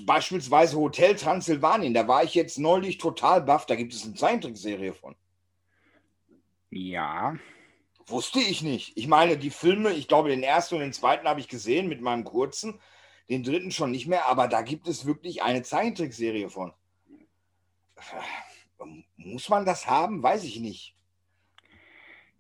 Beispielsweise 0.02 0.76
Hotel 0.76 1.16
Transsilvanien. 1.16 1.94
Da 1.94 2.06
war 2.06 2.22
ich 2.22 2.34
jetzt 2.34 2.58
neulich 2.58 2.98
total 2.98 3.42
baff. 3.42 3.66
Da 3.66 3.74
gibt 3.74 3.92
es 3.92 4.04
eine 4.04 4.14
Zeichentrickserie 4.14 4.92
von. 4.92 5.16
Ja. 6.70 7.36
Wusste 8.06 8.38
ich 8.38 8.62
nicht. 8.62 8.96
Ich 8.96 9.08
meine, 9.08 9.36
die 9.36 9.50
Filme, 9.50 9.92
ich 9.92 10.08
glaube, 10.08 10.28
den 10.28 10.42
ersten 10.42 10.76
und 10.76 10.80
den 10.80 10.92
zweiten 10.92 11.28
habe 11.28 11.40
ich 11.40 11.48
gesehen 11.48 11.88
mit 11.88 12.00
meinem 12.00 12.24
kurzen, 12.24 12.80
den 13.28 13.42
dritten 13.42 13.72
schon 13.72 13.90
nicht 13.90 14.06
mehr, 14.06 14.26
aber 14.26 14.48
da 14.48 14.62
gibt 14.62 14.88
es 14.88 15.06
wirklich 15.06 15.42
eine 15.42 15.62
Zeichentrickserie 15.62 16.48
von. 16.48 16.72
Muss 19.16 19.48
man 19.48 19.64
das 19.64 19.86
haben? 19.86 20.22
Weiß 20.22 20.44
ich 20.44 20.60
nicht. 20.60 20.94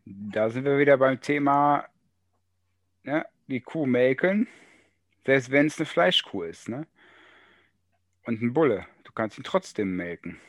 Da 0.04 0.50
sind 0.50 0.64
wir 0.64 0.78
wieder 0.78 0.96
beim 0.96 1.20
Thema, 1.20 1.86
ne, 3.02 3.26
die 3.48 3.60
Kuh 3.60 3.86
melken, 3.86 4.48
selbst 5.24 5.50
wenn 5.50 5.66
es 5.66 5.78
eine 5.78 5.86
Fleischkuh 5.86 6.42
ist, 6.42 6.68
ne? 6.68 6.86
Und 8.24 8.42
ein 8.42 8.52
Bulle. 8.52 8.86
Du 9.04 9.12
kannst 9.12 9.38
ihn 9.38 9.44
trotzdem 9.44 9.96
melken. 9.96 10.40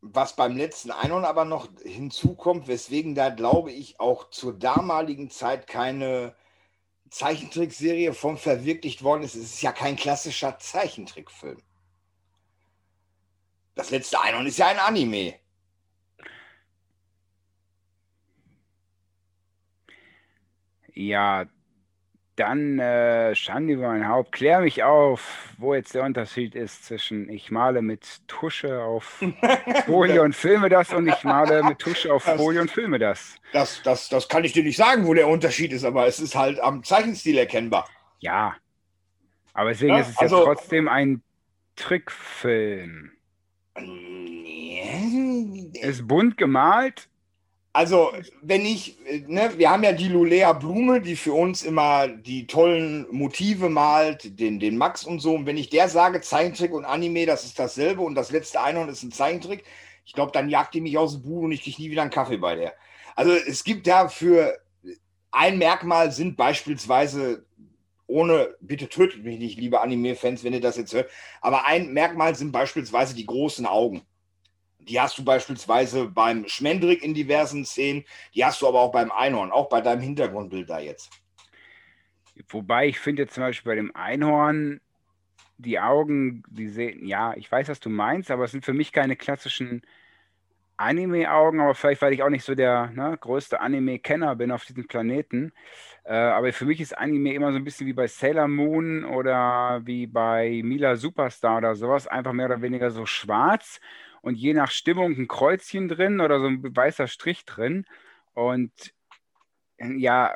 Was 0.00 0.34
beim 0.34 0.56
letzten 0.56 0.90
Einhorn 0.90 1.24
aber 1.24 1.44
noch 1.44 1.68
hinzukommt, 1.84 2.66
weswegen 2.66 3.14
da, 3.14 3.30
glaube 3.30 3.70
ich, 3.70 4.00
auch 4.00 4.30
zur 4.30 4.58
damaligen 4.58 5.30
Zeit 5.30 5.66
keine 5.66 6.34
Zeichentrickserie 7.10 8.14
von 8.14 8.36
verwirklicht 8.36 9.02
worden 9.02 9.22
ist. 9.22 9.34
Es 9.34 9.44
ist 9.44 9.62
ja 9.62 9.70
kein 9.70 9.96
klassischer 9.96 10.58
Zeichentrickfilm. 10.58 11.62
Das 13.74 13.90
letzte 13.90 14.20
Einhorn 14.20 14.46
ist 14.46 14.58
ja 14.58 14.68
ein 14.68 14.78
Anime. 14.78 15.34
Ja, 20.94 21.46
dann 22.36 22.78
äh, 22.78 23.34
Schande 23.34 23.74
über 23.74 23.88
mein 23.88 24.08
Haupt. 24.08 24.32
Klär 24.32 24.60
mich 24.60 24.82
auf, 24.82 25.54
wo 25.58 25.74
jetzt 25.74 25.94
der 25.94 26.02
Unterschied 26.02 26.54
ist 26.54 26.84
zwischen 26.84 27.28
ich 27.28 27.50
male 27.50 27.82
mit 27.82 28.26
Tusche 28.26 28.82
auf 28.82 29.22
Folie 29.86 30.22
und 30.22 30.34
filme 30.34 30.68
das 30.68 30.92
und 30.92 31.08
ich 31.08 31.24
male 31.24 31.62
mit 31.62 31.78
Tusche 31.78 32.12
auf 32.12 32.24
das, 32.24 32.40
Folie 32.40 32.60
und 32.60 32.70
filme 32.70 32.98
das. 32.98 33.36
Das, 33.52 33.82
das. 33.82 34.08
das 34.08 34.28
kann 34.28 34.44
ich 34.44 34.52
dir 34.52 34.64
nicht 34.64 34.76
sagen, 34.76 35.06
wo 35.06 35.14
der 35.14 35.28
Unterschied 35.28 35.72
ist, 35.72 35.84
aber 35.84 36.06
es 36.06 36.20
ist 36.20 36.34
halt 36.34 36.58
am 36.60 36.84
Zeichenstil 36.84 37.36
erkennbar. 37.36 37.88
Ja, 38.20 38.56
aber 39.54 39.70
deswegen 39.70 39.94
ja, 39.94 40.00
ist 40.00 40.10
es 40.10 40.18
also, 40.18 40.38
ja 40.38 40.44
trotzdem 40.44 40.88
ein 40.88 41.22
Trickfilm. 41.76 43.12
Ist 45.80 46.06
bunt 46.06 46.36
gemalt, 46.36 47.08
also, 47.74 48.12
wenn 48.42 48.66
ich, 48.66 48.98
ne, 49.28 49.52
wir 49.56 49.70
haben 49.70 49.82
ja 49.82 49.92
die 49.92 50.08
Lulea 50.08 50.52
Blume, 50.52 51.00
die 51.00 51.16
für 51.16 51.32
uns 51.32 51.62
immer 51.62 52.06
die 52.06 52.46
tollen 52.46 53.06
Motive 53.10 53.70
malt, 53.70 54.38
den, 54.38 54.60
den 54.60 54.76
Max 54.76 55.04
und 55.04 55.20
so. 55.20 55.34
Und 55.34 55.46
wenn 55.46 55.56
ich 55.56 55.70
der 55.70 55.88
sage, 55.88 56.20
Zeichentrick 56.20 56.74
und 56.74 56.84
Anime, 56.84 57.24
das 57.24 57.44
ist 57.44 57.58
dasselbe 57.58 58.02
und 58.02 58.14
das 58.14 58.30
letzte 58.30 58.60
Einhorn 58.60 58.90
ist 58.90 59.02
ein 59.02 59.10
Zeichentrick, 59.10 59.64
ich 60.04 60.12
glaube, 60.12 60.32
dann 60.32 60.50
jagt 60.50 60.74
die 60.74 60.82
mich 60.82 60.98
aus 60.98 61.14
dem 61.14 61.22
Buch 61.22 61.42
und 61.42 61.52
ich 61.52 61.62
kriege 61.62 61.80
nie 61.80 61.90
wieder 61.90 62.02
einen 62.02 62.10
Kaffee 62.10 62.36
bei 62.36 62.56
der. 62.56 62.74
Also, 63.16 63.32
es 63.32 63.64
gibt 63.64 63.86
da 63.86 64.08
für 64.08 64.58
ein 65.30 65.56
Merkmal 65.56 66.12
sind 66.12 66.36
beispielsweise, 66.36 67.46
ohne, 68.06 68.54
bitte 68.60 68.88
tötet 68.88 69.24
mich 69.24 69.38
nicht, 69.38 69.58
liebe 69.58 69.80
Anime-Fans, 69.80 70.44
wenn 70.44 70.52
ihr 70.52 70.60
das 70.60 70.76
jetzt 70.76 70.92
hört, 70.92 71.10
aber 71.40 71.66
ein 71.66 71.92
Merkmal 71.92 72.34
sind 72.34 72.52
beispielsweise 72.52 73.14
die 73.14 73.26
großen 73.26 73.66
Augen. 73.66 74.02
Die 74.78 75.00
hast 75.00 75.16
du 75.16 75.24
beispielsweise 75.24 76.06
beim 76.08 76.46
Schmendrick 76.48 77.04
in 77.04 77.14
diversen 77.14 77.64
Szenen, 77.64 78.04
die 78.34 78.44
hast 78.44 78.60
du 78.60 78.68
aber 78.68 78.80
auch 78.80 78.92
beim 78.92 79.12
Einhorn, 79.12 79.52
auch 79.52 79.68
bei 79.68 79.80
deinem 79.80 80.00
Hintergrundbild 80.00 80.68
da 80.68 80.80
jetzt. 80.80 81.10
Wobei 82.48 82.88
ich 82.88 82.98
finde 82.98 83.26
zum 83.28 83.44
Beispiel 83.44 83.70
bei 83.70 83.76
dem 83.76 83.94
Einhorn 83.94 84.80
die 85.58 85.78
Augen, 85.78 86.42
die 86.48 86.68
sehen, 86.68 87.06
ja, 87.06 87.34
ich 87.36 87.50
weiß, 87.50 87.68
was 87.68 87.78
du 87.78 87.88
meinst, 87.88 88.30
aber 88.30 88.44
es 88.44 88.50
sind 88.50 88.64
für 88.64 88.72
mich 88.72 88.92
keine 88.92 89.16
klassischen 89.16 89.82
Anime-Augen, 90.82 91.60
aber 91.60 91.74
vielleicht, 91.74 92.02
weil 92.02 92.12
ich 92.12 92.22
auch 92.22 92.28
nicht 92.28 92.44
so 92.44 92.54
der 92.54 92.90
ne, 92.94 93.16
größte 93.20 93.60
Anime-Kenner 93.60 94.36
bin 94.36 94.50
auf 94.50 94.64
diesem 94.64 94.86
Planeten. 94.86 95.52
Äh, 96.04 96.14
aber 96.14 96.52
für 96.52 96.64
mich 96.64 96.80
ist 96.80 96.98
Anime 96.98 97.32
immer 97.34 97.52
so 97.52 97.58
ein 97.58 97.64
bisschen 97.64 97.86
wie 97.86 97.92
bei 97.92 98.06
Sailor 98.08 98.48
Moon 98.48 99.04
oder 99.04 99.80
wie 99.84 100.06
bei 100.06 100.60
Mila 100.64 100.96
Superstar 100.96 101.58
oder 101.58 101.76
sowas, 101.76 102.06
einfach 102.06 102.32
mehr 102.32 102.46
oder 102.46 102.62
weniger 102.62 102.90
so 102.90 103.06
schwarz 103.06 103.80
und 104.22 104.36
je 104.36 104.54
nach 104.54 104.70
Stimmung 104.70 105.12
ein 105.12 105.28
Kreuzchen 105.28 105.88
drin 105.88 106.20
oder 106.20 106.40
so 106.40 106.46
ein 106.46 106.76
weißer 106.76 107.06
Strich 107.06 107.44
drin. 107.44 107.84
Und 108.34 108.72
äh, 109.78 109.94
ja, 109.96 110.34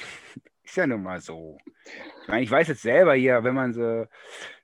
ist 0.62 0.76
ja 0.76 0.86
nun 0.86 1.02
mal 1.02 1.20
so. 1.20 1.58
Ich 2.22 2.28
meine, 2.28 2.42
ich 2.42 2.50
weiß 2.50 2.68
jetzt 2.68 2.82
selber 2.82 3.14
hier, 3.14 3.44
wenn 3.44 3.54
man 3.54 3.74
so 3.74 4.06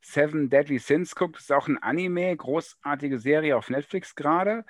Seven 0.00 0.48
Deadly 0.48 0.78
Sins 0.78 1.14
guckt, 1.14 1.38
ist 1.38 1.52
auch 1.52 1.68
ein 1.68 1.78
Anime, 1.78 2.34
großartige 2.36 3.18
Serie 3.18 3.56
auf 3.56 3.68
Netflix 3.68 4.14
gerade. 4.14 4.64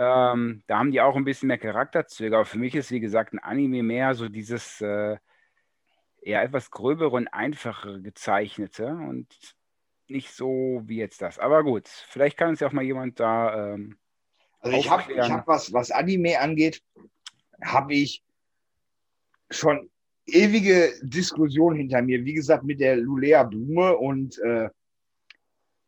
Ähm, 0.00 0.62
da 0.68 0.78
haben 0.78 0.92
die 0.92 1.00
auch 1.00 1.16
ein 1.16 1.24
bisschen 1.24 1.48
mehr 1.48 1.58
Charakterzüge, 1.58 2.36
aber 2.36 2.44
für 2.44 2.58
mich 2.58 2.76
ist, 2.76 2.92
wie 2.92 3.00
gesagt, 3.00 3.32
ein 3.32 3.40
Anime 3.40 3.82
mehr 3.82 4.14
so 4.14 4.28
dieses 4.28 4.80
äh, 4.80 5.16
eher 6.22 6.42
etwas 6.42 6.70
gröbere 6.70 7.10
und 7.10 7.26
einfachere 7.26 8.00
gezeichnete. 8.00 8.86
Und 8.86 9.26
nicht 10.06 10.30
so 10.30 10.82
wie 10.84 10.98
jetzt 10.98 11.20
das. 11.20 11.40
Aber 11.40 11.64
gut, 11.64 11.88
vielleicht 11.88 12.36
kann 12.36 12.50
uns 12.50 12.60
ja 12.60 12.68
auch 12.68 12.72
mal 12.72 12.84
jemand 12.84 13.18
da. 13.18 13.74
Ähm, 13.74 13.98
also 14.60 14.76
ich 14.76 14.88
habe 14.88 15.14
hab 15.20 15.48
was, 15.48 15.72
was 15.72 15.90
Anime 15.90 16.38
angeht, 16.38 16.80
habe 17.60 17.94
ich 17.94 18.22
schon 19.50 19.90
ewige 20.26 20.92
Diskussion 21.02 21.74
hinter 21.74 22.02
mir. 22.02 22.24
Wie 22.24 22.34
gesagt, 22.34 22.62
mit 22.62 22.78
der 22.78 22.98
Lulea 22.98 23.42
Blume 23.42 23.96
und 23.96 24.38
äh, 24.38 24.68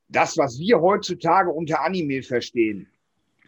das, 0.08 0.36
was 0.36 0.58
wir 0.58 0.80
heutzutage 0.80 1.50
unter 1.50 1.84
Anime 1.84 2.24
verstehen, 2.24 2.89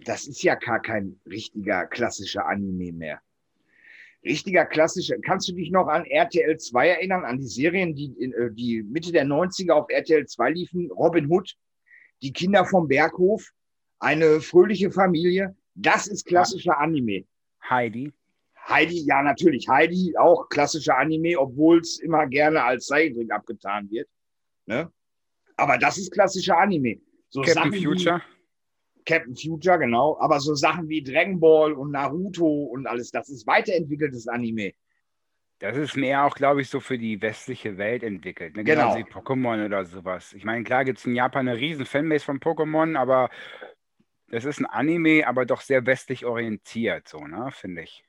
das 0.05 0.26
ist 0.26 0.42
ja 0.42 0.55
gar 0.55 0.80
kein 0.80 1.20
richtiger 1.26 1.86
klassischer 1.86 2.46
Anime 2.46 2.92
mehr 2.92 3.20
richtiger 4.24 4.64
klassischer. 4.64 5.16
Kannst 5.20 5.48
du 5.48 5.53
dich 5.53 5.70
noch 5.70 5.88
an 5.88 6.05
RTL 6.05 6.57
2 6.57 6.88
erinnern, 6.88 7.24
an 7.24 7.38
die 7.38 7.46
Serien, 7.46 7.94
die, 7.94 8.12
äh, 8.22 8.50
die 8.53 8.82
Mitte 8.82 9.12
der 9.12 9.24
90er 9.24 9.72
auf 9.72 9.86
RTL 9.88 10.26
2 10.26 10.50
liefen? 10.50 10.90
Robin 10.90 11.28
Hood, 11.28 11.55
die 12.22 12.32
Kinder 12.32 12.64
vom 12.64 12.88
Berghof, 12.88 13.50
eine 13.98 14.40
fröhliche 14.40 14.90
Familie. 14.90 15.57
Das 15.74 16.07
ist 16.07 16.26
klassischer 16.26 16.78
Anime. 16.78 17.24
Heidi. 17.68 18.12
Heidi, 18.68 19.05
ja, 19.05 19.22
natürlich. 19.22 19.68
Heidi, 19.68 20.14
auch 20.16 20.48
klassischer 20.48 20.96
Anime, 20.96 21.38
obwohl 21.38 21.80
es 21.80 21.98
immer 21.98 22.26
gerne 22.26 22.62
als 22.62 22.86
Zeichentrick 22.86 23.32
abgetan 23.32 23.90
wird. 23.90 24.09
Ne? 24.66 24.90
Aber 25.57 25.78
das 25.78 25.98
ist 25.98 26.12
klassischer 26.12 26.59
Anime. 26.59 27.00
So 27.28 27.40
Captain 27.40 27.72
Sachen 27.72 27.82
Future. 27.82 28.22
Captain 29.05 29.36
Future, 29.36 29.78
genau. 29.78 30.18
Aber 30.20 30.40
so 30.40 30.55
Sachen 30.55 30.88
wie 30.88 31.03
Dragon 31.03 31.40
Ball 31.40 31.72
und 31.72 31.92
Naruto 31.92 32.46
und 32.46 32.86
alles, 32.86 33.11
das 33.11 33.28
ist 33.28 33.46
weiterentwickeltes 33.46 34.28
Anime. 34.28 34.72
Das 35.59 35.76
ist 35.76 35.96
mehr 35.96 36.24
auch, 36.24 36.34
glaube 36.34 36.61
ich, 36.61 36.68
so 36.68 36.80
für 36.80 36.98
die 36.98 37.22
westliche 37.22 37.78
Welt 37.78 38.03
entwickelt. 38.03 38.57
Ne? 38.57 38.64
Genau. 38.64 38.96
wie 38.96 39.05
Pokémon 39.05 39.64
oder 39.64 39.84
sowas. 39.84 40.32
Ich 40.32 40.44
meine, 40.44 40.64
klar 40.64 40.84
gibt 40.84 40.98
es 40.98 41.07
in 41.07 41.14
Japan 41.14 41.48
eine 41.48 41.57
riesen 41.57 41.86
Fanbase 41.86 42.24
von 42.24 42.40
Pokémon, 42.40 42.98
aber 42.98 43.30
das 44.26 44.44
ist 44.44 44.59
ein 44.59 44.66
Anime, 44.66 45.24
aber 45.26 45.46
doch 45.46 45.61
sehr 45.61 45.86
westlich 45.86 46.24
orientiert, 46.24 47.07
so, 47.07 47.20
ne, 47.20 47.50
finde 47.53 47.82
ich. 47.82 48.03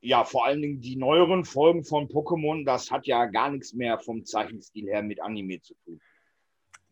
Ja, 0.00 0.24
vor 0.24 0.44
allen 0.44 0.60
Dingen 0.60 0.80
die 0.80 0.96
neueren 0.96 1.44
Folgen 1.46 1.84
von 1.84 2.08
Pokémon, 2.08 2.66
das 2.66 2.90
hat 2.90 3.06
ja 3.06 3.24
gar 3.26 3.50
nichts 3.50 3.72
mehr 3.72 3.98
vom 3.98 4.24
Zeichenstil 4.24 4.86
her 4.88 5.02
mit 5.02 5.22
Anime 5.22 5.62
zu 5.62 5.74
tun. 5.84 6.00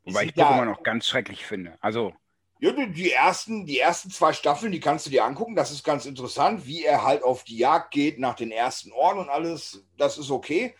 Wobei 0.04 0.24
ich 0.24 0.32
Pokémon 0.32 0.72
auch 0.72 0.82
ganz 0.82 1.06
schrecklich 1.06 1.44
finde. 1.44 1.76
Also, 1.80 2.14
ja, 2.62 2.86
die 2.86 3.10
ersten, 3.10 3.66
die 3.66 3.80
ersten 3.80 4.10
zwei 4.10 4.32
Staffeln, 4.32 4.70
die 4.70 4.78
kannst 4.78 5.04
du 5.04 5.10
dir 5.10 5.24
angucken. 5.24 5.56
Das 5.56 5.72
ist 5.72 5.82
ganz 5.82 6.06
interessant, 6.06 6.64
wie 6.64 6.84
er 6.84 7.02
halt 7.02 7.24
auf 7.24 7.42
die 7.42 7.58
Jagd 7.58 7.90
geht 7.90 8.20
nach 8.20 8.34
den 8.34 8.52
ersten 8.52 8.92
Orden 8.92 9.18
und 9.18 9.28
alles. 9.28 9.84
Das 9.96 10.16
ist 10.16 10.30
okay. 10.30 10.76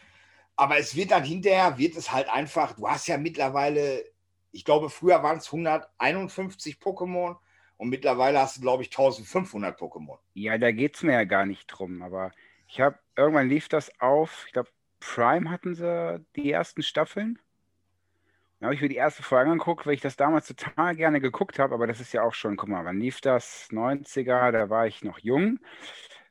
Aber 0.55 0.79
es 0.79 0.95
wird 0.95 1.11
dann 1.11 1.25
hinterher, 1.25 1.79
wird 1.79 1.97
es 1.97 2.13
halt 2.13 2.29
einfach, 2.29 2.75
du 2.75 2.89
hast 2.89 3.09
ja 3.09 3.19
mittlerweile, 3.19 4.05
ich 4.53 4.65
glaube, 4.65 4.91
früher 4.91 5.25
waren 5.25 5.39
es 5.39 5.47
151 5.47 6.77
Pokémon 6.77 7.37
und 7.79 7.89
mittlerweile 7.89 8.39
hast 8.39 8.59
du, 8.59 8.61
glaube 8.61 8.85
ich, 8.85 8.91
1500 8.91 9.77
Pokémon. 9.77 10.19
Ja, 10.35 10.59
da 10.59 10.71
geht 10.71 10.95
es 10.95 11.03
mir 11.03 11.15
ja 11.15 11.25
gar 11.25 11.47
nicht 11.47 11.67
drum. 11.67 12.03
Aber 12.03 12.31
ich 12.69 12.81
habe, 12.81 12.97
irgendwann 13.17 13.49
lief 13.49 13.69
das 13.69 13.91
auf, 14.01 14.45
ich 14.47 14.53
glaube, 14.53 14.71
Prime 15.01 15.51
hatten 15.51 15.75
sie 15.75 16.25
die 16.37 16.53
ersten 16.53 16.85
Staffeln. 16.85 17.41
Dann 18.63 18.69
habe 18.69 18.77
ich 18.77 18.81
mir 18.81 18.89
die 18.89 18.95
erste 18.95 19.25
Folge 19.25 19.51
angeguckt, 19.51 19.87
weil 19.87 19.95
ich 19.95 20.01
das 20.01 20.17
damals 20.17 20.47
total 20.47 20.95
gerne 20.95 21.21
geguckt 21.21 21.59
habe, 21.59 21.75
aber 21.75 21.89
das 21.89 21.99
ist 21.99 22.13
ja 22.13 22.23
auch 22.23 22.33
schon, 22.33 22.57
guck 22.57 22.69
mal, 22.69 22.85
wann 22.85 23.01
lief 23.01 23.21
das? 23.21 23.69
90er, 23.73 24.53
da 24.53 24.71
war 24.71 24.87
ich 24.87 25.03
noch 25.03 25.19
jung. 25.19 25.59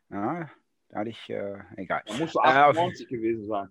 Ja, 0.10 0.50
da 0.88 1.00
hatte 1.00 1.10
ich, 1.10 1.30
äh, 1.30 1.60
egal. 1.76 2.04
Da 2.06 2.14
musst 2.14 2.36
du 2.36 2.40
98 2.40 3.06
äh, 3.06 3.18
gewesen 3.18 3.48
sein. 3.48 3.68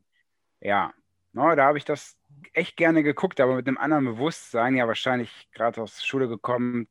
Ja, 0.61 0.93
no, 1.33 1.55
da 1.55 1.65
habe 1.65 1.79
ich 1.79 1.87
das 1.87 2.19
echt 2.53 2.77
gerne 2.77 3.03
geguckt, 3.03 3.41
aber 3.41 3.55
mit 3.55 3.67
einem 3.67 3.79
anderen 3.79 4.05
Bewusstsein, 4.05 4.77
ja 4.77 4.87
wahrscheinlich 4.87 5.49
gerade 5.55 5.81
aus 5.81 5.97
der 5.97 6.05
Schule 6.05 6.29
gekommen, 6.29 6.87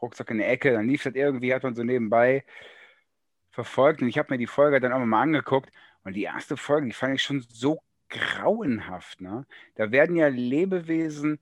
Rucksack 0.00 0.30
in 0.30 0.38
der 0.38 0.48
Ecke, 0.48 0.74
dann 0.74 0.86
lief 0.86 1.02
das 1.02 1.16
irgendwie, 1.16 1.52
hat 1.52 1.64
man 1.64 1.74
so 1.74 1.82
nebenbei 1.82 2.44
verfolgt 3.50 4.00
und 4.00 4.06
ich 4.06 4.16
habe 4.16 4.32
mir 4.32 4.38
die 4.38 4.46
Folge 4.46 4.78
dann 4.78 4.92
auch 4.92 5.04
mal 5.04 5.22
angeguckt 5.22 5.72
und 6.04 6.12
die 6.12 6.22
erste 6.22 6.56
Folge, 6.56 6.86
die 6.86 6.92
fand 6.92 7.16
ich 7.16 7.22
schon 7.24 7.40
so 7.40 7.82
grauenhaft. 8.10 9.20
Ne? 9.20 9.46
Da 9.76 9.90
werden 9.90 10.16
ja 10.16 10.28
Lebewesen 10.28 11.38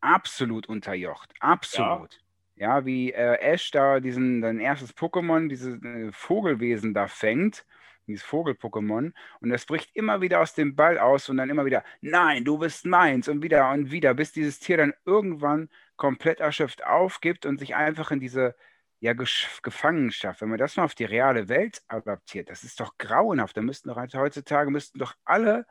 absolut 0.00 0.68
unterjocht, 0.68 1.32
absolut. 1.40 2.20
Ja, 2.56 2.78
ja 2.78 2.86
wie 2.86 3.12
äh, 3.12 3.38
Ash 3.40 3.70
da 3.70 4.00
diesen, 4.00 4.42
sein 4.42 4.60
erstes 4.60 4.96
Pokémon, 4.96 5.48
dieses 5.48 5.82
äh, 5.82 6.12
Vogelwesen 6.12 6.94
da 6.94 7.08
fängt 7.08 7.64
dieses 8.06 8.22
Vogel-Pokémon. 8.24 9.12
Und 9.40 9.48
das 9.48 9.66
bricht 9.66 9.94
immer 9.94 10.20
wieder 10.20 10.40
aus 10.40 10.54
dem 10.54 10.76
Ball 10.76 10.98
aus 10.98 11.28
und 11.28 11.36
dann 11.36 11.50
immer 11.50 11.64
wieder, 11.64 11.84
nein, 12.00 12.44
du 12.44 12.58
bist 12.58 12.86
meins 12.86 13.28
und 13.28 13.42
wieder 13.42 13.70
und 13.70 13.90
wieder, 13.90 14.14
bis 14.14 14.32
dieses 14.32 14.58
Tier 14.60 14.76
dann 14.76 14.94
irgendwann 15.04 15.68
komplett 15.96 16.40
erschöpft 16.40 16.84
aufgibt 16.84 17.46
und 17.46 17.58
sich 17.58 17.74
einfach 17.74 18.10
in 18.10 18.20
diese 18.20 18.54
ja, 19.00 19.12
Gefangenschaft, 19.12 20.40
wenn 20.40 20.48
man 20.48 20.58
das 20.58 20.76
mal 20.76 20.84
auf 20.84 20.94
die 20.94 21.04
reale 21.04 21.48
Welt 21.48 21.82
adaptiert, 21.88 22.48
das 22.48 22.64
ist 22.64 22.80
doch 22.80 22.96
grauenhaft. 22.98 23.56
Da 23.56 23.60
müssten 23.60 23.88
doch 23.88 23.96
heutzutage 23.96 24.70
müssten 24.70 24.98
doch 24.98 25.14
alle 25.24 25.66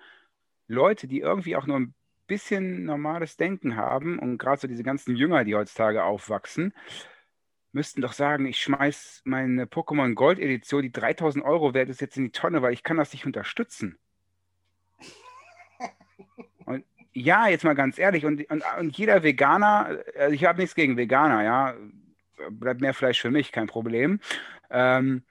Leute, 0.68 1.08
die 1.08 1.20
irgendwie 1.20 1.56
auch 1.56 1.66
nur 1.66 1.80
ein 1.80 1.96
bisschen 2.28 2.86
normales 2.86 3.38
Denken 3.38 3.76
haben 3.76 4.20
und 4.20 4.38
gerade 4.38 4.62
so 4.62 4.68
diese 4.68 4.84
ganzen 4.84 5.16
Jünger, 5.16 5.44
die 5.44 5.56
heutzutage 5.56 6.04
aufwachsen, 6.04 6.74
müssten 7.74 8.02
doch 8.02 8.14
sagen, 8.14 8.46
ich 8.46 8.62
schmeiß 8.62 9.24
meine 9.26 9.66
Pokémon 9.66 10.14
Gold 10.14 10.40
Edition, 10.40 10.84
die 10.84 10.92
3000 10.92 11.44
Euro 11.44 11.74
wert 11.74 11.90
ist, 11.90 12.02
jetzt 12.02 12.18
in 12.18 12.26
die 12.26 12.32
Tonne, 12.32 12.62
weil 12.62 12.74
ich 12.74 12.84
kann 12.84 12.98
das 12.98 13.12
nicht 13.14 13.26
unterstützen. 13.26 13.98
Und 16.66 16.86
ja, 17.14 17.48
jetzt 17.48 17.64
mal 17.64 17.74
ganz 17.74 17.98
ehrlich, 17.98 18.26
und, 18.26 18.50
und, 18.50 18.64
und 18.80 18.98
jeder 18.98 19.24
Veganer, 19.24 20.00
also 20.18 20.34
ich 20.34 20.46
habe 20.46 20.62
nichts 20.62 20.76
gegen 20.76 20.98
Veganer, 20.98 21.44
ja, 21.44 21.76
bleibt 22.50 22.82
mehr 22.82 22.94
Fleisch 22.94 23.22
für 23.22 23.32
mich, 23.32 23.52
kein 23.52 23.68
Problem, 23.68 24.20
ähm, 24.70 25.24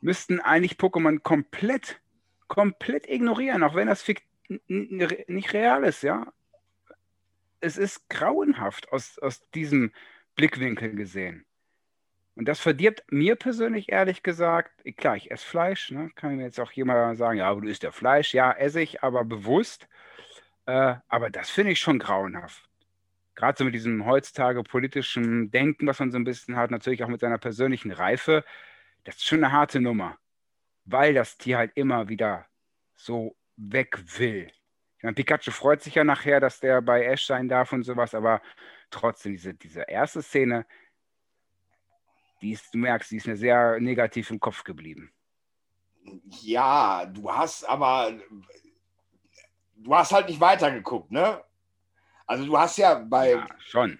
müssten 0.00 0.40
eigentlich 0.40 0.74
Pokémon 0.74 1.20
komplett, 1.20 2.00
komplett 2.48 3.08
ignorieren, 3.08 3.62
auch 3.62 3.74
wenn 3.74 3.88
das 3.88 4.04
nicht 4.68 5.52
real 5.52 5.84
ist, 5.84 6.02
ja. 6.02 6.32
Es 7.60 7.78
ist 7.78 8.08
grauenhaft 8.08 8.92
aus, 8.92 9.18
aus 9.18 9.48
diesem 9.50 9.92
Blickwinkel 10.36 10.94
gesehen. 10.94 11.46
Und 12.36 12.46
das 12.46 12.60
verdirbt 12.60 13.10
mir 13.10 13.34
persönlich 13.34 13.90
ehrlich 13.90 14.22
gesagt, 14.22 14.70
klar, 14.98 15.16
ich 15.16 15.30
esse 15.30 15.46
Fleisch, 15.46 15.90
ne? 15.90 16.10
kann 16.14 16.36
mir 16.36 16.44
jetzt 16.44 16.60
auch 16.60 16.70
jemand 16.70 17.16
sagen, 17.16 17.38
ja, 17.38 17.48
aber 17.48 17.62
du 17.62 17.68
isst 17.68 17.82
ja 17.82 17.90
Fleisch, 17.90 18.34
ja, 18.34 18.52
esse 18.52 18.82
ich, 18.82 19.02
aber 19.02 19.24
bewusst. 19.24 19.88
Äh, 20.66 20.96
aber 21.08 21.30
das 21.30 21.48
finde 21.48 21.72
ich 21.72 21.78
schon 21.78 21.98
grauenhaft. 21.98 22.65
Gerade 23.36 23.58
so 23.58 23.64
mit 23.64 23.74
diesem 23.74 24.06
heutzutage 24.06 24.62
politischen 24.62 25.50
Denken, 25.50 25.86
was 25.86 26.00
man 26.00 26.10
so 26.10 26.18
ein 26.18 26.24
bisschen 26.24 26.56
hat, 26.56 26.70
natürlich 26.70 27.04
auch 27.04 27.08
mit 27.08 27.20
seiner 27.20 27.38
persönlichen 27.38 27.92
Reife, 27.92 28.44
das 29.04 29.16
ist 29.16 29.26
schon 29.26 29.44
eine 29.44 29.52
harte 29.52 29.78
Nummer, 29.78 30.18
weil 30.84 31.14
das 31.14 31.36
Tier 31.36 31.58
halt 31.58 31.72
immer 31.74 32.08
wieder 32.08 32.46
so 32.94 33.36
weg 33.56 33.98
will. 34.18 34.50
Ich 34.96 35.02
meine, 35.02 35.14
Pikachu 35.14 35.50
freut 35.50 35.82
sich 35.82 35.94
ja 35.94 36.04
nachher, 36.04 36.40
dass 36.40 36.60
der 36.60 36.80
bei 36.80 37.04
Ash 37.04 37.26
sein 37.26 37.48
darf 37.48 37.72
und 37.72 37.84
sowas, 37.84 38.14
aber 38.14 38.40
trotzdem, 38.90 39.32
diese, 39.32 39.52
diese 39.52 39.82
erste 39.82 40.22
Szene, 40.22 40.66
die 42.40 42.52
ist, 42.52 42.72
du 42.72 42.78
merkst, 42.78 43.10
die 43.10 43.16
ist 43.16 43.26
mir 43.26 43.36
sehr 43.36 43.78
negativ 43.80 44.30
im 44.30 44.40
Kopf 44.40 44.64
geblieben. 44.64 45.12
Ja, 46.42 47.04
du 47.04 47.30
hast 47.30 47.64
aber, 47.64 48.14
du 49.76 49.94
hast 49.94 50.12
halt 50.12 50.28
nicht 50.28 50.40
weitergeguckt, 50.40 51.10
ne? 51.10 51.42
Also 52.26 52.44
du 52.46 52.58
hast 52.58 52.78
ja 52.78 52.94
bei. 52.94 53.32
Ja, 53.32 53.46
schon. 53.58 53.98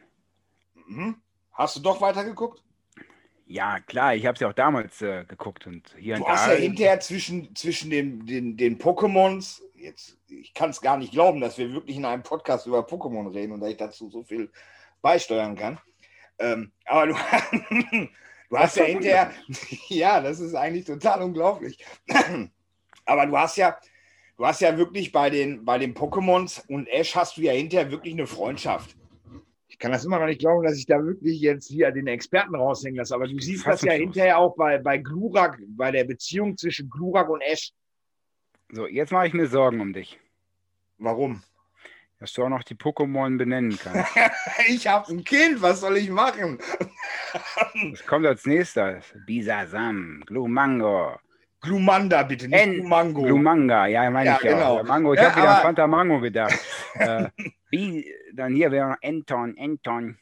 Mhm. 0.86 1.16
Hast 1.52 1.76
du 1.76 1.80
doch 1.80 2.00
weitergeguckt? 2.00 2.62
Ja, 3.46 3.78
klar, 3.80 4.14
ich 4.14 4.26
habe 4.26 4.34
es 4.34 4.40
ja 4.40 4.48
auch 4.48 4.54
damals 4.54 5.00
äh, 5.02 5.24
geguckt 5.24 5.66
und 5.66 5.94
hier 5.96 6.16
du 6.16 6.22
und 6.22 6.28
da. 6.28 6.34
Du 6.34 6.38
hast 6.38 6.48
ja 6.48 6.54
hinterher 6.54 7.00
zwischen, 7.00 7.54
zwischen 7.54 7.90
den, 7.90 8.26
den, 8.26 8.56
den 8.56 8.78
Pokémons, 8.78 9.62
jetzt, 9.76 10.18
ich 10.28 10.52
kann 10.52 10.70
es 10.70 10.80
gar 10.80 10.96
nicht 10.96 11.12
glauben, 11.12 11.40
dass 11.40 11.56
wir 11.56 11.72
wirklich 11.72 11.96
in 11.96 12.04
einem 12.04 12.24
Podcast 12.24 12.66
über 12.66 12.80
Pokémon 12.80 13.32
reden 13.32 13.52
und 13.52 13.60
dass 13.60 13.70
ich 13.70 13.76
dazu 13.76 14.10
so 14.10 14.24
viel 14.24 14.50
beisteuern 15.00 15.54
kann. 15.54 15.78
Ähm, 16.38 16.72
aber 16.86 17.06
du, 17.06 17.14
Du 18.48 18.58
hast 18.58 18.76
ja 18.76 18.84
hinterher, 18.84 19.32
ja, 19.88 20.20
das 20.20 20.40
ist 20.40 20.54
eigentlich 20.54 20.84
total 20.84 21.22
unglaublich. 21.22 21.84
Aber 23.04 23.26
du 23.26 23.36
hast 23.36 23.56
ja, 23.56 23.78
du 24.36 24.46
hast 24.46 24.60
ja 24.60 24.76
wirklich 24.76 25.12
bei 25.12 25.30
den, 25.30 25.64
bei 25.64 25.78
den 25.78 25.94
Pokémons 25.94 26.62
und 26.68 26.86
Ash 26.88 27.14
hast 27.14 27.36
du 27.36 27.42
ja 27.42 27.52
hinterher 27.52 27.90
wirklich 27.90 28.14
eine 28.14 28.26
Freundschaft. 28.26 28.96
Ich 29.68 29.78
kann 29.78 29.92
das 29.92 30.04
immer 30.04 30.18
noch 30.18 30.26
nicht 30.26 30.40
glauben, 30.40 30.64
dass 30.64 30.78
ich 30.78 30.86
da 30.86 31.04
wirklich 31.04 31.40
jetzt 31.40 31.68
hier 31.68 31.90
den 31.90 32.06
Experten 32.06 32.54
raushängen 32.54 32.96
lasse. 32.96 33.14
Aber 33.14 33.26
du 33.26 33.38
siehst 33.38 33.66
das 33.66 33.82
ja 33.82 33.92
hinterher 33.92 34.38
auch 34.38 34.56
bei, 34.56 34.78
bei 34.78 34.98
Glurak, 34.98 35.60
bei 35.68 35.90
der 35.90 36.04
Beziehung 36.04 36.56
zwischen 36.56 36.88
Glurak 36.88 37.28
und 37.28 37.42
Ash. 37.42 37.72
So, 38.70 38.86
jetzt 38.86 39.12
mache 39.12 39.26
ich 39.26 39.34
mir 39.34 39.46
Sorgen 39.46 39.80
um 39.80 39.92
dich. 39.92 40.18
Warum? 40.98 41.42
Dass 42.18 42.32
du 42.32 42.44
auch 42.44 42.48
noch 42.48 42.62
die 42.62 42.74
Pokémon 42.74 43.36
benennen 43.36 43.78
kannst. 43.78 44.10
ich 44.68 44.86
habe 44.86 45.12
ein 45.12 45.22
Kind, 45.24 45.60
was 45.60 45.80
soll 45.80 45.98
ich 45.98 46.08
machen? 46.08 46.58
Was 47.90 48.06
kommt 48.06 48.24
als 48.24 48.46
nächstes? 48.46 49.04
Bisasam, 49.26 50.22
Glumango. 50.26 51.18
Glumanda, 51.66 52.22
bitte, 52.22 52.48
nicht 52.48 52.58
en 52.60 52.74
Glumango. 52.74 53.22
Glumanga, 53.22 53.86
ja, 53.86 54.08
meine 54.10 54.30
ja, 54.30 54.36
ich 54.36 54.42
genau. 54.42 54.78
ja. 54.78 54.82
Mango. 54.84 55.14
Ich 55.14 55.20
ja, 55.20 55.30
habe 55.30 55.42
wieder 55.42 55.56
an 55.56 55.62
Fanta 55.62 55.86
Mango 55.86 56.20
gedacht. 56.20 56.58
äh, 56.94 57.28
wie, 57.70 58.06
dann 58.32 58.54
hier 58.54 58.70
wäre 58.70 58.96
Anton, 59.02 59.56
Anton. 59.58 60.18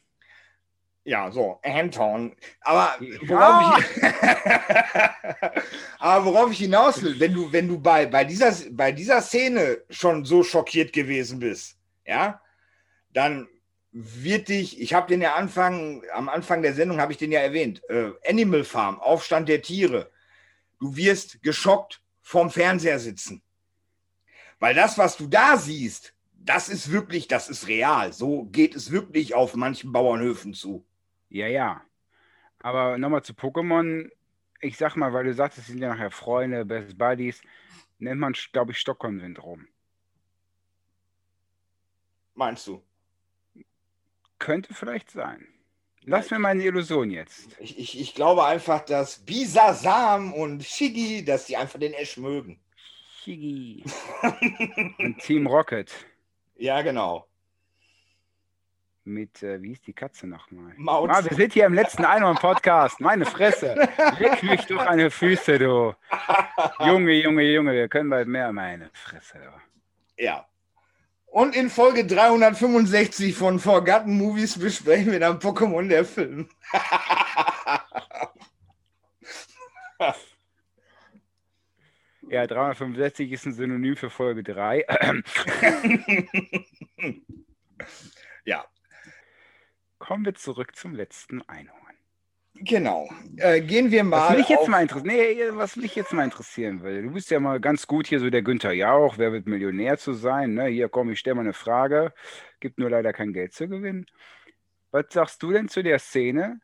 Ja, 1.04 1.30
so, 1.30 1.60
Anton. 1.62 2.34
Aber 2.62 2.94
worauf, 3.26 3.78
ja. 3.78 3.78
ich, 3.78 5.62
aber 5.98 6.24
worauf 6.24 6.50
ich 6.50 6.58
hinaus 6.58 7.02
will, 7.02 7.20
wenn 7.20 7.34
du, 7.34 7.52
wenn 7.52 7.68
du 7.68 7.78
bei, 7.78 8.06
bei, 8.06 8.24
dieser, 8.24 8.52
bei 8.70 8.90
dieser 8.90 9.20
Szene 9.20 9.82
schon 9.90 10.24
so 10.24 10.42
schockiert 10.42 10.94
gewesen 10.94 11.40
bist, 11.40 11.76
ja, 12.06 12.40
dann 13.12 13.46
wird 13.92 14.48
dich, 14.48 14.80
ich 14.80 14.94
habe 14.94 15.08
den 15.08 15.20
ja 15.20 15.34
Anfang, 15.34 16.02
am 16.12 16.28
Anfang 16.28 16.62
der 16.62 16.74
Sendung 16.74 17.00
habe 17.00 17.12
ich 17.12 17.18
den 17.18 17.30
ja 17.30 17.40
erwähnt, 17.40 17.82
äh, 17.88 18.10
Animal 18.28 18.64
Farm, 18.64 18.98
Aufstand 18.98 19.48
der 19.48 19.62
Tiere. 19.62 20.10
Du 20.84 20.94
wirst 20.96 21.42
geschockt 21.42 22.02
vorm 22.20 22.50
Fernseher 22.50 22.98
sitzen. 22.98 23.40
Weil 24.58 24.74
das, 24.74 24.98
was 24.98 25.16
du 25.16 25.26
da 25.26 25.56
siehst, 25.56 26.14
das 26.34 26.68
ist 26.68 26.90
wirklich, 26.90 27.26
das 27.26 27.48
ist 27.48 27.68
real. 27.68 28.12
So 28.12 28.44
geht 28.52 28.74
es 28.74 28.90
wirklich 28.90 29.34
auf 29.34 29.56
manchen 29.56 29.92
Bauernhöfen 29.92 30.52
zu. 30.52 30.86
Ja, 31.30 31.46
ja. 31.46 31.82
Aber 32.58 32.98
nochmal 32.98 33.22
zu 33.22 33.32
Pokémon. 33.32 34.10
Ich 34.60 34.76
sag 34.76 34.94
mal, 34.96 35.14
weil 35.14 35.24
du 35.24 35.32
sagst, 35.32 35.56
es 35.56 35.68
sind 35.68 35.78
ja 35.78 35.88
nachher 35.88 36.10
Freunde, 36.10 36.66
Best 36.66 36.98
Buddies, 36.98 37.40
nennt 37.98 38.20
man, 38.20 38.34
glaube 38.52 38.72
ich, 38.72 38.78
Stockholm-Syndrom. 38.78 39.66
Meinst 42.34 42.66
du? 42.66 42.84
Könnte 44.38 44.74
vielleicht 44.74 45.10
sein. 45.10 45.48
Lass 46.06 46.30
mir 46.30 46.38
meine 46.38 46.62
Illusion 46.62 47.10
jetzt. 47.10 47.56
Ich, 47.58 47.78
ich, 47.78 48.00
ich 48.00 48.14
glaube 48.14 48.44
einfach, 48.44 48.84
dass 48.84 49.18
Bisasam 49.18 50.34
und 50.34 50.62
Shiggy, 50.62 51.24
dass 51.24 51.46
die 51.46 51.56
einfach 51.56 51.78
den 51.78 51.94
Ash 51.94 52.16
mögen. 52.18 52.60
Shiggy. 53.22 53.82
und 54.98 55.18
Team 55.18 55.46
Rocket. 55.46 55.90
Ja, 56.56 56.82
genau. 56.82 57.26
Mit, 59.06 59.42
äh, 59.42 59.60
wie 59.62 59.72
ist 59.72 59.86
die 59.86 59.92
Katze 59.92 60.26
nochmal? 60.26 60.72
Maus. 60.76 61.10
Ah, 61.10 61.24
wir 61.24 61.36
sind 61.36 61.52
hier 61.52 61.66
im 61.66 61.74
letzten 61.74 62.04
Einhorn-Podcast. 62.04 63.00
Meine 63.00 63.26
Fresse. 63.26 63.74
Leg 64.18 64.42
mich 64.42 64.64
doch 64.66 64.84
an 64.84 64.98
die 64.98 65.10
Füße, 65.10 65.58
du. 65.58 65.94
Junge, 66.80 67.12
Junge, 67.12 67.42
Junge, 67.42 67.72
wir 67.72 67.88
können 67.88 68.08
bald 68.08 68.28
mehr. 68.28 68.52
Meine 68.52 68.90
Fresse, 68.92 69.38
du. 69.38 70.22
Ja. 70.22 70.46
Und 71.34 71.54
in 71.56 71.68
Folge 71.68 72.06
365 72.06 73.34
von 73.34 73.58
Forgotten 73.58 74.16
Movies 74.16 74.56
besprechen 74.56 75.10
wir 75.10 75.18
dann 75.18 75.40
Pokémon 75.40 75.88
der 75.88 76.04
Film. 76.04 76.48
ja, 82.28 82.46
365 82.46 83.32
ist 83.32 83.46
ein 83.46 83.52
Synonym 83.52 83.96
für 83.96 84.10
Folge 84.10 84.44
3. 84.44 84.86
ja. 88.44 88.64
Kommen 89.98 90.24
wir 90.24 90.36
zurück 90.36 90.76
zum 90.76 90.94
letzten 90.94 91.42
Einhorn. 91.48 91.83
Genau. 92.54 93.08
Äh, 93.36 93.60
gehen 93.60 93.90
wir 93.90 94.04
mal. 94.04 94.30
Was 94.30 94.36
mich, 94.36 94.48
jetzt 94.48 94.68
mal 94.68 94.86
nee, 95.02 95.36
was 95.50 95.76
mich 95.76 95.96
jetzt 95.96 96.12
mal 96.12 96.24
interessieren 96.24 96.82
will, 96.82 97.02
du 97.02 97.10
bist 97.10 97.30
ja 97.30 97.40
mal 97.40 97.60
ganz 97.60 97.86
gut 97.86 98.06
hier 98.06 98.20
so 98.20 98.30
der 98.30 98.42
Günther 98.42 98.72
Jauch, 98.72 99.18
wer 99.18 99.32
wird 99.32 99.46
Millionär 99.46 99.98
zu 99.98 100.12
sein? 100.12 100.54
Ne? 100.54 100.66
Hier 100.66 100.88
komm, 100.88 101.10
ich 101.10 101.18
stelle 101.18 101.34
mal 101.34 101.42
eine 101.42 101.52
Frage. 101.52 102.12
Gibt 102.60 102.78
nur 102.78 102.90
leider 102.90 103.12
kein 103.12 103.32
Geld 103.32 103.52
zu 103.52 103.68
gewinnen. 103.68 104.06
Was 104.92 105.06
sagst 105.10 105.42
du 105.42 105.50
denn 105.50 105.68
zu 105.68 105.82
der 105.82 105.98
Szene 105.98 106.60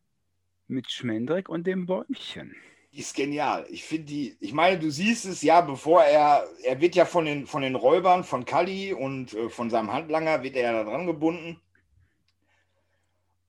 mit 0.69 0.91
Schmendrick 0.91 1.49
und 1.49 1.67
dem 1.67 1.87
Bäumchen? 1.87 2.55
Die 2.93 3.01
ist 3.01 3.15
genial. 3.15 3.67
Ich 3.69 3.85
finde 3.85 4.07
die, 4.07 4.37
ich 4.41 4.53
meine, 4.53 4.79
du 4.79 4.91
siehst 4.91 5.25
es 5.25 5.43
ja, 5.43 5.61
bevor 5.61 6.03
er, 6.03 6.45
er 6.65 6.81
wird 6.81 6.95
ja 6.95 7.05
von 7.05 7.25
den, 7.25 7.47
von 7.47 7.63
den 7.63 7.75
Räubern, 7.75 8.25
von 8.25 8.45
Kali 8.45 8.93
und 8.93 9.35
äh, 9.35 9.49
von 9.49 9.71
seinem 9.71 9.93
Handlanger, 9.93 10.43
wird 10.45 10.57
er 10.57 10.63
ja 10.63 10.73
da 10.73 10.85
dran 10.85 11.07
gebunden. 11.07 11.61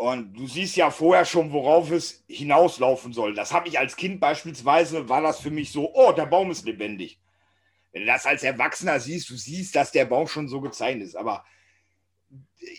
Und 0.01 0.33
du 0.33 0.47
siehst 0.47 0.77
ja 0.77 0.89
vorher 0.89 1.25
schon, 1.25 1.51
worauf 1.51 1.91
es 1.91 2.23
hinauslaufen 2.27 3.13
soll. 3.13 3.35
Das 3.35 3.53
habe 3.53 3.67
ich 3.67 3.77
als 3.77 3.95
Kind 3.95 4.19
beispielsweise, 4.19 5.07
war 5.09 5.21
das 5.21 5.39
für 5.39 5.51
mich 5.51 5.71
so, 5.71 5.93
oh, 5.93 6.11
der 6.11 6.25
Baum 6.25 6.49
ist 6.49 6.65
lebendig. 6.65 7.19
Wenn 7.91 8.01
du 8.01 8.07
das 8.07 8.25
als 8.25 8.41
Erwachsener 8.41 8.99
siehst, 8.99 9.29
du 9.29 9.35
siehst, 9.35 9.75
dass 9.75 9.91
der 9.91 10.05
Baum 10.05 10.27
schon 10.27 10.47
so 10.47 10.59
gezeichnet 10.59 11.05
ist. 11.05 11.15
Aber 11.15 11.45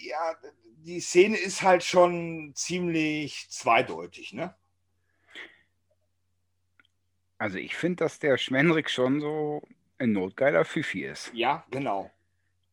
ja, 0.02 0.34
die 0.78 0.98
Szene 0.98 1.36
ist 1.36 1.62
halt 1.62 1.84
schon 1.84 2.54
ziemlich 2.56 3.46
zweideutig, 3.50 4.32
ne? 4.32 4.56
Also 7.38 7.58
ich 7.58 7.76
finde, 7.76 8.02
dass 8.02 8.18
der 8.18 8.36
Schmendrick 8.36 8.90
schon 8.90 9.20
so 9.20 9.62
ein 9.98 10.10
notgeiler 10.10 10.64
Fifi 10.64 11.04
ist. 11.04 11.30
Ja, 11.34 11.64
genau. 11.70 12.10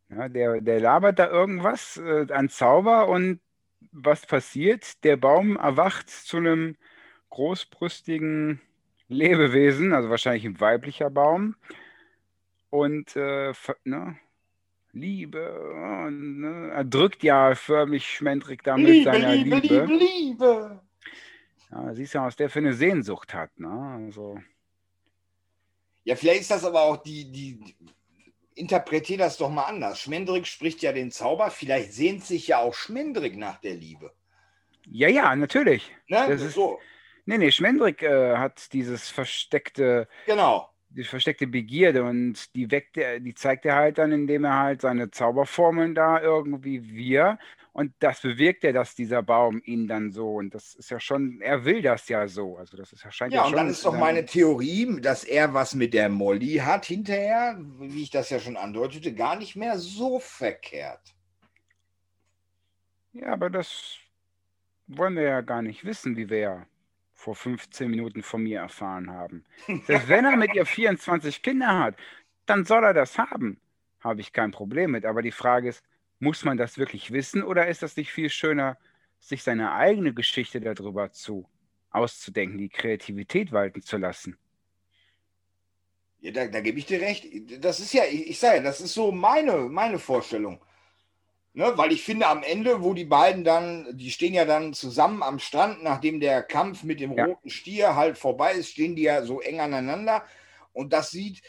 Ja, 0.10 0.28
der, 0.28 0.60
der 0.60 0.80
labert 0.80 1.20
da 1.20 1.28
irgendwas 1.30 1.98
äh, 1.98 2.26
an 2.34 2.50
Zauber 2.50 3.10
und 3.10 3.42
was 3.92 4.26
passiert? 4.26 5.04
Der 5.04 5.18
Baum 5.18 5.56
erwacht 5.58 6.10
zu 6.10 6.38
einem 6.38 6.76
großbrüstigen 7.30 8.62
Lebewesen, 9.08 9.94
also 9.94 10.10
wahrscheinlich 10.10 10.46
ein 10.46 10.60
weiblicher 10.60 11.10
Baum. 11.10 11.56
Und 12.70 13.16
äh, 13.16 13.54
ne, 13.84 14.18
Liebe, 14.92 16.10
ne, 16.12 16.72
er 16.72 16.84
drückt 16.84 17.24
ja 17.24 17.56
förmlich 17.56 18.08
Schmendrick 18.08 18.64
damit 18.64 18.88
Liebe, 18.88 19.12
seiner 19.12 19.36
Liebe. 19.36 19.58
Liebe, 19.58 19.76
Liebe, 19.76 19.94
Liebe. 19.94 20.82
Ja, 21.72 21.94
siehst 21.94 22.14
ja, 22.14 22.26
was 22.26 22.36
der 22.36 22.50
für 22.50 22.60
eine 22.60 22.74
Sehnsucht 22.74 23.34
hat. 23.34 23.60
Ne? 23.60 23.70
Also. 24.06 24.40
Ja, 26.04 26.16
vielleicht 26.16 26.42
ist 26.42 26.52
das 26.52 26.66
aber 26.66 26.82
auch 26.82 26.98
die, 26.98 27.32
die, 27.32 27.60
interpretiere 28.60 29.20
das 29.20 29.38
doch 29.38 29.50
mal 29.50 29.64
anders. 29.64 30.02
Schmendrick 30.02 30.46
spricht 30.46 30.82
ja 30.82 30.92
den 30.92 31.12
Zauber, 31.12 31.50
vielleicht 31.50 31.94
sehnt 31.94 32.26
sich 32.26 32.50
ja 32.50 32.60
auch 32.60 32.74
Schmendrick 32.74 33.38
nach 33.38 33.60
der 33.60 33.76
Liebe. 33.76 34.12
Ja, 34.86 35.08
ja, 35.08 35.36
natürlich. 35.36 35.92
Ne? 36.08 36.26
Das 36.28 36.42
ist, 36.42 36.54
so. 36.54 36.80
Nee, 37.26 37.38
nee, 37.38 37.52
Schmendrick 37.52 38.02
äh, 38.04 38.38
hat 38.38 38.74
dieses 38.74 39.10
versteckte. 39.10 40.08
Genau. 40.26 40.70
Die 40.92 41.04
versteckte 41.04 41.46
Begierde 41.46 42.04
und 42.04 42.56
die 42.56 42.72
weckt 42.72 42.98
er, 42.98 43.20
die 43.20 43.36
zeigt 43.36 43.64
er 43.66 43.76
halt 43.76 44.00
dann, 44.00 44.12
indem 44.12 44.44
er 44.44 44.58
halt 44.58 44.82
seine 44.82 45.12
Zauberformeln 45.12 45.94
da 45.94 46.20
irgendwie 46.20 46.90
wir 46.90 47.38
und 47.72 47.94
das 48.00 48.22
bewirkt 48.22 48.64
ja, 48.64 48.72
dass 48.72 48.96
dieser 48.96 49.22
Baum 49.22 49.62
ihn 49.64 49.88
dann 49.88 50.12
so, 50.12 50.36
und 50.36 50.54
das 50.54 50.76
ist 50.76 50.90
ja 50.90 51.00
schon, 51.00 51.40
er 51.42 51.66
will 51.66 51.82
das 51.82 52.10
ja 52.10 52.28
so. 52.28 52.58
Also 52.58 52.78
das 52.78 52.92
ist, 52.94 53.06
scheint 53.14 53.34
ja, 53.34 53.42
ja 53.42 53.48
und 53.48 53.56
dann 53.56 53.70
ist 53.70 53.86
doch 53.86 53.98
meine 53.98 54.26
Theorie, 54.26 55.00
dass 55.02 55.24
er 55.24 55.54
was 55.54 55.76
mit 55.76 55.94
der 55.94 56.10
Molly 56.10 56.56
hat 56.58 56.86
hinterher, 56.86 57.58
wie 57.80 58.04
ich 58.04 58.10
das 58.10 58.30
ja 58.30 58.40
schon 58.40 58.58
andeutete, 58.58 59.14
gar 59.14 59.36
nicht 59.36 59.56
mehr 59.56 59.78
so 59.78 60.20
verkehrt. 60.20 61.16
Ja, 63.14 63.34
aber 63.34 63.50
das 63.50 63.98
wollen 64.88 65.16
wir 65.16 65.24
ja 65.24 65.42
gar 65.42 65.62
nicht 65.62 65.86
wissen, 65.86 66.18
wie 66.18 66.30
wir 66.30 66.40
ja 66.40 66.66
vor 67.14 67.36
15 67.36 67.90
Minuten 67.90 68.24
von 68.24 68.44
mir 68.44 68.60
erfahren 68.60 69.12
haben. 69.12 69.44
Selbst 69.86 70.08
wenn 70.08 70.26
er 70.26 70.38
mit 70.38 70.56
ihr 70.56 70.66
24 70.66 71.42
Kinder 71.42 71.78
hat, 71.80 71.96
dann 72.46 72.66
soll 72.66 72.84
er 72.84 72.94
das 72.94 73.18
haben. 73.18 73.60
Habe 74.00 74.22
ich 74.22 74.32
kein 74.32 74.52
Problem 74.52 74.92
mit. 74.92 75.06
Aber 75.06 75.22
die 75.22 75.32
Frage 75.32 75.70
ist, 75.70 75.84
muss 76.20 76.44
man 76.44 76.58
das 76.58 76.78
wirklich 76.78 77.12
wissen 77.12 77.44
oder 77.44 77.68
ist 77.68 77.82
das 77.82 77.96
nicht 77.96 78.12
viel 78.12 78.30
schöner, 78.30 78.78
sich 79.20 79.44
seine 79.44 79.74
eigene 79.74 80.14
Geschichte 80.14 80.60
darüber 80.62 81.12
zu 81.12 81.48
auszudenken, 81.90 82.58
die 82.58 82.70
Kreativität 82.70 83.52
walten 83.52 83.82
zu 83.82 83.98
lassen? 83.98 84.38
Ja, 86.22 86.32
da, 86.32 86.48
da 86.48 86.60
gebe 86.62 86.80
ich 86.80 86.86
dir 86.86 87.02
recht. 87.02 87.28
Das 87.64 87.80
ist 87.80 87.94
ja, 87.94 88.04
ich, 88.06 88.30
ich 88.30 88.40
sage 88.40 88.58
ja, 88.58 88.64
das 88.64 88.82
ist 88.82 88.94
so 88.94 89.12
meine, 89.12 89.54
meine 89.70 90.00
Vorstellung. 90.00 90.60
Ne, 91.54 91.74
weil 91.76 91.92
ich 91.92 92.04
finde, 92.04 92.28
am 92.28 92.44
Ende, 92.44 92.84
wo 92.84 92.94
die 92.94 93.06
beiden 93.06 93.44
dann, 93.44 93.98
die 93.98 94.12
stehen 94.12 94.34
ja 94.34 94.46
dann 94.46 94.74
zusammen 94.74 95.24
am 95.24 95.40
Strand, 95.40 95.82
nachdem 95.82 96.20
der 96.20 96.44
Kampf 96.44 96.84
mit 96.84 97.00
dem 97.00 97.14
ja. 97.14 97.26
roten 97.26 97.50
Stier 97.50 97.96
halt 97.96 98.18
vorbei 98.18 98.54
ist, 98.54 98.70
stehen 98.70 98.96
die 98.96 99.02
ja 99.04 99.24
so 99.24 99.42
eng 99.42 99.60
aneinander. 99.60 100.24
Und 100.74 100.94
das 100.94 101.10
sieht, 101.10 101.42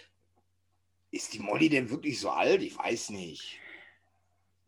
ist 1.11 1.35
die 1.35 1.41
Molly 1.41 1.69
denn 1.69 1.91
wirklich 1.91 2.19
so 2.19 2.31
alt? 2.31 2.63
Ich 2.63 2.79
weiß 2.79 3.11
nicht. 3.11 3.60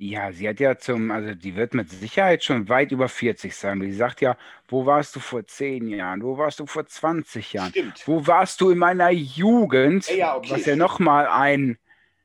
Ja, 0.05 0.32
sie 0.32 0.48
hat 0.48 0.59
ja 0.59 0.76
zum, 0.76 1.12
also 1.12 1.32
die 1.32 1.55
wird 1.55 1.74
mit 1.74 1.88
Sicherheit 1.88 2.42
schon 2.42 2.68
weit 2.68 2.90
über 2.90 3.09
40 3.09 3.55
sein. 3.55 3.80
Sie 3.80 3.92
sagt 3.92 4.20
ja, 4.20 4.36
wo 4.66 4.84
warst 4.84 5.14
du 5.14 5.20
vor 5.20 5.46
10 5.46 5.86
Jahren? 5.86 6.24
Wo 6.24 6.36
warst 6.36 6.59
du 6.59 6.66
vor 6.66 6.84
20 6.84 7.53
Jahren? 7.53 7.70
Stimmt. 7.70 8.03
Wo 8.09 8.26
warst 8.26 8.61
du 8.61 8.70
in 8.70 8.78
meiner 8.78 9.11
Jugend? 9.11 10.09
Ja, 10.09 10.16
ja, 10.16 10.36
okay. 10.36 10.50
Was 10.50 10.66
ja 10.66 10.74
nochmal 10.74 11.28
ein, 11.28 11.78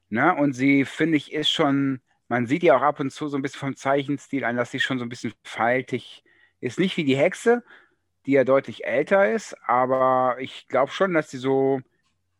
ne? 0.09 0.33
Und 0.33 0.53
sie, 0.53 0.85
finde 0.85 1.17
ich, 1.17 1.31
ist 1.31 1.51
schon, 1.51 2.01
man 2.29 2.47
sieht 2.47 2.63
ja 2.63 2.75
auch 2.75 2.81
ab 2.81 2.99
und 2.99 3.11
zu 3.11 3.27
so 3.27 3.37
ein 3.37 3.43
bisschen 3.43 3.59
vom 3.59 3.75
Zeichenstil 3.75 4.43
an, 4.43 4.57
dass 4.57 4.71
sie 4.71 4.79
schon 4.79 4.97
so 4.97 5.05
ein 5.05 5.09
bisschen 5.09 5.33
faltig 5.43 6.23
ist. 6.59 6.79
Nicht 6.79 6.97
wie 6.97 7.03
die 7.03 7.15
Hexe, 7.15 7.63
die 8.25 8.31
ja 8.31 8.43
deutlich 8.43 8.85
älter 8.85 9.31
ist, 9.31 9.55
aber 9.67 10.37
ich 10.39 10.67
glaube 10.67 10.91
schon, 10.91 11.13
dass 11.13 11.29
sie 11.29 11.37
so 11.37 11.81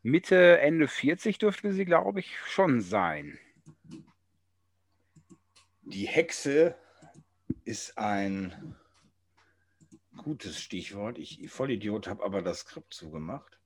Mitte, 0.02 0.58
Ende 0.62 0.88
40 0.88 1.38
dürfte 1.38 1.74
sie, 1.74 1.86
glaube 1.86 2.22
ich, 2.22 2.40
schon 2.48 2.82
sein. 2.82 3.38
Die 5.88 6.06
Hexe 6.06 6.76
ist 7.64 7.98
ein 7.98 8.76
gutes 10.18 10.60
Stichwort. 10.60 11.18
Ich 11.18 11.50
Vollidiot 11.50 12.08
habe 12.08 12.24
aber 12.24 12.42
das 12.42 12.60
Skript 12.60 12.94
zugemacht. 12.94 13.58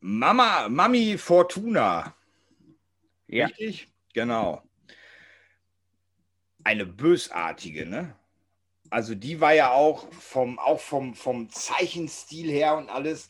Mama, 0.00 0.68
Mami 0.68 1.18
Fortuna. 1.18 2.14
Ja. 3.26 3.46
Richtig? 3.46 3.92
Genau. 4.14 4.62
Eine 6.64 6.86
bösartige, 6.86 7.86
ne? 7.86 8.16
Also 8.88 9.14
die 9.14 9.40
war 9.40 9.52
ja 9.52 9.72
auch 9.72 10.10
vom, 10.12 10.58
auch 10.58 10.80
vom, 10.80 11.14
vom 11.14 11.50
Zeichenstil 11.50 12.50
her 12.50 12.76
und 12.76 12.88
alles 12.88 13.28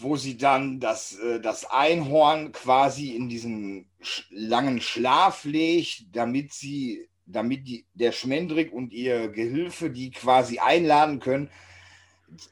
wo 0.00 0.16
sie 0.16 0.36
dann 0.36 0.80
das, 0.80 1.16
äh, 1.18 1.40
das 1.40 1.64
Einhorn 1.64 2.52
quasi 2.52 3.14
in 3.14 3.28
diesen 3.28 3.88
langen 4.30 4.80
Schlaf 4.80 5.44
legt, 5.44 6.04
damit 6.14 6.52
sie, 6.52 7.08
damit 7.26 7.66
die, 7.66 7.86
der 7.94 8.12
Schmendrick 8.12 8.72
und 8.72 8.92
ihr 8.92 9.28
Gehilfe 9.28 9.90
die 9.90 10.10
quasi 10.10 10.58
einladen 10.58 11.20
können, 11.20 11.50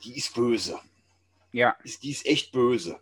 die 0.04 0.16
ist 0.16 0.34
böse. 0.34 0.78
Ja. 1.52 1.76
Die 2.02 2.10
ist 2.10 2.26
echt 2.26 2.52
böse. 2.52 3.00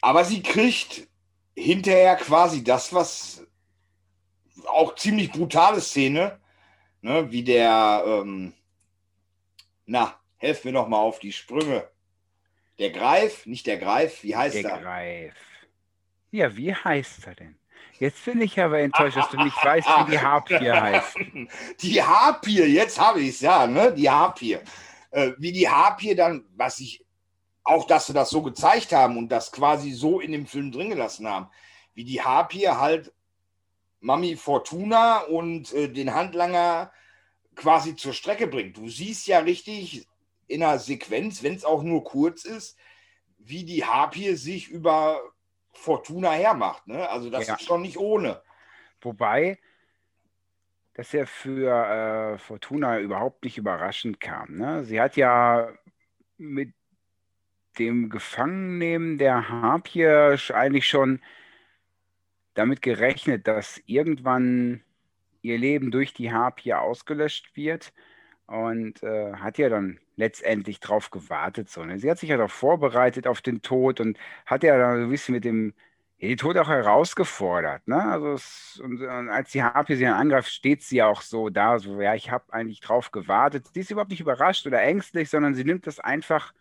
Aber 0.00 0.24
sie 0.24 0.42
kriegt 0.42 1.08
hinterher 1.54 2.16
quasi 2.16 2.64
das, 2.64 2.92
was 2.92 3.46
auch 4.66 4.94
ziemlich 4.94 5.30
brutale 5.30 5.80
Szene, 5.80 6.40
ne, 7.02 7.30
wie 7.30 7.44
der, 7.44 8.02
ähm, 8.06 8.52
na, 9.86 10.21
Helf 10.42 10.64
mir 10.64 10.72
noch 10.72 10.88
mal 10.88 10.98
auf 10.98 11.20
die 11.20 11.30
Sprünge. 11.30 11.88
Der 12.80 12.90
Greif, 12.90 13.46
nicht 13.46 13.64
der 13.68 13.78
Greif, 13.78 14.24
wie 14.24 14.34
heißt 14.34 14.56
der 14.56 14.64
er? 14.64 14.70
Der 14.70 14.80
Greif. 14.80 15.34
Ja, 16.32 16.56
wie 16.56 16.74
heißt 16.74 17.28
er 17.28 17.36
denn? 17.36 17.56
Jetzt 18.00 18.24
bin 18.24 18.40
ich 18.40 18.58
aber 18.58 18.80
enttäuscht, 18.80 19.16
dass 19.16 19.30
du 19.30 19.36
nicht 19.36 19.56
weißt, 19.64 19.86
wie 19.86 20.10
die 20.10 20.18
Harpie 20.18 20.72
heißt. 20.72 21.16
Die 21.80 22.02
Harpie, 22.02 22.64
jetzt 22.64 22.98
habe 22.98 23.20
ich 23.20 23.28
es, 23.28 23.40
ja, 23.42 23.68
ne? 23.68 23.94
Die 23.94 24.10
Harpie. 24.10 24.58
Äh, 25.12 25.30
wie 25.38 25.52
die 25.52 25.68
Harpie 25.68 26.16
dann, 26.16 26.44
was 26.56 26.80
ich, 26.80 27.06
auch 27.62 27.86
dass 27.86 28.08
sie 28.08 28.12
das 28.12 28.30
so 28.30 28.42
gezeigt 28.42 28.90
haben 28.90 29.16
und 29.18 29.28
das 29.28 29.52
quasi 29.52 29.92
so 29.92 30.18
in 30.18 30.32
dem 30.32 30.46
Film 30.46 30.72
drin 30.72 30.90
gelassen 30.90 31.28
haben, 31.28 31.50
wie 31.94 32.02
die 32.02 32.20
Harpie 32.20 32.66
halt 32.66 33.12
Mami 34.00 34.34
Fortuna 34.34 35.18
und 35.20 35.72
äh, 35.72 35.88
den 35.88 36.12
Handlanger 36.12 36.90
quasi 37.54 37.94
zur 37.94 38.12
Strecke 38.12 38.48
bringt. 38.48 38.76
Du 38.76 38.88
siehst 38.88 39.28
ja 39.28 39.38
richtig, 39.38 40.08
in 40.52 40.62
einer 40.62 40.78
Sequenz, 40.78 41.42
wenn 41.42 41.54
es 41.54 41.64
auch 41.64 41.82
nur 41.82 42.04
kurz 42.04 42.44
ist, 42.44 42.78
wie 43.38 43.64
die 43.64 43.84
Harpie 43.84 44.34
sich 44.34 44.68
über 44.68 45.20
Fortuna 45.72 46.32
hermacht. 46.32 46.86
Ne? 46.86 47.08
Also 47.08 47.30
das 47.30 47.46
ja. 47.46 47.54
ist 47.54 47.64
schon 47.64 47.82
nicht 47.82 47.96
ohne. 47.96 48.42
Wobei 49.00 49.58
das 50.94 51.12
ja 51.12 51.24
für 51.24 52.34
äh, 52.34 52.38
Fortuna 52.38 53.00
überhaupt 53.00 53.44
nicht 53.44 53.56
überraschend 53.56 54.20
kam. 54.20 54.58
Ne? 54.58 54.84
Sie 54.84 55.00
hat 55.00 55.16
ja 55.16 55.72
mit 56.36 56.74
dem 57.78 58.10
Gefangennehmen 58.10 59.16
der 59.16 59.48
Harpie 59.48 60.06
eigentlich 60.52 60.86
schon 60.86 61.20
damit 62.52 62.82
gerechnet, 62.82 63.48
dass 63.48 63.80
irgendwann 63.86 64.84
ihr 65.40 65.56
Leben 65.56 65.90
durch 65.90 66.12
die 66.12 66.30
Harpie 66.30 66.74
ausgelöscht 66.74 67.56
wird 67.56 67.94
und 68.46 69.02
äh, 69.02 69.32
hat 69.32 69.56
ja 69.56 69.70
dann 69.70 69.98
letztendlich 70.22 70.80
drauf 70.80 71.10
gewartet. 71.10 71.68
So, 71.70 71.84
ne? 71.84 71.98
Sie 71.98 72.10
hat 72.10 72.18
sich 72.18 72.30
ja 72.30 72.36
doch 72.38 72.50
vorbereitet 72.50 73.26
auf 73.26 73.42
den 73.42 73.62
Tod 73.62 74.00
und 74.00 74.18
hat 74.46 74.62
ja 74.64 74.78
dann 74.78 74.98
so 74.98 75.04
ein 75.04 75.10
bisschen 75.10 75.34
mit 75.34 75.44
dem 75.44 75.74
Ja, 76.18 76.28
die 76.28 76.42
wird 76.42 76.58
auch 76.58 76.68
herausgefordert. 76.68 77.86
Ne? 77.88 77.96
Also 78.02 78.32
es, 78.34 78.80
und, 78.84 79.00
und 79.02 79.28
als 79.30 79.50
die 79.52 79.62
Harpie 79.64 79.96
sie 79.96 80.04
dann 80.04 80.14
angreift, 80.14 80.50
steht 80.52 80.82
sie 80.82 81.02
auch 81.02 81.20
so 81.22 81.50
da, 81.50 81.78
so, 81.80 82.00
ja, 82.00 82.14
ich 82.14 82.30
habe 82.30 82.52
eigentlich 82.52 82.80
drauf 82.80 83.10
gewartet. 83.10 83.66
Sie 83.74 83.80
ist 83.80 83.90
überhaupt 83.90 84.10
nicht 84.10 84.20
überrascht 84.20 84.66
oder 84.66 84.80
ängstlich, 84.82 85.30
sondern 85.30 85.54
sie 85.54 85.64
nimmt 85.64 85.86
das 85.86 85.98
einfach, 86.00 86.52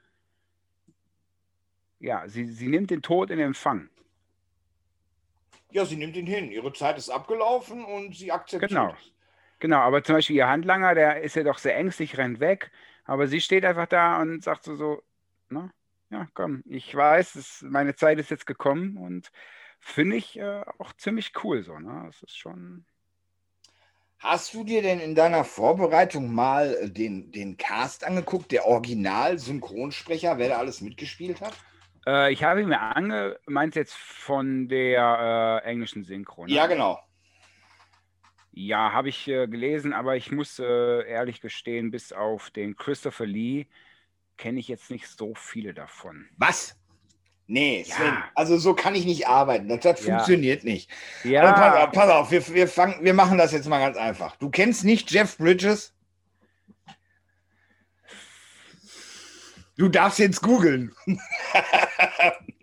ja, 1.99 2.27
sie, 2.27 2.45
sie 2.45 2.67
nimmt 2.67 2.89
den 2.91 3.01
Tod 3.01 3.29
in 3.31 3.39
Empfang. 3.39 3.89
Ja, 5.71 5.85
sie 5.85 5.95
nimmt 5.95 6.15
ihn 6.17 6.27
hin. 6.27 6.51
Ihre 6.51 6.71
Zeit 6.73 6.97
ist 6.97 7.09
abgelaufen 7.09 7.83
und 7.85 8.15
sie 8.15 8.31
akzeptiert 8.31 8.69
Genau. 8.69 8.93
es. 8.93 9.11
Genau, 9.59 9.79
aber 9.79 10.03
zum 10.03 10.15
Beispiel 10.15 10.37
ihr 10.37 10.47
Handlanger, 10.49 10.95
der 10.95 11.21
ist 11.21 11.35
ja 11.35 11.43
doch 11.43 11.57
sehr 11.59 11.75
ängstlich, 11.77 12.17
rennt 12.17 12.39
weg, 12.39 12.71
aber 13.11 13.27
sie 13.27 13.41
steht 13.41 13.65
einfach 13.65 13.87
da 13.87 14.21
und 14.21 14.41
sagt 14.41 14.63
so, 14.63 14.77
so, 14.77 15.03
ne? 15.49 15.69
Ja, 16.11 16.27
komm, 16.33 16.63
ich 16.65 16.95
weiß, 16.95 17.35
es, 17.35 17.61
meine 17.61 17.93
Zeit 17.93 18.19
ist 18.19 18.31
jetzt 18.31 18.47
gekommen 18.47 18.95
und 18.95 19.33
finde 19.81 20.15
ich 20.15 20.39
äh, 20.39 20.63
auch 20.79 20.93
ziemlich 20.93 21.33
cool 21.43 21.61
so, 21.61 21.77
ne? 21.77 22.03
Das 22.05 22.23
ist 22.23 22.37
schon. 22.37 22.85
Hast 24.19 24.53
du 24.53 24.63
dir 24.63 24.81
denn 24.81 25.01
in 25.01 25.13
deiner 25.13 25.43
Vorbereitung 25.43 26.33
mal 26.33 26.73
äh, 26.73 26.89
den, 26.89 27.33
den 27.33 27.57
Cast 27.57 28.05
angeguckt, 28.05 28.49
der 28.53 28.65
Original-Synchronsprecher, 28.65 30.37
wer 30.37 30.47
da 30.47 30.57
alles 30.59 30.79
mitgespielt 30.79 31.41
hat? 31.41 31.53
Äh, 32.07 32.31
ich 32.31 32.45
habe 32.45 32.65
mir 32.65 32.79
ange, 32.79 33.37
meinst 33.45 33.75
jetzt 33.75 33.93
von 33.93 34.69
der 34.69 35.61
äh, 35.65 35.67
englischen 35.67 36.05
Synchro, 36.05 36.45
ne? 36.45 36.53
Ja, 36.53 36.65
genau. 36.67 36.97
Ja, 38.53 38.91
habe 38.91 39.09
ich 39.09 39.27
äh, 39.27 39.47
gelesen, 39.47 39.93
aber 39.93 40.17
ich 40.17 40.31
muss 40.31 40.59
äh, 40.59 41.07
ehrlich 41.07 41.39
gestehen, 41.41 41.89
bis 41.91 42.11
auf 42.11 42.49
den 42.51 42.75
Christopher 42.75 43.25
Lee 43.25 43.67
kenne 44.37 44.59
ich 44.59 44.67
jetzt 44.67 44.91
nicht 44.91 45.07
so 45.07 45.33
viele 45.35 45.73
davon. 45.73 46.27
Was? 46.37 46.75
Nee, 47.47 47.83
Ja. 47.87 47.95
Sven, 47.95 48.17
also 48.35 48.57
so 48.57 48.73
kann 48.73 48.95
ich 48.95 49.05
nicht 49.05 49.27
arbeiten. 49.27 49.67
Das, 49.67 49.81
das 49.81 50.05
Ja. 50.05 50.17
funktioniert 50.17 50.63
nicht. 50.63 50.89
Ja, 51.23 51.43
Also 51.43 51.55
pass 51.55 51.75
auf, 51.75 51.91
pass 51.91 52.09
auf 52.09 52.31
wir, 52.31 52.47
wir, 52.53 52.67
fangen, 52.67 53.03
wir 53.03 53.13
machen 53.13 53.37
das 53.37 53.51
jetzt 53.51 53.67
mal 53.67 53.79
ganz 53.79 53.97
einfach. 53.97 54.35
Du 54.37 54.49
kennst 54.49 54.83
nicht 54.83 55.11
Jeff 55.11 55.37
Bridges? 55.37 55.93
Du 59.77 59.89
darfst 59.89 60.19
jetzt 60.19 60.41
googeln. 60.41 60.93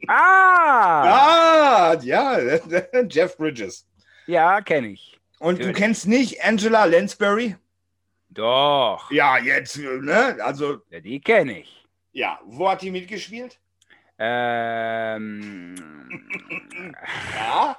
ah, 0.07 1.03
Ah, 1.03 1.97
ja, 2.03 2.39
Jeff 3.11 3.37
Bridges. 3.37 3.87
ja, 4.27 4.61
kenne 4.61 4.89
ich. 4.89 5.18
Und 5.39 5.61
du 5.63 5.73
kennst 5.73 6.07
nicht 6.07 6.43
Angela 6.45 6.85
Lansbury? 6.85 7.57
Doch, 8.31 9.11
Ja, 9.11 9.39
jetzt, 9.39 9.79
ne? 9.79 10.37
Also, 10.43 10.83
ja, 10.91 11.01
die 11.01 11.21
kenne 11.21 11.61
ich. 11.61 11.87
ja, 12.13 12.39
wo 12.45 12.69
hat 12.69 12.83
die 12.83 12.91
mitgespielt? 12.91 13.59
Ähm, 14.19 15.75
Ja. 17.35 17.79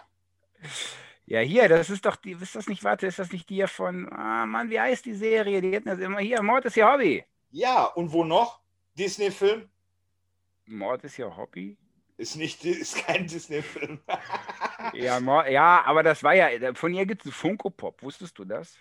ja, 1.25 1.39
hier, 1.41 1.69
das 1.69 1.89
ist 1.89 2.05
doch 2.05 2.15
die, 2.15 2.31
ist 2.31 2.55
das 2.55 2.67
nicht, 2.67 2.83
warte, 2.83 3.07
ist 3.07 3.19
das 3.19 3.31
nicht 3.31 3.49
die 3.49 3.65
von, 3.67 4.11
ah 4.11 4.45
Mann, 4.45 4.69
wie 4.69 4.79
heißt 4.79 5.05
die 5.05 5.13
Serie? 5.13 5.61
Die 5.61 5.75
hatten 5.75 5.89
das 5.89 5.99
immer 5.99 6.19
hier, 6.19 6.41
Mord 6.41 6.65
ist 6.65 6.77
ihr 6.77 6.91
Hobby. 6.91 7.23
Ja, 7.51 7.85
und 7.85 8.11
wo 8.11 8.23
noch? 8.23 8.59
Disney-Film? 8.97 9.69
Mord 10.65 11.03
ist 11.03 11.19
ihr 11.19 11.35
Hobby? 11.35 11.77
Ist 12.19 12.35
nicht, 12.35 12.65
ist 12.65 12.97
kein 13.05 13.27
Disney-Film. 13.27 13.99
Ja, 14.93 15.47
ja, 15.47 15.83
aber 15.85 16.03
das 16.03 16.23
war 16.23 16.33
ja, 16.33 16.73
von 16.73 16.93
ihr 16.93 17.05
gibt 17.05 17.21
es 17.21 17.27
einen 17.27 17.33
Funko-Pop, 17.33 18.01
wusstest 18.01 18.37
du 18.39 18.45
das? 18.45 18.77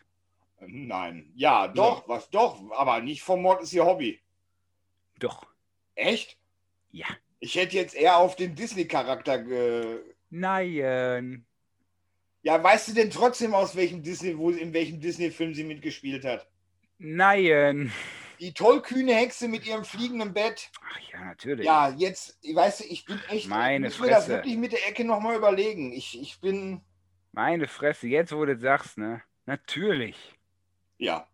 Nein. 0.61 1.31
Ja, 1.35 1.69
doch, 1.69 2.09
was 2.09 2.31
doch, 2.31 2.71
aber 2.71 3.01
nicht 3.01 3.23
vom 3.23 3.43
Mord 3.43 3.63
ist 3.63 3.73
ihr 3.73 3.85
Hobby. 3.85 4.21
Doch, 5.19 5.47
Echt? 5.97 6.39
ja. 6.91 7.07
Ich 7.41 7.57
hätte 7.57 7.77
jetzt 7.77 7.95
eher 7.95 8.17
auf 8.17 8.37
den 8.37 8.55
Disney-Charakter 8.55 9.43
ge. 9.43 10.01
Nein. 10.31 11.45
Ja, 12.43 12.63
weißt 12.63 12.89
du 12.89 12.93
denn 12.95 13.11
trotzdem 13.11 13.55
aus 13.55 13.77
welchem 13.77 14.03
Disney, 14.03 14.39
wo 14.39 14.51
in 14.51 14.73
welchem 14.73 15.01
Disney-Film 15.01 15.55
sie 15.55 15.65
mitgespielt 15.65 16.25
hat? 16.25 16.49
Nein. 16.99 17.93
Die 18.41 18.55
tollkühne 18.55 19.15
Hexe 19.15 19.49
mit 19.49 19.67
ihrem 19.67 19.85
fliegenden 19.85 20.33
Bett. 20.33 20.71
Ach 20.81 20.99
ja, 21.13 21.25
natürlich. 21.25 21.67
Ja, 21.67 21.89
jetzt, 21.91 22.39
weißt 22.43 22.81
du, 22.81 22.85
ich 22.85 23.05
bin 23.05 23.21
echt. 23.29 23.49
Meine 23.49 23.89
ich 23.89 24.01
will 24.01 24.09
das 24.09 24.27
Fresse. 24.27 24.37
wirklich 24.37 24.57
mit 24.57 24.73
der 24.73 24.87
Ecke 24.89 25.05
nochmal 25.05 25.37
überlegen. 25.37 25.93
Ich, 25.93 26.21
ich 26.21 26.41
bin. 26.41 26.81
Meine 27.33 27.69
Fresse, 27.69 28.07
jetzt 28.07 28.33
wo 28.33 28.45
du 28.45 28.55
das 28.55 28.63
sagst, 28.63 28.99
ne? 28.99 29.23
Natürlich. 29.47 30.35
Ja. 30.99 31.27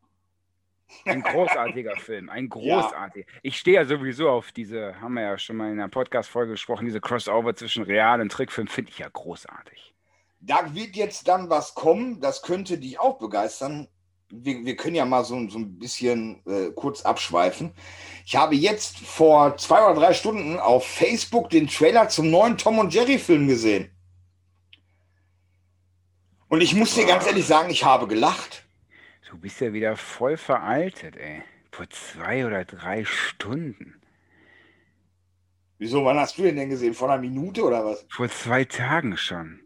Ein 1.04 1.22
großartiger 1.22 1.96
Film, 2.00 2.28
ein 2.30 2.48
großartiger. 2.48 3.26
Ich 3.42 3.58
stehe 3.58 3.76
ja 3.76 3.84
sowieso 3.84 4.30
auf 4.30 4.52
diese, 4.52 5.00
haben 5.00 5.14
wir 5.14 5.22
ja 5.22 5.38
schon 5.38 5.56
mal 5.56 5.72
in 5.72 5.80
einer 5.80 5.88
Podcast-Folge 5.88 6.52
gesprochen, 6.52 6.84
diese 6.84 7.00
Crossover 7.00 7.54
zwischen 7.54 7.82
Real- 7.82 8.20
und 8.20 8.30
Trickfilm 8.30 8.68
finde 8.68 8.90
ich 8.90 8.98
ja 8.98 9.08
großartig. 9.12 9.94
Da 10.40 10.74
wird 10.74 10.94
jetzt 10.94 11.26
dann 11.26 11.48
was 11.48 11.74
kommen, 11.74 12.20
das 12.20 12.42
könnte 12.42 12.78
dich 12.78 13.00
auch 13.00 13.18
begeistern. 13.18 13.88
Wir, 14.42 14.64
wir 14.64 14.76
können 14.76 14.96
ja 14.96 15.04
mal 15.04 15.24
so, 15.24 15.48
so 15.48 15.58
ein 15.58 15.78
bisschen 15.78 16.42
äh, 16.46 16.70
kurz 16.74 17.02
abschweifen. 17.02 17.72
Ich 18.26 18.36
habe 18.36 18.54
jetzt 18.54 18.98
vor 18.98 19.56
zwei 19.56 19.84
oder 19.84 19.94
drei 19.94 20.14
Stunden 20.14 20.58
auf 20.58 20.86
Facebook 20.86 21.50
den 21.50 21.68
Trailer 21.68 22.08
zum 22.08 22.30
neuen 22.30 22.56
Tom 22.56 22.78
und 22.78 22.94
Jerry 22.94 23.18
Film 23.18 23.48
gesehen. 23.48 23.90
Und 26.48 26.60
ich 26.60 26.74
muss 26.74 26.94
dir 26.94 27.06
ganz 27.06 27.26
ehrlich 27.26 27.46
sagen, 27.46 27.70
ich 27.70 27.84
habe 27.84 28.06
gelacht. 28.06 28.64
Du 29.28 29.38
bist 29.38 29.60
ja 29.60 29.72
wieder 29.72 29.96
voll 29.96 30.36
veraltet, 30.36 31.16
ey. 31.16 31.42
Vor 31.72 31.90
zwei 31.90 32.46
oder 32.46 32.64
drei 32.64 33.04
Stunden. 33.04 34.00
Wieso, 35.78 36.04
wann 36.04 36.18
hast 36.18 36.38
du 36.38 36.42
den 36.42 36.56
denn 36.56 36.70
gesehen? 36.70 36.94
Vor 36.94 37.10
einer 37.10 37.20
Minute 37.20 37.64
oder 37.64 37.84
was? 37.84 38.06
Vor 38.08 38.28
zwei 38.28 38.64
Tagen 38.64 39.16
schon. 39.16 39.60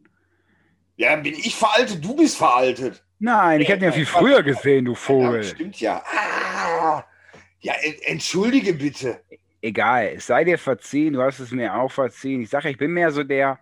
Ja, 0.97 1.15
bin 1.17 1.35
ich 1.35 1.55
veraltet, 1.55 2.03
du 2.03 2.17
bist 2.17 2.37
veraltet. 2.37 3.05
Nein, 3.19 3.61
ich 3.61 3.69
hätte 3.69 3.85
ihn 3.85 3.91
ja 3.91 3.93
viel 3.93 4.07
früher 4.07 4.43
gesehen, 4.43 4.85
du 4.85 4.93
Ja, 4.93 4.97
Vogel. 4.99 5.45
stimmt 5.45 5.81
ja. 5.81 6.03
Ah, 6.07 7.05
ja, 7.61 7.75
en- 7.83 8.01
entschuldige 8.03 8.73
bitte. 8.75 9.21
Egal, 9.61 10.13
es 10.17 10.27
sei 10.27 10.45
dir 10.45 10.59
verziehen, 10.59 11.15
du 11.15 11.23
hast 11.23 11.41
es 11.41 11.51
mir 11.51 11.75
auch 11.75 11.91
verziehen. 11.91 12.41
Ich 12.43 12.51
sage, 12.51 12.71
ich 12.71 12.79
bin 12.79 12.93
mehr 12.93 13.11
so 13.11 13.25
der 13.25 13.59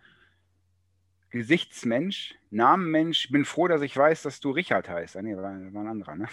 Gesichtsmensch, 1.31 2.35
Namenmensch. 2.51 3.25
Ich 3.27 3.31
bin 3.33 3.45
froh, 3.45 3.67
dass 3.69 3.81
ich 3.83 3.97
weiß, 3.97 4.23
dass 4.23 4.41
du 4.41 4.51
Richard 4.51 4.89
heißt. 4.89 5.17
Ah, 5.17 5.23
nee, 5.23 5.35
war, 5.37 5.43
war 5.45 5.51
ein 5.83 5.89
anderer, 5.89 6.15
ne? 6.17 6.27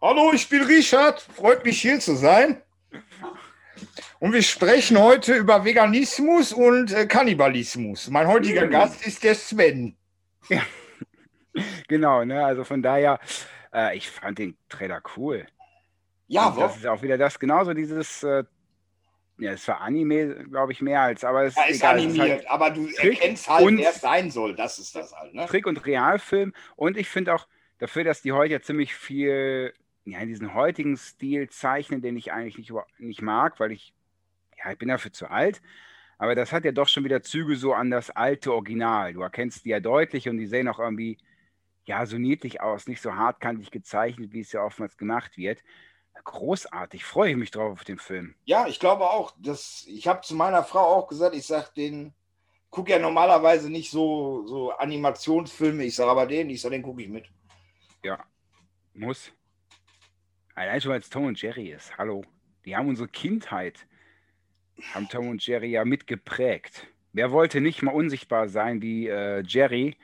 Hallo, 0.00 0.32
ich 0.34 0.48
bin 0.48 0.62
Richard. 0.62 1.20
Freut 1.20 1.64
mich 1.64 1.80
hier 1.80 2.00
zu 2.00 2.16
sein. 2.16 2.62
Und 4.20 4.32
wir 4.32 4.42
sprechen 4.42 4.98
heute 4.98 5.34
über 5.34 5.64
Veganismus 5.64 6.52
und 6.52 6.92
äh, 6.92 7.06
Kannibalismus. 7.06 8.08
Mein 8.08 8.26
heutiger 8.26 8.66
Mhm. 8.66 8.70
Gast 8.70 9.06
ist 9.06 9.22
der 9.22 9.34
Sven. 9.34 9.96
Genau, 11.88 12.24
ne? 12.24 12.44
Also 12.44 12.64
von 12.64 12.82
daher, 12.82 13.18
äh, 13.72 13.96
ich 13.96 14.10
fand 14.10 14.38
den 14.38 14.56
Trailer 14.68 15.02
cool. 15.16 15.46
Ja, 16.26 16.48
Und 16.48 16.60
das 16.60 16.76
ist 16.76 16.86
auch 16.86 17.02
wieder 17.02 17.18
das, 17.18 17.38
genauso 17.38 17.74
dieses, 17.74 18.22
äh, 18.22 18.44
ja, 19.38 19.52
es 19.52 19.66
war 19.66 19.80
Anime, 19.80 20.44
glaube 20.44 20.72
ich, 20.72 20.80
mehr 20.80 21.00
als, 21.02 21.24
aber 21.24 21.44
es 21.44 21.56
Er 21.56 21.68
ist 21.68 21.76
egal, 21.78 21.98
es 21.98 22.04
ist 22.04 22.10
animiert, 22.10 22.38
halt 22.38 22.50
aber 22.50 22.70
du 22.70 22.86
Trick 22.86 23.20
erkennst 23.20 23.48
halt, 23.48 23.76
wer 23.76 23.90
es 23.90 24.00
sein 24.00 24.30
soll. 24.30 24.54
Das 24.54 24.78
ist 24.78 24.94
das 24.94 25.12
halt, 25.14 25.34
ne? 25.34 25.46
Trick- 25.46 25.66
und 25.66 25.84
Realfilm. 25.86 26.52
Und 26.76 26.96
ich 26.96 27.08
finde 27.08 27.34
auch 27.34 27.46
dafür, 27.78 28.04
dass 28.04 28.22
die 28.22 28.32
heute 28.32 28.54
ja 28.54 28.60
ziemlich 28.60 28.94
viel, 28.94 29.74
ja, 30.04 30.20
in 30.20 30.28
diesen 30.28 30.54
heutigen 30.54 30.96
Stil 30.96 31.48
zeichnen, 31.50 32.00
den 32.00 32.16
ich 32.16 32.32
eigentlich 32.32 32.58
nicht, 32.58 32.72
nicht 32.98 33.22
mag, 33.22 33.58
weil 33.58 33.72
ich, 33.72 33.92
ja, 34.62 34.70
ich 34.70 34.78
bin 34.78 34.88
dafür 34.88 35.12
zu 35.12 35.28
alt. 35.28 35.60
Aber 36.16 36.36
das 36.36 36.52
hat 36.52 36.64
ja 36.64 36.70
doch 36.72 36.88
schon 36.88 37.04
wieder 37.04 37.22
Züge 37.22 37.56
so 37.56 37.74
an 37.74 37.90
das 37.90 38.10
alte 38.10 38.52
Original. 38.52 39.14
Du 39.14 39.20
erkennst 39.22 39.64
die 39.64 39.70
ja 39.70 39.80
deutlich 39.80 40.28
und 40.28 40.38
die 40.38 40.46
sehen 40.46 40.68
auch 40.68 40.78
irgendwie, 40.78 41.18
ja, 41.84 42.06
so 42.06 42.18
niedlich 42.18 42.60
aus, 42.60 42.86
nicht 42.86 43.00
so 43.00 43.14
hartkantig 43.14 43.70
gezeichnet, 43.70 44.32
wie 44.32 44.40
es 44.40 44.52
ja 44.52 44.62
oftmals 44.64 44.96
gemacht 44.96 45.36
wird. 45.36 45.62
Großartig, 46.24 47.04
freue 47.04 47.32
ich 47.32 47.36
mich 47.36 47.50
drauf 47.50 47.72
auf 47.72 47.84
den 47.84 47.98
Film. 47.98 48.34
Ja, 48.44 48.66
ich 48.66 48.78
glaube 48.78 49.10
auch. 49.10 49.32
Das, 49.38 49.84
ich 49.88 50.06
habe 50.06 50.22
zu 50.22 50.34
meiner 50.34 50.62
Frau 50.62 50.80
auch 50.80 51.08
gesagt, 51.08 51.34
ich 51.34 51.46
sage 51.46 51.68
den, 51.76 52.14
gucke 52.70 52.92
ja 52.92 52.98
normalerweise 52.98 53.70
nicht 53.70 53.90
so, 53.90 54.46
so 54.46 54.70
Animationsfilme. 54.72 55.84
Ich 55.84 55.96
sage 55.96 56.10
aber 56.10 56.26
den, 56.26 56.50
ich 56.50 56.60
sage, 56.60 56.76
den 56.76 56.82
gucke 56.82 57.02
ich 57.02 57.08
mit. 57.08 57.26
Muss. 58.94 59.32
Allein 60.54 60.80
schon, 60.80 60.92
weil 60.92 61.00
es 61.00 61.10
Tom 61.10 61.24
und 61.24 61.40
Jerry 61.42 61.72
ist. 61.72 61.98
Hallo. 61.98 62.24
Die 62.64 62.76
haben 62.76 62.88
unsere 62.88 63.08
Kindheit, 63.08 63.88
haben 64.94 65.08
Tom 65.08 65.28
und 65.28 65.44
Jerry 65.44 65.70
ja 65.70 65.84
mitgeprägt. 65.84 66.86
Wer 67.12 67.32
wollte 67.32 67.60
nicht 67.60 67.82
mal 67.82 67.92
unsichtbar 67.92 68.48
sein 68.48 68.80
wie 68.80 69.08
äh, 69.08 69.42
Jerry, 69.44 69.96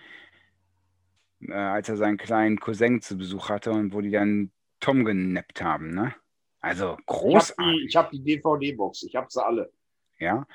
äh, 1.46 1.52
als 1.52 1.88
er 1.88 1.96
seinen 1.96 2.16
kleinen 2.16 2.58
Cousin 2.58 3.00
zu 3.00 3.16
Besuch 3.16 3.48
hatte 3.48 3.72
und 3.72 3.92
wo 3.92 4.00
die 4.00 4.10
dann 4.10 4.50
Tom 4.80 5.04
genappt 5.04 5.62
haben, 5.62 5.90
ne? 5.90 6.14
Also 6.60 6.84
Ich 6.84 6.90
habe 6.90 7.02
großartig, 7.06 7.74
die, 7.74 7.86
ich 7.86 7.96
hab 7.96 8.10
die 8.10 8.22
DVD-Box, 8.22 9.02
ich 9.04 9.16
habe 9.16 9.26
sie 9.30 9.44
alle. 9.44 9.72
ja. 10.18 10.46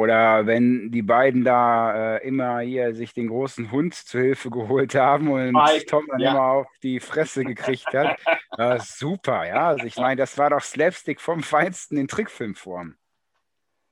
Oder 0.00 0.46
wenn 0.46 0.90
die 0.90 1.02
beiden 1.02 1.44
da 1.44 2.16
äh, 2.16 2.26
immer 2.26 2.60
hier 2.60 2.94
sich 2.94 3.12
den 3.12 3.28
großen 3.28 3.70
Hund 3.70 3.92
zu 3.94 4.18
Hilfe 4.18 4.48
geholt 4.48 4.94
haben 4.94 5.30
und 5.30 5.52
Mike, 5.52 5.84
Tom 5.84 6.06
dann 6.08 6.20
ja. 6.20 6.30
immer 6.30 6.44
auf 6.44 6.68
die 6.82 7.00
Fresse 7.00 7.44
gekriegt 7.44 7.92
hat. 7.92 8.18
äh, 8.56 8.78
super, 8.80 9.46
ja. 9.46 9.68
Also 9.68 9.84
ich 9.84 9.96
meine, 9.96 10.16
das 10.16 10.38
war 10.38 10.48
doch 10.48 10.62
Slapstick 10.62 11.20
vom 11.20 11.42
Feinsten 11.42 11.98
in 11.98 12.08
Trickfilmform. 12.08 12.96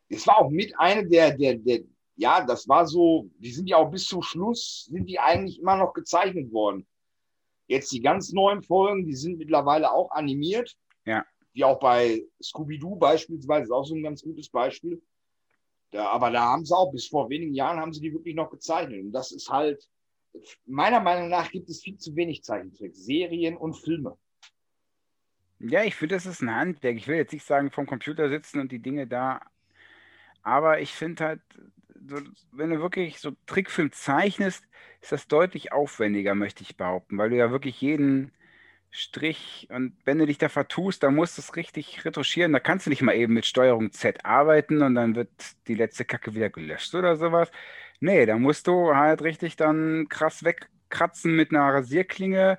Es 0.09 0.27
war 0.27 0.39
auch 0.39 0.51
mit 0.51 0.73
einer 0.79 1.03
der, 1.03 1.37
der, 1.37 1.57
der, 1.57 1.81
ja, 2.19 2.45
das 2.45 2.69
war 2.69 2.85
so, 2.85 3.31
die 3.39 3.53
sind 3.53 3.69
ja 3.69 3.77
auch 3.77 3.91
bis 3.91 4.07
zum 4.07 4.23
Schluss, 4.23 4.89
sind 4.91 5.09
die 5.09 5.21
eigentlich 5.21 5.61
immer 5.61 5.77
noch 5.77 5.93
gezeichnet 5.95 6.53
worden. 6.53 6.85
Jetzt 7.69 7.93
die 7.93 8.01
ganz 8.01 8.33
neuen 8.33 8.63
Folgen, 8.63 9.07
die 9.07 9.15
sind 9.15 9.39
mittlerweile 9.39 9.93
auch 9.93 10.11
animiert. 10.11 10.77
Ja. 11.05 11.25
Wie 11.53 11.63
auch 11.63 11.79
bei 11.79 12.25
Scooby-Doo 12.43 12.97
beispielsweise, 12.97 13.65
ist 13.65 13.71
auch 13.71 13.85
so 13.85 13.95
ein 13.95 14.03
ganz 14.03 14.23
gutes 14.23 14.49
Beispiel. 14.49 15.01
Da, 15.93 16.09
aber 16.09 16.31
da 16.31 16.43
haben 16.43 16.65
sie 16.65 16.77
auch, 16.77 16.91
bis 16.91 17.07
vor 17.07 17.31
wenigen 17.31 17.55
Jahren 17.55 17.79
haben 17.79 17.93
sie 17.93 18.01
die 18.01 18.13
wirklich 18.13 18.35
noch 18.35 18.51
gezeichnet. 18.51 19.01
Und 19.01 19.13
das 19.13 19.31
ist 19.31 19.49
halt, 19.49 19.89
meiner 20.67 21.01
Meinung 21.01 21.29
nach 21.29 21.51
gibt 21.53 21.71
es 21.71 21.83
viel 21.83 21.99
zu 21.99 22.17
wenig 22.17 22.43
Zeichentricks, 22.43 23.05
Serien 23.05 23.57
und 23.57 23.75
Filme. 23.75 24.19
Ja, 25.61 25.85
ich 25.85 25.95
finde, 25.95 26.17
das 26.17 26.27
ist 26.27 26.43
ein 26.43 26.55
Handwerk. 26.55 26.97
Ich 26.97 27.07
will 27.07 27.17
jetzt 27.17 27.33
nicht 27.33 27.47
sagen, 27.47 27.71
vom 27.71 27.87
Computer 27.87 28.29
sitzen 28.29 28.59
und 28.61 28.73
die 28.73 28.81
Dinge 28.81 29.07
da. 29.07 29.41
Aber 30.43 30.81
ich 30.81 30.93
finde 30.93 31.25
halt, 31.25 31.41
so, 32.07 32.17
wenn 32.53 32.71
du 32.71 32.81
wirklich 32.81 33.21
so 33.21 33.33
Trickfilm 33.47 33.93
zeichnest, 33.93 34.65
ist 35.01 35.13
das 35.13 35.29
deutlich 35.29 35.73
aufwendiger, 35.73 36.35
möchte 36.35 36.63
ich 36.63 36.77
behaupten, 36.77 37.19
weil 37.19 37.31
du 37.31 37.37
ja 37.37 37.51
wirklich 37.51 37.81
jeden 37.81 38.33
Strich 38.91 39.69
und 39.71 39.97
wenn 40.05 40.19
du 40.19 40.27
dich 40.27 40.39
da 40.39 40.49
vertust, 40.49 41.03
dann 41.03 41.15
musst 41.15 41.37
du 41.37 41.43
es 41.43 41.57
richtig 41.57 42.05
retuschieren. 42.05 42.53
Da 42.53 42.61
kannst 42.61 42.87
du 42.87 42.91
nicht 42.91 43.03
mal 43.03 43.15
eben 43.15 43.35
mit 43.35 43.45
Steuerung 43.45 43.93
Z 43.93 44.25
arbeiten 44.25 44.83
und 44.83 44.95
dann 44.95 45.15
wird 45.15 45.31
die 45.67 45.75
letzte 45.75 46.05
Kacke 46.05 46.35
wieder 46.35 46.49
gelöscht 46.49 46.95
oder 46.95 47.17
sowas. 47.17 47.51
Nee, 48.01 48.25
da 48.27 48.39
musst 48.39 48.67
du 48.67 48.95
halt 48.95 49.23
richtig 49.23 49.57
dann 49.57 50.09
krass 50.09 50.43
wegkratzen 50.43 51.35
mit 51.37 51.51
einer 51.51 51.75
Rasierklinge 51.75 52.59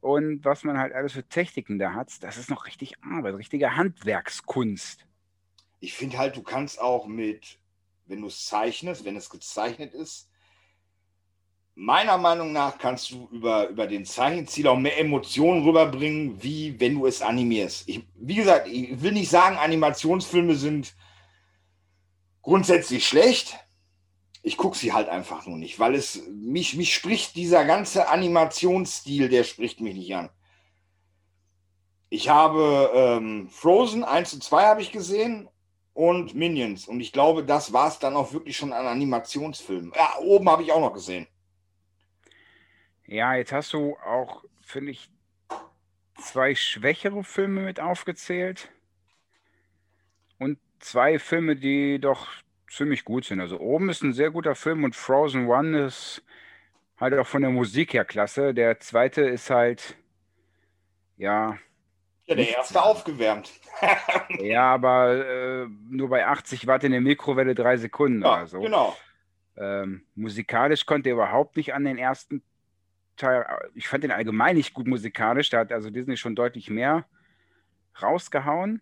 und 0.00 0.44
was 0.44 0.64
man 0.64 0.78
halt 0.78 0.92
alles 0.92 1.12
für 1.12 1.26
Techniken 1.26 1.78
da 1.78 1.94
hat. 1.94 2.22
Das 2.22 2.36
ist 2.36 2.50
noch 2.50 2.66
richtig 2.66 2.94
Arbeit, 3.02 3.36
richtige 3.36 3.76
Handwerkskunst. 3.76 5.06
Ich 5.80 5.94
finde 5.94 6.18
halt, 6.18 6.36
du 6.36 6.42
kannst 6.42 6.80
auch 6.80 7.06
mit, 7.06 7.58
wenn 8.12 8.20
du 8.20 8.28
es 8.28 8.44
zeichnest, 8.44 9.04
wenn 9.04 9.16
es 9.16 9.30
gezeichnet 9.30 9.94
ist, 9.94 10.28
meiner 11.74 12.18
Meinung 12.18 12.52
nach 12.52 12.78
kannst 12.78 13.10
du 13.10 13.26
über, 13.32 13.68
über 13.68 13.86
den 13.86 14.04
Zeichenziel 14.04 14.68
auch 14.68 14.78
mehr 14.78 15.00
Emotionen 15.00 15.64
rüberbringen, 15.64 16.42
wie 16.42 16.78
wenn 16.78 16.94
du 16.94 17.06
es 17.06 17.22
animierst. 17.22 17.88
Ich, 17.88 18.06
wie 18.14 18.34
gesagt, 18.34 18.68
ich 18.68 19.00
will 19.00 19.12
nicht 19.12 19.30
sagen, 19.30 19.56
Animationsfilme 19.56 20.54
sind 20.54 20.94
grundsätzlich 22.42 23.08
schlecht. 23.08 23.58
Ich 24.42 24.58
gucke 24.58 24.76
sie 24.76 24.92
halt 24.92 25.08
einfach 25.08 25.46
nur 25.46 25.56
nicht, 25.56 25.78
weil 25.78 25.94
es 25.94 26.22
mich, 26.28 26.76
mich 26.76 26.94
spricht 26.94 27.34
dieser 27.36 27.64
ganze 27.64 28.08
Animationsstil, 28.08 29.30
der 29.30 29.44
spricht 29.44 29.80
mich 29.80 29.94
nicht 29.94 30.14
an. 30.14 30.28
Ich 32.10 32.28
habe 32.28 32.90
ähm, 32.94 33.48
Frozen 33.48 34.04
1 34.04 34.34
und 34.34 34.44
2 34.44 34.64
habe 34.66 34.82
ich 34.82 34.92
gesehen 34.92 35.48
und 35.94 36.34
Minions. 36.34 36.88
Und 36.88 37.00
ich 37.00 37.12
glaube, 37.12 37.44
das 37.44 37.72
war 37.72 37.88
es 37.88 37.98
dann 37.98 38.16
auch 38.16 38.32
wirklich 38.32 38.56
schon 38.56 38.72
an 38.72 38.86
Animationsfilmen. 38.86 39.92
Ja, 39.94 40.18
oben 40.20 40.48
habe 40.48 40.62
ich 40.62 40.72
auch 40.72 40.80
noch 40.80 40.94
gesehen. 40.94 41.26
Ja, 43.06 43.34
jetzt 43.34 43.52
hast 43.52 43.72
du 43.72 43.96
auch, 43.98 44.44
finde 44.62 44.92
ich, 44.92 45.10
zwei 46.18 46.54
schwächere 46.54 47.24
Filme 47.24 47.62
mit 47.62 47.80
aufgezählt 47.80 48.70
und 50.38 50.58
zwei 50.78 51.18
Filme, 51.18 51.56
die 51.56 51.98
doch 51.98 52.28
ziemlich 52.70 53.04
gut 53.04 53.24
sind. 53.24 53.40
Also 53.40 53.60
oben 53.60 53.90
ist 53.90 54.02
ein 54.02 54.14
sehr 54.14 54.30
guter 54.30 54.54
Film 54.54 54.84
und 54.84 54.96
Frozen 54.96 55.46
One 55.46 55.86
ist 55.86 56.22
halt 56.98 57.14
auch 57.14 57.26
von 57.26 57.42
der 57.42 57.50
Musik 57.50 57.92
her 57.92 58.04
klasse. 58.04 58.54
Der 58.54 58.80
zweite 58.80 59.22
ist 59.22 59.50
halt, 59.50 59.96
ja. 61.16 61.58
Ja, 62.26 62.36
der 62.36 62.48
erste 62.48 62.82
aufgewärmt. 62.82 63.50
ja, 64.40 64.72
aber 64.74 65.26
äh, 65.26 65.66
nur 65.90 66.08
bei 66.08 66.26
80 66.26 66.66
Watt 66.66 66.84
in 66.84 66.92
der 66.92 67.00
Mikrowelle 67.00 67.54
drei 67.54 67.76
Sekunden 67.76 68.22
ja, 68.22 68.36
oder 68.36 68.46
so. 68.46 68.60
Genau. 68.60 68.96
Ähm, 69.56 70.06
musikalisch 70.14 70.86
konnte 70.86 71.10
er 71.10 71.14
überhaupt 71.14 71.56
nicht 71.56 71.74
an 71.74 71.84
den 71.84 71.98
ersten 71.98 72.42
Teil, 73.16 73.44
ich 73.74 73.88
fand 73.88 74.04
den 74.04 74.10
allgemein 74.10 74.56
nicht 74.56 74.72
gut 74.72 74.86
musikalisch. 74.86 75.50
Da 75.50 75.58
hat 75.58 75.72
also 75.72 75.90
Disney 75.90 76.16
schon 76.16 76.34
deutlich 76.34 76.70
mehr 76.70 77.06
rausgehauen. 78.00 78.80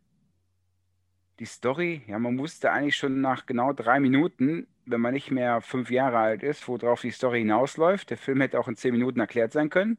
Die 1.39 1.47
Story, 1.47 2.03
ja, 2.07 2.19
man 2.19 2.39
wusste 2.39 2.71
eigentlich 2.71 2.97
schon 2.97 3.23
nach 3.23 3.47
genau 3.47 3.73
drei 3.73 3.99
Minuten, 3.99 4.69
wenn 4.85 5.01
man 5.01 5.15
nicht 5.15 5.31
mehr 5.31 5.63
fünf 5.63 5.91
Jahre 5.91 6.19
alt 6.19 6.43
ist, 6.43 6.69
worauf 6.69 7.01
die 7.01 7.11
Story 7.11 7.41
hinausläuft. 7.41 8.11
Der 8.11 8.19
Film 8.19 8.43
hätte 8.43 8.61
auch 8.61 8.69
in 8.69 8.77
zehn 8.77 8.93
Minuten 8.93 9.21
erklärt 9.21 9.53
sein 9.53 9.71
können. 9.71 9.99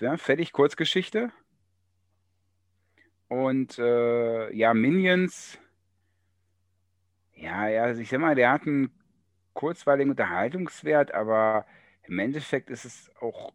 Ja, 0.00 0.16
fertig, 0.16 0.52
Kurzgeschichte. 0.52 1.30
Und 3.32 3.78
äh, 3.78 4.54
ja, 4.54 4.74
Minions. 4.74 5.58
Ja, 7.34 7.66
ja, 7.66 7.84
also 7.84 8.02
ich 8.02 8.10
sag 8.10 8.20
mal, 8.20 8.34
der 8.34 8.52
hat 8.52 8.66
einen 8.66 8.90
kurzweiligen 9.54 10.10
Unterhaltungswert, 10.10 11.14
aber 11.14 11.64
im 12.02 12.18
Endeffekt 12.18 12.68
ist 12.68 12.84
es 12.84 13.10
auch, 13.22 13.54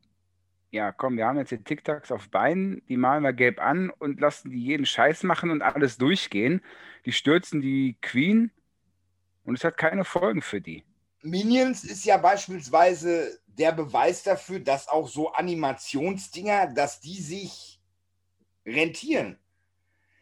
ja, 0.71 0.91
komm, 0.91 1.15
wir 1.17 1.28
haben 1.28 1.38
jetzt 1.38 1.51
die 1.51 1.63
TikToks 1.63 2.11
auf 2.11 2.28
Beinen, 2.30 2.82
die 2.89 2.97
malen 2.97 3.21
wir 3.21 3.34
gelb 3.34 3.61
an 3.61 3.91
und 3.91 4.19
lassen 4.19 4.49
die 4.49 4.63
jeden 4.63 4.88
Scheiß 4.88 5.21
machen 5.21 5.51
und 5.51 5.61
alles 5.61 5.99
durchgehen. 5.99 6.63
Die 7.05 7.11
stürzen 7.11 7.61
die 7.61 7.97
Queen 8.01 8.49
und 9.43 9.59
es 9.59 9.63
hat 9.63 9.78
keine 9.78 10.05
Folgen 10.05 10.41
für 10.41 10.59
die. 10.59 10.86
Minions 11.21 11.84
ist 11.84 12.03
ja 12.03 12.17
beispielsweise 12.17 13.39
der 13.45 13.73
Beweis 13.73 14.23
dafür, 14.23 14.59
dass 14.59 14.88
auch 14.88 15.07
so 15.07 15.34
Animationsdinger, 15.34 16.73
dass 16.73 16.99
die 16.99 17.21
sich 17.21 17.80
rentieren. 18.65 19.38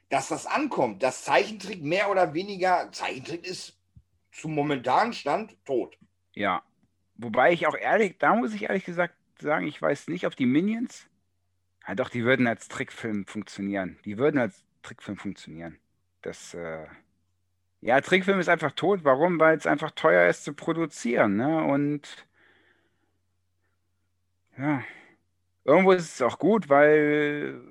Dass 0.10 0.28
das 0.28 0.46
ankommt. 0.46 1.02
Das 1.04 1.24
Zeichentrick 1.24 1.82
mehr 1.82 2.10
oder 2.12 2.34
weniger, 2.34 2.92
Zeichentrick 2.92 3.46
ist 3.46 3.78
zum 4.32 4.54
momentanen 4.54 5.14
Stand 5.14 5.56
tot. 5.66 5.98
Ja, 6.34 6.64
Wobei 7.18 7.54
ich 7.54 7.66
auch 7.68 7.76
ehrlich, 7.76 8.18
da 8.20 8.36
muss 8.36 8.54
ich 8.54 8.64
ehrlich 8.64 8.84
gesagt 8.84 9.16
sagen, 9.40 9.68
ich 9.68 9.82
weiß 9.82 10.08
nicht, 10.10 10.26
ob 10.26 10.36
die 10.36 10.46
Minions, 10.46 11.08
ja 11.88 11.96
doch, 11.96 12.10
die 12.10 12.26
würden 12.26 12.48
als 12.48 12.68
Trickfilm 12.68 13.26
funktionieren. 13.26 13.98
Die 14.06 14.18
würden 14.18 14.40
als 14.40 14.64
Trickfilm 14.84 15.18
funktionieren. 15.18 15.80
Das, 16.22 16.54
äh, 16.54 16.86
ja, 17.82 18.02
Trickfilm 18.02 18.40
ist 18.40 18.50
einfach 18.50 18.72
tot. 18.74 19.04
Warum? 19.04 19.40
Weil 19.40 19.58
es 19.58 19.68
einfach 19.68 19.92
teuer 19.92 20.30
ist 20.30 20.44
zu 20.44 20.54
produzieren, 20.54 21.38
ne? 21.38 21.64
Und 21.64 22.28
ja, 24.58 24.84
irgendwo 25.64 25.92
ist 25.92 26.16
es 26.16 26.22
auch 26.22 26.40
gut, 26.40 26.70
weil, 26.70 27.62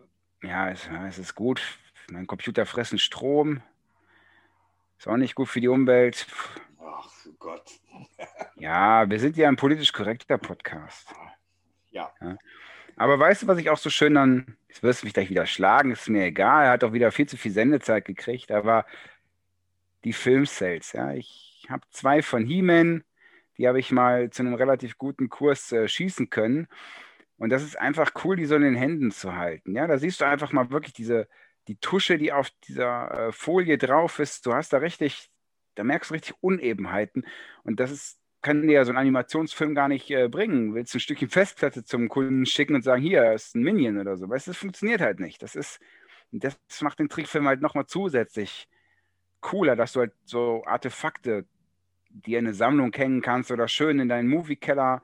ja, 0.42 0.70
es, 0.70 0.88
es 1.08 1.18
ist 1.18 1.34
gut. 1.34 1.60
Mein 2.10 2.26
Computer 2.26 2.66
fressen 2.66 2.98
Strom. 2.98 3.62
Ist 4.98 5.08
auch 5.08 5.16
nicht 5.16 5.34
gut 5.34 5.48
für 5.48 5.60
die 5.60 5.68
Umwelt. 5.68 6.26
Ach 6.80 7.08
Gott. 7.38 7.70
Ja, 8.56 9.10
wir 9.10 9.18
sind 9.18 9.36
ja 9.36 9.48
ein 9.48 9.56
politisch 9.56 9.92
korrekter 9.92 10.38
Podcast. 10.38 11.12
Ja. 11.90 12.12
ja. 12.20 12.38
Aber 12.96 13.18
weißt 13.18 13.42
du, 13.42 13.46
was 13.48 13.58
ich 13.58 13.68
auch 13.68 13.76
so 13.76 13.90
schön 13.90 14.14
dann, 14.14 14.56
jetzt 14.68 14.82
wirst 14.82 15.02
du 15.02 15.06
mich 15.06 15.12
gleich 15.12 15.28
wieder 15.28 15.44
schlagen, 15.44 15.90
ist 15.90 16.08
mir 16.08 16.24
egal, 16.24 16.66
er 16.66 16.70
hat 16.70 16.84
auch 16.84 16.92
wieder 16.92 17.10
viel 17.10 17.26
zu 17.26 17.36
viel 17.36 17.50
Sendezeit 17.50 18.04
gekriegt, 18.04 18.52
aber 18.52 18.86
die 20.04 20.12
Filmsales, 20.12 20.92
ja, 20.92 21.12
ich 21.12 21.66
habe 21.68 21.82
zwei 21.90 22.22
von 22.22 22.46
He-Man, 22.46 23.02
die 23.58 23.66
habe 23.66 23.80
ich 23.80 23.90
mal 23.90 24.30
zu 24.30 24.42
einem 24.42 24.54
relativ 24.54 24.98
guten 24.98 25.28
Kurs 25.28 25.72
äh, 25.72 25.88
schießen 25.88 26.30
können. 26.30 26.68
Und 27.36 27.50
das 27.50 27.62
ist 27.62 27.78
einfach 27.78 28.12
cool, 28.24 28.36
die 28.36 28.46
so 28.46 28.54
in 28.54 28.62
den 28.62 28.76
Händen 28.76 29.10
zu 29.10 29.34
halten. 29.34 29.74
Ja, 29.74 29.86
da 29.86 29.98
siehst 29.98 30.20
du 30.20 30.26
einfach 30.26 30.52
mal 30.52 30.70
wirklich 30.70 30.92
diese, 30.92 31.28
die 31.68 31.76
Tusche, 31.76 32.18
die 32.18 32.32
auf 32.32 32.50
dieser 32.68 33.28
äh, 33.28 33.32
Folie 33.32 33.78
drauf 33.78 34.18
ist. 34.18 34.46
Du 34.46 34.54
hast 34.54 34.72
da 34.72 34.78
richtig, 34.78 35.30
da 35.74 35.84
merkst 35.84 36.10
du 36.10 36.14
richtig 36.14 36.34
Unebenheiten. 36.40 37.26
Und 37.62 37.80
das 37.80 37.90
ist 37.90 38.18
kann 38.44 38.62
dir 38.62 38.74
ja 38.74 38.84
so 38.84 38.92
ein 38.92 38.98
Animationsfilm 38.98 39.74
gar 39.74 39.88
nicht 39.88 40.10
äh, 40.10 40.28
bringen. 40.28 40.74
Willst 40.74 40.94
ein 40.94 41.00
Stückchen 41.00 41.30
Festplatte 41.30 41.82
zum 41.82 42.08
Kunden 42.10 42.44
schicken 42.44 42.74
und 42.74 42.82
sagen, 42.82 43.02
hier 43.02 43.32
ist 43.32 43.56
ein 43.56 43.62
Minion 43.62 43.98
oder 43.98 44.18
so. 44.18 44.28
Weißt 44.28 44.46
du, 44.46 44.50
das 44.50 44.58
funktioniert 44.58 45.00
halt 45.00 45.18
nicht. 45.18 45.42
Das 45.42 45.56
ist, 45.56 45.80
das 46.30 46.56
macht 46.82 46.98
den 46.98 47.08
Trickfilm 47.08 47.48
halt 47.48 47.62
nochmal 47.62 47.86
zusätzlich 47.86 48.68
cooler, 49.40 49.76
dass 49.76 49.94
du 49.94 50.00
halt 50.00 50.12
so 50.24 50.62
Artefakte, 50.66 51.46
die 52.10 52.34
in 52.34 52.46
eine 52.46 52.54
Sammlung 52.54 52.92
hängen 52.92 53.22
kannst 53.22 53.50
oder 53.50 53.66
schön 53.66 53.98
in 53.98 54.10
deinen 54.10 54.28
Movie-Keller 54.28 55.02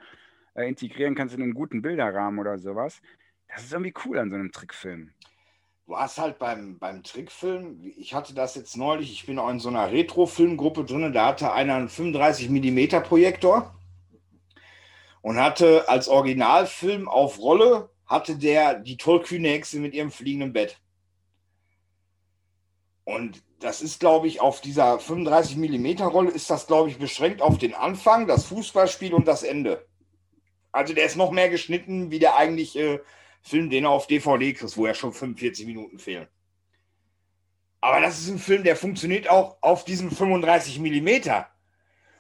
äh, 0.54 0.68
integrieren 0.68 1.14
kannst 1.14 1.34
in 1.34 1.42
einen 1.42 1.54
guten 1.54 1.80
Bilderrahmen 1.80 2.38
oder 2.38 2.58
sowas. 2.58 3.00
Das 3.48 3.64
ist 3.64 3.72
irgendwie 3.72 3.94
cool 4.04 4.18
an 4.18 4.28
so 4.28 4.36
einem 4.36 4.52
Trickfilm 4.52 5.12
du 5.90 5.98
hast 5.98 6.18
halt 6.18 6.38
beim, 6.38 6.78
beim 6.78 7.02
Trickfilm, 7.02 7.92
ich 7.96 8.14
hatte 8.14 8.32
das 8.32 8.54
jetzt 8.54 8.76
neulich, 8.76 9.10
ich 9.10 9.26
bin 9.26 9.40
auch 9.40 9.50
in 9.50 9.58
so 9.58 9.70
einer 9.70 9.90
Retro-Filmgruppe 9.90 10.84
drin, 10.84 11.12
da 11.12 11.26
hatte 11.26 11.52
einer 11.52 11.74
einen 11.74 11.88
35 11.88 12.48
mm 12.48 13.02
Projektor 13.02 13.74
und 15.20 15.36
hatte 15.36 15.88
als 15.88 16.06
Originalfilm 16.06 17.08
auf 17.08 17.40
Rolle, 17.40 17.90
hatte 18.06 18.36
der 18.36 18.74
die 18.78 18.98
tollkühne 18.98 19.48
Hexe 19.48 19.80
mit 19.80 19.92
ihrem 19.92 20.12
fliegenden 20.12 20.52
Bett. 20.52 20.78
Und 23.02 23.42
das 23.58 23.82
ist, 23.82 23.98
glaube 23.98 24.28
ich, 24.28 24.40
auf 24.40 24.60
dieser 24.60 25.00
35 25.00 25.56
mm 25.56 26.04
Rolle 26.04 26.30
ist 26.30 26.50
das, 26.50 26.68
glaube 26.68 26.88
ich, 26.88 26.98
beschränkt 26.98 27.42
auf 27.42 27.58
den 27.58 27.74
Anfang, 27.74 28.28
das 28.28 28.44
Fußballspiel 28.44 29.12
und 29.12 29.26
das 29.26 29.42
Ende. 29.42 29.84
Also 30.70 30.94
der 30.94 31.06
ist 31.06 31.16
noch 31.16 31.32
mehr 31.32 31.48
geschnitten, 31.48 32.12
wie 32.12 32.20
der 32.20 32.36
eigentlich 32.36 32.78
äh, 32.78 33.00
Film, 33.42 33.70
den 33.70 33.84
er 33.84 33.90
auf 33.90 34.06
DVD 34.06 34.52
kriegst, 34.52 34.76
wo 34.76 34.86
ja 34.86 34.94
schon 34.94 35.12
45 35.12 35.66
Minuten 35.66 35.98
fehlen. 35.98 36.28
Aber 37.80 38.00
das 38.00 38.18
ist 38.18 38.28
ein 38.28 38.38
Film, 38.38 38.62
der 38.62 38.76
funktioniert 38.76 39.28
auch 39.28 39.56
auf 39.62 39.84
diesem 39.84 40.10
35 40.10 40.78
Millimeter. 40.80 41.48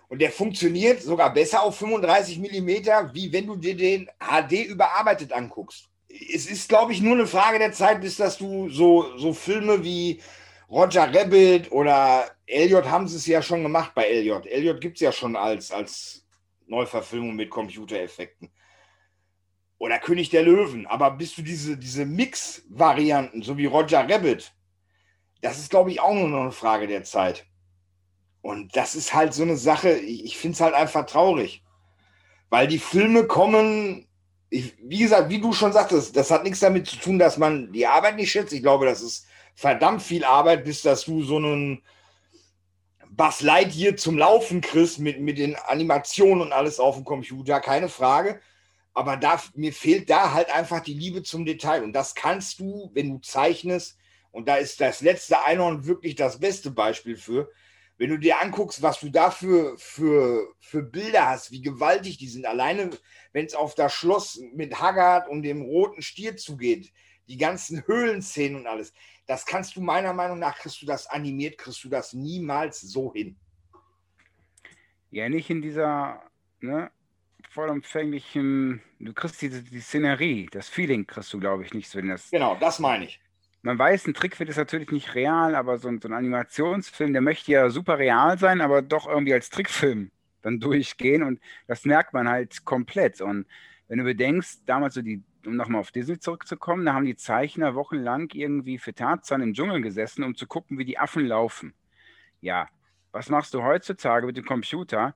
Und 0.08 0.20
der 0.20 0.32
funktioniert 0.32 1.02
sogar 1.02 1.32
besser 1.32 1.62
auf 1.62 1.76
35 1.76 2.38
mm, 2.38 2.68
wie 3.12 3.32
wenn 3.32 3.46
du 3.46 3.56
dir 3.56 3.76
den 3.76 4.10
HD 4.18 4.64
überarbeitet 4.64 5.32
anguckst. 5.32 5.88
Es 6.08 6.46
ist, 6.46 6.68
glaube 6.68 6.92
ich, 6.92 7.00
nur 7.00 7.14
eine 7.14 7.26
Frage 7.26 7.58
der 7.58 7.72
Zeit, 7.72 8.00
bis 8.00 8.16
dass 8.16 8.36
du 8.36 8.68
so, 8.70 9.16
so 9.16 9.32
Filme 9.32 9.84
wie 9.84 10.20
Roger 10.68 11.14
Rabbit 11.14 11.70
oder 11.70 12.28
Elliot 12.46 12.86
haben 12.86 13.06
sie 13.06 13.16
es 13.16 13.26
ja 13.26 13.42
schon 13.42 13.62
gemacht 13.62 13.92
bei 13.94 14.04
Elliot. 14.04 14.46
Elliot 14.46 14.80
gibt 14.80 14.96
es 14.96 15.00
ja 15.02 15.12
schon 15.12 15.36
als, 15.36 15.70
als 15.70 16.26
Neuverfilmung 16.66 17.36
mit 17.36 17.50
Computereffekten. 17.50 18.50
Oder 19.80 19.98
König 19.98 20.28
der 20.28 20.42
Löwen. 20.42 20.86
Aber 20.86 21.10
bis 21.12 21.34
du 21.34 21.40
diese, 21.40 21.78
diese 21.78 22.04
Mix-Varianten, 22.04 23.40
so 23.40 23.56
wie 23.56 23.64
Roger 23.64 24.06
Rabbit, 24.06 24.52
das 25.40 25.58
ist, 25.58 25.70
glaube 25.70 25.90
ich, 25.90 26.00
auch 26.00 26.12
nur 26.12 26.28
noch 26.28 26.42
eine 26.42 26.52
Frage 26.52 26.86
der 26.86 27.02
Zeit. 27.02 27.46
Und 28.42 28.76
das 28.76 28.94
ist 28.94 29.14
halt 29.14 29.32
so 29.32 29.42
eine 29.42 29.56
Sache, 29.56 29.92
ich 29.92 30.36
finde 30.36 30.54
es 30.54 30.60
halt 30.60 30.74
einfach 30.74 31.06
traurig. 31.06 31.64
Weil 32.50 32.66
die 32.66 32.78
Filme 32.78 33.26
kommen, 33.26 34.06
ich, 34.50 34.74
wie 34.82 34.98
gesagt, 34.98 35.30
wie 35.30 35.40
du 35.40 35.54
schon 35.54 35.72
sagtest, 35.72 36.14
das 36.14 36.30
hat 36.30 36.44
nichts 36.44 36.60
damit 36.60 36.86
zu 36.86 36.96
tun, 36.96 37.18
dass 37.18 37.38
man 37.38 37.72
die 37.72 37.86
Arbeit 37.86 38.16
nicht 38.16 38.30
schätzt. 38.30 38.52
Ich 38.52 38.62
glaube, 38.62 38.84
das 38.84 39.00
ist 39.00 39.26
verdammt 39.54 40.02
viel 40.02 40.26
Arbeit, 40.26 40.62
bis 40.62 40.82
dass 40.82 41.06
du 41.06 41.22
so 41.22 41.36
einen 41.36 41.82
Buzz 43.08 43.40
Lightyear 43.40 43.96
zum 43.96 44.18
Laufen 44.18 44.60
kriegst 44.60 44.98
mit, 44.98 45.20
mit 45.20 45.38
den 45.38 45.56
Animationen 45.56 46.42
und 46.42 46.52
alles 46.52 46.78
auf 46.78 46.96
dem 46.96 47.04
Computer, 47.06 47.60
keine 47.60 47.88
Frage. 47.88 48.42
Aber 49.00 49.16
da, 49.16 49.42
mir 49.54 49.72
fehlt 49.72 50.10
da 50.10 50.34
halt 50.34 50.54
einfach 50.54 50.80
die 50.80 50.92
Liebe 50.92 51.22
zum 51.22 51.46
Detail. 51.46 51.84
Und 51.84 51.94
das 51.94 52.14
kannst 52.14 52.60
du, 52.60 52.90
wenn 52.92 53.08
du 53.08 53.18
zeichnest, 53.22 53.96
und 54.30 54.46
da 54.46 54.56
ist 54.56 54.78
das 54.78 55.00
letzte 55.00 55.42
Einhorn 55.42 55.86
wirklich 55.86 56.16
das 56.16 56.38
beste 56.38 56.70
Beispiel 56.70 57.16
für, 57.16 57.50
wenn 57.96 58.10
du 58.10 58.18
dir 58.18 58.42
anguckst, 58.42 58.82
was 58.82 59.00
du 59.00 59.08
da 59.08 59.30
für, 59.30 59.78
für, 59.78 60.52
für 60.58 60.82
Bilder 60.82 61.30
hast, 61.30 61.50
wie 61.50 61.62
gewaltig 61.62 62.18
die 62.18 62.28
sind, 62.28 62.44
alleine 62.44 62.90
wenn 63.32 63.46
es 63.46 63.54
auf 63.54 63.74
das 63.74 63.94
Schloss 63.94 64.38
mit 64.52 64.82
Haggard 64.82 65.30
und 65.30 65.44
dem 65.44 65.62
roten 65.62 66.02
Stier 66.02 66.36
zugeht, 66.36 66.92
die 67.26 67.38
ganzen 67.38 67.86
Höhlenszenen 67.86 68.60
und 68.60 68.66
alles, 68.66 68.92
das 69.26 69.46
kannst 69.46 69.76
du 69.76 69.80
meiner 69.80 70.12
Meinung 70.12 70.38
nach, 70.38 70.58
kriegst 70.58 70.82
du 70.82 70.84
das 70.84 71.06
animiert, 71.06 71.56
kriegst 71.56 71.82
du 71.84 71.88
das 71.88 72.12
niemals 72.12 72.82
so 72.82 73.14
hin. 73.14 73.38
Ja, 75.10 75.30
nicht 75.30 75.48
in 75.48 75.62
dieser 75.62 76.22
ne, 76.60 76.90
vollumfänglichen, 77.50 78.80
du 79.00 79.12
kriegst 79.12 79.42
die, 79.42 79.50
die 79.50 79.80
Szenerie, 79.80 80.48
das 80.52 80.68
Feeling 80.68 81.06
kriegst 81.06 81.32
du, 81.32 81.40
glaube 81.40 81.64
ich, 81.64 81.74
nicht 81.74 81.90
so. 81.90 81.98
Wenn 81.98 82.08
das, 82.08 82.30
genau, 82.30 82.56
das 82.58 82.78
meine 82.78 83.04
ich. 83.04 83.20
Man 83.62 83.78
weiß, 83.78 84.06
ein 84.06 84.14
Trickfilm 84.14 84.48
ist 84.48 84.56
natürlich 84.56 84.90
nicht 84.90 85.14
real, 85.14 85.54
aber 85.54 85.76
so 85.78 85.88
ein, 85.88 86.00
so 86.00 86.08
ein 86.08 86.14
Animationsfilm, 86.14 87.12
der 87.12 87.20
möchte 87.20 87.52
ja 87.52 87.68
super 87.68 87.98
real 87.98 88.38
sein, 88.38 88.60
aber 88.60 88.80
doch 88.80 89.06
irgendwie 89.06 89.34
als 89.34 89.50
Trickfilm 89.50 90.10
dann 90.42 90.60
durchgehen 90.60 91.22
und 91.22 91.40
das 91.66 91.84
merkt 91.84 92.14
man 92.14 92.28
halt 92.28 92.64
komplett. 92.64 93.20
Und 93.20 93.46
wenn 93.88 93.98
du 93.98 94.04
bedenkst, 94.04 94.62
damals 94.66 94.94
so 94.94 95.02
die, 95.02 95.22
um 95.44 95.56
nochmal 95.56 95.80
auf 95.80 95.90
Disney 95.90 96.18
zurückzukommen, 96.20 96.86
da 96.86 96.94
haben 96.94 97.04
die 97.04 97.16
Zeichner 97.16 97.74
wochenlang 97.74 98.30
irgendwie 98.32 98.78
für 98.78 98.94
Tarzan 98.94 99.42
im 99.42 99.54
Dschungel 99.54 99.82
gesessen, 99.82 100.22
um 100.22 100.36
zu 100.36 100.46
gucken, 100.46 100.78
wie 100.78 100.84
die 100.84 100.98
Affen 100.98 101.26
laufen. 101.26 101.74
Ja, 102.40 102.68
was 103.12 103.28
machst 103.28 103.52
du 103.54 103.62
heutzutage 103.62 104.26
mit 104.26 104.36
dem 104.36 104.44
Computer? 104.44 105.14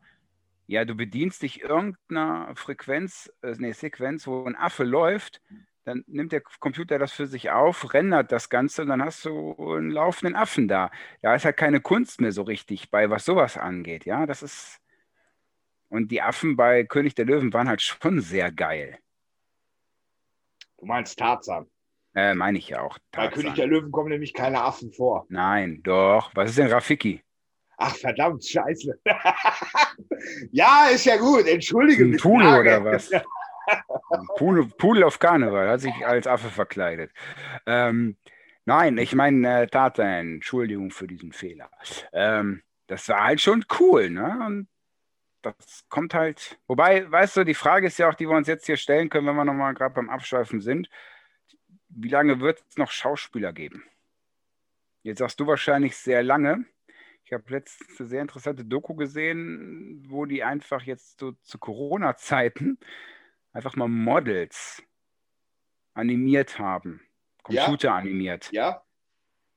Ja, 0.66 0.84
du 0.84 0.94
bedienst 0.94 1.42
dich 1.42 1.60
irgendeiner 1.60 2.54
Frequenz, 2.56 3.30
äh, 3.42 3.54
nee, 3.58 3.72
Sequenz, 3.72 4.26
wo 4.26 4.44
ein 4.44 4.56
Affe 4.56 4.84
läuft, 4.84 5.42
dann 5.84 6.02
nimmt 6.06 6.32
der 6.32 6.40
Computer 6.40 6.98
das 6.98 7.12
für 7.12 7.26
sich 7.26 7.50
auf, 7.50 7.92
rendert 7.92 8.32
das 8.32 8.48
Ganze 8.48 8.82
und 8.82 8.88
dann 8.88 9.02
hast 9.02 9.24
du 9.26 9.54
einen 9.58 9.90
laufenden 9.90 10.34
Affen 10.34 10.66
da. 10.66 10.90
Da 11.20 11.34
ist 11.34 11.44
halt 11.44 11.58
keine 11.58 11.80
Kunst 11.80 12.20
mehr 12.20 12.32
so 12.32 12.42
richtig 12.42 12.90
bei, 12.90 13.10
was 13.10 13.26
sowas 13.26 13.58
angeht. 13.58 14.06
Ja, 14.06 14.24
das 14.26 14.42
ist. 14.42 14.80
Und 15.90 16.10
die 16.10 16.22
Affen 16.22 16.56
bei 16.56 16.84
König 16.84 17.14
der 17.14 17.26
Löwen 17.26 17.52
waren 17.52 17.68
halt 17.68 17.82
schon 17.82 18.20
sehr 18.20 18.50
geil. 18.50 18.98
Du 20.78 20.86
meinst 20.86 21.18
Tarzan? 21.18 21.66
Äh, 22.14 22.34
meine 22.34 22.58
ich 22.58 22.70
ja 22.70 22.80
auch. 22.80 22.98
Tarzan. 23.12 23.30
Bei 23.30 23.34
König 23.34 23.54
der 23.54 23.66
Löwen 23.66 23.92
kommen 23.92 24.08
nämlich 24.08 24.32
keine 24.32 24.62
Affen 24.62 24.90
vor. 24.90 25.26
Nein, 25.28 25.82
doch. 25.82 26.30
Was 26.34 26.50
ist 26.50 26.58
denn 26.58 26.68
Rafiki? 26.68 27.22
Ach, 27.76 27.94
verdammt, 27.96 28.44
scheiße. 28.44 29.00
ja, 30.52 30.88
ist 30.92 31.06
ja 31.06 31.16
gut, 31.16 31.46
entschuldige. 31.46 32.04
Ein 32.04 32.16
Pudel 32.16 32.60
oder 32.60 32.84
was? 32.84 33.10
Pudel, 34.36 34.66
Pudel 34.66 35.04
auf 35.04 35.18
Karneval, 35.18 35.68
hat 35.68 35.80
sich 35.80 36.06
als 36.06 36.26
Affe 36.26 36.48
verkleidet. 36.48 37.10
Ähm, 37.66 38.16
nein, 38.64 38.98
ich 38.98 39.14
meine, 39.14 39.62
äh, 39.62 39.66
Tarzan, 39.66 40.34
Entschuldigung 40.34 40.90
für 40.90 41.06
diesen 41.06 41.32
Fehler. 41.32 41.70
Ähm, 42.12 42.62
das 42.86 43.08
war 43.08 43.24
halt 43.24 43.40
schon 43.40 43.64
cool, 43.80 44.10
ne? 44.10 44.38
Und 44.46 44.68
das 45.42 45.84
kommt 45.88 46.14
halt. 46.14 46.58
Wobei, 46.66 47.10
weißt 47.10 47.38
du, 47.38 47.44
die 47.44 47.54
Frage 47.54 47.86
ist 47.86 47.98
ja 47.98 48.08
auch, 48.08 48.14
die 48.14 48.28
wir 48.28 48.36
uns 48.36 48.48
jetzt 48.48 48.66
hier 48.66 48.76
stellen 48.76 49.10
können, 49.10 49.26
wenn 49.26 49.36
wir 49.36 49.44
nochmal 49.44 49.74
gerade 49.74 49.94
beim 49.94 50.10
Abschweifen 50.10 50.60
sind. 50.60 50.88
Wie 51.88 52.08
lange 52.08 52.40
wird 52.40 52.62
es 52.68 52.76
noch 52.76 52.90
Schauspieler 52.90 53.52
geben? 53.52 53.84
Jetzt 55.02 55.18
sagst 55.18 55.38
du 55.38 55.46
wahrscheinlich 55.46 55.96
sehr 55.96 56.22
lange. 56.22 56.64
Ich 57.34 57.40
habe 57.40 57.50
letztens 57.52 57.98
eine 57.98 58.08
sehr 58.08 58.22
interessante 58.22 58.64
Doku 58.64 58.94
gesehen, 58.94 60.04
wo 60.06 60.24
die 60.24 60.44
einfach 60.44 60.82
jetzt 60.82 61.18
so 61.18 61.32
zu 61.42 61.58
Corona-Zeiten 61.58 62.78
einfach 63.52 63.74
mal 63.74 63.88
Models 63.88 64.84
animiert 65.94 66.60
haben. 66.60 67.00
Computer 67.42 67.88
ja. 67.88 67.96
animiert. 67.96 68.50
Ja. 68.52 68.84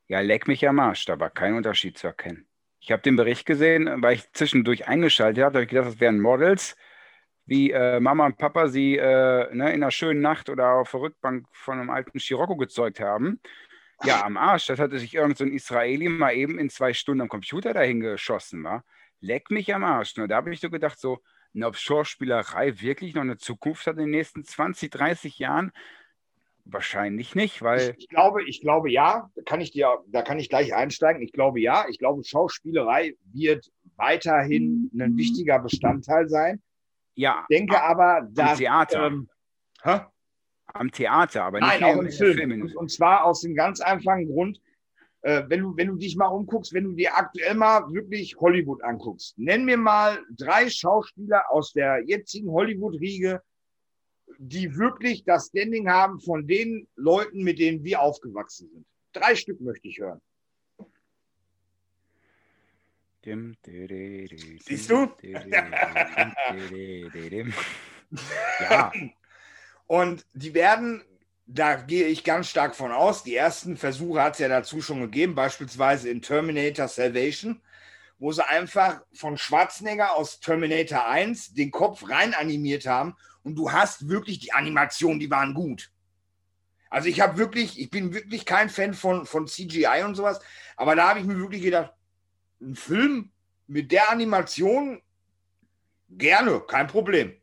Ja, 0.08 0.22
leck 0.22 0.48
mich 0.48 0.68
am 0.68 0.80
Arsch, 0.80 1.06
da 1.06 1.20
war 1.20 1.30
kein 1.30 1.54
Unterschied 1.54 2.00
zu 2.00 2.08
erkennen. 2.08 2.48
Ich 2.80 2.92
habe 2.92 3.04
den 3.04 3.16
Bericht 3.16 3.46
gesehen, 3.46 4.02
weil 4.02 4.16
ich 4.16 4.32
zwischendurch 4.32 4.88
eingeschaltet 4.88 5.44
habe, 5.44 5.54
da 5.54 5.58
habe 5.60 5.66
ich 5.66 5.70
gedacht, 5.70 5.88
das 5.88 6.00
wären 6.00 6.20
Models, 6.20 6.76
wie 7.46 7.70
äh, 7.70 8.00
Mama 8.00 8.26
und 8.26 8.40
Papa 8.40 8.70
sie 8.70 8.98
äh, 8.98 9.54
ne, 9.54 9.72
in 9.72 9.84
einer 9.84 9.92
schönen 9.92 10.22
Nacht 10.22 10.50
oder 10.50 10.74
auf 10.74 10.90
der 10.90 11.02
Rückbank 11.02 11.46
von 11.52 11.80
einem 11.80 11.92
alten 11.92 12.20
Scirocco 12.20 12.56
gezeugt 12.56 13.00
haben. 13.00 13.40
Ja, 14.04 14.24
am 14.26 14.38
Arsch. 14.38 14.68
Das 14.68 14.80
hatte 14.80 15.00
sich 15.00 15.14
irgendein 15.14 15.50
so 15.50 15.54
Israeli 15.54 16.10
mal 16.10 16.34
eben 16.34 16.60
in 16.60 16.70
zwei 16.70 16.94
Stunden 16.94 17.22
am 17.22 17.30
Computer 17.30 17.74
dahin 17.74 18.00
geschossen, 18.00 18.64
war. 18.64 18.84
Leck 19.20 19.50
mich 19.50 19.74
am 19.74 19.84
Arsch. 19.84 20.16
Nur 20.18 20.28
da 20.28 20.36
habe 20.38 20.54
ich 20.54 20.60
so 20.60 20.70
gedacht, 20.70 21.00
so, 21.00 21.20
ob 21.60 21.76
Schauspielerei 21.76 22.80
wirklich 22.80 23.16
noch 23.16 23.24
eine 23.24 23.38
Zukunft 23.38 23.88
hat 23.88 23.96
in 23.96 24.04
den 24.04 24.12
nächsten 24.12 24.44
20, 24.44 24.92
30 24.92 25.40
Jahren, 25.40 25.72
wahrscheinlich 26.66 27.34
nicht, 27.34 27.62
weil. 27.62 27.96
Ich, 27.98 28.04
ich, 28.04 28.10
glaube, 28.10 28.44
ich 28.44 28.62
glaube 28.62 28.92
ja, 28.92 29.32
da 29.36 29.42
kann 29.44 29.62
ich 29.62 29.72
dir, 29.72 29.98
da 30.08 30.22
kann 30.22 30.40
ich 30.40 30.50
gleich 30.50 30.76
einsteigen. 30.76 31.22
Ich 31.22 31.32
glaube 31.32 31.60
ja, 31.60 31.86
ich 31.90 31.98
glaube, 31.98 32.24
Schauspielerei 32.24 33.16
wird 33.34 33.72
weiterhin 33.96 34.92
ein 34.94 35.18
wichtiger 35.18 35.60
Bestandteil 35.60 36.30
sein. 36.30 36.62
Ja. 37.16 37.46
Ich 37.50 37.58
denke 37.58 37.82
aber, 37.82 38.28
dass. 38.32 38.60
Theater. 38.60 39.08
Ähm, 39.08 39.30
Am 40.74 40.92
Theater, 40.92 41.44
aber 41.46 41.60
nicht 41.60 41.80
Nein, 41.80 41.84
auch 41.84 42.02
im 42.02 42.12
Film. 42.12 42.38
Film. 42.38 42.62
Und, 42.62 42.76
und 42.76 42.92
zwar 42.92 43.26
aus 43.26 43.42
dem 43.42 43.56
ganz 43.56 43.80
einfachen 43.80 44.28
Grund, 44.28 44.60
äh, 45.22 45.44
wenn, 45.48 45.62
du, 45.62 45.78
wenn 45.78 45.88
du 45.88 45.96
dich 45.96 46.16
mal 46.16 46.28
umguckst, 46.28 46.74
wenn 46.74 46.84
du 46.84 46.94
dir 46.94 47.16
aktuell 47.16 47.56
mal 47.56 47.92
wirklich 47.92 48.36
Hollywood 48.38 48.84
anguckst, 48.84 49.38
nenn 49.38 49.66
mir 49.66 49.78
mal 49.78 50.24
drei 50.30 50.70
Schauspieler 50.70 51.44
aus 51.50 51.74
der 51.74 52.04
jetzigen 52.06 52.52
Hollywood-Riege, 52.52 53.42
die 54.38 54.76
wirklich 54.76 55.24
das 55.24 55.48
Standing 55.48 55.90
haben 55.90 56.20
von 56.20 56.48
den 56.48 56.88
Leuten, 56.96 57.44
mit 57.44 57.60
denen 57.60 57.84
wir 57.84 58.02
aufgewachsen 58.02 58.70
sind. 58.72 58.86
Drei 59.14 59.36
Stück 59.36 59.60
möchte 59.62 59.88
ich 59.88 60.00
hören. 60.00 60.22
Siehst 64.62 64.90
du? 64.90 65.12
ja. 68.60 68.92
Und 69.88 70.26
die 70.34 70.54
werden 70.54 71.04
da 71.48 71.76
gehe 71.76 72.08
ich 72.08 72.26
ganz 72.26 72.50
stark 72.50 72.76
von 72.76 72.92
aus. 72.92 73.24
Die 73.24 73.36
ersten 73.36 73.78
Versuche 73.78 74.22
hat 74.22 74.34
es 74.34 74.40
ja 74.40 74.50
dazu 74.50 74.82
schon 74.82 75.00
gegeben, 75.00 75.34
beispielsweise 75.34 76.10
in 76.10 76.22
Terminator 76.22 76.90
Salvation, 76.90 77.62
wo 78.20 78.32
sie 78.34 78.46
einfach 78.46 79.02
von 79.14 79.38
Schwarzenegger 79.38 80.16
aus 80.16 80.42
Terminator 80.42 81.08
1 81.08 81.54
den 81.54 81.72
Kopf 81.72 82.10
rein 82.10 82.34
animiert 82.34 82.86
haben 82.86 83.16
und 83.44 83.56
du 83.56 83.72
hast 83.72 84.10
wirklich 84.10 84.40
die 84.40 84.52
Animationen, 84.52 85.20
die 85.20 85.32
waren 85.32 85.54
gut. 85.54 85.90
Also 86.90 87.08
ich 87.08 87.22
habe 87.22 87.38
wirklich, 87.38 87.80
ich 87.80 87.90
bin 87.90 88.14
wirklich 88.14 88.46
kein 88.46 88.70
Fan 88.70 88.94
von, 88.94 89.26
von 89.26 89.48
CGI 89.48 90.04
und 90.06 90.16
sowas, 90.16 90.42
aber 90.76 90.96
da 90.96 91.10
habe 91.10 91.20
ich 91.20 91.26
mir 91.26 91.38
wirklich 91.38 91.62
gedacht, 91.62 91.94
ein 92.62 92.76
Film 92.76 93.32
mit 93.68 93.92
der 93.92 94.10
Animation 94.10 95.02
gerne, 96.10 96.60
kein 96.62 96.88
Problem. 96.88 97.36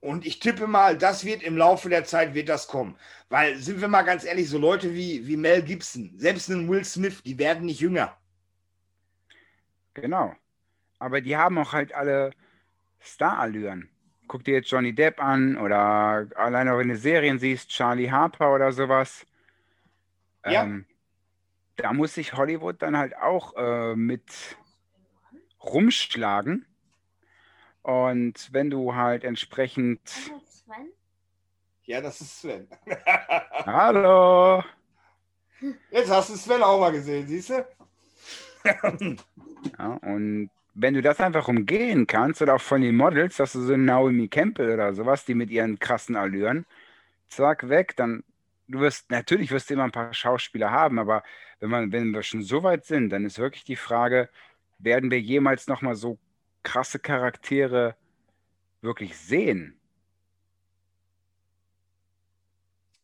Und 0.00 0.24
ich 0.24 0.38
tippe 0.38 0.66
mal, 0.66 0.96
das 0.96 1.24
wird 1.24 1.42
im 1.42 1.56
Laufe 1.56 1.88
der 1.88 2.04
Zeit 2.04 2.34
wird 2.34 2.48
das 2.48 2.68
kommen. 2.68 2.96
Weil, 3.28 3.56
sind 3.56 3.80
wir 3.80 3.88
mal 3.88 4.02
ganz 4.02 4.24
ehrlich, 4.24 4.48
so 4.48 4.58
Leute 4.58 4.94
wie, 4.94 5.26
wie 5.26 5.36
Mel 5.36 5.62
Gibson, 5.62 6.12
selbst 6.16 6.48
ein 6.48 6.68
Will 6.68 6.84
Smith, 6.84 7.22
die 7.24 7.38
werden 7.38 7.66
nicht 7.66 7.80
jünger. 7.80 8.16
Genau. 9.94 10.34
Aber 10.98 11.20
die 11.20 11.36
haben 11.36 11.58
auch 11.58 11.72
halt 11.72 11.92
alle 11.92 12.30
Starallüren. 13.00 13.88
Guck 14.28 14.44
dir 14.44 14.54
jetzt 14.54 14.70
Johnny 14.70 14.94
Depp 14.94 15.20
an 15.20 15.56
oder 15.56 16.28
alleine 16.36 16.76
wenn 16.78 16.88
du 16.88 16.96
Serien 16.96 17.38
siehst, 17.38 17.70
Charlie 17.70 18.10
Harper 18.10 18.54
oder 18.54 18.72
sowas. 18.72 19.26
Ja. 20.44 20.64
Ähm, 20.64 20.86
da 21.76 21.92
muss 21.92 22.14
sich 22.14 22.34
Hollywood 22.34 22.82
dann 22.82 22.96
halt 22.96 23.16
auch 23.16 23.54
äh, 23.56 23.96
mit 23.96 24.24
rumschlagen, 25.62 26.66
Und 27.88 28.52
wenn 28.52 28.68
du 28.68 28.94
halt 28.94 29.24
entsprechend. 29.24 30.06
Sven? 30.06 30.92
Ja, 31.84 32.02
das 32.02 32.20
ist 32.20 32.42
Sven. 32.42 32.68
Hallo! 33.64 34.62
Jetzt 35.90 36.10
hast 36.10 36.28
du 36.28 36.36
Sven 36.36 36.62
auch 36.62 36.78
mal 36.78 36.92
gesehen, 36.92 37.26
siehst 37.26 37.48
du? 37.48 37.66
ja, 39.78 39.88
und 40.02 40.50
wenn 40.74 40.92
du 40.92 41.00
das 41.00 41.18
einfach 41.18 41.48
umgehen 41.48 42.06
kannst, 42.06 42.42
oder 42.42 42.56
auch 42.56 42.60
von 42.60 42.82
den 42.82 42.94
Models, 42.94 43.38
dass 43.38 43.54
du 43.54 43.62
so 43.62 43.74
Naomi 43.74 44.28
Campbell 44.28 44.74
oder 44.74 44.92
sowas, 44.92 45.24
die 45.24 45.34
mit 45.34 45.48
ihren 45.48 45.78
krassen 45.78 46.14
Allüren, 46.14 46.66
zack, 47.30 47.70
weg, 47.70 47.96
dann 47.96 48.22
du 48.68 48.80
wirst, 48.80 49.10
natürlich 49.10 49.50
wirst 49.50 49.70
du 49.70 49.74
immer 49.74 49.84
ein 49.84 49.92
paar 49.92 50.12
Schauspieler 50.12 50.70
haben, 50.70 50.98
aber 50.98 51.22
wenn 51.58 51.70
man, 51.70 51.90
wenn 51.90 52.10
wir 52.10 52.22
schon 52.22 52.42
so 52.42 52.62
weit 52.62 52.84
sind, 52.84 53.08
dann 53.08 53.24
ist 53.24 53.38
wirklich 53.38 53.64
die 53.64 53.76
Frage, 53.76 54.28
werden 54.78 55.10
wir 55.10 55.22
jemals 55.22 55.68
nochmal 55.68 55.94
so 55.94 56.18
krasse 56.68 56.98
Charaktere 56.98 57.96
wirklich 58.82 59.16
sehen? 59.16 59.80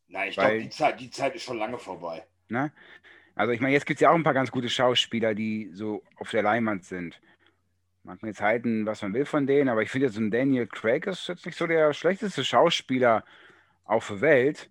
Nein, 0.08 0.28
ich 0.28 0.36
glaube, 0.36 0.58
die 0.58 0.70
Zeit, 0.70 1.00
die 1.00 1.10
Zeit 1.10 1.34
ist 1.34 1.42
schon 1.42 1.58
lange 1.58 1.78
vorbei. 1.78 2.24
Ne? 2.48 2.72
Also 3.34 3.52
ich 3.52 3.60
meine, 3.60 3.72
jetzt 3.72 3.86
gibt 3.86 3.96
es 3.98 4.02
ja 4.02 4.10
auch 4.10 4.14
ein 4.14 4.22
paar 4.22 4.34
ganz 4.34 4.50
gute 4.50 4.68
Schauspieler, 4.68 5.34
die 5.34 5.70
so 5.72 6.04
auf 6.16 6.30
der 6.30 6.42
Leinwand 6.42 6.84
sind. 6.84 7.20
Man 8.04 8.18
kann 8.18 8.28
jetzt 8.28 8.42
halten, 8.42 8.84
was 8.84 9.00
man 9.02 9.14
will 9.14 9.24
von 9.24 9.46
denen, 9.46 9.70
aber 9.70 9.82
ich 9.82 9.90
finde 9.90 10.06
jetzt 10.06 10.14
so 10.14 10.20
ein 10.20 10.30
Daniel 10.30 10.66
Craig 10.66 11.06
ist 11.06 11.26
jetzt 11.26 11.46
nicht 11.46 11.56
so 11.56 11.66
der 11.66 11.94
schlechteste 11.94 12.44
Schauspieler 12.44 13.24
auf 13.86 14.08
der 14.08 14.20
Welt. 14.20 14.70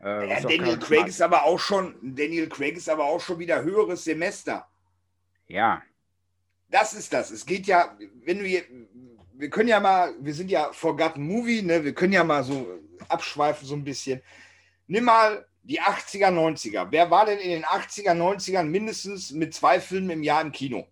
Äh, 0.00 0.28
ja, 0.30 0.40
Daniel 0.40 0.78
Craig 0.78 1.08
ist 1.08 1.20
aber 1.20 1.42
auch 1.42 1.58
schon, 1.58 1.96
Daniel 2.00 2.48
Craig 2.48 2.76
ist 2.76 2.88
aber 2.88 3.04
auch 3.04 3.20
schon 3.20 3.40
wieder 3.40 3.62
höheres 3.62 4.04
Semester. 4.04 4.68
Ja. 5.48 5.82
Das 6.72 6.94
ist 6.94 7.12
das. 7.12 7.30
Es 7.30 7.44
geht 7.44 7.66
ja, 7.66 7.94
wenn 8.24 8.42
wir, 8.42 8.62
wir 9.34 9.50
können 9.50 9.68
ja 9.68 9.78
mal, 9.78 10.14
wir 10.20 10.32
sind 10.32 10.50
ja 10.50 10.72
Forgotten 10.72 11.22
Movie, 11.22 11.60
ne? 11.60 11.84
Wir 11.84 11.92
können 11.92 12.14
ja 12.14 12.24
mal 12.24 12.42
so 12.42 12.66
abschweifen 13.08 13.68
so 13.68 13.74
ein 13.74 13.84
bisschen. 13.84 14.22
Nimm 14.86 15.04
mal 15.04 15.46
die 15.62 15.82
80er, 15.82 16.28
90er. 16.28 16.86
Wer 16.88 17.10
war 17.10 17.26
denn 17.26 17.38
in 17.38 17.50
den 17.50 17.64
80er, 17.64 18.12
90ern 18.16 18.64
mindestens 18.64 19.32
mit 19.32 19.52
zwei 19.52 19.80
Filmen 19.80 20.08
im 20.08 20.22
Jahr 20.22 20.40
im 20.40 20.50
Kino? 20.50 20.88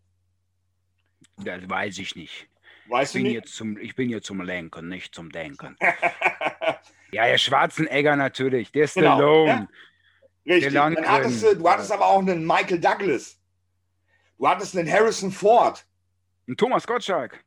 Das 1.38 1.66
weiß 1.66 1.96
ich 1.96 2.14
nicht. 2.14 2.46
Weißt 2.88 3.14
ich, 3.14 3.22
bin 3.22 3.24
du 3.24 3.28
nicht? 3.30 3.44
Jetzt 3.44 3.54
zum, 3.54 3.78
ich 3.78 3.96
bin 3.96 4.08
hier 4.08 4.20
zum 4.20 4.42
Lenken, 4.42 4.86
nicht 4.86 5.14
zum 5.14 5.32
Denken. 5.32 5.78
ja, 7.10 7.26
der 7.26 7.38
Schwarzenegger 7.38 8.16
natürlich, 8.16 8.70
der 8.70 8.86
genau, 8.86 9.16
Stallone. 9.16 9.68
Ja? 10.44 10.54
Richtig. 10.54 10.74
Dann 10.74 11.08
hattest 11.08 11.42
du, 11.42 11.56
du 11.56 11.70
hattest 11.70 11.90
aber 11.90 12.06
auch 12.06 12.18
einen 12.18 12.46
Michael 12.46 12.80
Douglas. 12.80 13.39
Du 14.40 14.48
hattest 14.48 14.74
einen 14.74 14.90
Harrison 14.90 15.30
Ford. 15.30 15.84
Ein 16.48 16.56
Thomas 16.56 16.86
Gottschalk. 16.86 17.44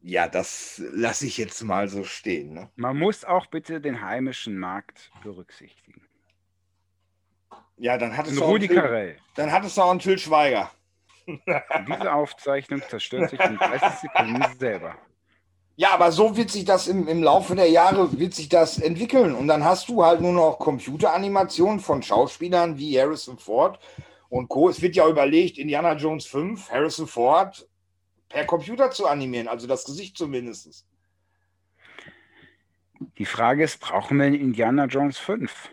Ja, 0.00 0.26
das 0.26 0.82
lasse 0.90 1.26
ich 1.26 1.36
jetzt 1.36 1.62
mal 1.62 1.86
so 1.86 2.02
stehen. 2.02 2.54
Ne? 2.54 2.70
Man 2.76 2.98
muss 2.98 3.22
auch 3.22 3.44
bitte 3.44 3.82
den 3.82 4.00
heimischen 4.00 4.56
Markt 4.58 5.12
berücksichtigen. 5.22 6.00
Ja, 7.76 7.98
dann 7.98 8.16
hattest, 8.16 8.38
du 8.38 8.42
Rudi 8.42 8.68
Carell. 8.68 9.18
dann 9.34 9.52
hattest 9.52 9.76
du 9.76 9.82
auch 9.82 9.90
einen 9.90 10.00
Till 10.00 10.18
Schweiger. 10.18 10.70
Diese 11.26 12.12
Aufzeichnung 12.12 12.80
zerstört 12.88 13.28
sich 13.28 13.40
in 13.40 13.58
30 13.58 13.88
Sekunden 14.00 14.42
selber. 14.58 14.96
Ja, 15.76 15.90
aber 15.90 16.10
so 16.10 16.38
wird 16.38 16.50
sich 16.50 16.64
das 16.64 16.88
im, 16.88 17.06
im 17.06 17.22
Laufe 17.22 17.54
der 17.54 17.68
Jahre 17.68 18.18
wird 18.18 18.32
sich 18.32 18.48
das 18.48 18.78
entwickeln. 18.78 19.34
Und 19.34 19.48
dann 19.48 19.62
hast 19.62 19.90
du 19.90 20.06
halt 20.06 20.22
nur 20.22 20.32
noch 20.32 20.58
Computeranimationen 20.58 21.80
von 21.80 22.02
Schauspielern 22.02 22.78
wie 22.78 22.98
Harrison 22.98 23.38
Ford 23.38 23.78
und 24.32 24.48
Co. 24.48 24.70
Es 24.70 24.80
wird 24.80 24.96
ja 24.96 25.06
überlegt, 25.06 25.58
Indiana 25.58 25.94
Jones 25.94 26.24
5, 26.26 26.70
Harrison 26.70 27.06
Ford 27.06 27.68
per 28.30 28.46
Computer 28.46 28.90
zu 28.90 29.06
animieren, 29.06 29.46
also 29.46 29.66
das 29.66 29.84
Gesicht 29.84 30.16
zumindest. 30.16 30.86
Die 33.18 33.26
Frage 33.26 33.64
ist, 33.64 33.78
brauchen 33.78 34.18
wir 34.18 34.26
einen 34.26 34.40
Indiana 34.40 34.86
Jones 34.86 35.18
5? 35.18 35.70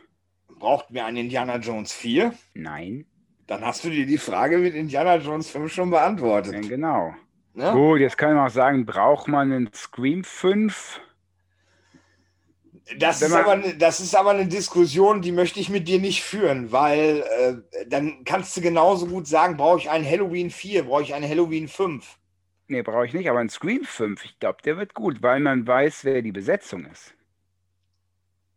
Braucht 0.59 0.93
wir 0.93 1.05
einen 1.05 1.17
Indiana 1.17 1.57
Jones 1.57 1.93
4? 1.93 2.33
Nein. 2.53 3.05
Dann 3.47 3.63
hast 3.65 3.85
du 3.85 3.89
dir 3.89 4.05
die 4.05 4.17
Frage 4.17 4.57
mit 4.57 4.75
Indiana 4.75 5.15
Jones 5.15 5.49
5 5.49 5.71
schon 5.71 5.89
beantwortet. 5.89 6.53
Ja, 6.53 6.69
genau. 6.69 7.15
Ja? 7.55 7.71
Gut, 7.71 8.01
jetzt 8.01 8.17
kann 8.17 8.35
man 8.35 8.45
auch 8.45 8.51
sagen, 8.51 8.85
braucht 8.85 9.29
man 9.29 9.53
einen 9.53 9.73
Scream 9.73 10.25
5? 10.25 10.99
Das 12.97 13.21
ist, 13.21 13.31
aber, 13.31 13.57
das 13.57 13.99
ist 13.99 14.15
aber 14.15 14.31
eine 14.31 14.47
Diskussion, 14.47 15.21
die 15.21 15.31
möchte 15.31 15.59
ich 15.59 15.69
mit 15.69 15.87
dir 15.87 15.99
nicht 15.99 16.23
führen, 16.23 16.71
weil 16.71 17.23
äh, 17.39 17.85
dann 17.87 18.23
kannst 18.23 18.57
du 18.57 18.61
genauso 18.61 19.05
gut 19.05 19.27
sagen, 19.27 19.57
brauche 19.57 19.77
ich 19.79 19.89
einen 19.89 20.05
Halloween 20.05 20.49
4, 20.49 20.83
brauche 20.83 21.03
ich 21.03 21.13
einen 21.13 21.29
Halloween 21.29 21.67
5. 21.67 22.17
Nee, 22.67 22.81
brauche 22.81 23.05
ich 23.05 23.13
nicht, 23.13 23.29
aber 23.29 23.39
ein 23.39 23.49
Scream 23.49 23.83
5, 23.83 24.25
ich 24.25 24.39
glaube, 24.39 24.59
der 24.63 24.77
wird 24.77 24.93
gut, 24.93 25.21
weil 25.21 25.39
man 25.39 25.67
weiß, 25.67 26.03
wer 26.05 26.21
die 26.21 26.31
Besetzung 26.31 26.85
ist. 26.85 27.13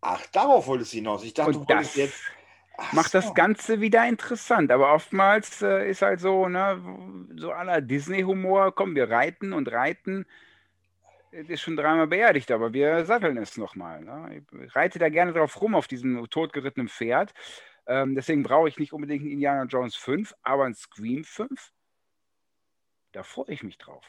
Ach, 0.01 0.25
darauf 0.33 0.67
wolltest 0.67 0.93
du 0.93 0.97
hinaus. 0.97 1.25
Ich 1.25 1.35
dachte, 1.35 1.59
Und 1.59 1.69
du 1.69 1.75
wolltest 1.75 1.97
jetzt. 1.97 2.21
Ach 2.77 2.93
macht 2.93 3.13
so. 3.13 3.19
das 3.19 3.35
Ganze 3.35 3.81
wieder 3.81 4.07
interessant, 4.09 4.71
aber 4.73 4.95
oftmals 4.95 5.63
äh, 5.63 5.89
ist 5.91 6.03
halt 6.03 6.21
so, 6.21 6.49
ne, 6.49 6.81
so 7.37 7.53
aller 7.53 7.81
Disney-Humor, 7.81 8.75
komm, 8.75 8.95
wir 8.95 9.11
reiten 9.11 9.53
und 9.53 9.71
reiten. 9.71 10.27
Ist 11.33 11.63
schon 11.63 11.77
dreimal 11.77 12.07
beerdigt, 12.07 12.51
aber 12.51 12.73
wir 12.73 13.05
satteln 13.07 13.37
es 13.39 13.57
nochmal. 13.57 14.03
Ne? 14.03 14.45
Ich 14.65 14.77
reite 14.77 14.99
da 14.99 15.09
gerne 15.09 15.33
drauf 15.33 15.61
rum, 15.61 15.75
auf 15.75 15.89
diesem 15.89 16.29
totgerittenen 16.29 16.89
Pferd. 16.89 17.33
Ähm, 17.87 18.15
deswegen 18.15 18.43
brauche 18.43 18.69
ich 18.69 18.79
nicht 18.79 18.93
unbedingt 18.93 19.23
einen 19.23 19.33
Indiana 19.33 19.65
Jones 19.65 19.97
5, 19.97 20.35
aber 20.43 20.65
ein 20.65 20.75
Scream 20.75 21.25
5 21.25 21.73
da 23.13 23.23
freue 23.23 23.51
ich 23.51 23.63
mich 23.63 23.79
drauf. 23.79 24.05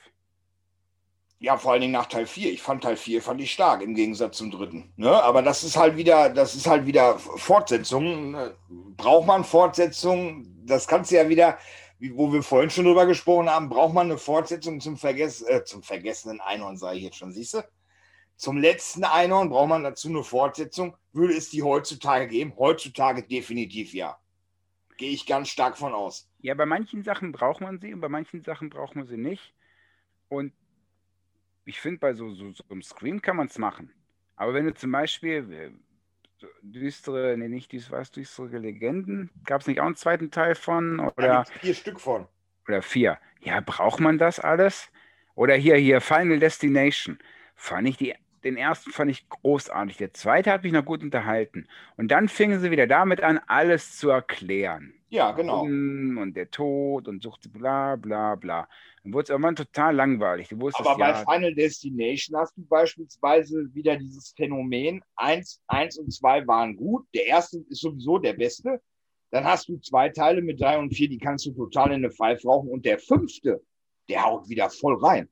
Ja, 1.40 1.58
vor 1.58 1.74
allen 1.74 1.82
Dingen 1.82 1.94
nach 1.94 2.06
Teil 2.06 2.26
4. 2.26 2.54
Ich 2.54 2.62
fand 2.62 2.84
Teil 2.84 2.96
4 2.96 3.22
fand 3.22 3.42
ich 3.42 3.52
stark 3.52 3.82
im 3.82 3.96
Gegensatz 3.96 4.38
zum 4.38 4.50
dritten. 4.50 4.94
Ne? 4.96 5.12
Aber 5.12 5.42
das 5.42 5.64
ist 5.64 5.76
halt 5.76 5.98
wieder, 5.98 6.30
das 6.30 6.56
ist 6.56 6.68
halt 6.68 6.86
wieder 6.86 7.20
Fortsetzung. 7.20 8.32
Ne? 8.32 8.56
Braucht 8.96 9.28
man 9.28 9.44
Fortsetzung? 9.44 10.48
Das 10.66 10.88
kannst 10.88 11.12
du 11.12 11.16
ja 11.16 11.28
wieder, 11.28 11.58
wo 12.12 12.34
wir 12.34 12.44
vorhin 12.44 12.70
schon 12.70 12.86
drüber 12.86 13.06
gesprochen 13.06 13.50
haben, 13.50 13.70
braucht 13.70 13.94
man 13.94 14.08
eine 14.08 14.18
Fortsetzung 14.18 14.80
zum, 14.82 14.98
Vergess 14.98 15.42
äh, 15.42 15.64
zum 15.64 15.84
vergessenen 15.84 16.42
Einhorn, 16.42 16.78
sage 16.78 16.98
ich 16.98 17.04
jetzt 17.04 17.18
schon, 17.18 17.32
siehst 17.32 17.54
du? 17.54 17.64
Zum 18.36 18.58
letzten 18.58 19.04
Einhorn 19.04 19.50
braucht 19.50 19.70
man 19.70 19.84
dazu 19.84 20.10
eine 20.10 20.24
Fortsetzung. 20.24 20.98
Würde 21.14 21.36
es 21.36 21.50
die 21.50 21.64
heutzutage 21.64 22.28
geben? 22.28 22.54
Heutzutage 22.58 23.24
definitiv 23.24 23.94
ja. 23.94 24.18
Gehe 24.98 25.12
ich 25.12 25.26
ganz 25.26 25.50
stark 25.50 25.78
von 25.78 25.94
aus. 25.94 26.30
Ja, 26.40 26.54
bei 26.56 26.66
manchen 26.66 27.04
Sachen 27.04 27.32
braucht 27.32 27.62
man 27.62 27.80
sie 27.80 27.94
und 27.94 28.02
bei 28.02 28.10
manchen 28.10 28.42
Sachen 28.42 28.70
braucht 28.70 28.96
man 28.96 29.08
sie 29.08 29.18
nicht. 29.18 29.54
Und 30.30 30.52
ich 31.66 31.80
finde, 31.80 32.00
bei 32.00 32.14
so, 32.14 32.34
so, 32.34 32.52
so 32.52 32.64
einem 32.70 32.82
Scream 32.82 33.22
kann 33.22 33.38
man 33.38 33.48
es 33.48 33.58
machen. 33.58 33.94
Aber 34.36 34.54
wenn 34.54 34.66
du 34.66 34.74
zum 34.74 34.92
Beispiel 34.92 35.54
äh, 35.54 35.72
düstere, 36.62 37.38
nee, 37.38 37.48
nicht 37.48 37.72
düstere, 37.72 38.00
was, 38.00 38.12
düstere 38.12 38.58
Legenden, 38.58 39.30
gab 39.46 39.62
es 39.62 39.68
nicht 39.68 39.80
auch 39.80 39.86
einen 39.86 39.96
zweiten 39.96 40.32
Teil 40.32 40.56
von? 40.56 41.00
Oder 41.00 41.26
ja, 41.26 41.44
vier 41.44 41.74
Stück 41.74 42.00
von. 42.00 42.28
Oder 42.68 42.82
vier. 42.82 43.20
Ja, 43.42 43.60
braucht 43.60 44.00
man 44.00 44.18
das 44.18 44.40
alles? 44.40 44.90
Oder 45.36 45.56
hier, 45.56 45.76
hier, 45.76 46.02
Final 46.02 46.40
Destination. 46.40 47.20
Fand 47.56 47.88
ich 47.88 47.98
die 47.98 48.16
den 48.44 48.58
ersten 48.58 48.92
fand 48.92 49.12
ich 49.12 49.28
großartig. 49.30 49.98
Der 49.98 50.14
zweite 50.14 50.52
hat 50.52 50.64
mich 50.64 50.74
noch 50.74 50.86
gut 50.86 51.04
unterhalten. 51.04 51.68
Und 51.98 52.10
dann 52.10 52.28
fingen 52.28 52.60
sie 52.60 52.72
wieder 52.72 52.88
damit 52.88 53.22
an, 53.22 53.40
alles 53.48 53.98
zu 53.98 54.10
erklären. 54.10 54.94
Ja, 55.10 55.32
genau. 55.32 55.62
Und 55.62 56.34
der 56.34 56.50
Tod 56.50 57.08
und 57.08 57.22
sucht 57.22 57.54
bla 57.54 57.96
bla 57.96 58.36
bla. 58.36 58.68
Dann 59.04 59.14
wurde 59.14 59.24
es 59.24 59.30
irgendwann 59.30 59.56
total 59.56 59.96
langweilig. 59.96 60.50
Du 60.50 60.60
wusstest, 60.60 60.90
Aber 60.90 60.98
bei 60.98 61.10
ja, 61.10 61.24
Final 61.24 61.54
Destination 61.54 62.40
hast 62.40 62.58
du 62.58 62.66
beispielsweise 62.66 63.70
wieder 63.74 63.96
dieses 63.96 64.34
Phänomen, 64.36 65.04
eins, 65.16 65.62
eins 65.68 65.98
und 66.00 66.12
zwei 66.12 66.46
waren 66.48 66.76
gut. 66.76 67.06
Der 67.14 67.28
erste 67.28 67.60
ist 67.70 67.82
sowieso 67.82 68.18
der 68.18 68.34
beste. 68.34 68.82
Dann 69.30 69.46
hast 69.46 69.68
du 69.68 69.78
zwei 69.78 70.10
Teile 70.10 70.42
mit 70.42 70.60
drei 70.60 70.80
und 70.80 70.92
vier, 70.92 71.10
die 71.10 71.18
kannst 71.18 71.46
du 71.46 71.52
total 71.52 71.90
in 71.90 71.96
eine 71.96 72.12
Pfeife 72.12 72.48
rauchen. 72.48 72.70
Und 72.70 72.86
der 72.86 72.98
fünfte, 72.98 73.62
der 74.10 74.24
haut 74.24 74.50
wieder 74.50 74.70
voll 74.70 74.96
rein. 75.04 75.30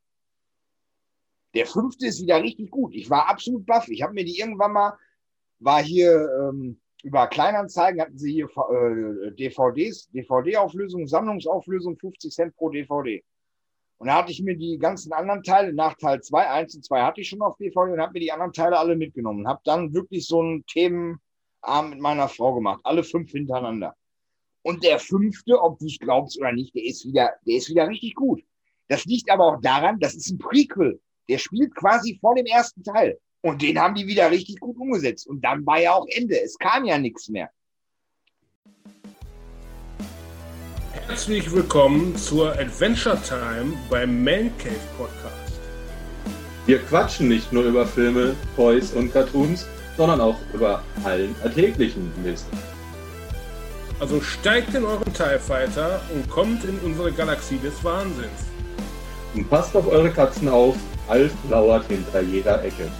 Der 1.54 1.66
fünfte 1.66 2.08
ist 2.08 2.22
wieder 2.22 2.42
richtig 2.42 2.72
gut. 2.72 2.96
Ich 2.96 3.10
war 3.10 3.28
absolut 3.28 3.66
baff. 3.66 3.90
Ich 3.90 4.02
habe 4.02 4.14
mir 4.14 4.24
die 4.24 4.40
irgendwann 4.40 4.74
mal, 4.74 4.98
war 5.60 5.84
hier 5.84 6.30
ähm, 6.40 6.80
über 7.04 7.28
Kleinanzeigen, 7.28 8.02
hatten 8.02 8.18
sie 8.18 8.34
hier 8.34 8.46
äh, 8.46 9.32
DVDs, 9.32 10.10
DVD-Auflösung, 10.12 11.08
Sammlungsauflösung, 11.08 11.98
50 11.98 12.32
Cent 12.32 12.56
pro 12.56 12.70
DVD. 12.70 13.24
Und 13.98 14.08
da 14.08 14.16
hatte 14.16 14.32
ich 14.32 14.42
mir 14.42 14.58
die 14.58 14.80
ganzen 14.80 15.14
anderen 15.14 15.44
Teile, 15.44 15.74
nach 15.74 15.96
Teil 15.96 16.22
2, 16.22 16.50
1 16.50 16.76
und 16.76 16.86
2 16.86 17.02
hatte 17.04 17.22
ich 17.22 17.30
schon 17.30 17.42
auf 17.42 17.58
DVD 17.58 17.94
und 17.94 18.02
habe 18.02 18.14
mir 18.14 18.20
die 18.20 18.32
anderen 18.32 18.54
Teile 18.54 18.80
alle 18.80 18.96
mitgenommen. 18.96 19.48
Habe 19.48 19.62
dann 19.64 19.94
wirklich 19.94 20.26
so 20.26 20.40
einen 20.40 20.66
Themenabend 20.66 21.20
mit 21.92 22.00
meiner 22.00 22.28
Frau 22.28 22.56
gemacht, 22.56 22.82
alle 22.84 23.04
fünf 23.04 23.32
hintereinander. 23.32 23.96
Und 24.64 24.84
der 24.84 25.00
fünfte, 25.00 25.62
ob 25.62 25.80
du 25.80 25.86
es 25.86 26.00
glaubst 26.00 26.40
oder 26.40 26.52
nicht, 26.52 26.74
der 26.76 26.84
ist 26.84 27.06
wieder, 27.06 27.34
der 27.46 27.58
ist 27.58 27.70
wieder 27.70 27.88
richtig 27.88 28.16
gut. 28.16 28.42
Das 28.88 29.06
liegt 29.06 29.30
aber 29.30 29.46
auch 29.46 29.62
daran, 29.62 30.00
das 30.00 30.16
ist 30.16 30.32
ein 30.32 30.38
Prequel. 30.38 31.00
Der 31.32 31.38
spielt 31.38 31.74
quasi 31.76 32.18
vor 32.20 32.36
dem 32.36 32.46
ersten 32.46 32.84
Teil. 32.84 33.18
Und 33.40 33.62
den 33.62 33.80
haben 33.80 33.96
die 33.96 34.06
wieder 34.06 34.30
richtig 34.30 34.60
gut 34.60 34.76
umgesetzt. 34.78 35.26
Und 35.26 35.42
dann 35.46 35.66
war 35.66 35.80
ja 35.80 35.94
auch 35.94 36.06
Ende. 36.10 36.38
Es 36.38 36.58
kam 36.58 36.84
ja 36.84 36.98
nichts 36.98 37.30
mehr. 37.30 37.50
Herzlich 40.92 41.50
willkommen 41.50 42.18
zur 42.18 42.52
Adventure 42.60 43.18
Time 43.24 43.78
beim 43.90 44.22
Man 44.22 44.52
Cave 44.58 44.76
Podcast. 44.98 45.62
Wir 46.66 46.80
quatschen 46.80 47.30
nicht 47.30 47.54
nur 47.54 47.64
über 47.64 47.88
Filme, 47.88 48.36
Toys 48.58 48.92
und 48.92 49.14
Cartoons, 49.14 49.66
sondern 49.96 50.20
auch 50.20 50.38
über 50.54 50.84
allen 51.06 51.34
alltäglichen 51.44 52.12
Mist. 52.26 52.48
Also 54.02 54.20
steigt 54.20 54.74
in 54.74 54.84
euren 54.84 55.14
TIE 55.14 55.40
Fighter 55.40 56.02
und 56.14 56.30
kommt 56.30 56.66
in 56.66 56.78
unsere 56.80 57.14
Galaxie 57.14 57.60
des 57.60 57.82
Wahnsinns. 57.86 58.48
Und 59.34 59.50
passt 59.50 59.74
auf 59.78 59.88
eure 59.88 60.12
Katzen 60.12 60.50
auf, 60.50 60.76
Alf 61.08 61.34
lauert 61.50 61.88
hinter 61.88 62.22
jeder 62.22 62.64
Ecke. 62.64 62.92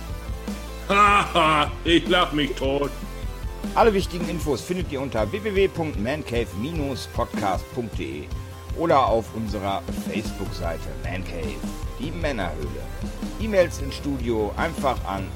Haha, 0.90 1.72
ich 1.84 2.08
lach 2.08 2.32
mich 2.32 2.56
tot. 2.56 2.90
Alle 3.76 3.94
wichtigen 3.94 4.28
Infos 4.28 4.62
findet 4.62 4.92
ihr 4.92 5.00
unter 5.02 5.32
www.mancave-podcast.de 5.32 8.24
oder 8.78 9.06
auf 9.06 9.26
unserer 9.36 9.84
Facebook-Seite 10.10 10.90
Mancave, 11.04 11.54
die 12.00 12.10
Männerhöhle. 12.12 12.82
E-Mails 13.40 13.80
ins 13.80 13.96
Studio 13.96 14.52
einfach 14.58 14.98
an 15.06 15.28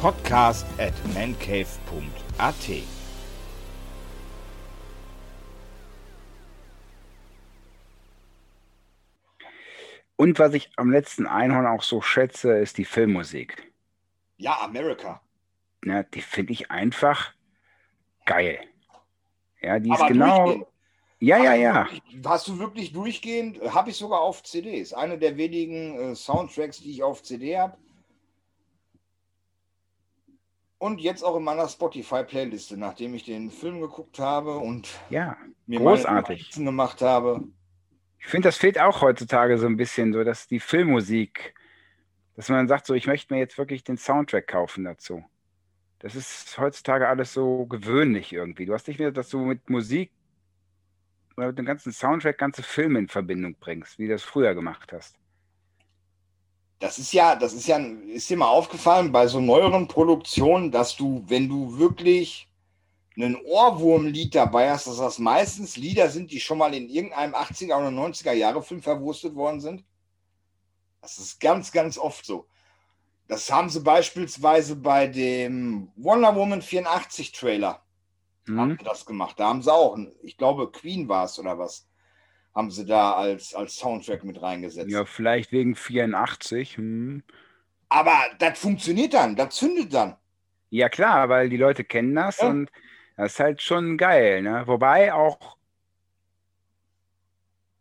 podcast 0.00 0.66
Und 10.16 10.38
was 10.38 10.54
ich 10.54 10.70
am 10.76 10.90
letzten 10.90 11.26
Einhorn 11.26 11.66
auch 11.66 11.82
so 11.82 12.00
schätze, 12.00 12.58
ist 12.58 12.78
die 12.78 12.84
Filmmusik. 12.84 13.72
Ja, 14.38 14.60
America. 14.62 15.20
Ja, 15.84 16.02
die 16.02 16.22
finde 16.22 16.52
ich 16.52 16.70
einfach 16.70 17.32
geil. 18.24 18.60
Ja, 19.60 19.78
die 19.78 19.90
Aber 19.90 20.02
ist 20.02 20.08
genau. 20.08 20.72
Ja, 21.18 21.38
ja, 21.38 21.54
ja. 21.54 21.88
Hast 22.26 22.48
du 22.48 22.58
wirklich 22.58 22.92
durchgehend? 22.92 23.60
Habe 23.72 23.90
ich 23.90 23.96
sogar 23.96 24.20
auf 24.20 24.42
CD. 24.42 24.78
Ist 24.80 24.92
eine 24.92 25.18
der 25.18 25.36
wenigen 25.36 25.98
äh, 25.98 26.14
Soundtracks, 26.14 26.80
die 26.80 26.90
ich 26.90 27.02
auf 27.02 27.22
CD 27.22 27.58
habe. 27.58 27.76
Und 30.78 31.00
jetzt 31.00 31.22
auch 31.22 31.36
in 31.36 31.42
meiner 31.42 31.68
Spotify-Playliste, 31.68 32.76
nachdem 32.76 33.14
ich 33.14 33.24
den 33.24 33.50
Film 33.50 33.80
geguckt 33.80 34.18
habe 34.18 34.58
und 34.58 34.88
Ja, 35.08 35.36
mir 35.66 35.78
Großartig. 35.78 36.06
meine 36.06 36.20
Notizen 36.38 36.64
gemacht 36.66 37.00
habe. 37.00 37.44
Ich 38.26 38.30
finde, 38.32 38.48
das 38.48 38.56
fehlt 38.56 38.80
auch 38.80 39.02
heutzutage 39.02 39.56
so 39.56 39.66
ein 39.66 39.76
bisschen, 39.76 40.12
so 40.12 40.24
dass 40.24 40.48
die 40.48 40.58
Filmmusik, 40.58 41.54
dass 42.34 42.48
man 42.48 42.66
sagt, 42.66 42.84
so, 42.84 42.94
ich 42.94 43.06
möchte 43.06 43.32
mir 43.32 43.38
jetzt 43.38 43.56
wirklich 43.56 43.84
den 43.84 43.98
Soundtrack 43.98 44.48
kaufen 44.48 44.82
dazu. 44.82 45.24
Das 46.00 46.16
ist 46.16 46.58
heutzutage 46.58 47.06
alles 47.06 47.32
so 47.32 47.66
gewöhnlich 47.66 48.32
irgendwie. 48.32 48.66
Du 48.66 48.74
hast 48.74 48.88
nicht 48.88 48.98
mehr, 48.98 49.12
dass 49.12 49.28
du 49.28 49.38
mit 49.38 49.70
Musik 49.70 50.10
oder 51.36 51.46
mit 51.46 51.58
dem 51.58 51.66
ganzen 51.66 51.92
Soundtrack 51.92 52.36
ganze 52.36 52.64
Filme 52.64 52.98
in 52.98 53.06
Verbindung 53.06 53.54
bringst, 53.60 53.96
wie 54.00 54.08
du 54.08 54.14
das 54.14 54.24
früher 54.24 54.56
gemacht 54.56 54.92
hast. 54.92 55.14
Das 56.80 56.98
ist 56.98 57.12
ja, 57.12 57.36
das 57.36 57.52
ist 57.52 57.68
ja, 57.68 57.78
ist 57.78 58.28
dir 58.28 58.38
mal 58.38 58.48
aufgefallen 58.48 59.12
bei 59.12 59.28
so 59.28 59.38
neueren 59.38 59.86
Produktionen, 59.86 60.72
dass 60.72 60.96
du, 60.96 61.22
wenn 61.28 61.48
du 61.48 61.78
wirklich 61.78 62.45
einen 63.16 63.36
Ohrwurmlied 63.36 64.34
dabei 64.34 64.70
hast, 64.70 64.86
dass 64.86 64.98
das 64.98 65.18
meistens 65.18 65.76
Lieder 65.76 66.10
sind, 66.10 66.30
die 66.32 66.40
schon 66.40 66.58
mal 66.58 66.74
in 66.74 66.88
irgendeinem 66.88 67.34
80er 67.34 67.78
oder 67.78 67.90
90er 67.90 68.32
Jahre 68.32 68.62
Film 68.62 68.82
verwurstet 68.82 69.34
worden 69.34 69.60
sind? 69.60 69.84
Das 71.00 71.18
ist 71.18 71.40
ganz, 71.40 71.72
ganz 71.72 71.98
oft 71.98 72.24
so. 72.24 72.48
Das 73.28 73.50
haben 73.52 73.70
sie 73.70 73.80
beispielsweise 73.80 74.76
bei 74.76 75.06
dem 75.08 75.92
Wonder 75.96 76.36
Woman 76.36 76.62
84 76.62 77.32
Trailer 77.32 77.82
haben 78.56 78.70
Hm? 78.70 78.78
sie 78.78 78.84
das 78.84 79.06
gemacht. 79.06 79.38
Da 79.40 79.48
haben 79.48 79.62
sie 79.62 79.72
auch, 79.72 79.98
ich 80.22 80.36
glaube 80.36 80.70
Queen 80.72 81.08
war 81.08 81.24
es 81.26 81.38
oder 81.38 81.58
was, 81.58 81.88
haben 82.54 82.70
sie 82.70 82.86
da 82.86 83.14
als, 83.14 83.54
als 83.54 83.76
Soundtrack 83.76 84.24
mit 84.24 84.42
reingesetzt. 84.42 84.90
Ja, 84.90 85.04
vielleicht 85.04 85.52
wegen 85.52 85.74
84. 85.76 86.76
Hm. 86.76 87.22
Aber 87.88 88.16
das 88.38 88.58
funktioniert 88.60 89.12
dann, 89.14 89.34
das 89.36 89.56
zündet 89.56 89.92
dann. 89.92 90.16
Ja, 90.70 90.88
klar, 90.88 91.28
weil 91.28 91.48
die 91.48 91.56
Leute 91.56 91.84
kennen 91.84 92.14
das 92.14 92.40
Ja. 92.40 92.48
und 92.48 92.70
das 93.16 93.32
ist 93.32 93.40
halt 93.40 93.62
schon 93.62 93.96
geil, 93.96 94.42
ne? 94.42 94.62
Wobei 94.66 95.12
auch, 95.14 95.56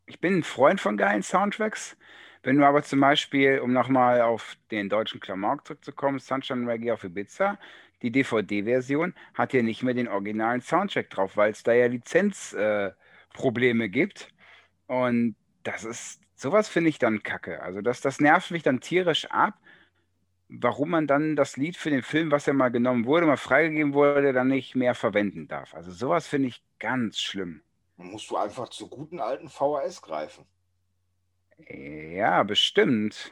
ich 0.06 0.20
bin 0.20 0.38
ein 0.40 0.44
Freund 0.44 0.80
von 0.82 0.98
geilen 0.98 1.24
Soundtracks. 1.24 1.98
Wenn 2.44 2.57
du 2.57 2.66
aber 2.66 2.84
zum 2.84 2.99
Beispiel, 2.99 3.60
um 3.60 3.74
nochmal 3.74 4.22
auf 4.22 4.56
den 4.72 4.88
deutschen 4.90 5.20
Klamauk 5.20 5.66
zurückzukommen, 5.66 6.20
Sunshine 6.20 6.68
Reggae 6.72 6.91
auf 6.91 7.03
Ibiza, 7.03 7.57
die 8.02 8.12
DVD-Version 8.12 9.16
hat 9.34 9.53
ja 9.53 9.64
nicht 9.64 9.82
mehr 9.84 9.95
den 9.95 10.07
originalen 10.07 10.62
Soundtrack 10.62 11.10
drauf, 11.10 11.38
weil 11.38 11.52
es 11.52 11.64
da 11.64 11.74
ja 11.74 11.88
Lizenzprobleme 11.88 13.86
äh, 13.86 13.90
gibt. 13.90 14.30
Und 14.88 15.36
das 15.64 15.84
ist, 15.84 16.22
sowas 16.36 16.70
finde 16.70 16.90
ich 16.91 16.99
dann 16.99 17.24
kacke. 17.24 17.62
Also 17.64 17.82
das, 17.82 18.02
das 18.02 18.20
nervt 18.20 18.52
mich 18.52 18.64
dann 18.64 18.80
tierisch 18.80 19.26
ab, 19.32 19.56
warum 20.49 20.89
man 20.91 21.07
dann 21.07 21.35
das 21.35 21.57
Lied 21.57 21.77
für 21.77 21.89
den 21.89 22.03
Film, 22.03 22.31
was 22.31 22.45
ja 22.45 22.53
mal 22.53 22.69
genommen 22.69 23.05
wurde, 23.05 23.26
mal 23.26 23.38
freigegeben 23.38 23.93
wurde, 23.93 24.34
dann 24.34 24.47
nicht 24.47 24.76
mehr 24.76 24.95
verwenden 24.95 25.47
darf. 25.47 25.73
Also 25.73 25.91
sowas 25.91 26.27
finde 26.27 26.49
ich 26.49 26.63
ganz 26.80 27.19
schlimm. 27.19 27.61
Dann 27.97 28.07
musst 28.07 28.30
du 28.30 28.38
einfach 28.38 28.69
zur 28.69 28.89
guten 28.89 29.19
alten 29.19 29.49
VHS 29.49 30.01
greifen. 30.01 30.45
Ja, 31.69 32.43
bestimmt. 32.43 33.31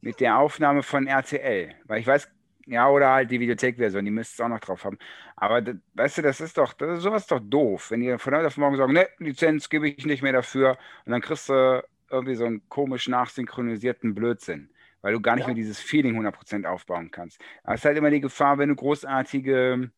Mit 0.00 0.20
der 0.20 0.38
Aufnahme 0.38 0.82
von 0.82 1.06
RTL. 1.06 1.74
Weil 1.84 2.00
ich 2.00 2.06
weiß, 2.06 2.28
ja, 2.66 2.88
oder 2.88 3.10
halt 3.10 3.30
die 3.30 3.40
Videothek-Version, 3.40 4.04
die 4.04 4.10
müsst 4.10 4.40
ihr 4.40 4.44
auch 4.44 4.48
noch 4.48 4.60
drauf 4.60 4.84
haben. 4.84 4.98
Aber 5.36 5.62
weißt 5.94 6.18
du, 6.18 6.22
das 6.22 6.40
ist 6.40 6.58
doch, 6.58 6.72
das 6.72 6.98
ist 6.98 7.02
sowas 7.02 7.26
doch 7.26 7.40
doof, 7.40 7.90
wenn 7.90 8.00
die 8.00 8.16
von 8.18 8.34
heute 8.34 8.46
auf 8.46 8.56
morgen 8.56 8.76
sagen, 8.76 8.92
ne, 8.92 9.08
Lizenz 9.18 9.68
gebe 9.68 9.88
ich 9.88 10.06
nicht 10.06 10.22
mehr 10.22 10.32
dafür 10.32 10.78
und 11.04 11.12
dann 11.12 11.20
kriegst 11.20 11.48
du 11.48 11.82
irgendwie 12.10 12.34
so 12.34 12.44
einen 12.44 12.68
komisch 12.68 13.08
nachsynchronisierten 13.08 14.14
Blödsinn, 14.14 14.70
weil 15.02 15.12
du 15.12 15.20
gar 15.20 15.34
nicht 15.34 15.42
Ja. 15.42 15.48
mehr 15.48 15.54
dieses 15.56 15.78
Feeling 15.78 16.16
100% 16.16 16.64
aufbauen 16.66 17.10
kannst. 17.10 17.40
Da 17.64 17.74
ist 17.74 17.84
halt 17.84 17.96
immer 17.98 18.10
die 18.10 18.20
Gefahr, 18.20 18.58
wenn 18.58 18.70
du 18.70 18.76
großartige 18.76 19.90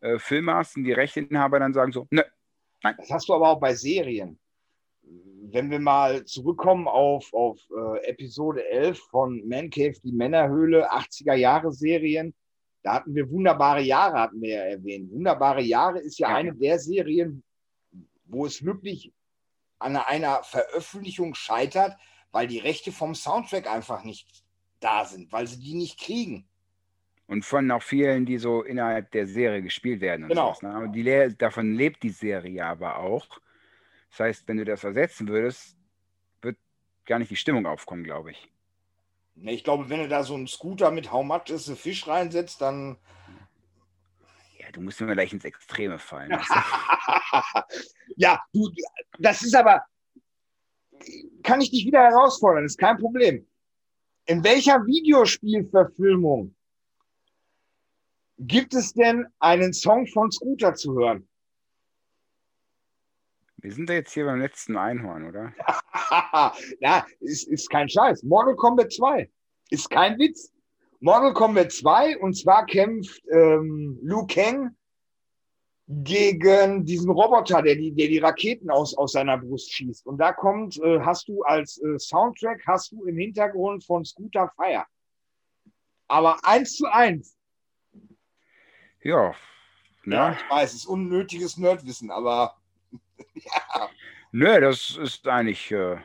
äh, 0.00 0.18
Filme 0.18 0.54
hast 0.54 0.76
und 0.76 0.84
die 0.84 0.92
Rechteinhaber 0.92 1.58
dann 1.60 1.72
sagen 1.72 1.92
so, 1.92 2.06
ne, 2.10 2.24
Das 2.82 3.10
hast 3.10 3.28
du 3.28 3.34
aber 3.34 3.48
auch 3.50 3.60
bei 3.60 3.74
Serien. 3.74 4.38
Wenn 5.50 5.70
wir 5.70 5.78
mal 5.80 6.24
zurückkommen 6.26 6.86
auf, 6.86 7.32
auf 7.32 7.58
äh, 7.70 8.06
Episode 8.08 8.68
11 8.68 8.98
von 9.10 9.42
Man 9.48 9.70
Cave, 9.70 9.94
die 10.04 10.12
Männerhöhle, 10.12 10.92
80er 10.92 11.34
Jahre 11.34 11.72
Serien, 11.72 12.34
da 12.82 12.94
hatten 12.94 13.14
wir 13.14 13.28
wunderbare 13.30 13.80
Jahre, 13.80 14.20
hatten 14.20 14.40
wir 14.42 14.50
ja 14.50 14.62
erwähnt. 14.62 15.10
Wunderbare 15.10 15.62
Jahre 15.62 16.00
ist 16.00 16.18
ja, 16.18 16.30
Ja. 16.30 16.36
eine 16.36 16.54
der 16.54 16.78
Serien, 16.78 17.42
wo 18.26 18.44
es 18.46 18.62
wirklich 18.64 19.12
an 19.78 19.96
einer 19.96 20.42
Veröffentlichung 20.42 21.34
scheitert, 21.34 21.96
weil 22.32 22.46
die 22.46 22.58
Rechte 22.58 22.92
vom 22.92 23.14
Soundtrack 23.14 23.66
einfach 23.66 24.04
nicht 24.04 24.44
da 24.80 25.04
sind, 25.04 25.32
weil 25.32 25.46
sie 25.46 25.58
die 25.58 25.74
nicht 25.74 25.98
kriegen. 26.00 26.46
Und 27.26 27.44
von 27.44 27.70
auch 27.70 27.82
vielen, 27.82 28.24
die 28.24 28.38
so 28.38 28.62
innerhalb 28.62 29.10
der 29.10 29.26
Serie 29.26 29.60
gespielt 29.62 30.00
werden. 30.00 30.22
Und 30.24 30.28
Genau. 30.30 30.54
sowas, 30.54 30.62
ne? 30.62 30.90
Die, 30.94 31.02
Le- 31.02 31.34
davon 31.34 31.74
lebt 31.74 32.02
die 32.02 32.08
Serie 32.10 32.64
aber 32.64 32.98
auch. 32.98 33.26
Das 34.10 34.20
heißt, 34.20 34.48
wenn 34.48 34.56
du 34.56 34.64
das 34.64 34.84
ersetzen 34.84 35.28
würdest, 35.28 35.76
wird 36.40 36.56
gar 37.04 37.18
nicht 37.18 37.30
die 37.30 37.36
Stimmung 37.36 37.66
aufkommen, 37.66 38.04
glaube 38.04 38.30
ich. 38.30 38.48
Ne, 39.34 39.52
Ich 39.52 39.62
glaube, 39.62 39.90
wenn 39.90 40.00
du 40.00 40.08
da 40.08 40.22
so 40.24 40.34
einen 40.34 40.46
Scooter 40.46 40.90
mit 40.90 41.12
How 41.12 41.22
much 41.24 41.50
is 41.50 41.68
a 41.68 41.74
Fish 41.74 42.06
reinsetzt, 42.06 42.60
dann 42.62 42.96
Ja, 44.58 44.70
du 44.72 44.80
musst 44.80 45.00
mir 45.00 45.12
gleich 45.12 45.32
ins 45.32 45.44
Extreme 45.44 45.98
fallen. 45.98 46.32
ja, 48.16 48.42
du, 48.52 48.70
das 49.18 49.42
ist 49.42 49.54
aber, 49.54 49.82
kann 51.42 51.60
ich 51.60 51.70
dich 51.70 51.86
wieder 51.86 52.00
herausfordern, 52.00 52.64
ist 52.64 52.78
kein 52.78 52.98
Problem. 52.98 53.46
In 54.26 54.44
welcher 54.44 54.84
Videospielverfilmung 54.84 56.54
gibt 58.38 58.74
es 58.74 58.92
denn 58.92 59.26
einen 59.38 59.72
Song 59.72 60.06
von 60.06 60.30
Scooter 60.30 60.74
zu 60.74 60.94
hören? 60.94 61.28
Wir 63.60 63.72
sind 63.72 63.88
da 63.88 63.94
jetzt 63.94 64.12
hier 64.12 64.24
beim 64.24 64.40
letzten 64.40 64.76
Einhorn, 64.76 65.28
oder? 65.28 65.52
ja, 66.80 67.04
ist, 67.20 67.48
ist 67.48 67.68
kein 67.68 67.88
Scheiß. 67.88 68.22
Mortal 68.22 68.54
Kombat 68.54 68.92
2 68.92 69.28
ist 69.70 69.90
kein 69.90 70.18
Witz. 70.18 70.52
Mortal 71.00 71.32
Kombat 71.32 71.72
2 71.72 72.18
und 72.18 72.34
zwar 72.34 72.66
kämpft 72.66 73.20
ähm, 73.30 73.98
Liu 74.02 74.26
Kang 74.26 74.76
gegen 75.88 76.84
diesen 76.84 77.10
Roboter, 77.10 77.62
der 77.62 77.74
die, 77.74 77.92
der 77.92 78.08
die 78.08 78.18
Raketen 78.18 78.70
aus, 78.70 78.94
aus 78.96 79.12
seiner 79.12 79.38
Brust 79.38 79.72
schießt. 79.72 80.06
Und 80.06 80.18
da 80.18 80.32
kommt, 80.32 80.78
äh, 80.82 81.00
hast 81.00 81.28
du 81.28 81.42
als 81.42 81.82
äh, 81.82 81.98
Soundtrack, 81.98 82.62
hast 82.66 82.92
du 82.92 83.06
im 83.06 83.16
Hintergrund 83.16 83.84
von 83.84 84.04
Scooter 84.04 84.52
Fire. 84.54 84.84
Aber 86.06 86.38
eins 86.44 86.76
zu 86.76 86.86
eins. 86.86 87.36
Ja. 89.02 89.34
Ja, 90.04 90.30
Ne? 90.30 90.36
ich 90.38 90.50
weiß, 90.50 90.70
es 90.70 90.76
ist 90.80 90.86
unnötiges 90.86 91.56
Nerdwissen, 91.56 92.10
aber 92.10 92.56
ja. 93.34 93.90
Nö, 94.30 94.60
das 94.60 94.96
ist 94.96 95.26
eigentlich, 95.26 95.70
äh, 95.70 95.98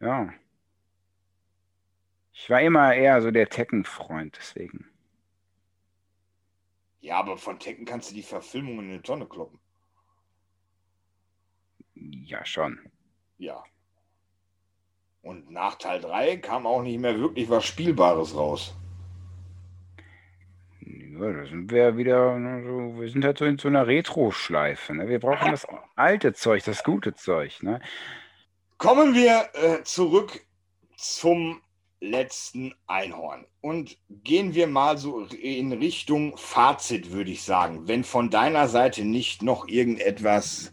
ja. 0.00 0.32
Ich 2.32 2.48
war 2.48 2.60
immer 2.60 2.94
eher 2.94 3.20
so 3.20 3.30
der 3.30 3.48
Tekken-Freund, 3.48 4.36
deswegen. 4.38 4.89
Ja, 7.00 7.18
aber 7.18 7.36
von 7.38 7.58
Tekken 7.58 7.86
kannst 7.86 8.10
du 8.10 8.14
die 8.14 8.22
Verfilmung 8.22 8.78
in 8.80 8.90
eine 8.90 9.02
Tonne 9.02 9.26
kloppen. 9.26 9.58
Ja, 11.94 12.44
schon. 12.44 12.78
Ja. 13.38 13.62
Und 15.22 15.50
nach 15.50 15.76
Teil 15.76 16.00
3 16.00 16.38
kam 16.38 16.66
auch 16.66 16.82
nicht 16.82 16.98
mehr 16.98 17.18
wirklich 17.18 17.48
was 17.48 17.64
Spielbares 17.66 18.34
raus. 18.34 18.74
Ja, 20.80 21.32
da 21.32 21.46
sind 21.46 21.70
wir 21.70 21.96
wieder, 21.96 22.38
ne, 22.38 22.62
so, 22.64 23.00
wir 23.00 23.10
sind 23.10 23.24
halt 23.24 23.38
so 23.38 23.44
in 23.44 23.58
so 23.58 23.68
einer 23.68 23.86
Retro-Schleife. 23.86 24.94
Ne? 24.94 25.08
Wir 25.08 25.20
brauchen 25.20 25.50
das 25.50 25.66
alte 25.94 26.32
Zeug, 26.32 26.64
das 26.64 26.82
gute 26.84 27.14
Zeug. 27.14 27.62
Ne? 27.62 27.80
Kommen 28.78 29.14
wir 29.14 29.50
äh, 29.52 29.82
zurück 29.82 30.40
zum 30.96 31.60
letzten 32.00 32.74
Einhorn 32.86 33.46
und 33.60 33.96
gehen 34.08 34.54
wir 34.54 34.66
mal 34.66 34.96
so 34.98 35.24
in 35.26 35.72
Richtung 35.72 36.36
Fazit, 36.36 37.12
würde 37.12 37.30
ich 37.30 37.42
sagen, 37.42 37.86
wenn 37.86 38.04
von 38.04 38.30
deiner 38.30 38.68
Seite 38.68 39.04
nicht 39.04 39.42
noch 39.42 39.68
irgendetwas 39.68 40.72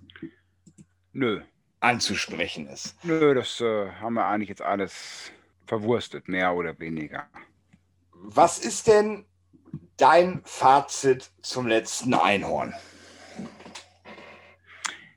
Nö, 1.12 1.42
anzusprechen 1.80 2.68
ist. 2.68 2.96
nö, 3.04 3.34
das 3.34 3.60
äh, 3.62 3.90
haben 3.92 4.14
wir 4.14 4.26
eigentlich 4.26 4.50
jetzt 4.50 4.62
alles 4.62 5.32
verwurstet, 5.66 6.28
mehr 6.28 6.56
oder 6.56 6.80
weniger. 6.80 7.28
Was 8.14 8.60
ist 8.60 8.88
denn 8.88 9.26
dein 9.98 10.42
Fazit 10.46 11.32
zum 11.42 11.68
letzten 11.68 12.14
Einhorn? 12.14 12.74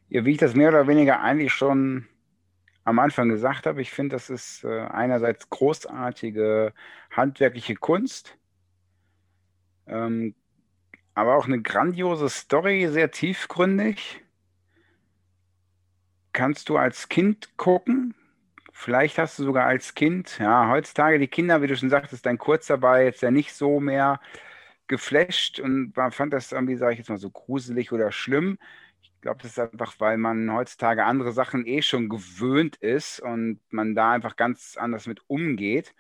Ja, 0.09 0.25
wie 0.25 0.33
ich 0.33 0.39
das 0.39 0.55
mehr 0.55 0.71
oder 0.71 0.89
weniger 0.89 1.21
eigentlich 1.21 1.53
schon 1.53 2.09
am 2.85 2.99
Anfang 2.99 3.29
gesagt 3.29 3.67
habe, 3.67 3.83
ich 3.83 3.91
finde, 3.91 4.17
das 4.17 4.31
ist 4.31 4.65
äh, 4.65 4.81
einerseits 4.81 5.51
großartige 5.51 6.73
handwerkliche 7.11 7.75
Kunst, 7.77 8.37
ähm, 9.87 10.35
aber 11.15 11.37
auch 11.37 11.47
eine 11.47 11.61
grandiose 11.61 12.29
Story, 12.29 12.89
sehr 12.89 13.11
tiefgründig. 13.11 14.23
Kannst 16.33 16.69
du 16.69 16.77
als 16.77 17.09
Kind 17.09 17.57
gucken? 17.57 18.15
Vielleicht 18.73 19.19
hast 19.19 19.39
du 19.39 19.45
sogar 19.45 19.67
als 19.67 19.95
Kind, 19.95 20.39
ja, 20.39 20.71
heutzutage 20.71 21.19
die 21.19 21.29
Kinder, 21.29 21.61
wie 21.61 21.67
du 21.67 21.77
schon 21.77 21.91
sagtest, 21.91 22.25
dein 22.25 22.39
Kurz 22.39 22.67
dabei, 22.67 23.05
jetzt 23.05 23.21
ja 23.21 23.31
nicht 23.31 23.53
so 23.53 23.81
mehr 23.81 24.21
geflasht 24.87 25.61
und 25.61 25.97
man 25.97 26.13
fand 26.13 26.33
das 26.33 26.53
irgendwie, 26.53 26.77
sage 26.77 26.93
ich 26.95 26.99
jetzt 26.99 27.11
mal, 27.11 27.19
so 27.19 27.31
gruselig 27.31 27.93
oder 27.93 28.11
schlimm. 28.13 28.59
Ich 29.21 29.23
glaube, 29.23 29.43
das 29.43 29.51
ist 29.51 29.59
einfach, 29.59 29.97
weil 29.99 30.17
man 30.17 30.51
heutzutage 30.51 31.05
andere 31.05 31.33
Sachen 31.33 31.67
eh 31.67 31.83
schon 31.83 32.09
gewöhnt 32.09 32.77
ist 32.77 33.21
und 33.21 33.61
man 33.69 33.95
da 33.95 34.13
einfach 34.13 34.35
ganz 34.35 34.79
anders 34.79 35.07
mit 35.07 35.21
umgeht. 35.29 35.95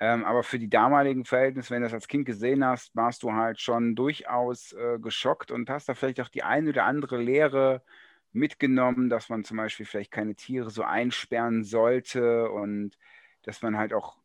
Ähm, 0.00 0.24
aber 0.24 0.42
für 0.42 0.58
die 0.58 0.68
damaligen 0.68 1.24
Verhältnisse, 1.24 1.70
wenn 1.70 1.82
du 1.82 1.86
das 1.86 1.94
als 1.94 2.08
Kind 2.08 2.26
gesehen 2.26 2.64
hast, 2.64 2.96
warst 2.96 3.22
du 3.22 3.32
halt 3.32 3.60
schon 3.60 3.94
durchaus 3.94 4.72
äh, 4.72 4.98
geschockt 4.98 5.52
und 5.52 5.70
hast 5.70 5.88
da 5.88 5.94
vielleicht 5.94 6.20
auch 6.20 6.28
die 6.28 6.42
eine 6.42 6.70
oder 6.70 6.84
andere 6.84 7.16
Lehre 7.18 7.84
mitgenommen, 8.32 9.08
dass 9.08 9.28
man 9.28 9.44
zum 9.44 9.58
Beispiel 9.58 9.86
vielleicht 9.86 10.10
keine 10.10 10.34
Tiere 10.34 10.70
so 10.70 10.82
einsperren 10.82 11.62
sollte 11.62 12.50
und 12.50 12.98
dass 13.42 13.62
man 13.62 13.76
halt 13.76 13.92
auch 13.92 14.16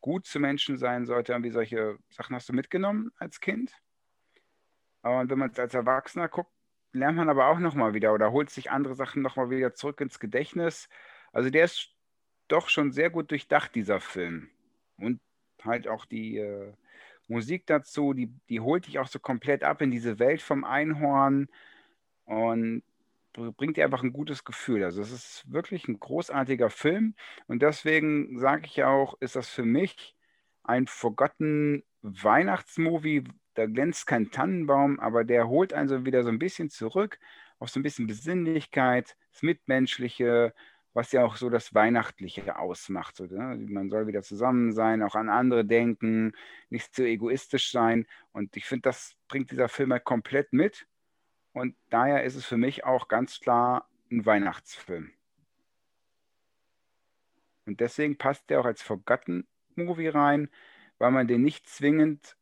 gut 0.00 0.24
zu 0.26 0.38
Menschen 0.38 0.78
sein 0.78 1.04
sollte. 1.04 1.32
Irgendwie 1.32 1.50
solche 1.50 1.98
Sachen 2.10 2.36
hast 2.36 2.48
du 2.48 2.52
mitgenommen 2.52 3.10
als 3.18 3.40
Kind. 3.40 3.72
Und 5.02 5.30
wenn 5.30 5.38
man 5.40 5.50
es 5.50 5.58
als 5.58 5.74
Erwachsener 5.74 6.28
guckt, 6.28 6.52
lernt 6.96 7.16
man 7.16 7.28
aber 7.28 7.46
auch 7.48 7.58
nochmal 7.58 7.94
wieder 7.94 8.12
oder 8.14 8.32
holt 8.32 8.50
sich 8.50 8.70
andere 8.70 8.94
Sachen 8.94 9.22
nochmal 9.22 9.50
wieder 9.50 9.74
zurück 9.74 10.00
ins 10.00 10.18
Gedächtnis. 10.18 10.88
Also 11.32 11.50
der 11.50 11.64
ist 11.64 11.90
doch 12.48 12.68
schon 12.68 12.92
sehr 12.92 13.10
gut 13.10 13.30
durchdacht, 13.30 13.74
dieser 13.74 14.00
Film. 14.00 14.48
Und 14.98 15.20
halt 15.62 15.88
auch 15.88 16.04
die 16.06 16.38
äh, 16.38 16.72
Musik 17.28 17.66
dazu, 17.66 18.12
die, 18.12 18.32
die 18.48 18.60
holt 18.60 18.86
dich 18.86 18.98
auch 18.98 19.08
so 19.08 19.18
komplett 19.18 19.64
ab 19.64 19.82
in 19.82 19.90
diese 19.90 20.18
Welt 20.18 20.42
vom 20.42 20.64
Einhorn 20.64 21.48
und 22.24 22.82
bringt 23.32 23.76
dir 23.76 23.84
einfach 23.84 24.02
ein 24.02 24.12
gutes 24.12 24.44
Gefühl. 24.44 24.84
Also 24.84 25.02
es 25.02 25.12
ist 25.12 25.52
wirklich 25.52 25.88
ein 25.88 26.00
großartiger 26.00 26.70
Film 26.70 27.14
und 27.46 27.62
deswegen 27.62 28.38
sage 28.38 28.62
ich 28.66 28.82
auch, 28.84 29.20
ist 29.20 29.36
das 29.36 29.48
für 29.48 29.64
mich 29.64 30.16
ein 30.62 30.86
Forgotten 30.86 31.84
Weihnachtsmovie. 32.02 33.24
Da 33.56 33.66
glänzt 33.66 34.06
kein 34.06 34.30
Tannenbaum, 34.30 35.00
aber 35.00 35.24
der 35.24 35.48
holt 35.48 35.72
einen 35.72 35.88
so 35.88 36.04
wieder 36.04 36.22
so 36.22 36.28
ein 36.28 36.38
bisschen 36.38 36.70
zurück 36.70 37.18
auf 37.58 37.70
so 37.70 37.80
ein 37.80 37.82
bisschen 37.82 38.06
Besinnlichkeit, 38.06 39.16
das 39.32 39.42
Mitmenschliche, 39.42 40.54
was 40.92 41.12
ja 41.12 41.24
auch 41.24 41.36
so 41.36 41.50
das 41.50 41.74
Weihnachtliche 41.74 42.58
ausmacht. 42.58 43.16
So, 43.16 43.24
ne? 43.24 43.56
Man 43.68 43.90
soll 43.90 44.06
wieder 44.06 44.22
zusammen 44.22 44.72
sein, 44.72 45.02
auch 45.02 45.14
an 45.14 45.28
andere 45.28 45.64
denken, 45.64 46.32
nicht 46.70 46.94
zu 46.94 47.06
egoistisch 47.06 47.70
sein. 47.70 48.06
Und 48.32 48.56
ich 48.56 48.66
finde, 48.66 48.82
das 48.82 49.16
bringt 49.28 49.50
dieser 49.50 49.68
Film 49.68 49.92
halt 49.92 50.04
komplett 50.04 50.52
mit. 50.52 50.86
Und 51.52 51.76
daher 51.90 52.24
ist 52.24 52.36
es 52.36 52.44
für 52.44 52.56
mich 52.58 52.84
auch 52.84 53.08
ganz 53.08 53.40
klar 53.40 53.88
ein 54.10 54.26
Weihnachtsfilm. 54.26 55.10
Und 57.66 57.80
deswegen 57.80 58.16
passt 58.16 58.48
der 58.50 58.60
auch 58.60 58.66
als 58.66 58.82
Forgotten 58.82 59.46
Movie 59.74 60.08
rein, 60.08 60.50
weil 60.98 61.10
man 61.10 61.26
den 61.26 61.42
nicht 61.42 61.68
zwingend 61.68 62.36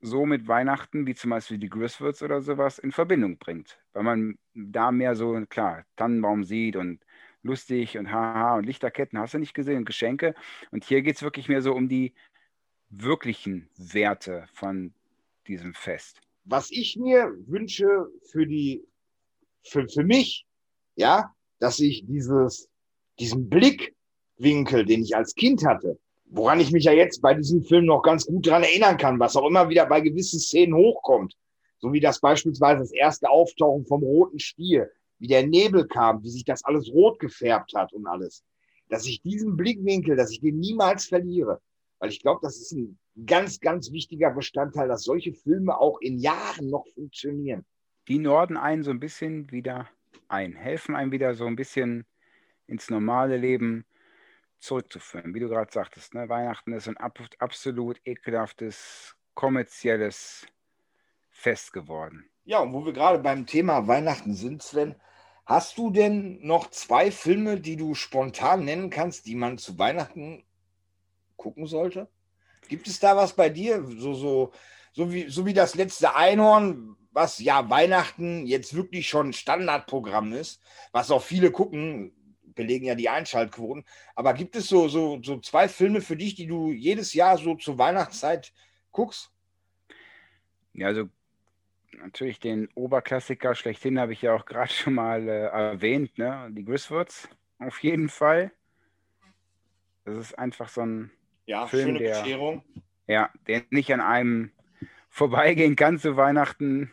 so 0.00 0.26
mit 0.26 0.48
Weihnachten 0.48 1.06
wie 1.06 1.14
zum 1.14 1.30
Beispiel 1.30 1.58
die 1.58 1.68
Griswolds 1.68 2.22
oder 2.22 2.40
sowas 2.40 2.78
in 2.78 2.92
Verbindung 2.92 3.38
bringt. 3.38 3.78
Weil 3.92 4.04
man 4.04 4.38
da 4.54 4.92
mehr 4.92 5.16
so, 5.16 5.40
klar, 5.48 5.84
Tannenbaum 5.96 6.44
sieht 6.44 6.76
und 6.76 7.04
lustig 7.42 7.98
und 7.98 8.10
haha 8.12 8.56
und 8.56 8.64
Lichterketten 8.64 9.18
hast 9.18 9.34
du 9.34 9.38
nicht 9.38 9.54
gesehen 9.54 9.78
und 9.78 9.84
Geschenke. 9.84 10.34
Und 10.70 10.84
hier 10.84 11.02
geht 11.02 11.16
es 11.16 11.22
wirklich 11.22 11.48
mehr 11.48 11.62
so 11.62 11.74
um 11.74 11.88
die 11.88 12.14
wirklichen 12.90 13.68
Werte 13.76 14.46
von 14.52 14.94
diesem 15.46 15.74
Fest 15.74 16.20
was 16.48 16.70
ich 16.70 16.96
mir 16.96 17.34
wünsche 17.46 18.10
für 18.30 18.46
die, 18.46 18.82
für, 19.62 19.86
für 19.88 20.04
mich, 20.04 20.46
ja, 20.96 21.34
dass 21.58 21.78
ich 21.78 22.06
dieses, 22.06 22.68
diesen 23.18 23.48
Blickwinkel, 23.48 24.86
den 24.86 25.02
ich 25.02 25.14
als 25.14 25.34
Kind 25.34 25.64
hatte, 25.66 25.98
woran 26.30 26.60
ich 26.60 26.72
mich 26.72 26.84
ja 26.84 26.92
jetzt 26.92 27.20
bei 27.22 27.34
diesem 27.34 27.62
Film 27.62 27.86
noch 27.86 28.02
ganz 28.02 28.26
gut 28.26 28.46
dran 28.46 28.62
erinnern 28.62 28.96
kann, 28.96 29.18
was 29.18 29.36
auch 29.36 29.46
immer 29.46 29.68
wieder 29.68 29.86
bei 29.86 30.00
gewissen 30.00 30.40
Szenen 30.40 30.74
hochkommt, 30.74 31.34
so 31.78 31.92
wie 31.92 32.00
das 32.00 32.20
beispielsweise 32.20 32.80
das 32.80 32.92
erste 32.92 33.30
Auftauchen 33.30 33.86
vom 33.86 34.02
roten 34.02 34.38
Stier, 34.38 34.90
wie 35.18 35.28
der 35.28 35.46
Nebel 35.46 35.86
kam, 35.86 36.22
wie 36.22 36.30
sich 36.30 36.44
das 36.44 36.64
alles 36.64 36.92
rot 36.92 37.18
gefärbt 37.18 37.72
hat 37.74 37.92
und 37.92 38.06
alles, 38.06 38.44
dass 38.88 39.06
ich 39.06 39.22
diesen 39.22 39.56
Blickwinkel, 39.56 40.16
dass 40.16 40.30
ich 40.30 40.40
den 40.40 40.58
niemals 40.58 41.06
verliere, 41.06 41.60
weil 41.98 42.10
ich 42.10 42.20
glaube, 42.20 42.40
das 42.42 42.58
ist 42.58 42.72
ein 42.72 42.98
ganz, 43.26 43.60
ganz 43.60 43.90
wichtiger 43.90 44.30
Bestandteil, 44.30 44.88
dass 44.88 45.02
solche 45.02 45.32
Filme 45.32 45.78
auch 45.78 46.00
in 46.00 46.18
Jahren 46.18 46.70
noch 46.70 46.86
funktionieren. 46.94 47.64
Die 48.06 48.18
norden 48.18 48.56
einen 48.56 48.84
so 48.84 48.90
ein 48.90 49.00
bisschen 49.00 49.50
wieder 49.50 49.88
ein, 50.28 50.54
helfen 50.54 50.94
einem 50.94 51.12
wieder 51.12 51.34
so 51.34 51.46
ein 51.46 51.56
bisschen 51.56 52.06
ins 52.66 52.90
normale 52.90 53.36
Leben 53.36 53.84
zurückzuführen. 54.60 55.34
Wie 55.34 55.40
du 55.40 55.48
gerade 55.48 55.72
sagtest, 55.72 56.14
ne? 56.14 56.28
Weihnachten 56.28 56.72
ist 56.72 56.88
ein 56.88 56.96
ab 56.96 57.18
absolut 57.38 58.00
ekelhaftes, 58.04 59.16
kommerzielles 59.34 60.46
Fest 61.30 61.72
geworden. 61.72 62.28
Ja, 62.44 62.60
und 62.60 62.72
wo 62.72 62.84
wir 62.84 62.92
gerade 62.92 63.18
beim 63.18 63.46
Thema 63.46 63.86
Weihnachten 63.86 64.34
sind, 64.34 64.62
Sven, 64.62 64.96
hast 65.46 65.78
du 65.78 65.90
denn 65.90 66.38
noch 66.44 66.70
zwei 66.70 67.10
Filme, 67.10 67.60
die 67.60 67.76
du 67.76 67.94
spontan 67.94 68.64
nennen 68.64 68.90
kannst, 68.90 69.26
die 69.26 69.34
man 69.34 69.58
zu 69.58 69.78
Weihnachten 69.78 70.44
gucken 71.36 71.66
sollte? 71.66 72.08
Gibt 72.68 72.88
es 72.88 73.00
da 73.00 73.16
was 73.16 73.34
bei 73.34 73.48
dir? 73.48 73.84
So, 73.84 74.14
so, 74.14 74.52
so, 74.92 75.12
wie, 75.12 75.28
so 75.28 75.46
wie 75.46 75.54
das 75.54 75.74
letzte 75.74 76.14
Einhorn, 76.14 76.96
was 77.12 77.38
ja 77.38 77.70
Weihnachten 77.70 78.46
jetzt 78.46 78.74
wirklich 78.74 79.08
schon 79.08 79.32
Standardprogramm 79.32 80.32
ist, 80.32 80.60
was 80.92 81.10
auch 81.10 81.22
viele 81.22 81.50
gucken, 81.50 82.12
belegen 82.58 82.84
ja 82.84 82.94
die 82.94 83.08
Einschaltquoten. 83.08 83.84
Aber 84.14 84.34
gibt 84.34 84.56
es 84.56 84.68
so, 84.68 84.88
so, 84.88 85.22
so 85.22 85.38
zwei 85.40 85.68
Filme 85.68 86.02
für 86.02 86.16
dich, 86.16 86.34
die 86.34 86.46
du 86.46 86.72
jedes 86.72 87.14
Jahr 87.14 87.38
so 87.38 87.54
zur 87.54 87.78
Weihnachtszeit 87.78 88.52
guckst? 88.90 89.32
Ja, 90.74 90.88
also 90.88 91.08
natürlich 91.92 92.40
den 92.40 92.68
Oberklassiker 92.74 93.54
schlechthin 93.54 93.98
habe 93.98 94.12
ich 94.12 94.20
ja 94.20 94.34
auch 94.34 94.44
gerade 94.44 94.70
schon 94.72 94.94
mal 94.94 95.26
äh, 95.26 95.46
erwähnt, 95.46 96.18
ne? 96.18 96.48
die 96.50 96.64
Griswolds 96.64 97.28
auf 97.58 97.82
jeden 97.82 98.08
Fall. 98.08 98.50
Das 100.04 100.16
ist 100.16 100.38
einfach 100.38 100.68
so 100.68 100.82
ein 100.82 101.10
ja, 101.46 101.66
Film, 101.66 101.86
schöne 101.86 101.98
der, 102.00 102.22
Bescherung. 102.22 102.64
Ja, 103.06 103.30
der 103.46 103.62
nicht 103.70 103.92
an 103.92 104.00
einem 104.00 104.50
vorbeigehen 105.08 105.76
kann 105.76 105.98
zu 105.98 106.16
Weihnachten. 106.16 106.90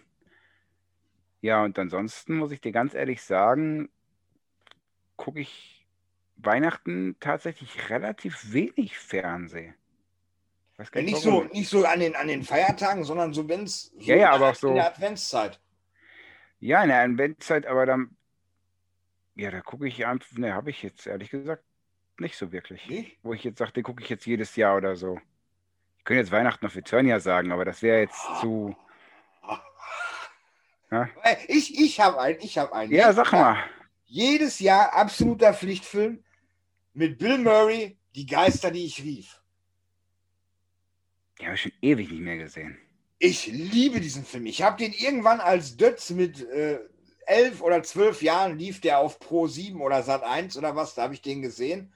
Ja, 1.42 1.64
und 1.64 1.78
ansonsten 1.78 2.38
muss 2.38 2.52
ich 2.52 2.62
dir 2.62 2.72
ganz 2.72 2.94
ehrlich 2.94 3.22
sagen, 3.22 3.90
gucke 5.18 5.40
ich 5.40 5.86
Weihnachten 6.38 7.16
tatsächlich 7.20 7.90
relativ 7.90 8.54
wenig 8.54 8.98
Fernsehen. 8.98 9.76
Ja, 10.78 11.02
nicht, 11.02 11.18
so, 11.18 11.44
nicht 11.44 11.70
so 11.70 11.86
an 11.86 12.02
den, 12.02 12.16
an 12.16 12.28
den 12.28 12.44
Feiertagen, 12.44 13.06
sondern 13.06 13.34
so, 13.34 13.48
wenn 13.48 13.64
es 13.64 13.94
so 13.98 14.12
ja, 14.12 14.16
ja, 14.18 14.32
aber 14.32 14.50
auch 14.50 14.56
so, 14.56 14.70
in 14.70 14.76
der 14.76 14.88
Adventszeit. 14.88 15.60
Ja, 16.60 16.84
in 16.84 16.90
der 16.90 17.02
Adventszeit, 17.02 17.66
aber 17.66 17.86
dann, 17.86 18.18
ja, 19.36 19.52
da 19.52 19.62
gucke 19.62 19.88
ich 19.88 20.06
einfach, 20.06 20.38
ne, 20.38 20.54
habe 20.54 20.72
ich 20.72 20.84
jetzt 20.84 21.08
ehrlich 21.08 21.30
gesagt 21.30 21.64
nicht 22.20 22.38
so 22.38 22.52
wirklich. 22.52 22.88
Nicht? 22.90 23.18
Wo 23.24 23.34
ich 23.34 23.44
jetzt 23.44 23.60
sage, 23.60 23.72
den 23.72 23.84
gucke 23.84 24.04
ich 24.04 24.10
jetzt 24.10 24.26
jedes 24.26 24.56
Jahr 24.56 24.76
oder 24.76 24.96
so. 24.96 25.20
Ich 25.98 26.06
könnte 26.06 26.20
jetzt 26.20 26.32
Weihnachten 26.32 26.66
auf 26.66 26.76
Eternia 26.76 27.20
sagen, 27.20 27.52
aber 27.52 27.66
das 27.66 27.82
wäre 27.82 28.00
jetzt 28.00 28.22
zu. 28.42 28.76
Ja? 30.92 31.10
Ich, 31.48 31.78
ich 31.80 32.00
habe 32.00 32.22
einen, 32.22 32.40
ich 32.40 32.60
habe 32.60 32.72
einen. 32.74 32.92
Ja, 32.92 33.12
sag 33.12 33.32
mal. 33.32 33.58
Jedes 34.06 34.60
Jahr 34.60 34.94
absoluter 34.94 35.54
Pflichtfilm. 35.54 36.24
mit 36.94 37.18
Bill 37.18 37.38
Murray, 37.38 37.98
Die 38.16 38.26
Geister, 38.26 38.72
die 38.72 38.86
ich 38.86 39.04
rief. 39.04 39.42
Die 41.40 41.46
habe 41.46 41.56
ich 41.56 41.62
schon 41.62 41.74
ewig 41.82 42.10
nicht 42.10 42.22
mehr 42.22 42.38
gesehen. 42.38 42.78
Ich 43.20 43.48
liebe 43.48 44.00
diesen 44.00 44.24
Film. 44.24 44.46
Ich 44.46 44.62
habe 44.62 44.78
den 44.78 44.94
irgendwann 44.94 45.42
als 45.42 45.76
Dötz 45.76 46.12
mit 46.12 46.42
äh, 46.42 46.80
elf 47.26 47.62
oder 47.62 47.84
zwölf 47.84 48.22
Jahren 48.22 48.58
lief 48.58 48.82
der 48.82 49.00
auf 49.00 49.20
Pro 49.20 49.48
7 49.48 49.82
oder 49.82 50.04
Sat 50.04 50.24
1 50.24 50.58
oder 50.58 50.76
was, 50.76 50.96
da 50.96 51.04
habe 51.04 51.14
ich 51.14 51.22
den 51.22 51.42
gesehen. 51.42 51.94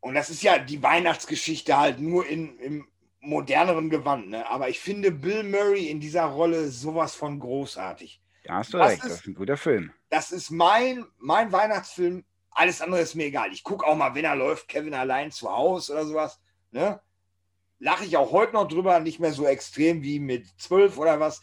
Und 0.00 0.14
das 0.14 0.30
ist 0.30 0.42
ja 0.42 0.58
die 0.58 0.82
Weihnachtsgeschichte 0.82 1.76
halt 1.76 2.00
nur 2.00 2.26
in, 2.26 2.58
im 2.58 2.88
moderneren 3.20 3.90
Gewand. 3.90 4.28
Ne? 4.30 4.48
Aber 4.48 4.68
ich 4.68 4.80
finde 4.80 5.10
Bill 5.10 5.42
Murray 5.42 5.88
in 5.88 6.00
dieser 6.00 6.24
Rolle 6.24 6.70
sowas 6.70 7.14
von 7.14 7.38
großartig. 7.38 8.20
Da 8.44 8.54
hast 8.56 8.72
du 8.72 8.78
Das 8.78 8.90
recht, 8.92 9.04
das 9.04 9.12
ist- 9.12 9.20
ist 9.20 9.26
ein 9.26 9.34
guter 9.34 9.56
Film. 9.56 9.92
Das 10.08 10.32
ist 10.32 10.50
mein, 10.50 11.06
mein 11.18 11.52
Weihnachtsfilm. 11.52 12.24
Alles 12.50 12.80
andere 12.80 13.00
ist 13.00 13.14
mir 13.14 13.26
egal. 13.26 13.52
Ich 13.52 13.62
gucke 13.62 13.86
auch 13.86 13.94
mal, 13.96 14.14
wenn 14.14 14.24
er 14.24 14.34
läuft, 14.36 14.68
Kevin 14.68 14.94
allein 14.94 15.30
zu 15.30 15.50
Hause 15.50 15.92
oder 15.92 16.04
sowas. 16.06 16.40
Ne? 16.72 17.00
Lache 17.78 18.04
ich 18.04 18.16
auch 18.16 18.32
heute 18.32 18.54
noch 18.54 18.66
drüber, 18.66 18.98
nicht 19.00 19.20
mehr 19.20 19.32
so 19.32 19.46
extrem 19.46 20.02
wie 20.02 20.18
mit 20.18 20.46
zwölf 20.60 20.98
oder 20.98 21.20
was. 21.20 21.42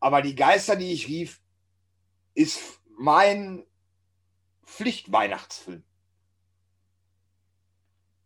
Aber 0.00 0.22
die 0.22 0.34
Geister, 0.34 0.76
die 0.76 0.92
ich 0.92 1.06
rief, 1.08 1.40
ist 2.34 2.60
mein 2.98 3.64
Pflichtweihnachtsfilm. 4.64 5.84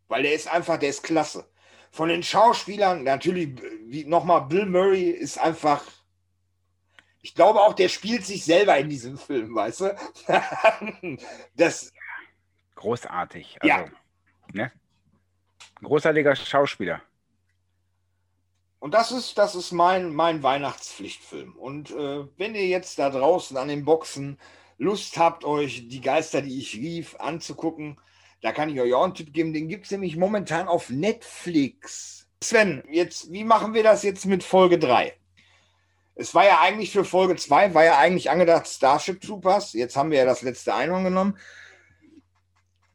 Weil 0.08 0.22
der 0.22 0.34
ist 0.34 0.48
einfach, 0.48 0.78
der 0.78 0.90
ist 0.90 1.02
klasse. 1.02 1.48
Von 1.90 2.08
den 2.08 2.22
Schauspielern, 2.22 3.04
natürlich, 3.04 3.60
wie 3.86 4.04
nochmal, 4.04 4.42
Bill 4.46 4.66
Murray 4.66 5.10
ist 5.10 5.38
einfach. 5.38 5.84
Ich 7.24 7.34
glaube 7.34 7.62
auch, 7.62 7.72
der 7.72 7.88
spielt 7.88 8.26
sich 8.26 8.44
selber 8.44 8.76
in 8.76 8.90
diesem 8.90 9.16
Film, 9.16 9.54
weißt 9.54 9.80
du? 9.80 9.96
das, 11.56 11.90
Großartig. 12.74 13.56
Also, 13.62 13.66
Ja. 13.66 13.86
ne? 14.52 14.72
Großartiger 15.82 16.36
Schauspieler. 16.36 17.00
Und 18.78 18.92
das 18.92 19.10
ist, 19.10 19.38
das 19.38 19.54
ist 19.54 19.72
mein, 19.72 20.14
mein 20.14 20.42
Weihnachtspflichtfilm. 20.42 21.56
Und 21.56 21.92
äh, 21.92 22.26
wenn 22.36 22.54
ihr 22.54 22.66
jetzt 22.66 22.98
da 22.98 23.08
draußen 23.08 23.56
an 23.56 23.68
den 23.68 23.86
Boxen 23.86 24.38
Lust 24.76 25.16
habt, 25.16 25.46
euch 25.46 25.88
die 25.88 26.02
Geister, 26.02 26.42
die 26.42 26.58
ich 26.58 26.74
rief, 26.74 27.16
anzugucken, 27.18 27.98
da 28.42 28.52
kann 28.52 28.68
ich 28.68 28.78
euch 28.78 28.92
auch 28.92 29.04
einen 29.04 29.14
Tipp 29.14 29.32
geben. 29.32 29.54
Den 29.54 29.68
gibt 29.68 29.86
es 29.86 29.90
nämlich 29.92 30.18
momentan 30.18 30.68
auf 30.68 30.90
Netflix. 30.90 32.28
Sven, 32.42 32.84
jetzt, 32.90 33.32
wie 33.32 33.44
machen 33.44 33.72
wir 33.72 33.82
das 33.82 34.02
jetzt 34.02 34.26
mit 34.26 34.44
Folge 34.44 34.78
3? 34.78 35.16
Es 36.16 36.34
war 36.34 36.44
ja 36.44 36.60
eigentlich 36.60 36.92
für 36.92 37.04
Folge 37.04 37.36
2, 37.36 37.74
war 37.74 37.84
ja 37.84 37.98
eigentlich 37.98 38.30
angedacht 38.30 38.68
Starship 38.68 39.20
Troopers. 39.20 39.72
Jetzt 39.72 39.96
haben 39.96 40.10
wir 40.10 40.18
ja 40.18 40.24
das 40.24 40.42
letzte 40.42 40.74
Einhorn 40.74 41.04
genommen. 41.04 41.36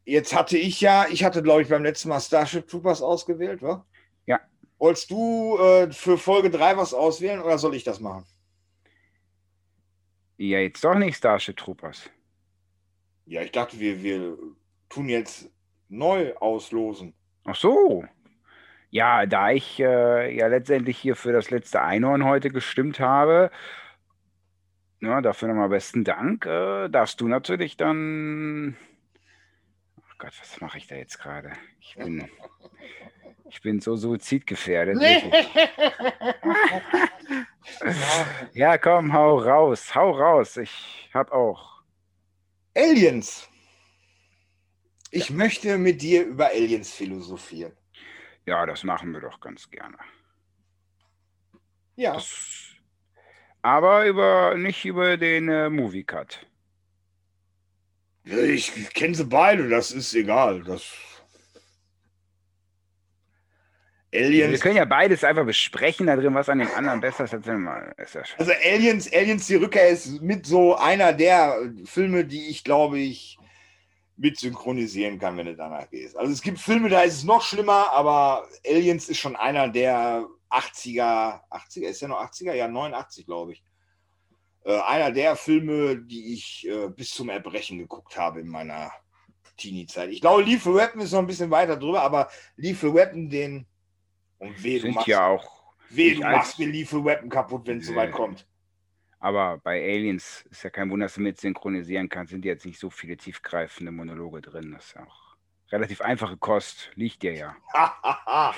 Jetzt 0.06 0.34
hatte 0.34 0.58
ich 0.58 0.80
ja, 0.82 1.06
ich 1.08 1.24
hatte, 1.24 1.44
glaube 1.44 1.62
ich, 1.62 1.70
beim 1.70 1.84
letzten 1.84 2.10
Mal 2.10 2.20
Starship 2.22 2.68
Troopers 2.68 3.02
ausgewählt, 3.02 3.62
wa? 3.62 3.86
Ja. 4.26 4.40
Wolltest 4.78 5.12
du 5.12 5.58
äh, 5.58 5.92
für 5.92 6.18
Folge 6.18 6.50
3 6.50 6.78
was 6.78 6.94
auswählen 6.94 7.42
oder 7.42 7.58
soll 7.58 7.76
ich 7.76 7.84
das 7.84 8.00
machen? 8.00 8.26
Ja, 10.38 10.60
jetzt 10.60 10.84
doch 10.84 10.96
nicht 10.96 11.18
Starship 11.18 11.58
Troopers. 11.58 12.10
Ja, 13.26 13.42
ich 13.42 13.52
dachte, 13.52 13.80
wir, 13.80 14.02
wir 14.02 14.38
tun 14.88 15.10
jetzt 15.10 15.52
neu 15.90 16.34
auslosen. 16.38 17.14
Ach 17.44 17.56
so. 17.56 18.06
Ja, 18.92 19.26
da 19.26 19.52
ich 19.52 19.80
äh, 19.80 20.36
ja 20.36 20.48
letztendlich 20.48 20.98
hier 20.98 21.16
für 21.16 21.32
das 21.32 21.52
letzte 21.52 21.82
Einhorn 21.82 22.24
heute 22.24 22.50
gestimmt 22.50 23.00
habe, 23.00 23.52
ja, 25.02 25.22
dafür 25.22 25.48
nochmal 25.48 25.70
besten 25.70 26.04
Dank, 26.04 26.46
äh, 26.46 26.90
darfst 26.90 27.22
du 27.22 27.28
natürlich 27.28 27.78
dann. 27.78 28.76
Ach 29.98 30.18
Gott, 30.18 30.34
was 30.40 30.60
mache 30.60 30.78
ich 30.78 30.88
da 30.88 30.96
jetzt 30.96 31.20
gerade? 31.20 31.52
Ich 31.80 31.96
bin, 31.96 32.30
ich 33.50 33.62
bin 33.62 33.80
so 33.80 33.96
suizidgefährdet. 33.96 34.98
Ja, 38.54 38.78
komm, 38.78 39.14
hau 39.14 39.38
raus, 39.38 39.94
hau 39.94 40.12
raus. 40.12 40.58
Ich 40.58 41.10
hab 41.14 41.32
auch. 41.32 41.84
Aliens. 42.76 43.48
Ich 45.12 45.30
möchte 45.30 45.78
mit 45.78 46.02
dir 46.02 46.26
über 46.26 46.48
Aliens 46.48 46.92
philosophieren. 46.92 47.74
Ja, 48.50 48.66
das 48.66 48.84
machen 48.84 49.14
wir 49.14 49.22
doch 49.22 49.40
ganz 49.40 49.70
gerne. 49.70 49.98
Ja. 51.96 52.14
Das, 52.14 52.72
aber 53.62 54.08
über 54.08 54.56
nicht 54.58 54.86
über 54.86 55.18
den 55.18 55.50
äh, 55.50 55.70
Movie 55.70 56.04
Cut. 56.04 56.48
Ich 58.24 58.92
kenne 58.96 59.14
sie 59.14 59.26
beide, 59.26 59.70
das 59.70 59.92
ist 59.92 60.16
egal. 60.16 60.64
Das 60.64 60.84
Wir 64.12 64.22
Aliens. 64.22 64.62
können 64.62 64.78
ja 64.78 64.86
beides 64.86 65.24
einfach 65.24 65.46
besprechen 65.46 66.08
da 66.08 66.16
drin, 66.16 66.34
was 66.34 66.50
an 66.50 66.58
dem 66.58 66.72
anderen 66.76 67.02
besser 67.02 67.26
ist. 67.26 67.34
Ist 67.34 68.16
ja 68.16 68.26
schon. 68.26 68.40
Also 68.40 68.52
Aliens, 68.66 69.14
Aliens 69.14 69.46
die 69.46 69.56
Rückkehr 69.56 69.90
ist 69.90 70.22
mit 70.24 70.48
so 70.48 70.76
einer 70.76 71.14
der 71.14 71.72
Filme, 71.86 72.26
die 72.26 72.50
ich 72.50 72.64
glaube 72.64 72.98
ich 72.98 73.39
mit 74.20 74.38
synchronisieren 74.38 75.18
kann, 75.18 75.38
wenn 75.38 75.46
du 75.46 75.56
danach 75.56 75.90
gehst. 75.90 76.18
Also 76.18 76.32
es 76.34 76.42
gibt 76.42 76.60
Filme, 76.60 76.90
da 76.90 77.02
ist 77.02 77.14
es 77.16 77.24
noch 77.24 77.42
schlimmer, 77.42 77.92
aber 77.94 78.46
Aliens 78.68 79.08
ist 79.08 79.18
schon 79.20 79.36
einer 79.38 79.70
der 79.70 80.28
80er, 80.52 81.40
80er, 81.50 81.88
ist 81.88 82.02
ja 82.02 82.10
noch 82.10 82.20
80er? 82.22 82.54
Ja, 82.54 82.68
89, 82.68 83.26
glaube 83.26 83.54
ich. 83.54 83.64
Äh, 84.66 84.78
einer 84.82 85.12
der 85.12 85.38
Filme, 85.38 85.98
die 85.98 86.34
ich 86.34 86.68
äh, 86.68 86.90
bis 86.90 87.12
zum 87.12 87.30
Erbrechen 87.30 87.78
geguckt 87.78 88.18
habe 88.18 88.42
in 88.42 88.48
meiner 88.50 88.92
Teenie-Zeit. 89.56 90.10
Ich 90.10 90.20
glaube, 90.20 90.44
Lethal 90.44 90.76
Weapon 90.76 91.00
ist 91.02 91.14
noch 91.14 91.20
ein 91.20 91.28
bisschen 91.28 91.50
weiter 91.52 91.78
drüber, 91.78 92.02
aber 92.02 92.30
Lethal 92.58 92.94
Weapon, 92.94 93.30
den 93.30 93.66
und 94.40 94.62
weh, 94.62 94.80
du 94.80 94.90
machst, 94.92 95.08
ja 95.08 95.28
auch. 95.28 95.74
weh, 95.90 96.16
du 96.16 96.22
machst 96.22 96.60
mir 96.60 96.68
Lethal 96.68 97.06
Weapon 97.06 97.30
kaputt, 97.30 97.68
wenn 97.68 97.78
es 97.78 97.88
Nee. 97.88 97.94
soweit 97.94 98.12
kommt. 98.12 98.46
Aber 99.20 99.58
bei 99.58 99.82
Aliens 99.84 100.46
ist 100.50 100.64
ja 100.64 100.70
kein 100.70 100.90
Wunder, 100.90 101.06
dass 101.06 101.16
du 101.16 101.22
mit 101.22 101.40
synchronisieren 101.40 102.08
kannst. 102.08 102.32
Sind 102.32 102.46
jetzt 102.46 102.66
nicht 102.66 102.80
so 102.80 102.90
viele 102.90 103.18
tiefgreifende 103.18 103.92
Monologe 103.92 104.42
drin. 104.42 104.72
Das 104.72 104.86
ist 104.86 104.96
ja 104.96 105.06
auch 105.06 105.36
relativ 105.72 106.02
einfache 106.02 106.38
Kost. 106.38 106.90
Liegt 106.96 107.22
dir 107.24 107.34
ja. 107.34 107.56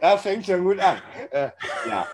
das 0.00 0.22
fängt 0.22 0.44
schon 0.44 0.62
gut 0.64 0.78
an. 0.78 1.00
Äh, 1.30 1.50
ja. 1.88 2.08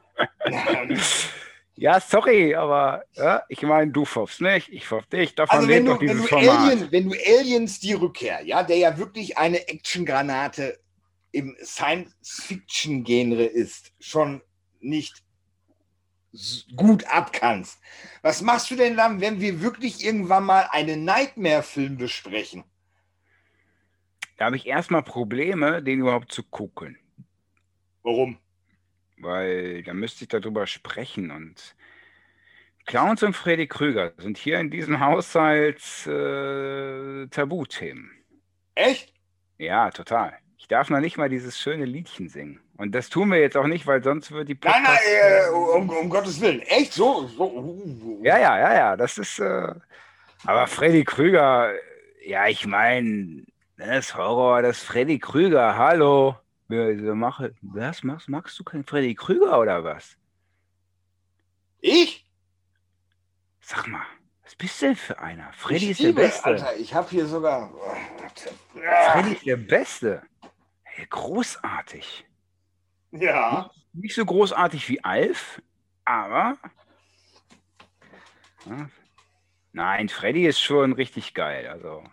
Ja, 1.78 2.00
sorry, 2.00 2.54
aber 2.54 3.04
ja, 3.14 3.42
ich 3.48 3.60
meine, 3.62 3.92
du 3.92 4.06
pfoffst 4.06 4.40
nicht, 4.40 4.70
ich 4.70 4.86
pfoff 4.86 5.04
dich. 5.06 5.34
Davon 5.34 5.58
Also 5.58 5.68
wenn 5.68 5.84
lebt 5.84 5.88
du, 5.88 5.92
doch 5.92 6.00
wenn, 6.00 6.08
dieses 6.08 6.22
du 6.22 6.28
Format. 6.28 6.58
Alien, 6.58 6.92
wenn 6.92 7.10
du 7.10 7.16
Aliens 7.26 7.80
die 7.80 7.92
Rückkehr, 7.92 8.40
ja, 8.44 8.62
der 8.62 8.78
ja 8.78 8.96
wirklich 8.96 9.36
eine 9.36 9.58
Actiongranate 9.68 10.78
im 11.32 11.54
Science-Fiction-Genre 11.62 13.44
ist, 13.44 13.92
schon 14.00 14.40
nicht 14.80 15.25
gut 16.76 17.04
abkannst. 17.06 17.80
Was 18.22 18.42
machst 18.42 18.70
du 18.70 18.76
denn 18.76 18.96
dann, 18.96 19.20
wenn 19.20 19.40
wir 19.40 19.60
wirklich 19.62 20.04
irgendwann 20.04 20.44
mal 20.44 20.68
einen 20.70 21.04
Nightmare-Film 21.04 21.96
besprechen? 21.96 22.64
Da 24.36 24.46
habe 24.46 24.56
ich 24.56 24.66
erstmal 24.66 25.02
Probleme, 25.02 25.82
den 25.82 26.00
überhaupt 26.00 26.30
zu 26.30 26.42
gucken. 26.42 26.98
Warum? 28.02 28.38
Weil 29.18 29.82
da 29.82 29.94
müsste 29.94 30.24
ich 30.24 30.28
darüber 30.28 30.66
sprechen. 30.66 31.30
Und 31.30 31.74
Clowns 32.84 33.22
und 33.22 33.34
Freddy 33.34 33.66
Krüger 33.66 34.12
sind 34.18 34.36
hier 34.36 34.60
in 34.60 34.70
diesem 34.70 35.00
Haushalt 35.00 36.06
äh, 36.06 37.26
Tabuthemen. 37.28 38.10
Echt? 38.74 39.14
Ja, 39.58 39.90
total. 39.90 40.38
Ich 40.58 40.68
darf 40.68 40.90
noch 40.90 41.00
nicht 41.00 41.16
mal 41.16 41.30
dieses 41.30 41.58
schöne 41.58 41.86
Liedchen 41.86 42.28
singen. 42.28 42.60
Und 42.76 42.92
das 42.94 43.08
tun 43.08 43.30
wir 43.30 43.40
jetzt 43.40 43.56
auch 43.56 43.66
nicht, 43.66 43.86
weil 43.86 44.02
sonst 44.02 44.30
wird 44.32 44.48
die 44.48 44.58
Nein, 44.62 44.82
nein, 44.82 44.96
Podcast- 44.96 45.48
äh, 45.48 45.50
um, 45.50 45.88
um 45.88 46.10
Gottes 46.10 46.40
Willen. 46.40 46.60
Echt? 46.60 46.92
So? 46.92 47.26
so 47.26 47.44
uh, 47.44 48.20
Ja, 48.22 48.38
ja, 48.38 48.58
ja, 48.58 48.74
ja, 48.74 48.96
das 48.96 49.16
ist. 49.18 49.38
Äh, 49.38 49.72
aber 50.44 50.66
Freddy 50.66 51.02
Krüger, 51.04 51.72
ja, 52.24 52.46
ich 52.48 52.66
meine, 52.66 53.44
das 53.78 54.14
Horror, 54.14 54.62
das 54.62 54.82
Freddy 54.82 55.18
Krüger, 55.18 55.76
hallo. 55.76 56.36
Was 56.68 58.02
machst, 58.02 58.28
magst 58.28 58.58
du 58.58 58.64
keinen 58.64 58.84
Freddy 58.84 59.14
Krüger 59.14 59.58
oder 59.58 59.82
was? 59.84 60.16
Ich? 61.80 62.26
Sag 63.60 63.86
mal, 63.86 64.02
was 64.42 64.54
bist 64.56 64.82
du 64.82 64.86
denn 64.86 64.96
für 64.96 65.18
einer? 65.18 65.50
Freddy 65.52 65.84
ich 65.86 65.90
ist 65.92 66.00
der 66.00 66.06
liebe, 66.08 66.20
Beste. 66.22 66.44
Alter, 66.44 66.76
ich 66.76 66.92
habe 66.92 67.08
hier 67.08 67.26
sogar. 67.26 67.72
Freddy 69.12 69.32
ist 69.32 69.46
der 69.46 69.56
Beste. 69.56 70.22
Hey, 70.82 71.06
großartig. 71.08 72.25
Ja. 73.20 73.70
Nicht 73.92 74.14
so 74.14 74.24
großartig 74.24 74.88
wie 74.88 75.02
Alf, 75.02 75.62
aber. 76.04 76.58
Nein, 79.72 80.08
Freddy 80.08 80.46
ist 80.46 80.60
schon 80.60 80.92
richtig 80.92 81.34
geil. 81.34 81.66
Also. 81.68 82.04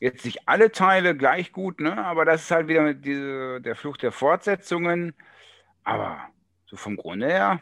Jetzt 0.00 0.24
nicht 0.24 0.48
alle 0.48 0.72
Teile 0.72 1.14
gleich 1.14 1.52
gut, 1.52 1.80
ne? 1.80 2.04
Aber 2.04 2.24
das 2.24 2.42
ist 2.42 2.50
halt 2.50 2.68
wieder 2.68 2.82
mit 2.82 3.04
diese, 3.04 3.60
der 3.60 3.76
Fluch 3.76 3.98
der 3.98 4.12
Fortsetzungen. 4.12 5.14
Aber 5.84 6.28
so 6.66 6.76
vom 6.76 6.96
Grunde 6.96 7.26
her, 7.26 7.60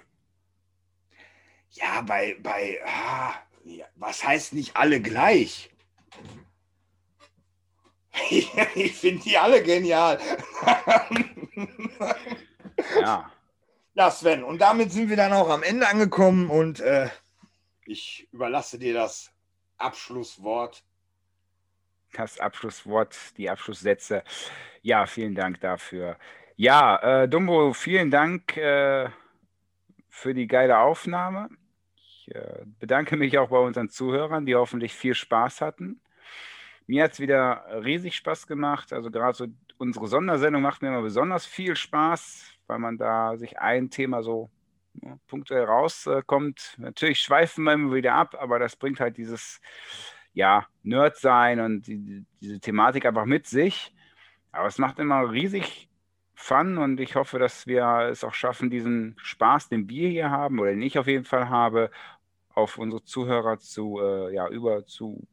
Ja, 1.70 2.01
bei, 2.03 2.37
bei, 2.41 2.81
ah, 2.87 3.35
was 3.97 4.25
heißt 4.25 4.55
nicht 4.55 4.77
alle 4.77 5.01
gleich? 5.01 5.70
ich 8.74 8.95
finde 8.95 9.23
die 9.23 9.39
alle 9.39 9.62
genial. 9.62 10.19
Ja. 13.01 13.31
Ja, 13.95 14.11
Sven, 14.12 14.45
und 14.45 14.61
damit 14.61 14.93
sind 14.93 15.09
wir 15.09 15.16
dann 15.16 15.32
auch 15.32 15.51
am 15.51 15.65
Ende 15.65 15.89
angekommen 15.89 16.51
und 16.51 16.78
äh, 16.78 17.09
ich 17.85 18.28
überlasse 18.31 18.78
dir 18.78 18.95
das 18.95 19.32
Abschlusswort. 19.77 20.85
Das 22.12 22.39
Abschlusswort, 22.39 23.16
die 23.36 23.51
Abschlusssätze. 23.51 24.23
Ja, 24.82 25.07
vielen 25.07 25.35
Dank 25.35 25.61
dafür. 25.61 26.16
Ja, 26.55 27.23
äh, 27.23 27.28
Dumbo, 27.28 27.73
vielen 27.73 28.11
Dank 28.11 28.57
äh, 28.57 29.09
für 30.09 30.32
die 30.32 30.47
geile 30.47 30.78
Aufnahme. 30.78 31.49
Ich 31.97 32.35
äh, 32.35 32.65
bedanke 32.78 33.16
mich 33.16 33.36
auch 33.39 33.49
bei 33.49 33.59
unseren 33.59 33.90
Zuhörern, 33.90 34.47
die 34.47 34.55
hoffentlich 34.55 34.95
viel 34.95 35.15
Spaß 35.15 35.61
hatten. 35.61 36.01
Mir 36.89 37.05
hat 37.05 37.12
es 37.12 37.20
wieder 37.20 37.65
riesig 37.85 38.16
Spaß 38.16 38.47
gemacht. 38.47 38.94
Also 38.94 39.10
gerade 39.10 39.36
so 39.36 39.47
unsere 39.77 40.09
Sondersendung 40.09 40.62
macht 40.62 40.81
mir 40.81 40.89
immer 40.89 41.02
besonders 41.02 41.44
viel 41.44 41.77
Spaß, 41.77 42.51
weil 42.66 42.78
man 42.78 42.97
da 42.97 43.36
sich 43.36 43.59
ein 43.59 43.90
Thema 43.90 44.23
so 44.23 44.51
ja, 44.94 45.19
punktuell 45.28 45.65
rauskommt. 45.65 46.77
Natürlich 46.78 47.20
schweifen 47.20 47.65
wir 47.65 47.74
immer 47.74 47.94
wieder 47.94 48.15
ab, 48.15 48.35
aber 48.40 48.59
das 48.59 48.74
bringt 48.74 49.01
halt 49.01 49.19
dieses 49.19 49.60
ja, 50.32 50.66
Nerd-Sein 50.82 51.60
und 51.60 51.86
die, 51.86 52.24
diese 52.40 52.59
Thematik 52.59 53.05
einfach 53.05 53.27
mit 53.27 53.47
sich. 53.47 53.94
Aber 54.51 54.66
es 54.66 54.78
macht 54.78 54.98
immer 54.98 55.31
riesig 55.31 55.90
Fun 56.35 56.78
und 56.78 57.01
ich 57.01 57.16
hoffe, 57.16 57.39
dass 57.39 57.66
wir 57.66 58.09
es 58.10 58.24
auch 58.24 58.32
schaffen, 58.32 58.70
diesen 58.70 59.16
Spaß, 59.19 59.69
den 59.69 59.89
wir 59.90 60.09
hier 60.09 60.31
haben 60.31 60.59
oder 60.60 60.70
den 60.70 60.82
ich 60.82 60.98
auf 60.98 61.09
jeden 61.09 61.24
Fall 61.24 61.51
habe, 61.51 61.90
auf 62.55 62.78
unsere 62.78 63.02
Zuhörer 63.02 63.59
zu, 63.59 64.01
äh, 64.01 64.35
ja, 64.35 64.48
über 64.48 64.86
zu 64.86 65.27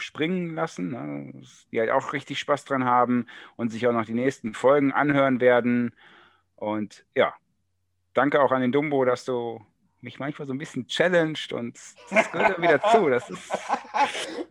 springen 0.00 0.54
lassen, 0.54 0.90
ne? 0.90 1.42
die 1.72 1.80
halt 1.80 1.90
auch 1.90 2.12
richtig 2.12 2.38
Spaß 2.38 2.64
dran 2.64 2.84
haben 2.84 3.26
und 3.56 3.70
sich 3.70 3.86
auch 3.86 3.92
noch 3.92 4.04
die 4.04 4.14
nächsten 4.14 4.54
Folgen 4.54 4.92
anhören 4.92 5.40
werden. 5.40 5.94
Und 6.56 7.04
ja, 7.14 7.34
danke 8.14 8.42
auch 8.42 8.52
an 8.52 8.62
den 8.62 8.72
Dumbo, 8.72 9.04
dass 9.04 9.24
du 9.24 9.64
mich 10.00 10.18
manchmal 10.18 10.46
so 10.46 10.54
ein 10.54 10.58
bisschen 10.58 10.86
challenged 10.86 11.52
und 11.52 11.78
das 12.10 12.30
gehört 12.32 12.56
dann 12.56 12.62
wieder 12.62 12.80
zu. 12.82 13.08
Das 13.08 13.28
ist 13.30 13.50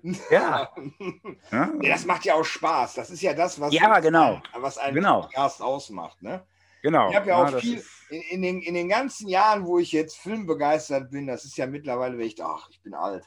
ja. 0.31 0.69
ja. 1.51 1.71
Das 1.81 2.05
macht 2.05 2.25
ja 2.25 2.35
auch 2.35 2.43
Spaß. 2.43 2.95
Das 2.95 3.09
ist 3.09 3.21
ja 3.21 3.33
das, 3.33 3.59
was, 3.59 3.73
ja, 3.73 3.99
genau. 3.99 4.41
was 4.53 4.77
einen 4.77 4.95
genau. 4.95 5.21
Podcast 5.21 5.61
ausmacht. 5.61 6.21
Ne? 6.21 6.43
Genau. 6.81 7.09
Ich 7.09 7.15
habe 7.15 7.29
ja 7.29 7.43
auch 7.43 7.51
ja, 7.51 7.59
viel 7.59 7.83
in, 8.09 8.21
in, 8.21 8.41
den, 8.41 8.61
in 8.61 8.73
den 8.73 8.89
ganzen 8.89 9.27
Jahren, 9.27 9.65
wo 9.65 9.79
ich 9.79 9.91
jetzt 9.91 10.17
filmbegeistert 10.17 11.11
bin, 11.11 11.27
das 11.27 11.45
ist 11.45 11.57
ja 11.57 11.67
mittlerweile, 11.67 12.17
wenn 12.17 12.25
ich, 12.25 12.41
ach, 12.43 12.69
ich 12.69 12.81
bin 12.81 12.93
alt. 12.93 13.25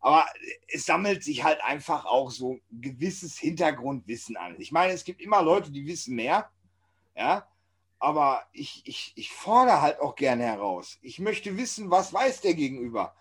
Aber 0.00 0.26
es 0.68 0.86
sammelt 0.86 1.24
sich 1.24 1.42
halt 1.42 1.62
einfach 1.62 2.04
auch 2.04 2.30
so 2.30 2.54
ein 2.54 2.80
gewisses 2.80 3.38
Hintergrundwissen 3.38 4.36
an. 4.36 4.54
Ich 4.58 4.70
meine, 4.70 4.92
es 4.92 5.04
gibt 5.04 5.20
immer 5.20 5.42
Leute, 5.42 5.72
die 5.72 5.86
wissen 5.86 6.14
mehr, 6.14 6.50
ja, 7.16 7.48
aber 7.98 8.44
ich, 8.52 8.82
ich, 8.84 9.12
ich 9.16 9.32
fordere 9.32 9.82
halt 9.82 10.00
auch 10.00 10.14
gerne 10.14 10.44
heraus. 10.44 10.98
Ich 11.02 11.18
möchte 11.18 11.56
wissen, 11.56 11.90
was 11.90 12.12
weiß 12.12 12.40
der 12.42 12.54
Gegenüber. 12.54 13.14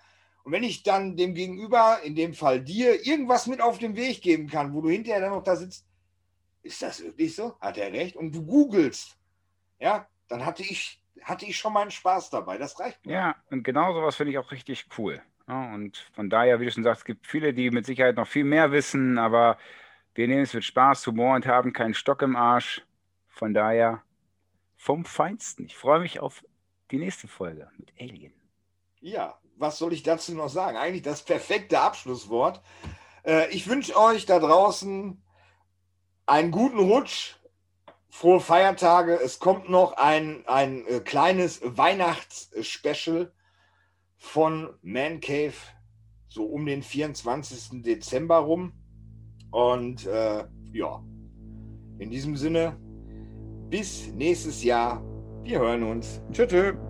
Und 0.44 0.52
wenn 0.52 0.64
ich 0.64 0.84
dann 0.84 1.18
dem 1.18 1.34
Gegenüber, 1.34 1.99
in 2.04 2.16
dem 2.16 2.34
Fall 2.34 2.62
dir, 2.62 3.06
irgendwas 3.06 3.48
mit 3.48 3.60
auf 3.60 3.80
den 3.80 3.95
Weg 3.95 4.22
geben 4.22 4.48
kann, 4.48 4.74
wo 4.74 4.82
du 4.82 4.90
hinterher 4.90 5.20
dann 5.20 5.32
noch 5.32 5.44
da 5.44 5.56
sitzt, 5.56 5.86
ist 6.62 6.82
das 6.82 7.04
wirklich 7.04 7.36
so? 7.36 7.60
Hat 7.60 7.78
er 7.78 7.91
recht? 7.91 8.16
Und 8.16 8.34
du 8.34 8.45
googelst, 8.45 9.18
ja, 9.80 10.08
dann 10.28 10.45
hatte 10.45 10.64
ich, 10.64 11.02
hatte 11.22 11.45
ich 11.45 11.58
schon 11.58 11.74
meinen 11.74 11.91
Spaß 11.91 12.30
dabei. 12.30 12.58
Das 12.58 12.80
reicht 12.80 13.06
mir. 13.06 13.14
Ja, 13.14 13.36
und 13.49 13.64
genau 13.64 13.94
sowas 13.94 14.16
finde 14.16 14.32
ich 14.32 14.38
auch 14.38 14.52
richtig 14.52 14.86
cool. 14.98 15.22
Ja, 15.48 15.74
und 15.74 15.98
von 16.14 16.30
daher, 16.30 16.60
wie 16.60 16.65
du 16.65 16.72
schon 16.72 16.84
sagst, 16.84 17.02
es 17.02 17.06
gibt 17.06 17.26
viele, 17.26 17.53
die 17.53 17.72
mit 17.72 17.86
Sicherheit 17.86 18.18
noch 18.18 18.28
viel 18.28 18.44
mehr 18.44 18.72
wissen, 18.72 19.18
aber 19.18 19.57
wir 20.14 20.28
nehmen 20.28 20.41
es 20.41 20.53
mit 20.53 20.64
Spaß, 20.64 21.07
Humor 21.07 21.36
und 21.36 21.45
haben 21.45 21.74
keinen 21.74 21.94
Stock 21.94 22.22
im 22.22 22.36
Arsch. 22.36 22.82
Von 23.28 23.53
daher 23.53 24.02
vom 24.76 25.06
Feinsten. 25.06 25.65
Ich 25.65 25.78
freue 25.78 25.99
mich 25.99 26.19
auf 26.19 26.44
die 26.91 26.98
nächste 26.98 27.28
Folge 27.28 27.69
mit 27.78 27.94
Alien. 27.99 28.34
Ja, 28.99 29.38
was 29.57 29.78
soll 29.78 29.94
ich 29.94 30.03
dazu 30.03 30.34
noch 30.34 30.49
sagen? 30.49 30.78
Eigentlich 30.78 31.03
das 31.03 31.24
perfekte 31.24 31.80
Abschlusswort. 31.80 32.61
Äh, 33.24 33.49
ich 33.52 33.68
wünsche 33.68 33.98
euch 33.98 34.26
da 34.26 34.40
draußen 34.40 35.22
einen 36.26 36.52
guten 36.52 36.80
Rutsch, 36.80 37.36
frohe 38.10 38.40
Feiertage. 38.40 39.19
Es 39.19 39.40
kommt 39.40 39.69
noch 39.69 39.94
ein, 39.94 40.44
ein 40.48 40.86
äh, 40.88 40.99
kleines 40.99 41.61
Weihnachtsspecial 41.64 43.32
von 44.18 44.69
Man 44.81 45.19
Cave, 45.19 45.53
so 46.27 46.45
um 46.45 46.65
den 46.65 46.81
24. 46.81 47.81
Dezember 47.84 48.38
rum. 48.38 48.73
Und 49.52 50.06
äh, 50.06 50.45
ja, 50.73 51.03
in 51.99 52.10
diesem 52.10 52.35
Sinne, 52.35 52.77
bis 53.69 54.11
nächstes 54.14 54.64
Jahr. 54.64 55.03
Wir 55.44 55.60
hören 55.60 55.84
uns. 55.84 56.22
Tschüss. 56.31 56.87